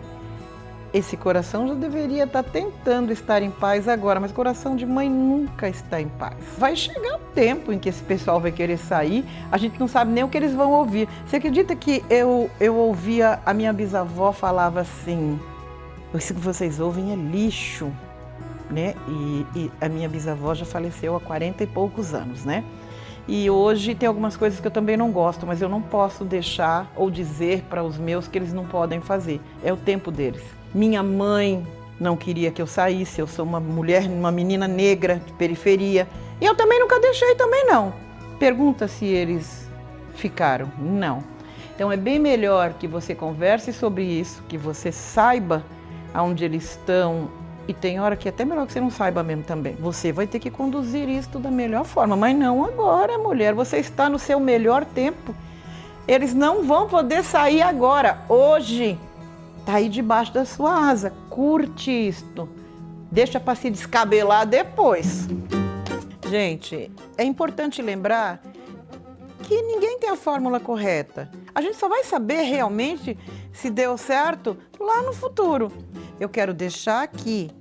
esse 0.91 1.15
coração 1.15 1.67
já 1.67 1.75
deveria 1.75 2.23
estar 2.23 2.41
tentando 2.41 3.13
estar 3.13 3.43
em 3.43 3.51
paz 3.51 3.87
agora, 3.87 4.19
mas 4.19 4.31
coração 4.31 4.75
de 4.75 4.87
mãe 4.87 5.07
nunca 5.07 5.69
está 5.69 6.01
em 6.01 6.07
paz. 6.07 6.33
Vai 6.57 6.75
chegar 6.75 7.17
um 7.17 7.19
tempo 7.35 7.71
em 7.71 7.77
que 7.77 7.87
esse 7.87 8.01
pessoal 8.01 8.41
vai 8.41 8.51
querer 8.51 8.77
sair, 8.77 9.23
a 9.51 9.57
gente 9.59 9.79
não 9.79 9.87
sabe 9.87 10.11
nem 10.11 10.23
o 10.23 10.27
que 10.27 10.35
eles 10.35 10.51
vão 10.51 10.71
ouvir. 10.71 11.07
Você 11.27 11.35
acredita 11.35 11.75
que 11.75 12.03
eu, 12.09 12.49
eu 12.59 12.75
ouvia, 12.75 13.39
a 13.45 13.53
minha 13.53 13.71
bisavó 13.71 14.31
falava 14.31 14.79
assim: 14.79 15.39
isso 16.15 16.33
que 16.33 16.41
vocês 16.41 16.79
ouvem 16.79 17.13
é 17.13 17.15
lixo, 17.15 17.91
né? 18.67 18.95
E, 19.07 19.45
e 19.55 19.71
a 19.79 19.87
minha 19.87 20.09
bisavó 20.09 20.55
já 20.55 20.65
faleceu 20.65 21.15
há 21.15 21.19
40 21.19 21.63
e 21.63 21.67
poucos 21.67 22.15
anos, 22.15 22.43
né? 22.43 22.63
E 23.27 23.49
hoje 23.49 23.93
tem 23.93 24.07
algumas 24.07 24.37
coisas 24.37 24.59
que 24.59 24.67
eu 24.67 24.71
também 24.71 24.95
não 24.95 25.11
gosto, 25.11 25.45
mas 25.45 25.61
eu 25.61 25.67
não 25.67 25.81
posso 25.81 26.23
deixar 26.23 26.89
ou 26.95 27.11
dizer 27.11 27.63
para 27.69 27.83
os 27.83 27.97
meus 27.97 28.27
que 28.27 28.37
eles 28.37 28.53
não 28.53 28.65
podem 28.65 29.01
fazer. 29.01 29.41
É 29.61 29.73
o 29.73 29.77
tempo 29.77 30.09
deles. 30.11 30.41
Minha 30.73 31.03
mãe 31.03 31.65
não 31.99 32.15
queria 32.15 32.51
que 32.51 32.61
eu 32.61 32.67
saísse, 32.67 33.19
eu 33.19 33.27
sou 33.27 33.43
uma 33.43 33.59
mulher, 33.59 34.03
uma 34.03 34.31
menina 34.31 34.67
negra 34.67 35.21
de 35.25 35.33
periferia. 35.33 36.07
E 36.39 36.45
eu 36.45 36.55
também 36.55 36.79
nunca 36.79 36.99
deixei 36.99 37.35
também 37.35 37.65
não. 37.65 37.91
Pergunta 38.39 38.87
se 38.87 39.05
eles 39.05 39.67
ficaram. 40.13 40.71
Não. 40.77 41.21
Então 41.75 41.91
é 41.91 41.97
bem 41.97 42.19
melhor 42.19 42.73
que 42.73 42.87
você 42.87 43.13
converse 43.13 43.73
sobre 43.73 44.03
isso, 44.03 44.41
que 44.47 44.57
você 44.57 44.91
saiba 44.91 45.63
aonde 46.13 46.45
eles 46.45 46.71
estão, 46.71 47.29
e 47.67 47.73
tem 47.73 47.99
hora 47.99 48.15
que 48.15 48.29
é 48.29 48.31
até 48.31 48.45
melhor 48.45 48.65
que 48.65 48.73
você 48.73 48.79
não 48.79 48.89
saiba 48.89 49.21
mesmo 49.21 49.43
também. 49.43 49.75
Você 49.75 50.11
vai 50.11 50.25
ter 50.25 50.39
que 50.39 50.49
conduzir 50.49 51.09
isso 51.09 51.37
da 51.37 51.51
melhor 51.51 51.83
forma, 51.83 52.15
mas 52.15 52.35
não 52.35 52.63
agora, 52.63 53.17
mulher. 53.17 53.53
Você 53.53 53.77
está 53.77 54.07
no 54.07 54.17
seu 54.17 54.39
melhor 54.39 54.85
tempo. 54.85 55.35
Eles 56.07 56.33
não 56.33 56.63
vão 56.63 56.87
poder 56.87 57.23
sair 57.23 57.61
agora, 57.61 58.21
hoje. 58.29 58.97
Tá 59.65 59.73
aí 59.73 59.89
debaixo 59.89 60.33
da 60.33 60.45
sua 60.45 60.89
asa. 60.89 61.11
Curte 61.29 61.91
isto. 61.91 62.47
Deixa 63.11 63.37
para 63.37 63.55
se 63.55 63.69
descabelar 63.69 64.45
depois. 64.45 65.27
Gente, 66.29 66.89
é 67.17 67.23
importante 67.23 67.81
lembrar 67.81 68.41
que 69.43 69.61
ninguém 69.61 69.99
tem 69.99 70.09
a 70.09 70.15
fórmula 70.15 70.59
correta. 70.59 71.29
A 71.53 71.61
gente 71.61 71.75
só 71.75 71.89
vai 71.89 72.03
saber 72.05 72.43
realmente 72.43 73.17
se 73.51 73.69
deu 73.69 73.97
certo 73.97 74.57
lá 74.79 75.01
no 75.01 75.11
futuro. 75.11 75.71
Eu 76.19 76.29
quero 76.29 76.53
deixar 76.53 77.03
aqui 77.03 77.51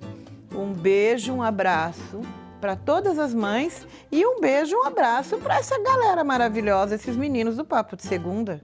um 0.55 0.73
beijo, 0.73 1.33
um 1.33 1.43
abraço 1.43 2.23
para 2.61 2.75
todas 2.75 3.19
as 3.19 3.35
mães 3.35 3.87
e 4.11 4.25
um 4.25 4.41
beijo, 4.41 4.75
um 4.75 4.87
abraço 4.87 5.37
para 5.37 5.57
essa 5.59 5.79
galera 5.83 6.25
maravilhosa, 6.25 6.95
esses 6.95 7.17
meninos 7.17 7.57
do 7.57 7.65
Papo 7.65 7.97
de 7.97 8.03
Segunda. 8.05 8.63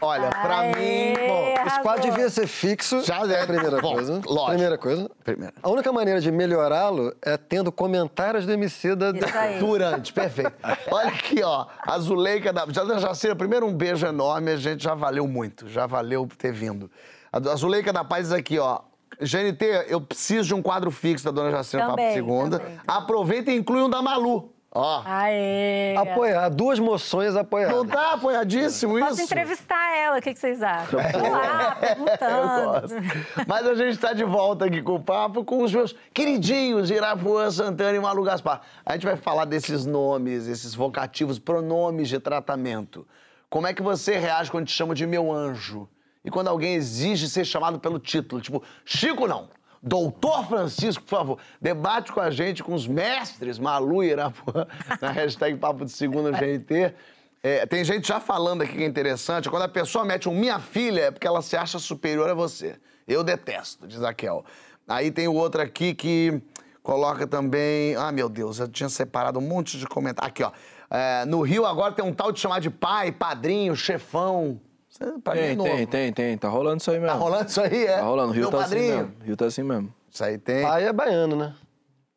Olha, 0.00 0.30
pra 0.30 0.58
Aê, 0.60 0.74
mim, 0.74 1.28
bom, 1.28 1.54
Esse 1.64 1.80
quadro 1.80 2.02
devia 2.10 2.28
ser 2.28 2.48
fixo. 2.48 3.04
Já 3.04 3.18
é 3.24 3.42
a 3.42 3.46
primeira 3.46 3.80
Bom, 3.80 3.92
coisa. 3.92 4.14
lógico. 4.26 4.46
Primeira 4.46 4.78
coisa. 4.78 5.10
Primeira. 5.22 5.54
A 5.62 5.70
única 5.70 5.92
maneira 5.92 6.20
de 6.20 6.32
melhorá-lo 6.32 7.14
é 7.22 7.36
tendo 7.36 7.70
comentários 7.70 8.44
do 8.44 8.52
Isso 8.52 9.38
aí. 9.38 9.60
Durante, 9.60 10.12
perfeito. 10.12 10.54
Olha 10.90 11.08
aqui, 11.08 11.40
ó, 11.44 11.66
a 11.86 11.98
Zuleika 12.00 12.52
da. 12.52 12.66
Já, 12.68 12.98
Jacira, 12.98 13.36
primeiro 13.36 13.64
um 13.64 13.72
beijo 13.72 14.04
enorme, 14.04 14.50
a 14.50 14.56
gente 14.56 14.82
já 14.82 14.92
valeu 14.92 15.28
muito, 15.28 15.68
já 15.68 15.86
valeu 15.86 16.28
ter 16.36 16.52
vindo. 16.52 16.90
A 17.32 17.56
Zuleika 17.56 17.92
da 17.92 18.04
Paz 18.04 18.24
diz 18.28 18.32
aqui, 18.32 18.58
ó. 18.58 18.80
GNT, 19.20 19.86
eu 19.88 20.00
preciso 20.00 20.48
de 20.48 20.54
um 20.54 20.60
quadro 20.62 20.90
fixo 20.90 21.24
da 21.24 21.30
dona 21.30 21.50
Jacira 21.50 21.84
Papo 21.84 21.96
Também, 21.96 22.14
Segunda. 22.14 22.58
também. 22.58 22.80
Aproveita 22.86 23.50
e 23.52 23.56
inclui 23.56 23.82
um 23.82 23.88
da 23.90 24.02
Malu. 24.02 24.50
Ó. 24.74 25.02
Aê! 25.04 25.94
Apoiar, 25.96 26.48
duas 26.48 26.78
moções 26.78 27.36
apoiadas. 27.36 27.76
Não 27.76 27.86
tá 27.86 28.14
apoiadíssimo 28.14 28.98
Posso 28.98 29.14
isso? 29.14 29.24
entrevistar 29.24 29.94
ela, 29.96 30.18
o 30.18 30.22
que, 30.22 30.32
que 30.32 30.40
vocês 30.40 30.62
acham? 30.62 30.98
Vamos 31.12 31.30
lá, 31.30 31.76
Eu 31.76 31.86
perguntando. 31.88 32.64
gosto. 32.64 32.94
Mas 33.46 33.66
a 33.66 33.74
gente 33.74 33.90
está 33.92 34.14
de 34.14 34.24
volta 34.24 34.64
aqui 34.64 34.80
com 34.82 34.94
o 34.94 35.00
papo 35.02 35.44
com 35.44 35.62
os 35.62 35.72
meus 35.74 35.94
queridinhos 36.14 36.90
Irapuã, 36.90 37.50
Santana 37.50 37.96
e 37.96 38.00
Malu 38.00 38.24
Gaspar. 38.24 38.62
A 38.84 38.94
gente 38.94 39.04
vai 39.04 39.16
falar 39.16 39.44
desses 39.44 39.84
nomes, 39.84 40.48
esses 40.48 40.74
vocativos, 40.74 41.38
pronomes 41.38 42.08
de 42.08 42.18
tratamento. 42.18 43.06
Como 43.50 43.66
é 43.66 43.74
que 43.74 43.82
você 43.82 44.16
reage 44.16 44.50
quando 44.50 44.66
te 44.66 44.72
chama 44.72 44.94
de 44.94 45.06
meu 45.06 45.30
anjo? 45.30 45.86
E 46.24 46.30
quando 46.30 46.48
alguém 46.48 46.74
exige 46.74 47.28
ser 47.28 47.44
chamado 47.44 47.78
pelo 47.80 47.98
título, 47.98 48.40
tipo, 48.40 48.62
Chico 48.84 49.26
não. 49.26 49.48
Doutor 49.82 50.46
Francisco, 50.46 51.02
por 51.02 51.10
favor, 51.10 51.38
debate 51.60 52.12
com 52.12 52.20
a 52.20 52.30
gente, 52.30 52.62
com 52.62 52.72
os 52.72 52.86
mestres 52.86 53.58
Malu 53.58 54.04
e 54.04 54.10
Irapuã, 54.10 54.66
na 55.02 55.10
hashtag 55.10 55.56
Papo 55.56 55.84
de 55.84 55.90
Segunda 55.90 56.30
GNT. 56.30 56.94
É, 57.42 57.66
tem 57.66 57.82
gente 57.82 58.06
já 58.06 58.20
falando 58.20 58.62
aqui 58.62 58.76
que 58.76 58.84
é 58.84 58.86
interessante. 58.86 59.50
Quando 59.50 59.62
a 59.62 59.68
pessoa 59.68 60.04
mete 60.04 60.28
um 60.28 60.34
minha 60.34 60.60
filha, 60.60 61.06
é 61.06 61.10
porque 61.10 61.26
ela 61.26 61.42
se 61.42 61.56
acha 61.56 61.80
superior 61.80 62.30
a 62.30 62.34
você. 62.34 62.76
Eu 63.08 63.24
detesto, 63.24 63.88
diz 63.88 64.00
a 64.04 64.14
Kel. 64.14 64.44
Aí 64.86 65.10
tem 65.10 65.26
o 65.26 65.34
outro 65.34 65.60
aqui 65.60 65.92
que 65.92 66.40
coloca 66.80 67.26
também. 67.26 67.96
Ah, 67.96 68.12
meu 68.12 68.28
Deus, 68.28 68.60
eu 68.60 68.68
tinha 68.68 68.88
separado 68.88 69.40
um 69.40 69.42
monte 69.42 69.76
de 69.76 69.86
comentários. 69.86 70.28
Aqui, 70.28 70.44
ó. 70.44 70.52
É, 70.88 71.24
no 71.24 71.40
Rio 71.40 71.66
agora 71.66 71.92
tem 71.92 72.04
um 72.04 72.12
tal 72.12 72.30
de 72.30 72.38
chamar 72.38 72.60
de 72.60 72.70
pai, 72.70 73.10
padrinho, 73.10 73.74
chefão. 73.74 74.60
É- 75.00 75.06
é 75.30 75.32
Tem, 75.46 75.56
novo. 75.56 75.70
tem, 75.70 75.86
tem, 75.86 76.12
tem. 76.12 76.38
Tá 76.38 76.48
rolando 76.48 76.78
isso 76.78 76.90
aí 76.90 76.98
mesmo. 77.00 77.12
Tá 77.16 77.18
rolando 77.18 77.48
isso 77.48 77.60
aí, 77.60 77.84
é? 77.86 77.96
Tá 77.96 78.02
rolando. 78.02 78.32
Rio 78.32 78.42
Meu 78.42 78.50
tá 78.50 78.58
padrinho. 78.58 78.84
assim 78.94 78.96
mesmo. 79.02 79.14
Rio 79.24 79.36
tá 79.36 79.44
assim 79.46 79.62
mesmo. 79.62 79.94
Isso 80.10 80.24
aí 80.24 80.38
tem. 80.38 80.62
Pai 80.62 80.84
é 80.86 80.92
baiano, 80.92 81.34
né? 81.36 81.54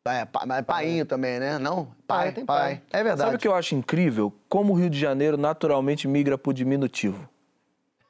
É, 0.08 0.24
pa- 0.24 0.44
mas 0.46 0.64
painho 0.64 1.04
também, 1.04 1.40
né? 1.40 1.58
Não? 1.58 1.86
Pai, 2.06 2.26
Pai, 2.26 2.32
tem 2.32 2.44
pai. 2.46 2.58
pai. 2.58 2.82
É 2.92 3.02
verdade. 3.02 3.22
Sabe 3.22 3.36
o 3.36 3.38
que 3.40 3.48
eu 3.48 3.54
acho 3.54 3.74
incrível? 3.74 4.32
Como 4.48 4.72
o 4.72 4.76
Rio 4.76 4.88
de 4.90 4.98
Janeiro 5.00 5.36
naturalmente 5.36 6.06
migra 6.06 6.38
pro 6.38 6.52
diminutivo. 6.52 7.28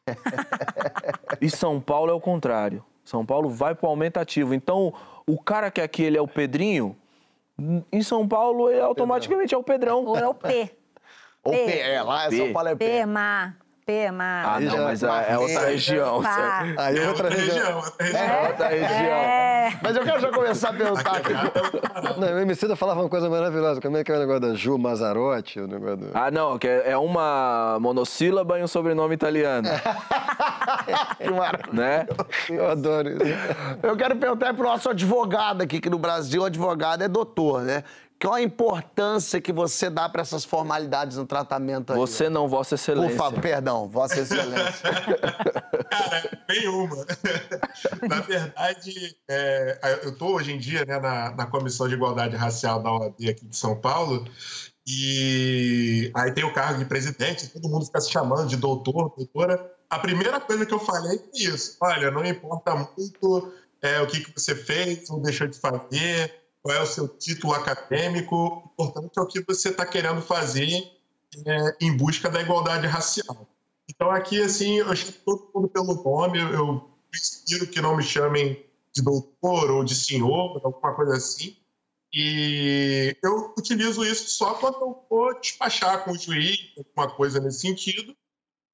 e 1.41 1.49
São 1.51 1.81
Paulo 1.81 2.11
é 2.11 2.15
o 2.15 2.21
contrário. 2.21 2.85
São 3.05 3.25
Paulo 3.25 3.49
vai 3.49 3.75
pro 3.75 3.89
aumentativo. 3.89 4.53
Então, 4.53 4.93
o 5.27 5.41
cara 5.41 5.71
que 5.71 5.81
aqui 5.81 6.03
ele 6.03 6.19
é 6.19 6.21
o 6.21 6.29
Pedrinho, 6.29 6.97
em 7.91 8.03
São 8.03 8.27
Paulo 8.29 8.69
ele 8.71 8.81
automaticamente 8.81 9.55
é 9.55 9.59
o 9.59 9.63
Pedrão. 9.63 10.05
Ou 10.05 10.19
é 10.19 10.27
o 10.29 10.35
P. 10.35 10.71
Ou 11.45 11.53
P. 11.53 11.65
P, 11.65 11.79
é, 11.79 12.03
lá 12.03 12.25
é 12.27 12.29
P. 12.29 12.37
São 12.37 12.53
Paulo 12.53 12.69
é 12.69 12.75
P. 12.75 13.07
P-ma. 13.87 14.43
P-ma. 14.43 14.43
Ah, 14.57 14.61
não, 14.61 14.85
mas 14.85 15.03
é, 15.03 15.27
é 15.29 15.39
outra 15.39 15.67
região. 15.67 16.21
Aí 16.77 16.99
É 16.99 17.09
outra 17.09 17.29
região. 17.29 17.77
outra 17.77 18.05
região. 18.05 18.21
É 18.21 18.49
outra 18.49 18.69
região. 18.69 18.91
É. 18.91 19.79
Mas 19.81 19.97
eu 19.97 20.03
quero 20.03 20.21
já 20.21 20.31
começar 20.33 20.69
a 20.71 20.73
perguntar 20.73 21.17
aqui. 21.17 21.33
Não, 22.21 22.29
o 22.35 22.39
Emicida 22.41 22.75
falava 22.75 23.01
uma 23.03 23.09
coisa 23.09 23.31
maravilhosa. 23.31 23.81
Como 23.81 23.97
é 23.97 24.03
que 24.03 24.11
é 24.11 24.17
o 24.17 24.19
negócio 24.19 24.41
da 24.41 24.55
Ju 24.55 24.77
Mazarotti? 24.77 25.61
O 25.61 25.69
negócio 25.69 25.97
do... 25.99 26.11
Ah, 26.15 26.31
não, 26.33 26.59
que 26.59 26.67
é 26.67 26.91
é 26.91 26.97
uma 26.97 27.79
monossílaba 27.81 28.59
e 28.59 28.63
um 28.65 28.69
sobrenome 28.69 29.15
italiano. 29.15 29.69
Que 31.19 31.31
maravilha. 31.31 31.73
né? 31.73 32.07
Eu 32.49 32.69
adoro 32.71 33.09
isso. 33.09 33.23
Eu 33.83 33.97
quero 33.97 34.17
perguntar 34.17 34.53
pro 34.55 34.65
nosso 34.65 34.89
advogado 34.91 35.63
aqui, 35.63 35.81
que 35.81 35.89
no 35.89 35.99
Brasil 35.99 36.43
o 36.43 36.45
advogado 36.45 37.03
é 37.03 37.09
doutor, 37.09 37.63
né? 37.63 37.83
Qual 38.21 38.35
a 38.35 38.43
importância 38.43 39.41
que 39.41 39.53
você 39.53 39.91
dá 39.91 40.09
para 40.09 40.23
essas 40.23 40.45
formalidades 40.45 41.19
no 41.19 41.27
tratamento 41.27 41.93
aí? 41.93 41.99
Você 41.99 42.29
não, 42.31 42.49
Vossa 42.49 42.71
Por 42.71 42.75
Excelência. 42.77 43.17
favor, 43.17 43.41
perdão, 43.41 43.89
Vossa 43.89 44.21
Excelência. 44.21 44.91
Cara, 45.91 46.45
nenhuma. 46.49 47.07
na 48.09 48.21
verdade, 48.21 49.17
é, 49.29 50.01
eu 50.05 50.11
estou 50.11 50.35
hoje 50.37 50.53
em 50.53 50.59
dia 50.59 50.85
né, 50.87 50.99
na, 50.99 51.35
na 51.35 51.47
Comissão 51.47 51.87
de 51.87 51.95
Igualdade 51.95 52.37
Racial 52.37 52.83
da 52.83 52.91
OAB 52.91 53.29
aqui 53.29 53.45
de 53.45 53.57
São 53.57 53.77
Paulo, 53.77 54.27
e 54.87 56.11
aí 56.15 56.33
tem 56.33 56.45
o 56.45 56.55
cargo 56.55 56.79
de 56.79 56.85
presidente, 56.85 57.49
todo 57.49 57.69
mundo 57.69 57.87
fica 57.87 58.01
se 58.01 58.11
chamando 58.11 58.47
de 58.47 58.57
doutor, 58.57 59.13
doutora. 59.17 59.73
A 59.91 59.99
primeira 59.99 60.41
coisa 60.41 60.65
que 60.65 60.73
eu 60.73 60.79
falei 60.79 61.19
é 61.19 61.39
isso: 61.39 61.77
olha, 61.81 62.11
não 62.11 62.25
importa 62.25 62.75
muito 62.75 63.53
é, 63.83 64.01
o 64.01 64.07
que, 64.07 64.21
que 64.21 64.33
você 64.33 64.55
fez 64.55 65.11
ou 65.11 65.21
deixou 65.21 65.49
de 65.49 65.59
fazer, 65.59 66.33
qual 66.67 66.77
é 66.77 66.83
o 66.83 66.87
seu 66.87 67.07
título 67.07 67.53
acadêmico, 67.55 68.37
o 68.77 68.85
importante 68.85 69.17
é 69.17 69.23
o 69.23 69.27
que 69.27 69.41
você 69.45 69.69
está 69.69 69.87
querendo 69.87 70.21
fazer 70.21 70.69
é, 71.47 71.77
em 71.81 71.97
busca 71.97 72.29
da 72.29 72.41
igualdade 72.41 72.89
racial. 72.89 73.47
Então, 73.89 74.11
aqui, 74.11 74.43
assim, 74.43 74.79
eu 74.79 74.97
chamo 74.97 75.13
todo 75.25 75.51
mundo 75.55 75.69
pelo 75.69 75.95
nome, 76.03 76.41
eu, 76.41 76.91
prefiro 77.09 77.69
que 77.69 77.81
não 77.81 77.97
me 77.97 78.03
chamem 78.03 78.67
de 78.93 79.01
doutor 79.01 79.71
ou 79.71 79.85
de 79.85 79.95
senhor, 79.95 80.61
alguma 80.65 80.93
coisa 80.95 81.17
assim. 81.17 81.57
E 82.13 83.17
eu 83.23 83.55
utilizo 83.57 84.05
isso 84.05 84.29
só 84.31 84.55
quando 84.55 84.81
eu 84.81 85.07
vou 85.09 85.39
despachar 85.41 86.03
com 86.05 86.11
o 86.13 86.19
juiz, 86.19 86.73
alguma 86.77 87.15
coisa 87.15 87.39
nesse 87.39 87.61
sentido. 87.61 88.17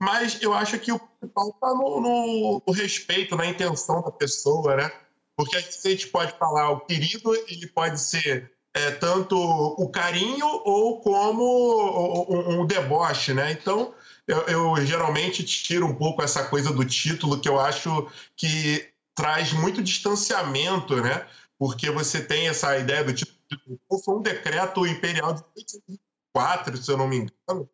Mas 0.00 0.40
eu 0.40 0.54
acho 0.54 0.78
que 0.78 0.90
o 0.90 0.98
principal 0.98 1.50
está 1.50 1.74
no, 1.74 2.00
no- 2.00 2.62
no 2.66 2.72
respeito, 2.72 3.36
na 3.36 3.46
intenção 3.46 4.00
da 4.02 4.10
pessoa, 4.10 4.76
né? 4.76 4.90
Porque 5.36 5.56
a 5.56 5.60
gente 5.60 6.08
pode 6.08 6.32
falar 6.38 6.70
o 6.70 6.80
querido, 6.80 7.34
ele 7.48 7.66
pode 7.68 8.00
ser 8.00 8.52
é, 8.74 8.90
tanto 8.90 9.36
o 9.36 9.90
carinho 9.90 10.46
ou 10.64 11.00
como 11.00 12.60
um, 12.60 12.66
deboche, 12.66 13.34
né? 13.34 13.52
Então, 13.52 13.94
eu, 14.26 14.40
eu 14.46 14.86
geralmente 14.86 15.44
tiro 15.44 15.86
um 15.86 15.94
pouco 15.94 16.22
essa 16.22 16.44
coisa 16.48 16.72
do 16.72 16.84
título, 16.84 17.40
que 17.40 17.48
eu 17.48 17.60
acho 17.60 18.08
que 18.36 18.88
traz 19.14 19.52
muito 19.52 19.82
distanciamento, 19.82 20.96
né? 21.02 21.26
Porque 21.58 21.90
você 21.90 22.24
tem 22.24 22.48
essa 22.48 22.78
ideia 22.78 23.04
do 23.04 23.12
título. 23.12 23.38
doutor, 23.66 24.04
Foi 24.04 24.14
um 24.16 24.22
decreto 24.22 24.86
imperial 24.86 25.34
de 25.34 25.42
1804, 25.56 26.76
se 26.76 26.90
eu 26.90 26.96
não 26.96 27.08
me 27.08 27.16
engano, 27.16 27.68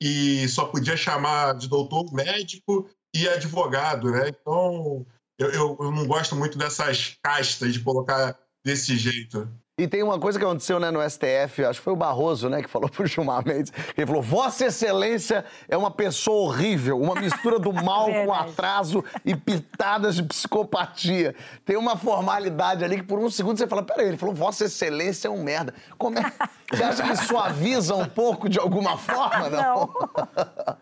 e 0.00 0.48
só 0.48 0.64
podia 0.64 0.96
chamar 0.96 1.54
de 1.54 1.68
doutor 1.68 2.12
médico 2.12 2.88
e 3.14 3.28
advogado, 3.28 4.10
né? 4.10 4.28
Então, 4.28 5.06
eu, 5.38 5.50
eu, 5.50 5.76
eu 5.80 5.90
não 5.92 6.06
gosto 6.06 6.34
muito 6.34 6.58
dessas 6.58 7.16
castas 7.22 7.72
de 7.72 7.80
colocar 7.80 8.36
desse 8.64 8.96
jeito. 8.96 9.48
E 9.78 9.86
tem 9.86 10.02
uma 10.02 10.18
coisa 10.18 10.36
que 10.36 10.44
aconteceu 10.44 10.80
né, 10.80 10.90
no 10.90 11.00
STF, 11.08 11.64
acho 11.64 11.78
que 11.78 11.84
foi 11.84 11.92
o 11.92 11.96
Barroso, 11.96 12.48
né, 12.48 12.60
que 12.60 12.68
falou 12.68 12.88
pro 12.90 13.06
Gilmar 13.06 13.46
Mendes. 13.46 13.72
Ele 13.96 14.06
falou: 14.08 14.20
Vossa 14.20 14.66
Excelência 14.66 15.44
é 15.68 15.76
uma 15.76 15.90
pessoa 15.90 16.48
horrível, 16.48 17.00
uma 17.00 17.14
mistura 17.14 17.60
do 17.60 17.72
mal 17.72 18.06
com 18.10 18.34
atraso 18.34 19.04
e 19.24 19.36
pitadas 19.36 20.16
de 20.16 20.24
psicopatia. 20.24 21.32
Tem 21.64 21.76
uma 21.76 21.96
formalidade 21.96 22.84
ali 22.84 22.96
que 22.96 23.04
por 23.04 23.20
um 23.20 23.30
segundo 23.30 23.56
você 23.56 23.68
fala: 23.68 23.84
peraí, 23.84 24.08
ele 24.08 24.16
falou: 24.16 24.34
Vossa 24.34 24.64
Excelência 24.64 25.28
é 25.28 25.30
um 25.30 25.44
merda. 25.44 25.72
Como 25.96 26.18
é? 26.18 26.32
Você 26.72 26.82
acha 26.82 27.02
que 27.04 27.14
suaviza 27.24 27.94
um 27.94 28.08
pouco 28.08 28.48
de 28.48 28.58
alguma 28.58 28.98
forma? 28.98 29.48
Não. 29.48 29.60
não. 29.60 30.76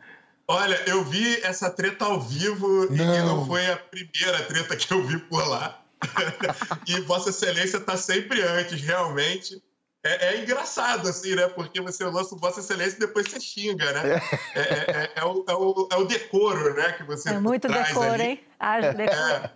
Olha, 0.48 0.80
eu 0.86 1.04
vi 1.04 1.40
essa 1.42 1.68
treta 1.68 2.04
ao 2.04 2.20
vivo 2.20 2.86
não. 2.90 3.14
e 3.14 3.18
não 3.22 3.46
foi 3.46 3.66
a 3.70 3.76
primeira 3.76 4.42
treta 4.44 4.76
que 4.76 4.92
eu 4.92 5.02
vi 5.02 5.18
por 5.18 5.46
lá. 5.48 5.82
e 6.86 7.00
Vossa 7.00 7.30
Excelência 7.30 7.78
está 7.78 7.96
sempre 7.96 8.42
antes, 8.42 8.80
realmente. 8.80 9.60
É, 10.04 10.28
é, 10.28 10.42
engraçado, 10.42 11.08
assim, 11.08 11.34
né? 11.34 11.48
Porque 11.48 11.80
você 11.80 12.04
lança 12.04 12.34
o 12.34 12.38
Vossa 12.38 12.60
Excelência 12.60 12.96
e 12.96 13.00
depois 13.00 13.26
você 13.28 13.40
xinga, 13.40 13.92
né? 13.92 14.22
É, 14.54 14.60
é, 14.60 14.62
é, 14.62 15.12
é 15.16 15.24
o, 15.24 15.44
é, 15.48 15.54
o, 15.54 15.88
é 15.90 15.96
o 15.96 16.04
decoro, 16.04 16.74
né? 16.74 16.92
Que 16.92 17.02
você 17.02 17.30
É 17.30 17.40
muito 17.40 17.66
traz 17.66 17.88
decoro, 17.88 18.14
ali. 18.14 18.22
hein? 18.22 18.40
Haja 18.60 18.92
decoro. 18.92 19.50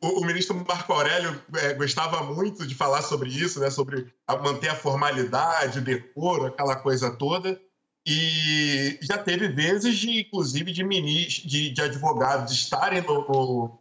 O, 0.00 0.20
o, 0.20 0.24
ministro 0.24 0.56
Marco 0.66 0.94
Aurélio 0.94 1.38
gostava 1.76 2.22
muito 2.22 2.66
de 2.66 2.74
falar 2.74 3.02
sobre 3.02 3.28
isso, 3.28 3.60
né? 3.60 3.68
Sobre 3.68 4.10
a 4.26 4.34
manter 4.34 4.68
a 4.68 4.74
formalidade, 4.74 5.78
o 5.78 5.82
decoro, 5.82 6.46
aquela 6.46 6.76
coisa 6.76 7.10
toda. 7.10 7.60
E 8.06 8.98
já 9.02 9.18
teve 9.18 9.48
vezes, 9.48 9.96
de, 9.98 10.20
inclusive, 10.20 10.72
de, 10.72 10.82
ministros, 10.82 11.50
de, 11.50 11.70
de 11.70 11.82
advogados 11.82 12.52
estarem 12.52 13.02
no, 13.02 13.26
no 13.28 13.78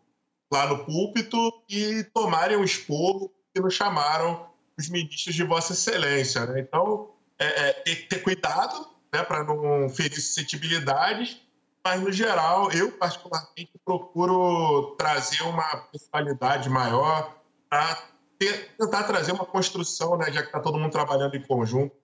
lá 0.51 0.67
no 0.67 0.83
púlpito 0.83 1.37
e 1.69 2.03
tomarem 2.05 2.57
o 2.57 2.63
esporro 2.63 3.31
que 3.53 3.61
nos 3.61 3.73
chamaram 3.73 4.47
os 4.77 4.89
ministros 4.89 5.35
de 5.35 5.43
Vossa 5.43 5.73
Excelência. 5.73 6.45
Né? 6.47 6.61
Então, 6.61 7.11
é, 7.37 7.69
é, 7.69 7.95
ter 7.95 8.21
cuidado 8.23 8.87
né, 9.13 9.23
para 9.23 9.43
não 9.43 9.89
ferir 9.89 10.19
suscetibilidades, 10.19 11.39
mas, 11.83 12.01
no 12.01 12.11
geral, 12.11 12.71
eu, 12.71 12.91
particularmente, 12.91 13.71
procuro 13.85 14.95
trazer 14.97 15.43
uma 15.43 15.77
personalidade 15.91 16.69
maior 16.69 17.35
para 17.69 18.03
tentar 18.37 19.03
trazer 19.03 19.31
uma 19.31 19.45
construção, 19.45 20.17
né, 20.17 20.31
já 20.31 20.41
que 20.41 20.47
está 20.47 20.59
todo 20.59 20.77
mundo 20.77 20.91
trabalhando 20.91 21.35
em 21.35 21.41
conjunto. 21.41 21.95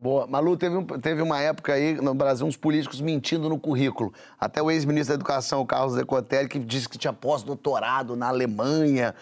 Boa. 0.00 0.26
Malu, 0.26 0.56
teve, 0.56 0.76
um, 0.76 0.84
teve 0.84 1.20
uma 1.20 1.40
época 1.42 1.74
aí 1.74 1.94
no 1.94 2.14
Brasil 2.14 2.46
uns 2.46 2.56
políticos 2.56 3.02
mentindo 3.02 3.50
no 3.50 3.58
currículo. 3.58 4.14
Até 4.38 4.62
o 4.62 4.70
ex-ministro 4.70 5.14
da 5.14 5.14
Educação, 5.16 5.64
Carlos 5.66 5.94
Decotelli, 5.94 6.48
que 6.48 6.58
disse 6.58 6.88
que 6.88 6.96
tinha 6.96 7.12
pós-doutorado 7.12 8.16
na 8.16 8.28
Alemanha. 8.28 9.14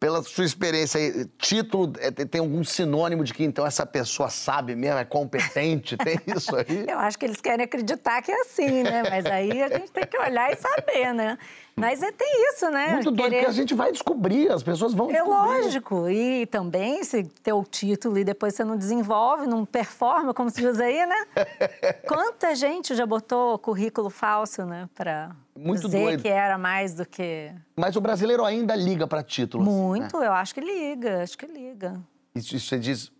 Pela 0.00 0.22
sua 0.24 0.44
experiência 0.44 0.98
aí, 1.00 1.24
título 1.38 1.92
é, 2.00 2.10
tem 2.10 2.40
algum 2.40 2.64
sinônimo 2.64 3.22
de 3.22 3.32
que 3.32 3.44
então 3.44 3.64
essa 3.64 3.86
pessoa 3.86 4.28
sabe 4.28 4.74
mesmo, 4.74 4.98
é 4.98 5.04
competente? 5.04 5.96
Tem 5.96 6.18
isso 6.36 6.54
aí? 6.56 6.84
Eu 6.88 6.98
acho 6.98 7.16
que 7.16 7.24
eles 7.24 7.40
querem 7.40 7.64
acreditar 7.64 8.20
que 8.20 8.32
é 8.32 8.40
assim, 8.40 8.82
né? 8.82 9.04
Mas 9.08 9.24
aí 9.24 9.62
a 9.62 9.68
gente 9.68 9.92
tem 9.92 10.04
que 10.04 10.18
olhar 10.18 10.52
e 10.52 10.56
saber, 10.56 11.14
né? 11.14 11.38
Mas 11.76 12.02
é, 12.02 12.12
tem 12.12 12.28
isso, 12.50 12.70
né? 12.70 12.92
Muito 12.92 13.10
doido, 13.10 13.30
Querer... 13.30 13.36
porque 13.36 13.50
a 13.50 13.52
gente 13.52 13.74
vai 13.74 13.90
descobrir, 13.90 14.50
as 14.50 14.62
pessoas 14.62 14.94
vão 14.94 15.10
É 15.10 15.22
lógico. 15.22 16.08
E 16.08 16.46
também, 16.46 17.02
se 17.02 17.24
ter 17.42 17.52
o 17.52 17.64
título 17.64 18.16
e 18.18 18.24
depois 18.24 18.54
você 18.54 18.62
não 18.62 18.76
desenvolve, 18.76 19.46
não 19.46 19.66
performa, 19.66 20.32
como 20.32 20.50
se 20.50 20.60
diz 20.60 20.78
aí, 20.78 21.04
né? 21.04 21.26
Quanta 22.06 22.54
gente 22.54 22.94
já 22.94 23.04
botou 23.04 23.58
currículo 23.58 24.08
falso, 24.08 24.64
né? 24.64 24.88
Pra 24.94 25.34
Muito 25.56 25.82
dizer 25.82 26.04
doido. 26.04 26.22
que 26.22 26.28
era 26.28 26.56
mais 26.56 26.94
do 26.94 27.04
que... 27.04 27.52
Mas 27.76 27.96
o 27.96 28.00
brasileiro 28.00 28.44
ainda 28.44 28.76
liga 28.76 29.06
para 29.08 29.22
títulos. 29.22 29.66
Muito, 29.66 30.20
né? 30.20 30.28
eu 30.28 30.32
acho 30.32 30.54
que 30.54 30.60
liga, 30.60 31.24
acho 31.24 31.36
que 31.36 31.46
liga. 31.46 32.00
Isso, 32.36 32.54
isso 32.54 32.68
você 32.68 32.78
diz 32.78 33.12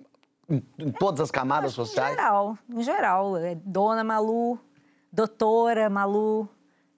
em, 0.49 0.63
em 0.79 0.93
todas 0.93 1.21
as 1.21 1.31
camadas 1.31 1.73
sociais? 1.73 2.13
Em 2.13 2.17
geral, 2.17 2.59
em 2.73 2.83
geral. 2.83 3.37
É 3.37 3.57
Dona 3.57 4.05
Malu, 4.05 4.61
doutora 5.13 5.91
Malu... 5.91 6.49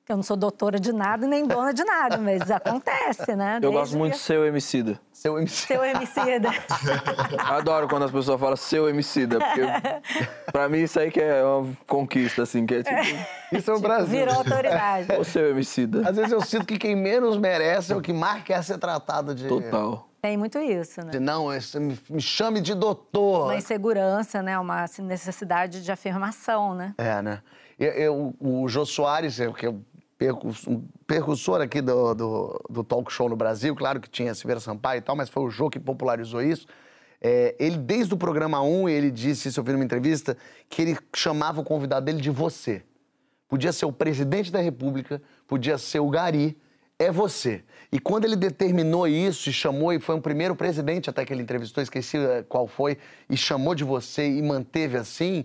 Eu 0.09 0.15
não 0.15 0.23
sou 0.23 0.37
doutora 0.37 0.79
de 0.79 0.93
nada 0.93 1.27
nem 1.27 1.45
dona 1.45 1.75
de 1.75 1.83
nada, 1.83 2.17
mas 2.17 2.49
acontece, 2.51 3.35
né? 3.35 3.57
Eu 3.57 3.61
Desde 3.63 3.79
gosto 3.79 3.99
muito 3.99 4.13
de 4.13 4.21
seu 4.21 4.47
emicida. 4.47 5.01
Seu 5.13 5.37
emicida. 5.37 5.67
Seu 5.67 5.85
emicida. 5.85 6.51
Adoro 7.45 7.89
quando 7.89 8.05
as 8.05 8.11
pessoas 8.13 8.39
falam 8.41 8.57
seu 8.57 8.89
emicida, 8.89 9.39
porque 9.41 9.63
pra 10.53 10.69
mim 10.69 10.79
isso 10.83 11.01
aí 11.01 11.11
que 11.11 11.21
é 11.21 11.43
uma 11.43 11.77
conquista, 11.89 12.43
assim, 12.45 12.65
que 12.65 12.75
é 12.75 12.83
tipo... 12.85 13.27
Isso 13.53 13.69
é 13.71 13.75
o 13.75 13.81
Brasil. 13.81 14.19
Virou 14.21 14.35
autoridade. 14.35 15.09
O 15.19 15.25
seu 15.25 15.51
emicida. 15.51 16.09
Às 16.09 16.15
vezes 16.15 16.31
eu 16.31 16.41
sinto 16.41 16.67
que 16.67 16.79
quem 16.79 16.95
menos 16.95 17.37
merece 17.37 17.93
é 17.93 17.97
o 17.97 18.01
que 18.01 18.13
mais 18.13 18.45
quer 18.45 18.63
ser 18.63 18.79
tratado 18.79 19.35
de... 19.35 19.49
Total. 19.49 20.09
Tem 20.23 20.37
muito 20.37 20.59
isso, 20.59 21.05
né? 21.05 21.11
De, 21.11 21.21
não, 21.21 21.53
esse- 21.53 21.79
me, 21.79 21.99
me 22.11 22.21
chame 22.21 22.61
de 22.61 22.75
doutor. 22.75 23.45
Uma 23.45 23.57
insegurança, 23.57 24.43
né? 24.43 24.59
Uma 24.59 24.83
assim, 24.83 25.03
necessidade 25.03 25.83
de 25.85 25.93
afirmação, 25.93 26.75
né? 26.75 26.95
É, 26.99 27.21
né? 27.23 27.41
Eu, 27.79 27.93
eu- 27.93 28.35
o 28.41 28.69
Jô 28.69 28.85
Soares, 28.85 29.39
é, 29.39 29.51
que 29.53 29.67
é 29.67 29.75
o 30.21 30.71
um 30.71 30.83
percursor 31.07 31.61
aqui 31.61 31.81
do, 31.81 32.15
do, 32.15 32.65
do 32.71 32.85
talk 32.85 33.13
show 33.13 33.29
no 33.29 33.37
Brasil, 33.37 33.75
claro 33.77 34.01
que 34.01 34.09
tinha 34.09 34.35
Silveira 34.35 34.61
Sampaio 34.61 34.99
e 34.99 35.03
tal, 35.03 35.15
mas 35.15 35.29
foi 35.29 35.43
o 35.43 35.51
Jô 35.51 35.69
que 35.69 35.79
popularizou 35.79 36.43
isso. 36.43 36.67
É, 37.21 37.55
ele, 37.59 37.77
desde 37.77 38.15
o 38.15 38.17
programa 38.17 38.63
1, 38.63 38.89
ele 38.89 39.11
disse, 39.11 39.49
isso 39.49 39.61
eu 39.61 39.65
vi 39.65 39.73
numa 39.73 39.85
entrevista, 39.85 40.37
que 40.69 40.83
ele 40.83 40.99
chamava 41.15 41.61
o 41.61 41.65
convidado 41.65 42.07
dele 42.07 42.21
de 42.21 42.31
você. 42.31 42.83
Podia 43.49 43.73
ser 43.73 43.87
o 43.87 43.93
presidente 43.93 44.51
da 44.51 44.61
República, 44.61 45.23
podia 45.47 45.79
ser 45.79 46.01
o 46.01 46.09
Gari, 46.09 46.57
é 46.99 47.11
você. 47.11 47.63
E 47.93 47.99
quando 47.99 48.25
ele 48.25 48.37
determinou 48.37 49.07
isso 49.07 49.51
e 49.51 49.53
chamou, 49.53 49.93
e 49.93 50.01
foi 50.01 50.15
um 50.15 50.21
primeiro 50.21 50.57
presidente 50.57 51.11
até 51.11 51.25
que 51.25 51.33
ele 51.33 51.43
entrevistou, 51.43 51.83
esqueci 51.83 52.17
eh, 52.17 52.45
qual 52.49 52.67
foi, 52.67 52.99
e 53.29 53.37
chamou 53.37 53.75
de 53.75 53.85
você 53.85 54.27
e 54.29 54.43
manteve 54.43 54.97
assim, 54.97 55.45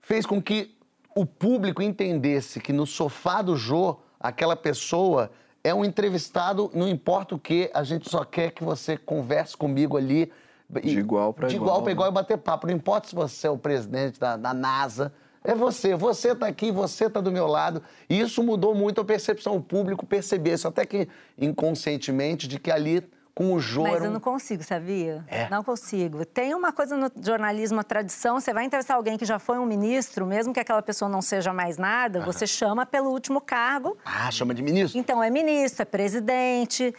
fez 0.00 0.24
com 0.26 0.40
que 0.40 0.74
o 1.14 1.24
público 1.24 1.82
entendesse 1.82 2.60
que 2.60 2.72
no 2.72 2.86
sofá 2.86 3.42
do 3.42 3.56
Jô, 3.56 3.98
aquela 4.26 4.56
pessoa 4.56 5.30
é 5.62 5.74
um 5.74 5.84
entrevistado, 5.84 6.70
não 6.74 6.88
importa 6.88 7.34
o 7.34 7.38
que, 7.38 7.70
a 7.74 7.82
gente 7.82 8.08
só 8.08 8.24
quer 8.24 8.50
que 8.52 8.62
você 8.64 8.96
converse 8.96 9.56
comigo 9.56 9.96
ali. 9.96 10.30
e- 10.76 10.80
De 10.80 10.98
igual 10.98 11.32
pra 11.32 11.48
De 11.48 11.56
igual, 11.56 11.68
igual 11.68 11.82
para 11.82 11.86
né? 11.86 11.92
igual 11.92 12.08
e 12.08 12.12
bater 12.12 12.38
papo. 12.38 12.66
Não 12.66 12.74
importa 12.74 13.08
se 13.08 13.14
você 13.14 13.46
é 13.46 13.50
o 13.50 13.58
presidente 13.58 14.18
da, 14.18 14.36
da 14.36 14.52
NASA, 14.52 15.12
é 15.44 15.54
você. 15.54 15.94
Você 15.94 16.34
tá 16.34 16.46
aqui, 16.46 16.70
você 16.72 17.08
tá 17.08 17.20
do 17.20 17.30
meu 17.30 17.46
lado. 17.46 17.82
E 18.10 18.18
isso 18.20 18.42
mudou 18.42 18.74
muito 18.74 19.00
a 19.00 19.04
percepção. 19.04 19.56
O 19.56 19.62
público 19.62 20.04
percebeu 20.04 20.54
isso, 20.54 20.66
até 20.68 20.84
que 20.84 21.08
inconscientemente, 21.38 22.46
de 22.48 22.58
que 22.58 22.70
ali 22.70 23.02
com 23.36 23.52
o 23.52 23.60
Jô 23.60 23.82
Mas 23.82 23.96
era 23.96 24.04
eu 24.06 24.10
um- 24.10 24.14
não 24.14 24.20
consigo, 24.20 24.62
sabia? 24.64 25.22
É. 25.28 25.46
Não 25.50 25.62
consigo. 25.62 26.24
Tem 26.24 26.54
uma 26.54 26.72
coisa 26.72 26.96
no 26.96 27.12
jornalismo, 27.20 27.78
a 27.78 27.84
tradição, 27.84 28.40
você 28.40 28.50
vai 28.50 28.64
entrevistar 28.64 28.94
alguém 28.94 29.18
que 29.18 29.26
já 29.26 29.38
foi 29.38 29.58
um 29.58 29.66
ministro, 29.66 30.24
mesmo 30.24 30.54
que 30.54 30.58
aquela 30.58 30.80
pessoa 30.80 31.06
não 31.06 31.20
seja 31.20 31.52
mais 31.52 31.76
nada, 31.76 32.20
você 32.20 32.46
chama 32.46 32.86
pelo 32.86 33.10
último 33.10 33.38
cargo. 33.42 33.94
Ah, 34.02 34.30
chama 34.30 34.54
de 34.54 34.62
ministro. 34.62 34.98
Então, 34.98 35.22
é 35.22 35.28
ministro, 35.28 35.82
é 35.82 35.84
presidente. 35.84 36.94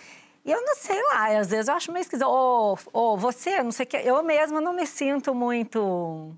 E 0.46 0.52
eu 0.52 0.62
não 0.64 0.76
sei 0.76 1.02
lá, 1.08 1.40
às 1.40 1.50
vezes 1.50 1.68
eu 1.70 1.74
acho 1.74 1.92
meio 1.92 2.04
esquisito. 2.04 2.28
Ô, 2.30 2.78
ô, 2.94 3.18
você, 3.18 3.64
não 3.64 3.72
sei 3.72 3.86
o 3.86 3.90
que. 3.90 3.98
Eu 3.98 4.22
mesma 4.24 4.62
não 4.62 4.74
me 4.74 4.86
sinto 4.86 5.34
muito. 5.34 6.36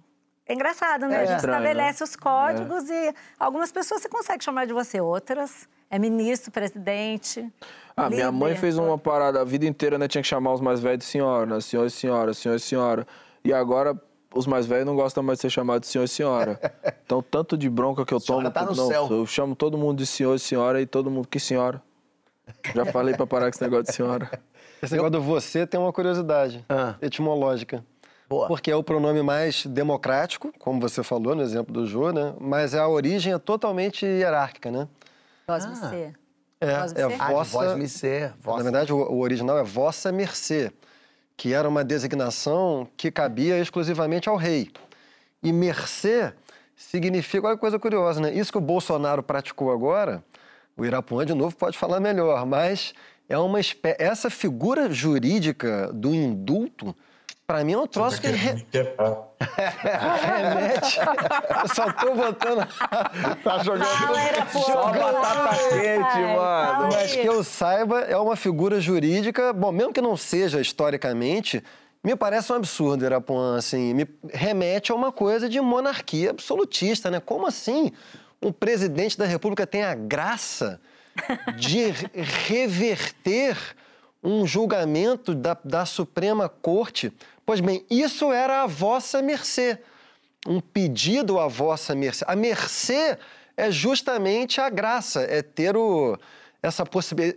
É 0.49 0.53
engraçado, 0.55 1.07
né? 1.07 1.15
É 1.15 1.17
a 1.19 1.25
gente 1.27 1.35
estranho, 1.35 1.59
estabelece 1.59 2.03
né? 2.03 2.03
os 2.09 2.15
códigos 2.15 2.89
e 2.89 3.13
algumas 3.39 3.71
pessoas 3.71 4.01
você 4.01 4.09
consegue 4.09 4.43
chamar 4.43 4.65
de 4.65 4.73
você, 4.73 4.99
outras 4.99 5.69
é 5.91 5.99
ministro, 5.99 6.51
presidente. 6.51 7.47
Ah, 7.95 8.09
minha 8.09 8.31
mãe 8.31 8.55
fez 8.55 8.75
uma 8.77 8.97
parada 8.97 9.41
a 9.41 9.43
vida 9.43 9.65
inteira, 9.67 9.99
né? 9.99 10.07
Tinha 10.07 10.23
que 10.23 10.27
chamar 10.27 10.53
os 10.53 10.61
mais 10.61 10.79
velhos 10.79 10.99
de 10.99 11.05
senhora, 11.05 11.45
né? 11.45 11.61
Senhor 11.61 11.85
e 11.85 11.91
senhora, 11.91 12.33
senhor 12.33 12.55
e 12.55 12.59
senhora. 12.59 13.07
E 13.43 13.53
agora 13.53 13.95
os 14.33 14.47
mais 14.47 14.65
velhos 14.65 14.85
não 14.87 14.95
gostam 14.95 15.21
mais 15.21 15.37
de 15.37 15.41
ser 15.43 15.49
chamado 15.51 15.81
de 15.81 15.87
senhor 15.87 16.05
e 16.05 16.07
senhora. 16.07 16.59
Então, 17.09 17.23
tanto 17.23 17.57
de 17.57 17.67
bronca 17.67 18.05
que 18.05 18.13
eu 18.13 18.19
tomo. 18.19 18.51
tá 18.51 18.63
no 18.63 18.75
não, 18.75 18.87
céu. 18.87 19.07
Eu 19.09 19.25
chamo 19.25 19.55
todo 19.55 19.75
mundo 19.79 19.97
de 19.97 20.05
senhor 20.05 20.35
e 20.35 20.39
senhora 20.39 20.79
e 20.79 20.85
todo 20.85 21.09
mundo 21.09 21.27
que 21.27 21.39
senhora. 21.39 21.81
Já 22.75 22.85
falei 22.85 23.15
pra 23.15 23.25
parar 23.25 23.45
com 23.45 23.49
esse 23.49 23.61
negócio 23.63 23.85
de 23.85 23.93
senhora. 23.93 24.29
Esse 24.81 24.93
negócio 24.93 25.11
do 25.11 25.21
você 25.21 25.65
tem 25.67 25.79
uma 25.79 25.91
curiosidade 25.91 26.63
Ah. 26.69 26.93
etimológica. 27.01 27.83
Boa. 28.29 28.47
Porque 28.47 28.69
é 28.69 28.75
o 28.75 28.83
pronome 28.83 29.23
mais 29.23 29.65
democrático, 29.65 30.53
como 30.59 30.79
você 30.79 31.01
falou 31.01 31.33
no 31.33 31.41
exemplo 31.41 31.73
do 31.73 31.87
Jô, 31.87 32.11
né? 32.11 32.35
Mas 32.39 32.75
a 32.75 32.87
origem 32.87 33.33
é 33.33 33.39
totalmente 33.39 34.05
hierárquica, 34.05 34.69
né? 34.69 34.87
Voz 35.47 35.65
Ah. 35.65 35.89
me. 35.89 36.15
É, 36.61 36.67
é? 36.67 37.15
Ah, 37.17 37.31
vossa... 37.31 37.75
me 37.75 37.87
ser. 37.87 38.33
Vossa... 38.39 38.57
Na 38.57 38.63
verdade, 38.63 38.93
o, 38.93 38.97
o 38.97 39.19
original 39.21 39.57
é 39.57 39.63
vossa 39.63 40.11
mercê, 40.11 40.71
que 41.35 41.53
era 41.53 41.67
uma 41.67 41.83
designação 41.83 42.87
que 42.95 43.09
cabia 43.09 43.57
exclusivamente 43.57 44.29
ao 44.29 44.35
rei. 44.35 44.69
E 45.41 45.51
mercê 45.51 46.31
significa, 46.75 47.47
olha 47.47 47.55
que 47.55 47.61
coisa 47.61 47.79
curiosa, 47.79 48.21
né? 48.21 48.31
Isso 48.31 48.51
que 48.51 48.57
o 48.59 48.61
Bolsonaro 48.61 49.23
praticou 49.23 49.71
agora, 49.71 50.23
o 50.77 50.85
Irapuã, 50.85 51.25
de 51.25 51.33
novo, 51.33 51.55
pode 51.55 51.77
falar 51.77 51.99
melhor, 51.99 52.45
mas 52.45 52.93
é 53.27 53.37
uma 53.39 53.59
espé... 53.59 53.95
essa 53.97 54.29
figura 54.29 54.91
jurídica 54.91 55.91
do 55.93 56.13
indulto 56.13 56.95
Pra 57.49 57.63
mim 57.63 57.73
é 57.73 57.77
um 57.79 57.87
troço 57.87 58.21
que 58.21 58.27
re- 58.27 58.63
remete. 59.41 60.99
Eu 61.63 61.67
só 61.73 61.91
tô 61.93 62.13
botando. 62.13 62.67
tá 63.43 63.63
jogando. 63.63 63.85
Só 64.51 64.91
batata 64.91 65.57
quente, 65.69 66.35
mano. 66.35 66.89
Mas 66.93 67.11
que 67.15 67.25
eu 67.25 67.43
saiba, 67.43 68.01
é 68.01 68.15
uma 68.17 68.35
figura 68.35 68.79
jurídica, 68.79 69.51
bom, 69.51 69.71
mesmo 69.71 69.91
que 69.91 69.99
não 69.99 70.15
seja 70.15 70.61
historicamente, 70.61 71.63
me 72.03 72.15
parece 72.15 72.51
um 72.53 72.55
absurdo, 72.57 73.03
Irapuã, 73.03 73.57
assim, 73.57 73.95
me 73.95 74.07
remete 74.31 74.91
a 74.91 74.95
uma 74.95 75.11
coisa 75.11 75.49
de 75.49 75.59
monarquia 75.59 76.29
absolutista, 76.29 77.09
né? 77.09 77.19
Como 77.19 77.47
assim 77.47 77.91
um 78.39 78.51
presidente 78.51 79.17
da 79.17 79.25
República 79.25 79.65
tem 79.65 79.83
a 79.83 79.95
graça 79.95 80.79
de 81.57 81.87
re- 81.87 82.09
reverter 82.13 83.57
um 84.23 84.45
julgamento 84.45 85.33
da, 85.33 85.57
da 85.63 85.83
Suprema 85.85 86.47
Corte? 86.47 87.11
Pois 87.49 87.61
bem, 87.61 87.83
isso 87.89 88.31
era 88.31 88.61
a 88.61 88.67
vossa 88.67 89.23
mercê 89.23 89.79
um 90.45 90.59
pedido 90.59 91.39
à 91.39 91.47
vossa 91.47 91.95
mercê. 91.95 92.23
A 92.27 92.35
mercê 92.35 93.17
é 93.57 93.71
justamente 93.71 94.61
a 94.61 94.69
graça, 94.69 95.21
é 95.21 95.41
ter 95.41 95.75
o, 95.75 96.15
essa 96.61 96.83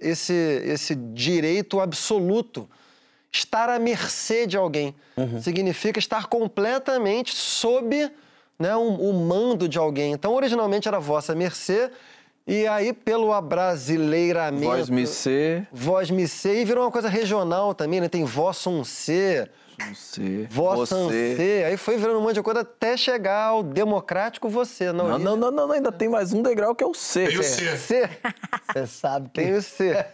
esse, 0.02 0.34
esse 0.66 0.94
direito 0.94 1.80
absoluto. 1.80 2.68
Estar 3.32 3.70
à 3.70 3.78
mercê 3.78 4.46
de 4.46 4.58
alguém 4.58 4.94
significa 5.40 5.98
estar 5.98 6.26
completamente 6.26 7.34
sob 7.34 8.10
né, 8.58 8.76
o, 8.76 8.88
o 8.88 9.14
mando 9.14 9.66
de 9.66 9.78
alguém. 9.78 10.12
Então, 10.12 10.34
originalmente 10.34 10.86
era 10.86 10.98
vossa 10.98 11.34
mercê, 11.34 11.90
e 12.46 12.66
aí, 12.66 12.92
pelo 12.92 13.32
abrasileiramento. 13.32 14.66
Voz 14.66 14.90
me 14.90 15.06
ser. 15.06 15.66
Voz 15.72 16.10
me 16.10 16.28
ser, 16.28 16.60
e 16.60 16.64
virou 16.66 16.84
uma 16.84 16.90
coisa 16.90 17.08
regional 17.08 17.74
também, 17.74 17.98
né? 17.98 18.10
Tem 18.10 18.24
vossa 18.24 18.68
um 18.68 18.84
ser. 18.84 19.50
Você. 19.94 20.46
Vossa 20.50 20.94
você. 20.96 21.34
você. 21.36 21.64
Aí 21.66 21.76
foi 21.76 21.96
virando 21.96 22.18
um 22.18 22.22
monte 22.22 22.34
de 22.34 22.42
coisa 22.42 22.60
até 22.60 22.96
chegar 22.96 23.46
ao 23.46 23.62
democrático 23.62 24.48
você. 24.48 24.92
Não, 24.92 25.08
Não, 25.08 25.18
não, 25.18 25.36
não, 25.36 25.50
não, 25.50 25.66
não, 25.68 25.74
ainda 25.74 25.90
tem 25.92 26.08
mais 26.08 26.32
um 26.32 26.42
degrau 26.42 26.74
que 26.74 26.84
é 26.84 26.86
o 26.86 26.94
C. 26.94 27.26
Tem 27.28 27.38
o 27.38 27.42
C. 27.42 27.76
C. 27.76 28.10
Você 28.72 28.86
sabe 28.86 29.28
que... 29.28 29.40
Tem 29.42 29.54
o 29.54 29.62
C. 29.62 29.94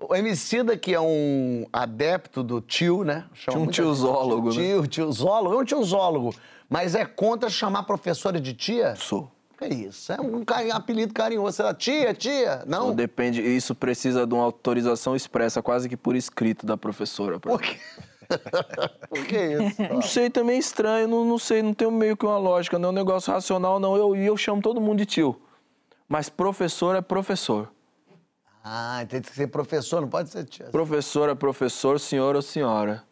O 0.00 0.14
Emicida, 0.14 0.76
que 0.76 0.94
é 0.94 1.00
um 1.00 1.66
adepto 1.72 2.40
do 2.44 2.60
tio, 2.60 3.02
né? 3.02 3.24
Chama 3.34 3.58
Um 3.58 3.66
tiozólogo, 3.66 4.52
gente 4.52 4.62
de 4.62 4.68
né? 4.68 4.74
Tio, 4.82 4.86
tiozólogo. 4.86 5.56
É 5.56 5.58
um 5.58 5.64
tiozólogo. 5.64 6.34
Mas 6.70 6.94
é 6.94 7.04
contra 7.04 7.50
chamar 7.50 7.82
professora 7.82 8.40
de 8.40 8.54
tia? 8.54 8.94
Sou. 8.94 9.28
Que 9.58 9.66
isso? 9.66 10.12
É 10.12 10.20
um 10.20 10.44
cari- 10.44 10.70
apelido 10.70 11.12
carinhoso. 11.12 11.56
Fala, 11.56 11.74
tia, 11.74 12.14
tia? 12.14 12.62
Não? 12.64 12.88
Não 12.88 12.94
depende, 12.94 13.42
isso 13.42 13.74
precisa 13.74 14.24
de 14.24 14.32
uma 14.32 14.44
autorização 14.44 15.16
expressa, 15.16 15.60
quase 15.60 15.88
que 15.88 15.96
por 15.96 16.14
escrito 16.14 16.64
da 16.64 16.76
professora. 16.76 17.40
Por 17.40 17.60
quê? 17.60 17.76
Por 19.08 19.26
que 19.26 19.36
isso? 19.36 19.82
Não 19.82 20.02
sei, 20.02 20.30
também 20.30 20.56
é 20.56 20.58
estranho, 20.58 21.08
não, 21.08 21.24
não 21.24 21.38
sei, 21.38 21.62
não 21.62 21.74
tem 21.74 21.90
meio 21.90 22.16
que 22.16 22.26
uma 22.26 22.38
lógica, 22.38 22.78
não 22.78 22.90
é 22.90 22.92
um 22.92 22.94
negócio 22.94 23.32
racional, 23.32 23.80
não. 23.80 23.96
Eu, 23.96 24.14
e 24.14 24.26
eu 24.26 24.36
chamo 24.36 24.60
todo 24.60 24.80
mundo 24.80 24.98
de 24.98 25.06
tio. 25.06 25.40
Mas 26.08 26.28
professor 26.28 26.96
é 26.96 27.00
professor. 27.00 27.70
Ah, 28.62 29.04
tem 29.08 29.22
que 29.22 29.30
ser 29.30 29.46
professor, 29.46 30.00
não 30.00 30.08
pode 30.08 30.28
ser 30.30 30.44
tia. 30.44 30.66
Professor 30.66 31.28
é 31.28 31.34
professor, 31.34 31.98
senhor 31.98 32.36
ou 32.36 32.42
senhora. 32.42 33.02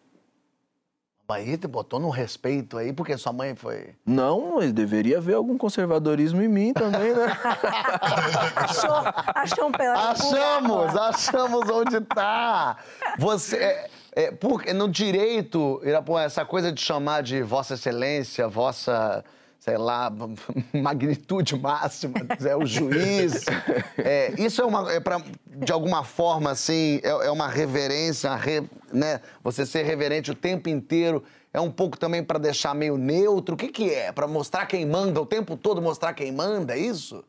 Aí 1.28 1.58
te 1.58 1.66
botou 1.66 1.98
num 1.98 2.08
respeito 2.08 2.78
aí, 2.78 2.92
porque 2.92 3.18
sua 3.18 3.32
mãe 3.32 3.54
foi... 3.56 3.96
Não, 4.06 4.54
mas 4.54 4.72
deveria 4.72 5.18
haver 5.18 5.34
algum 5.34 5.58
conservadorismo 5.58 6.40
em 6.40 6.46
mim 6.46 6.72
também, 6.72 7.12
né? 7.12 7.26
Achou, 8.54 9.02
achou 9.34 9.66
um 9.66 9.72
pedaço. 9.72 10.36
Achamos, 10.36 10.96
achamos 10.96 11.68
onde 11.68 12.00
tá. 12.02 12.76
Você. 13.18 13.90
É, 14.18 14.30
porque 14.30 14.72
no 14.72 14.88
direito, 14.88 15.78
Irapuã, 15.84 16.22
essa 16.22 16.42
coisa 16.42 16.72
de 16.72 16.80
chamar 16.80 17.22
de 17.22 17.42
Vossa 17.42 17.74
Excelência, 17.74 18.48
Vossa, 18.48 19.22
sei 19.60 19.76
lá, 19.76 20.10
magnitude 20.72 21.54
máxima, 21.54 22.14
é 22.42 22.56
o 22.56 22.64
juiz. 22.64 23.44
é, 23.98 24.32
isso 24.38 24.62
é 24.62 24.64
uma. 24.64 24.90
É 24.90 25.00
pra, 25.00 25.20
de 25.46 25.70
alguma 25.70 26.02
forma, 26.02 26.50
assim, 26.50 26.98
é, 27.02 27.10
é 27.26 27.30
uma 27.30 27.46
reverência, 27.46 28.30
uma 28.30 28.36
re- 28.36 28.64
né? 28.90 29.20
Você 29.44 29.66
ser 29.66 29.82
reverente 29.82 30.30
o 30.30 30.34
tempo 30.34 30.70
inteiro. 30.70 31.22
É 31.52 31.60
um 31.60 31.70
pouco 31.70 31.98
também 31.98 32.24
para 32.24 32.38
deixar 32.38 32.74
meio 32.74 32.96
neutro. 32.96 33.54
O 33.54 33.58
que, 33.58 33.68
que 33.68 33.92
é? 33.92 34.12
Para 34.12 34.26
mostrar 34.26 34.64
quem 34.64 34.86
manda, 34.86 35.20
o 35.20 35.26
tempo 35.26 35.58
todo 35.58 35.80
mostrar 35.82 36.14
quem 36.14 36.32
manda, 36.32 36.74
é 36.74 36.78
isso? 36.78 37.22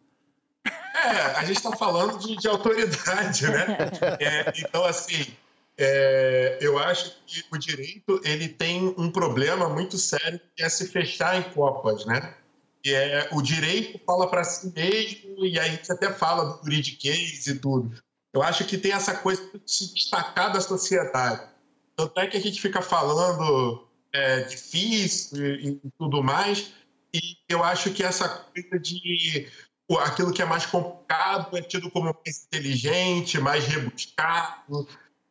É, 0.66 1.10
a 1.38 1.44
gente 1.44 1.58
está 1.58 1.72
falando 1.76 2.18
de, 2.18 2.36
de 2.38 2.48
autoridade, 2.48 3.46
né? 3.50 3.78
É, 4.20 4.54
então, 4.58 4.84
assim, 4.86 5.28
é, 5.78 6.58
eu 6.60 6.80
acho 6.80 7.16
que 7.28 7.44
o 7.52 7.58
direito 7.58 8.20
ele 8.24 8.48
tem 8.48 8.95
um 8.98 9.12
problema 9.12 9.70
muito 9.70 9.98
sério 9.98 10.41
que 10.56 10.64
é 10.64 10.70
se 10.70 10.88
fechar 10.88 11.38
em 11.38 11.44
copas, 11.54 12.06
né? 12.06 12.36
Que 12.82 12.94
é 12.94 13.30
o 13.32 13.41
direito 13.41 13.99
fala 14.06 14.28
para 14.28 14.44
si 14.44 14.74
mesmo 14.76 15.45
e 15.45 15.60
aí 15.60 15.72
gente 15.72 15.91
até 15.91 16.12
fala 16.12 16.45
do 16.45 16.64
juridiquês 16.64 17.45
e 17.45 17.60
tudo. 17.60 17.95
Eu 18.34 18.41
acho 18.41 18.66
que 18.66 18.78
tem 18.78 18.91
essa 18.91 19.16
coisa 19.16 19.41
de 19.54 19.72
se 19.72 19.94
destacar 19.94 20.52
da 20.52 20.62
sociedade. 20.62 21.48
Tanto 21.95 22.20
é 22.20 22.28
que 22.28 22.38
a 22.38 22.41
gente 22.41 22.60
fica 22.60 22.82
falando 22.82 23.88
é, 24.12 24.41
difícil 24.41 25.45
e, 25.45 25.70
e 25.84 25.91
tudo 25.98 26.24
mais, 26.24 26.72
e 27.14 27.38
eu 27.49 27.64
acho 27.64 27.91
que 27.91 28.04
essa 28.04 28.28
coisa 28.28 28.80
de 28.80 29.48
aquilo 30.02 30.34
que 30.34 30.41
é 30.41 30.45
mais 30.45 30.66
complicado 30.66 31.56
é 31.56 31.62
tido 31.62 31.90
como 31.90 32.06
mais 32.26 32.45
inteligente, 32.45 33.40
mais 33.40 33.66
rebuscado, 33.66 34.88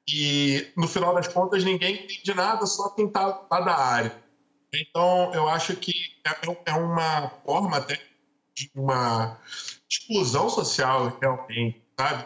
e 0.08 0.68
no 0.76 0.86
final 0.86 1.14
das 1.14 1.28
contas 1.28 1.64
ninguém 1.64 2.04
entende 2.04 2.34
nada, 2.34 2.64
só 2.66 2.90
quem 2.90 3.06
está 3.06 3.44
lá 3.50 3.60
da 3.60 3.76
área. 3.76 4.22
Então 4.72 5.32
eu 5.34 5.48
acho 5.48 5.76
que 5.76 5.92
é, 6.24 6.70
é 6.70 6.74
uma 6.74 7.30
forma 7.44 7.76
até 7.76 8.00
de 8.54 8.70
uma 8.74 9.38
exclusão 9.88 10.48
social 10.48 11.18
realmente, 11.20 11.82
sabe? 11.98 12.24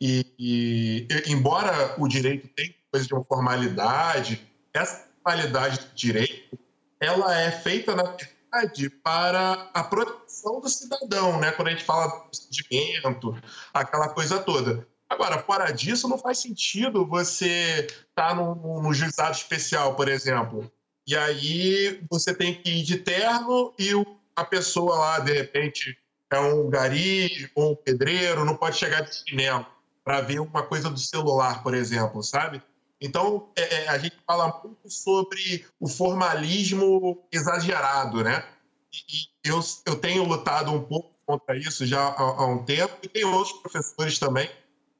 E, 0.00 0.26
e, 0.38 1.06
embora 1.26 1.94
o 1.98 2.08
direito 2.08 2.48
tenha 2.48 2.74
coisa 2.90 3.06
de 3.06 3.14
uma 3.14 3.24
formalidade, 3.24 4.46
essa 4.72 5.08
formalidade 5.22 5.80
do 5.80 5.94
direito 5.94 6.58
ela 7.00 7.36
é 7.38 7.50
feita 7.50 7.94
na 7.94 8.04
verdade 8.04 8.90
para 8.90 9.70
a 9.74 9.84
proteção 9.84 10.60
do 10.60 10.68
cidadão, 10.68 11.38
né? 11.38 11.52
Quando 11.52 11.68
a 11.68 11.70
gente 11.70 11.84
fala 11.84 12.06
do 12.08 12.20
procedimento, 12.22 13.36
aquela 13.72 14.08
coisa 14.08 14.38
toda. 14.40 14.86
Agora, 15.08 15.38
fora 15.38 15.70
disso, 15.70 16.06
não 16.06 16.18
faz 16.18 16.38
sentido 16.38 17.06
você 17.06 17.86
estar 18.10 18.36
no, 18.36 18.82
no 18.82 18.92
juizado 18.92 19.32
especial, 19.32 19.96
por 19.96 20.06
exemplo, 20.06 20.70
e 21.06 21.16
aí 21.16 22.04
você 22.10 22.34
tem 22.34 22.60
que 22.60 22.70
ir 22.70 22.82
de 22.82 22.98
terno 22.98 23.72
e 23.78 23.90
a 24.36 24.44
pessoa 24.44 24.98
lá, 24.98 25.18
de 25.20 25.32
repente, 25.32 25.96
é 26.30 26.38
um 26.38 26.68
gari 26.68 27.50
ou 27.54 27.72
um 27.72 27.74
pedreiro, 27.74 28.44
não 28.44 28.54
pode 28.54 28.76
chegar 28.76 29.00
de 29.00 29.14
chinelo 29.14 29.66
para 30.04 30.20
ver 30.20 30.40
uma 30.40 30.62
coisa 30.62 30.90
do 30.90 30.98
celular, 30.98 31.62
por 31.62 31.72
exemplo, 31.72 32.22
sabe? 32.22 32.62
Então, 33.00 33.50
é, 33.56 33.84
é, 33.84 33.88
a 33.88 33.96
gente 33.96 34.16
fala 34.26 34.60
muito 34.62 34.90
sobre 34.90 35.64
o 35.80 35.88
formalismo 35.88 37.26
exagerado, 37.32 38.22
né? 38.22 38.44
E 38.92 39.48
eu, 39.48 39.60
eu 39.86 39.96
tenho 39.96 40.24
lutado 40.24 40.70
um 40.70 40.82
pouco 40.82 41.14
contra 41.24 41.56
isso 41.56 41.86
já 41.86 42.00
há, 42.00 42.22
há 42.22 42.46
um 42.46 42.64
tempo, 42.64 42.98
e 43.02 43.08
tem 43.08 43.24
outros 43.24 43.58
professores 43.60 44.18
também 44.18 44.50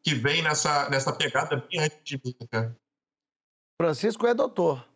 que 0.02 0.14
vêm 0.14 0.42
nessa, 0.42 0.88
nessa 0.88 1.12
pegada 1.12 1.56
bem 1.56 1.80
né? 2.52 2.74
Francisco 3.80 4.26
é 4.26 4.34
doutor. 4.34 4.87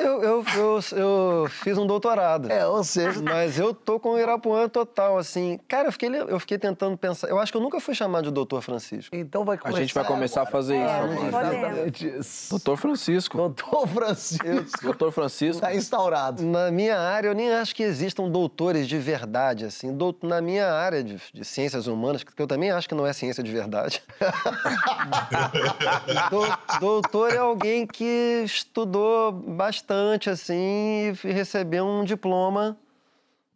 Eu, 0.00 0.22
eu, 0.22 0.44
eu, 0.56 0.80
eu 0.96 1.46
fiz 1.50 1.76
um 1.76 1.84
doutorado. 1.84 2.52
É, 2.52 2.64
ou 2.64 2.84
seja. 2.84 3.20
Mas 3.20 3.58
eu 3.58 3.74
tô 3.74 3.98
com 3.98 4.10
o 4.10 4.18
Irapuã 4.18 4.68
total, 4.68 5.18
assim. 5.18 5.58
Cara, 5.66 5.88
eu 5.88 5.92
fiquei, 5.92 6.08
eu 6.08 6.38
fiquei 6.38 6.56
tentando 6.56 6.96
pensar. 6.96 7.26
Eu 7.28 7.36
acho 7.40 7.50
que 7.50 7.58
eu 7.58 7.60
nunca 7.60 7.80
fui 7.80 7.96
chamado 7.96 8.26
de 8.26 8.30
doutor 8.30 8.62
Francisco. 8.62 9.14
Então 9.14 9.44
vai 9.44 9.58
A 9.64 9.72
gente 9.72 9.92
vai 9.92 10.04
começar 10.04 10.42
a 10.42 10.46
fazer 10.46 10.76
isso 10.76 10.86
É, 10.86 11.00
agora. 11.00 11.26
Exatamente 11.56 12.08
isso. 12.16 12.50
Doutor 12.50 12.76
Francisco. 12.76 13.36
Doutor 13.36 13.88
Francisco. 13.88 14.46
Doutor 14.82 15.10
Francisco. 15.10 15.56
Está 15.56 15.74
instaurado. 15.74 16.44
Na 16.44 16.70
minha 16.70 16.96
área, 16.96 17.28
eu 17.30 17.34
nem 17.34 17.52
acho 17.52 17.74
que 17.74 17.82
existam 17.82 18.28
doutores 18.28 18.86
de 18.86 18.98
verdade, 18.98 19.64
assim. 19.64 19.92
Dou- 19.92 20.16
Na 20.22 20.40
minha 20.40 20.70
área 20.70 21.02
de, 21.02 21.20
de 21.34 21.44
ciências 21.44 21.88
humanas, 21.88 22.22
que 22.22 22.40
eu 22.40 22.46
também 22.46 22.70
acho 22.70 22.88
que 22.88 22.94
não 22.94 23.04
é 23.04 23.12
ciência 23.12 23.42
de 23.42 23.50
verdade. 23.50 24.00
Dou- 26.30 26.46
doutor 26.80 27.32
é 27.32 27.38
alguém 27.38 27.84
que 27.84 28.42
estudou 28.44 29.32
bastante, 29.32 29.87
assim, 30.30 31.12
e 31.24 31.32
recebeu 31.32 31.84
um 31.86 32.04
diploma. 32.04 32.76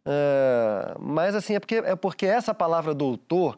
É, 0.05 0.95
mas, 0.99 1.35
assim, 1.35 1.55
é 1.55 1.59
porque, 1.59 1.75
é 1.75 1.95
porque 1.95 2.25
essa 2.25 2.53
palavra 2.53 2.93
doutor, 2.93 3.57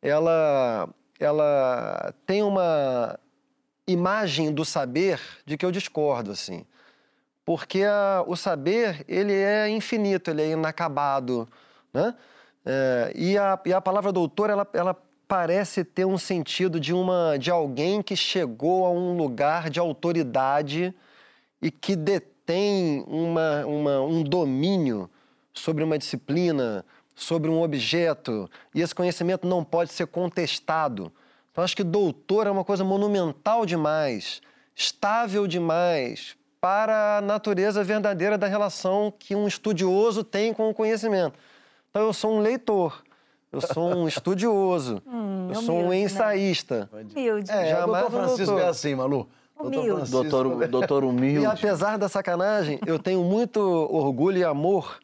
ela, 0.00 0.88
ela 1.20 2.14
tem 2.26 2.42
uma 2.42 3.18
imagem 3.86 4.52
do 4.52 4.64
saber 4.64 5.20
de 5.44 5.56
que 5.56 5.64
eu 5.64 5.70
discordo, 5.70 6.30
assim. 6.30 6.64
Porque 7.44 7.84
a- 7.84 8.24
o 8.26 8.36
saber, 8.36 9.04
ele 9.08 9.32
é 9.32 9.68
infinito, 9.68 10.30
ele 10.30 10.42
é 10.42 10.50
inacabado, 10.50 11.48
né? 11.92 12.14
É, 12.64 13.12
e, 13.14 13.38
a, 13.38 13.58
e 13.64 13.72
a 13.72 13.80
palavra 13.80 14.10
doutor, 14.12 14.50
ela, 14.50 14.66
ela 14.72 14.96
parece 15.28 15.84
ter 15.84 16.04
um 16.04 16.18
sentido 16.18 16.80
de 16.80 16.92
uma 16.92 17.36
de 17.38 17.50
alguém 17.50 18.02
que 18.02 18.16
chegou 18.16 18.84
a 18.86 18.90
um 18.90 19.16
lugar 19.16 19.70
de 19.70 19.78
autoridade 19.78 20.94
e 21.66 21.70
que 21.72 21.96
detém 21.96 23.04
uma, 23.08 23.66
uma, 23.66 24.00
um 24.00 24.22
domínio 24.22 25.10
sobre 25.52 25.82
uma 25.82 25.98
disciplina, 25.98 26.84
sobre 27.12 27.50
um 27.50 27.60
objeto, 27.60 28.48
e 28.72 28.80
esse 28.80 28.94
conhecimento 28.94 29.48
não 29.48 29.64
pode 29.64 29.92
ser 29.92 30.06
contestado. 30.06 31.12
Então, 31.50 31.64
acho 31.64 31.74
que 31.74 31.82
doutor 31.82 32.46
é 32.46 32.50
uma 32.52 32.62
coisa 32.62 32.84
monumental 32.84 33.66
demais, 33.66 34.40
estável 34.76 35.44
demais 35.48 36.36
para 36.60 37.18
a 37.18 37.20
natureza 37.20 37.82
verdadeira 37.82 38.38
da 38.38 38.46
relação 38.46 39.12
que 39.18 39.34
um 39.34 39.48
estudioso 39.48 40.22
tem 40.22 40.54
com 40.54 40.70
o 40.70 40.74
conhecimento. 40.74 41.36
Então, 41.90 42.02
eu 42.02 42.12
sou 42.12 42.32
um 42.36 42.38
leitor, 42.38 43.02
eu 43.50 43.60
sou 43.60 43.92
um 43.92 44.06
estudioso, 44.08 45.02
Hum, 45.04 45.48
eu 45.52 45.62
sou 45.62 45.80
um 45.80 45.88
né? 45.88 45.98
ensaísta. 46.02 46.88
Humilde. 46.92 47.50
É, 47.50 47.82
o 47.82 47.86
doutor 47.88 48.10
Francisco 48.12 48.52
doutor. 48.52 48.66
é 48.66 48.68
assim, 48.68 48.94
Malu. 48.94 49.28
Humilde. 49.58 50.10
Doutor, 50.10 50.68
doutor 50.68 51.04
humilde. 51.04 51.40
E 51.40 51.46
apesar 51.46 51.96
da 51.96 52.08
sacanagem, 52.08 52.78
eu 52.86 52.98
tenho 52.98 53.22
muito 53.24 53.58
orgulho 53.60 54.38
e 54.38 54.44
amor 54.44 54.98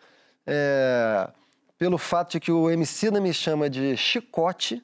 é, 0.47 1.29
pelo 1.79 1.97
fato 1.97 2.33
de 2.33 2.41
que 2.41 2.53
o 2.53 2.71
Emicida 2.71 3.21
me 3.21 3.33
chama 3.33 3.71
de 3.71 3.97
Chicote, 3.97 4.83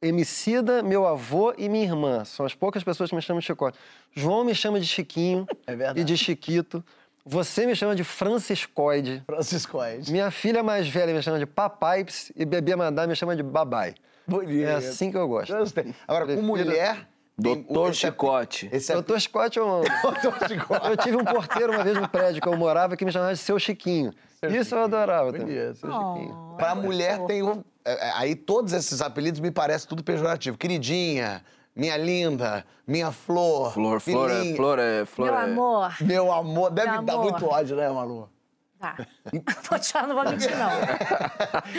Emicida, 0.00 0.82
meu 0.82 1.06
avô 1.06 1.54
e 1.56 1.68
minha 1.68 1.84
irmã. 1.84 2.24
São 2.24 2.44
as 2.44 2.54
poucas 2.54 2.82
pessoas 2.84 3.08
que 3.08 3.16
me 3.16 3.22
chamam 3.22 3.40
de 3.40 3.46
Chicote. 3.46 3.78
João 4.12 4.44
me 4.44 4.54
chama 4.54 4.78
de 4.80 4.86
Chiquinho 4.86 5.46
É 5.66 5.74
verdade. 5.74 6.00
e 6.00 6.04
de 6.04 6.16
Chiquito. 6.16 6.84
Você 7.24 7.66
me 7.66 7.76
chama 7.76 7.94
de 7.94 8.02
Franciscoide. 8.02 9.22
Franciscoide. 9.24 10.10
Minha 10.10 10.30
filha 10.32 10.60
mais 10.62 10.88
velha 10.88 11.14
me 11.14 11.22
chama 11.22 11.38
de 11.38 11.46
Papaips 11.46 12.32
e 12.34 12.44
bebê 12.44 12.74
Madá 12.74 13.06
me 13.06 13.14
chama 13.14 13.36
de 13.36 13.44
Babai. 13.44 13.94
Bonito. 14.26 14.66
É 14.66 14.74
assim 14.74 15.10
que 15.10 15.16
eu 15.16 15.28
gosto. 15.28 15.54
Agora, 16.06 16.34
com 16.34 16.42
mulher... 16.42 17.08
Doutor 17.38 17.90
esse 17.90 18.06
é- 18.06 18.10
Chicote. 18.10 18.68
Esse 18.72 18.92
é... 18.92 18.94
Doutor 18.94 19.20
Chicote 19.20 19.58
eu 19.58 19.68
amo. 19.68 19.84
Doutor 20.22 20.48
Chicote. 20.48 20.88
Eu 20.88 20.96
tive 20.96 21.16
um 21.16 21.24
porteiro 21.24 21.72
uma 21.72 21.82
vez 21.82 21.96
no 21.98 22.08
prédio 22.08 22.40
que 22.42 22.48
eu 22.48 22.56
morava 22.56 22.96
que 22.96 23.04
me 23.04 23.10
chamava 23.12 23.32
de 23.32 23.38
Seu 23.38 23.58
Chiquinho. 23.58 24.12
Isso 24.48 24.74
eu 24.74 24.84
adorava 24.84 25.32
também. 25.32 25.46
Bonito. 25.56 25.76
Seu 25.78 25.90
Chiquinho. 25.90 26.54
Pra 26.56 26.74
mulher 26.74 27.24
tem 27.26 27.42
um. 27.42 27.62
é, 27.84 28.08
é, 28.08 28.12
Aí 28.16 28.34
todos 28.34 28.72
esses 28.72 29.00
apelidos 29.00 29.40
me 29.40 29.50
parecem 29.50 29.88
tudo 29.88 30.02
pejorativo. 30.04 30.58
Queridinha, 30.58 31.42
minha 31.74 31.96
linda, 31.96 32.64
minha 32.86 33.10
flor. 33.10 33.72
Flor, 33.72 34.00
flor 34.00 34.30
é, 34.30 34.54
flor 34.54 34.78
é, 34.78 35.04
flor 35.06 35.26
Meu 35.30 35.38
é. 35.38 35.44
amor. 35.44 35.96
Meu 36.00 36.32
amor, 36.32 36.70
deve 36.70 36.90
Meu 36.90 37.02
dar 37.02 37.14
amor. 37.14 37.30
muito 37.30 37.46
ódio, 37.46 37.76
né, 37.76 37.88
Malu? 37.88 38.28
Tá. 38.82 38.96
Vou 39.70 39.78
te 39.78 39.92
falar, 39.92 40.08
não 40.08 40.16
vou 40.16 40.24
mentir, 40.28 40.50
não. 40.56 40.70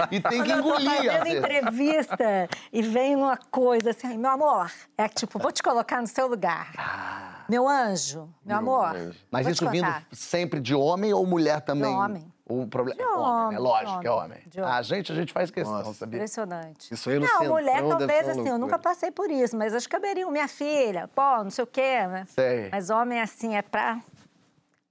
E 0.09 0.21
tem 0.21 0.41
que 0.41 0.49
Quando 0.49 0.49
eu 0.51 0.63
tô 0.63 0.79
engolir. 0.79 1.11
fazendo 1.11 1.37
entrevista 1.37 2.49
e 2.71 2.81
vem 2.81 3.13
uma 3.17 3.35
coisa 3.51 3.89
assim, 3.89 4.07
"Ai, 4.07 4.17
meu 4.17 4.31
amor, 4.31 4.71
é 4.97 5.09
tipo, 5.09 5.37
vou 5.37 5.51
te 5.51 5.61
colocar 5.61 5.99
no 5.99 6.07
seu 6.07 6.27
lugar. 6.27 7.43
Meu 7.49 7.67
anjo, 7.67 8.29
meu, 8.45 8.55
amor. 8.55 8.93
Mas 9.29 9.43
vou 9.43 9.51
isso 9.51 9.69
vindo 9.69 9.93
sempre 10.13 10.61
de 10.61 10.73
homem 10.73 11.13
ou 11.13 11.25
mulher 11.27 11.59
também? 11.59 11.93
homem. 11.93 12.31
O 12.45 12.65
problema 12.67 12.95
De 12.97 13.03
é 13.03 13.07
homem, 13.09 13.25
né? 13.25 13.31
homem, 13.45 13.57
Lógico 13.59 13.91
de 13.95 13.99
que 13.99 14.07
é 14.07 14.11
homem, 14.11 14.23
homem. 14.31 14.43
de 14.47 14.61
homem. 14.61 14.73
A 14.73 14.81
gente, 14.81 15.11
a 15.11 15.15
gente 15.15 15.33
faz 15.33 15.51
questão, 15.51 15.93
sabia? 15.93 16.17
Impressionante. 16.19 16.93
Isso 16.93 17.09
aí 17.09 17.19
no 17.19 17.25
Não, 17.25 17.45
mulher 17.49 17.81
deve 17.81 17.89
talvez 17.89 18.19
assim, 18.21 18.29
eu 18.31 18.35
loucura. 18.45 18.57
nunca 18.59 18.79
passei 18.79 19.11
por 19.11 19.29
isso, 19.29 19.57
mas 19.57 19.73
acho 19.73 19.87
que 19.87 19.91
caberia 19.95 20.25
minha 20.31 20.47
filha, 20.47 21.09
pô, 21.13 21.43
não 21.43 21.49
sei 21.49 21.63
o 21.65 21.67
quê, 21.67 22.07
né? 22.07 22.25
Sei. 22.29 22.69
Mas 22.71 22.89
homem 22.89 23.19
assim 23.21 23.55
é 23.57 23.61
pra. 23.61 23.99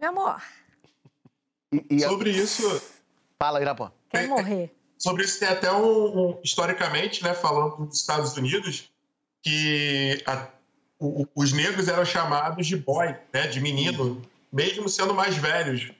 Meu 0.00 0.10
amor, 0.10 0.42
E, 1.72 1.84
e 1.90 2.04
a- 2.04 2.08
Sobre 2.08 2.30
isso, 2.30 2.82
Fala, 3.38 3.60
Irapó. 3.60 3.90
quer 4.10 4.28
morrer. 4.28 4.70
sobre 4.98 5.24
isso 5.24 5.38
tem 5.40 5.48
até 5.48 5.72
um, 5.72 6.30
um- 6.30 6.40
historicamente, 6.44 7.24
né, 7.24 7.34
falando 7.34 7.86
dos 7.86 7.98
Estados 7.98 8.36
Unidos, 8.36 8.90
que 9.42 10.22
a- 10.26 10.48
o- 10.98 11.22
o- 11.22 11.28
os 11.34 11.52
negros 11.52 11.88
eram 11.88 12.04
chamados 12.04 12.66
de 12.66 12.76
boy, 12.76 13.14
né, 13.32 13.46
de 13.48 13.60
menino, 13.60 14.22
mesmo 14.52 14.88
sendo 14.88 15.14
mais 15.14 15.36
velhos. 15.36 15.90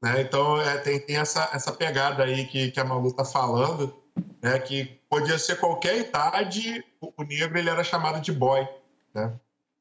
Né? 0.00 0.20
Então 0.20 0.60
é, 0.60 0.78
tem, 0.78 1.00
tem 1.00 1.16
essa, 1.16 1.50
essa 1.52 1.72
pegada 1.72 2.22
aí 2.22 2.46
que, 2.46 2.70
que 2.70 2.78
a 2.78 2.84
Malu 2.84 3.08
está 3.08 3.24
falando, 3.24 3.92
né, 4.40 4.56
que 4.60 4.84
podia 5.10 5.36
ser 5.38 5.56
qualquer 5.58 5.98
idade, 5.98 6.84
o, 7.00 7.12
o 7.16 7.22
negro 7.24 7.58
ele 7.58 7.68
era 7.70 7.82
chamado 7.82 8.20
de 8.20 8.30
boy. 8.30 8.64
Né? 9.12 9.32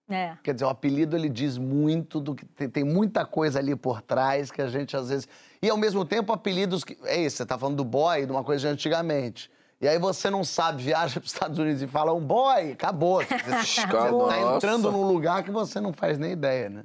É. 0.09 0.37
Quer 0.41 0.53
dizer, 0.53 0.65
o 0.65 0.69
apelido 0.69 1.17
ele 1.17 1.27
diz 1.27 1.57
muito 1.57 2.19
do 2.21 2.33
que 2.33 2.45
tem, 2.45 2.69
tem 2.69 2.83
muita 2.83 3.25
coisa 3.25 3.59
ali 3.59 3.75
por 3.75 4.01
trás 4.01 4.49
que 4.49 4.61
a 4.61 4.67
gente 4.67 4.95
às 4.95 5.09
vezes. 5.09 5.27
E 5.61 5.69
ao 5.69 5.75
mesmo 5.75 6.05
tempo, 6.05 6.31
apelidos 6.31 6.83
que. 6.83 6.97
É 7.03 7.17
isso, 7.19 7.37
você 7.37 7.45
tá 7.45 7.57
falando 7.57 7.77
do 7.77 7.83
boy, 7.83 8.25
de 8.25 8.31
uma 8.31 8.43
coisa 8.43 8.67
de 8.67 8.73
antigamente. 8.73 9.51
E 9.81 9.87
aí 9.87 9.99
você 9.99 10.29
não 10.29 10.43
sabe, 10.43 10.81
viaja 10.83 11.19
para 11.19 11.25
os 11.25 11.33
Estados 11.33 11.59
Unidos 11.59 11.81
e 11.81 11.87
fala 11.87 12.13
um 12.13 12.21
boy, 12.21 12.71
acabou. 12.71 13.21
Você 13.63 13.85
tá 13.85 14.55
entrando 14.55 14.91
num 14.91 15.03
lugar 15.03 15.43
que 15.43 15.51
você 15.51 15.79
não 15.79 15.93
faz 15.93 16.17
nem 16.17 16.31
ideia, 16.31 16.69
né? 16.69 16.83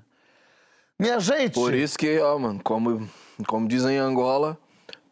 Minha 0.99 1.19
gente! 1.19 1.55
Por 1.55 1.75
isso 1.75 1.99
que, 1.99 2.19
ó, 2.21 2.39
mano, 2.39 2.61
como, 2.63 3.09
como 3.47 3.67
dizem 3.67 3.97
em 3.97 3.99
Angola, 3.99 4.59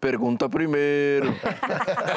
pergunta 0.00 0.48
primeiro. 0.48 1.34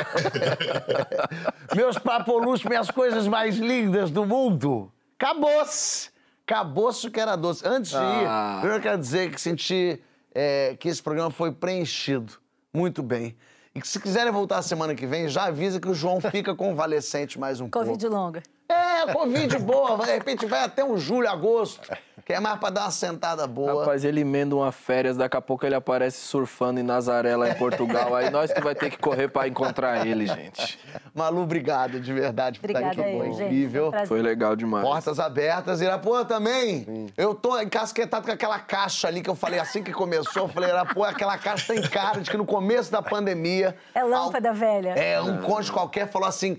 Meus 1.75 1.97
papoluchos, 1.97 2.65
minhas 2.65 2.91
coisas 2.91 3.27
mais 3.27 3.55
lindas 3.55 4.11
do 4.11 4.25
mundo. 4.25 4.91
Acabou-se. 5.23 6.09
Acabou-se 6.45 7.07
o 7.07 7.11
que 7.11 7.17
era 7.19 7.37
doce. 7.37 7.65
Antes 7.65 7.91
de 7.91 7.97
Ah. 7.97 8.61
ir, 8.61 8.67
eu 8.69 8.81
quero 8.81 8.97
dizer 8.97 9.31
que 9.31 9.39
senti 9.39 10.01
é, 10.35 10.75
que 10.77 10.89
esse 10.89 11.01
programa 11.01 11.31
foi 11.31 11.51
preenchido. 11.51 12.33
Muito 12.73 13.01
bem. 13.01 13.35
E 13.73 13.79
que 13.79 13.87
se 13.87 13.99
quiserem 13.99 14.31
voltar 14.33 14.61
semana 14.61 14.93
que 14.93 15.05
vem, 15.07 15.29
já 15.29 15.45
avisa 15.45 15.79
que 15.79 15.87
o 15.87 15.93
João 15.93 16.19
fica 16.19 16.53
convalescente 16.55 17.39
mais 17.39 17.61
um 17.61 17.69
pouco. 17.69 17.87
Covid 17.87 18.07
longa. 18.07 18.43
É, 18.67 19.13
Covid 19.13 19.57
boa. 19.59 19.97
De 20.05 20.11
repente 20.11 20.45
vai 20.45 20.63
até 20.63 20.83
um 20.83 20.97
julho, 20.97 21.29
agosto. 21.29 21.87
Que 22.25 22.33
é 22.33 22.39
mais 22.39 22.57
pra 22.57 22.69
dar 22.69 22.81
uma 22.83 22.91
sentada 22.91 23.45
boa. 23.45 23.81
Rapaz, 23.81 24.05
ele 24.05 24.21
emenda 24.21 24.55
uma 24.55 24.71
férias, 24.71 25.17
daqui 25.17 25.35
a 25.35 25.41
pouco 25.41 25.65
ele 25.65 25.75
aparece 25.75 26.21
surfando 26.21 26.79
em 26.79 26.83
Nazaré, 26.83 27.35
lá 27.35 27.49
em 27.49 27.55
Portugal. 27.55 28.15
Aí 28.15 28.29
nós 28.29 28.53
que 28.53 28.61
vai 28.61 28.73
ter 28.73 28.89
que 28.89 28.97
correr 28.97 29.27
pra 29.27 29.45
encontrar 29.47 30.07
ele, 30.07 30.25
gente. 30.25 30.79
Malu, 31.13 31.41
obrigado 31.41 31.99
de 31.99 32.13
verdade 32.13 32.59
por 32.61 32.69
Obrigada 32.69 32.93
estar 32.93 33.01
aqui. 33.03 33.11
aí, 33.11 33.17
Foi 33.17 33.33
gente. 33.33 33.43
incrível. 33.43 33.91
Foi 33.91 34.01
um. 34.01 34.05
Foi 34.07 34.21
legal 34.21 34.55
demais. 34.55 34.85
Portas 34.85 35.19
abertas. 35.19 35.81
Irapuã 35.81 36.23
também. 36.23 37.11
Eu 37.17 37.35
tô 37.35 37.59
encasquetado 37.59 38.25
com 38.25 38.31
aquela 38.31 38.59
caixa 38.59 39.07
ali 39.09 39.21
que 39.21 39.29
eu 39.29 39.35
falei 39.35 39.59
assim 39.59 39.83
que 39.83 39.91
começou. 39.91 40.43
Eu 40.43 40.47
falei, 40.47 40.69
Irapuã, 40.69 41.09
aquela 41.09 41.37
caixa 41.37 41.73
tem 41.73 41.81
cara 41.81 42.21
de 42.21 42.31
que 42.31 42.37
no 42.37 42.45
começo 42.45 42.89
da 42.89 43.01
pandemia. 43.01 43.75
É 43.93 44.01
lâmpada 44.03 44.53
velha. 44.53 44.91
É, 44.91 45.21
um 45.21 45.41
cônjuge 45.41 45.73
qualquer 45.73 46.07
falou 46.07 46.27
assim: 46.27 46.57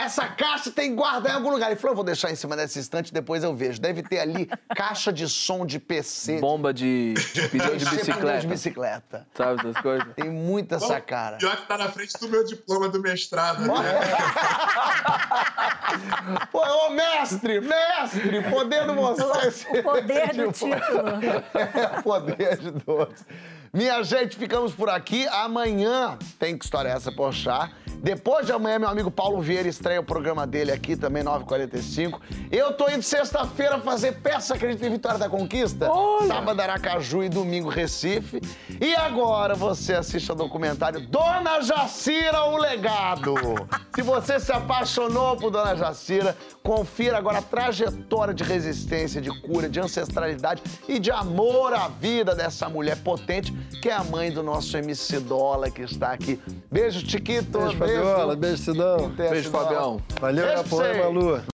essa 0.00 0.26
caixa 0.28 0.70
tem 0.70 0.90
que 0.90 0.96
guardar 0.96 1.32
em 1.32 1.36
algum 1.36 1.50
lugar. 1.50 1.66
Ele 1.66 1.76
falou: 1.76 1.92
eu 1.92 1.96
vou 1.96 2.04
deixar 2.04 2.30
em 2.30 2.36
cima 2.36 2.56
dessa 2.56 2.78
estante, 2.78 3.12
depois 3.12 3.42
eu 3.42 3.54
vejo. 3.54 3.80
Deve 3.80 4.02
ter 4.02 4.20
ali 4.20 4.48
caixa 4.74 5.12
de 5.12 5.28
som 5.28 5.66
de 5.66 5.78
PC. 5.80 6.38
Bomba 6.38 6.72
de, 6.72 7.14
de 7.14 7.42
pneu 7.50 7.76
de 7.76 7.84
bicicleta. 7.84 8.40
de 8.40 8.46
bicicleta. 8.46 9.26
Sabe 9.34 9.60
essas 9.60 9.82
coisas? 9.82 10.06
Tem 10.14 10.30
muita 10.30 10.76
essa 10.76 11.00
cara. 11.00 11.38
Pior 11.38 11.56
que 11.56 11.66
tá 11.66 11.76
na 11.76 11.90
frente 11.90 12.12
do 12.20 12.28
meu 12.28 12.44
diploma 12.44 12.88
do 12.88 13.00
mestrado. 13.00 13.62
Né? 13.62 13.74
Pô, 16.52 16.60
ô 16.60 16.90
mestre, 16.90 17.60
mestre, 17.60 18.42
podendo 18.50 18.94
mostrar 18.94 19.46
esse. 19.46 19.66
O 19.68 19.82
poder 19.82 20.32
do 20.34 20.50
título. 20.52 21.08
É, 21.54 22.02
poder 22.02 22.56
de 22.58 22.72
todos. 22.80 23.24
Minha 23.74 24.00
gente, 24.04 24.36
ficamos 24.36 24.72
por 24.72 24.88
aqui. 24.88 25.26
Amanhã 25.26 26.16
tem 26.38 26.56
que 26.56 26.64
história 26.64 26.90
é 26.90 26.92
essa, 26.92 27.10
Pochá. 27.10 27.72
Depois 28.04 28.46
de 28.46 28.52
amanhã, 28.52 28.78
meu 28.78 28.88
amigo 28.88 29.10
Paulo 29.10 29.40
Vieira 29.40 29.66
estreia 29.66 29.98
o 29.98 30.04
programa 30.04 30.46
dele 30.46 30.70
aqui 30.70 30.94
também, 30.94 31.24
9h45. 31.24 32.20
Eu 32.52 32.74
tô 32.74 32.88
indo 32.90 33.02
sexta-feira 33.02 33.78
fazer 33.80 34.20
Peça 34.20 34.54
Acredita 34.54 34.86
em 34.86 34.90
Vitória 34.90 35.18
da 35.18 35.28
Conquista. 35.28 35.88
Sábado, 36.28 36.60
Aracaju 36.60 37.24
e 37.24 37.30
domingo, 37.30 37.70
Recife. 37.70 38.42
E 38.78 38.94
agora 38.94 39.54
você 39.54 39.94
assiste 39.94 40.30
ao 40.30 40.36
documentário 40.36 41.00
Dona 41.08 41.62
Jacira, 41.62 42.44
o 42.44 42.58
Legado. 42.58 43.34
Se 43.94 44.02
você 44.02 44.38
se 44.38 44.52
apaixonou 44.52 45.36
por 45.38 45.50
Dona 45.50 45.74
Jacira, 45.74 46.36
confira 46.62 47.16
agora 47.16 47.38
a 47.38 47.42
trajetória 47.42 48.34
de 48.34 48.44
resistência, 48.44 49.18
de 49.18 49.30
cura, 49.40 49.66
de 49.66 49.80
ancestralidade 49.80 50.62
e 50.86 50.98
de 50.98 51.10
amor 51.10 51.72
à 51.72 51.88
vida 51.88 52.34
dessa 52.34 52.68
mulher 52.68 52.98
potente, 53.02 53.50
que 53.80 53.88
é 53.88 53.92
a 53.92 54.04
mãe 54.04 54.30
do 54.30 54.42
nosso 54.42 54.76
MC 54.76 55.20
Dola, 55.20 55.70
que 55.70 55.82
está 55.82 56.12
aqui. 56.12 56.40
Beijo, 56.70 57.00
Chiquito. 57.00 57.58
Beijo, 57.58 57.76
Fabiola. 57.76 58.36
Beijo, 58.36 58.56
Sidão. 58.58 59.10
Beijo, 59.10 59.50
Fabião. 59.50 60.00
Valeu, 60.20 60.46
Beijo 60.46 60.62
vocês. 60.64 60.98
Malu. 60.98 61.53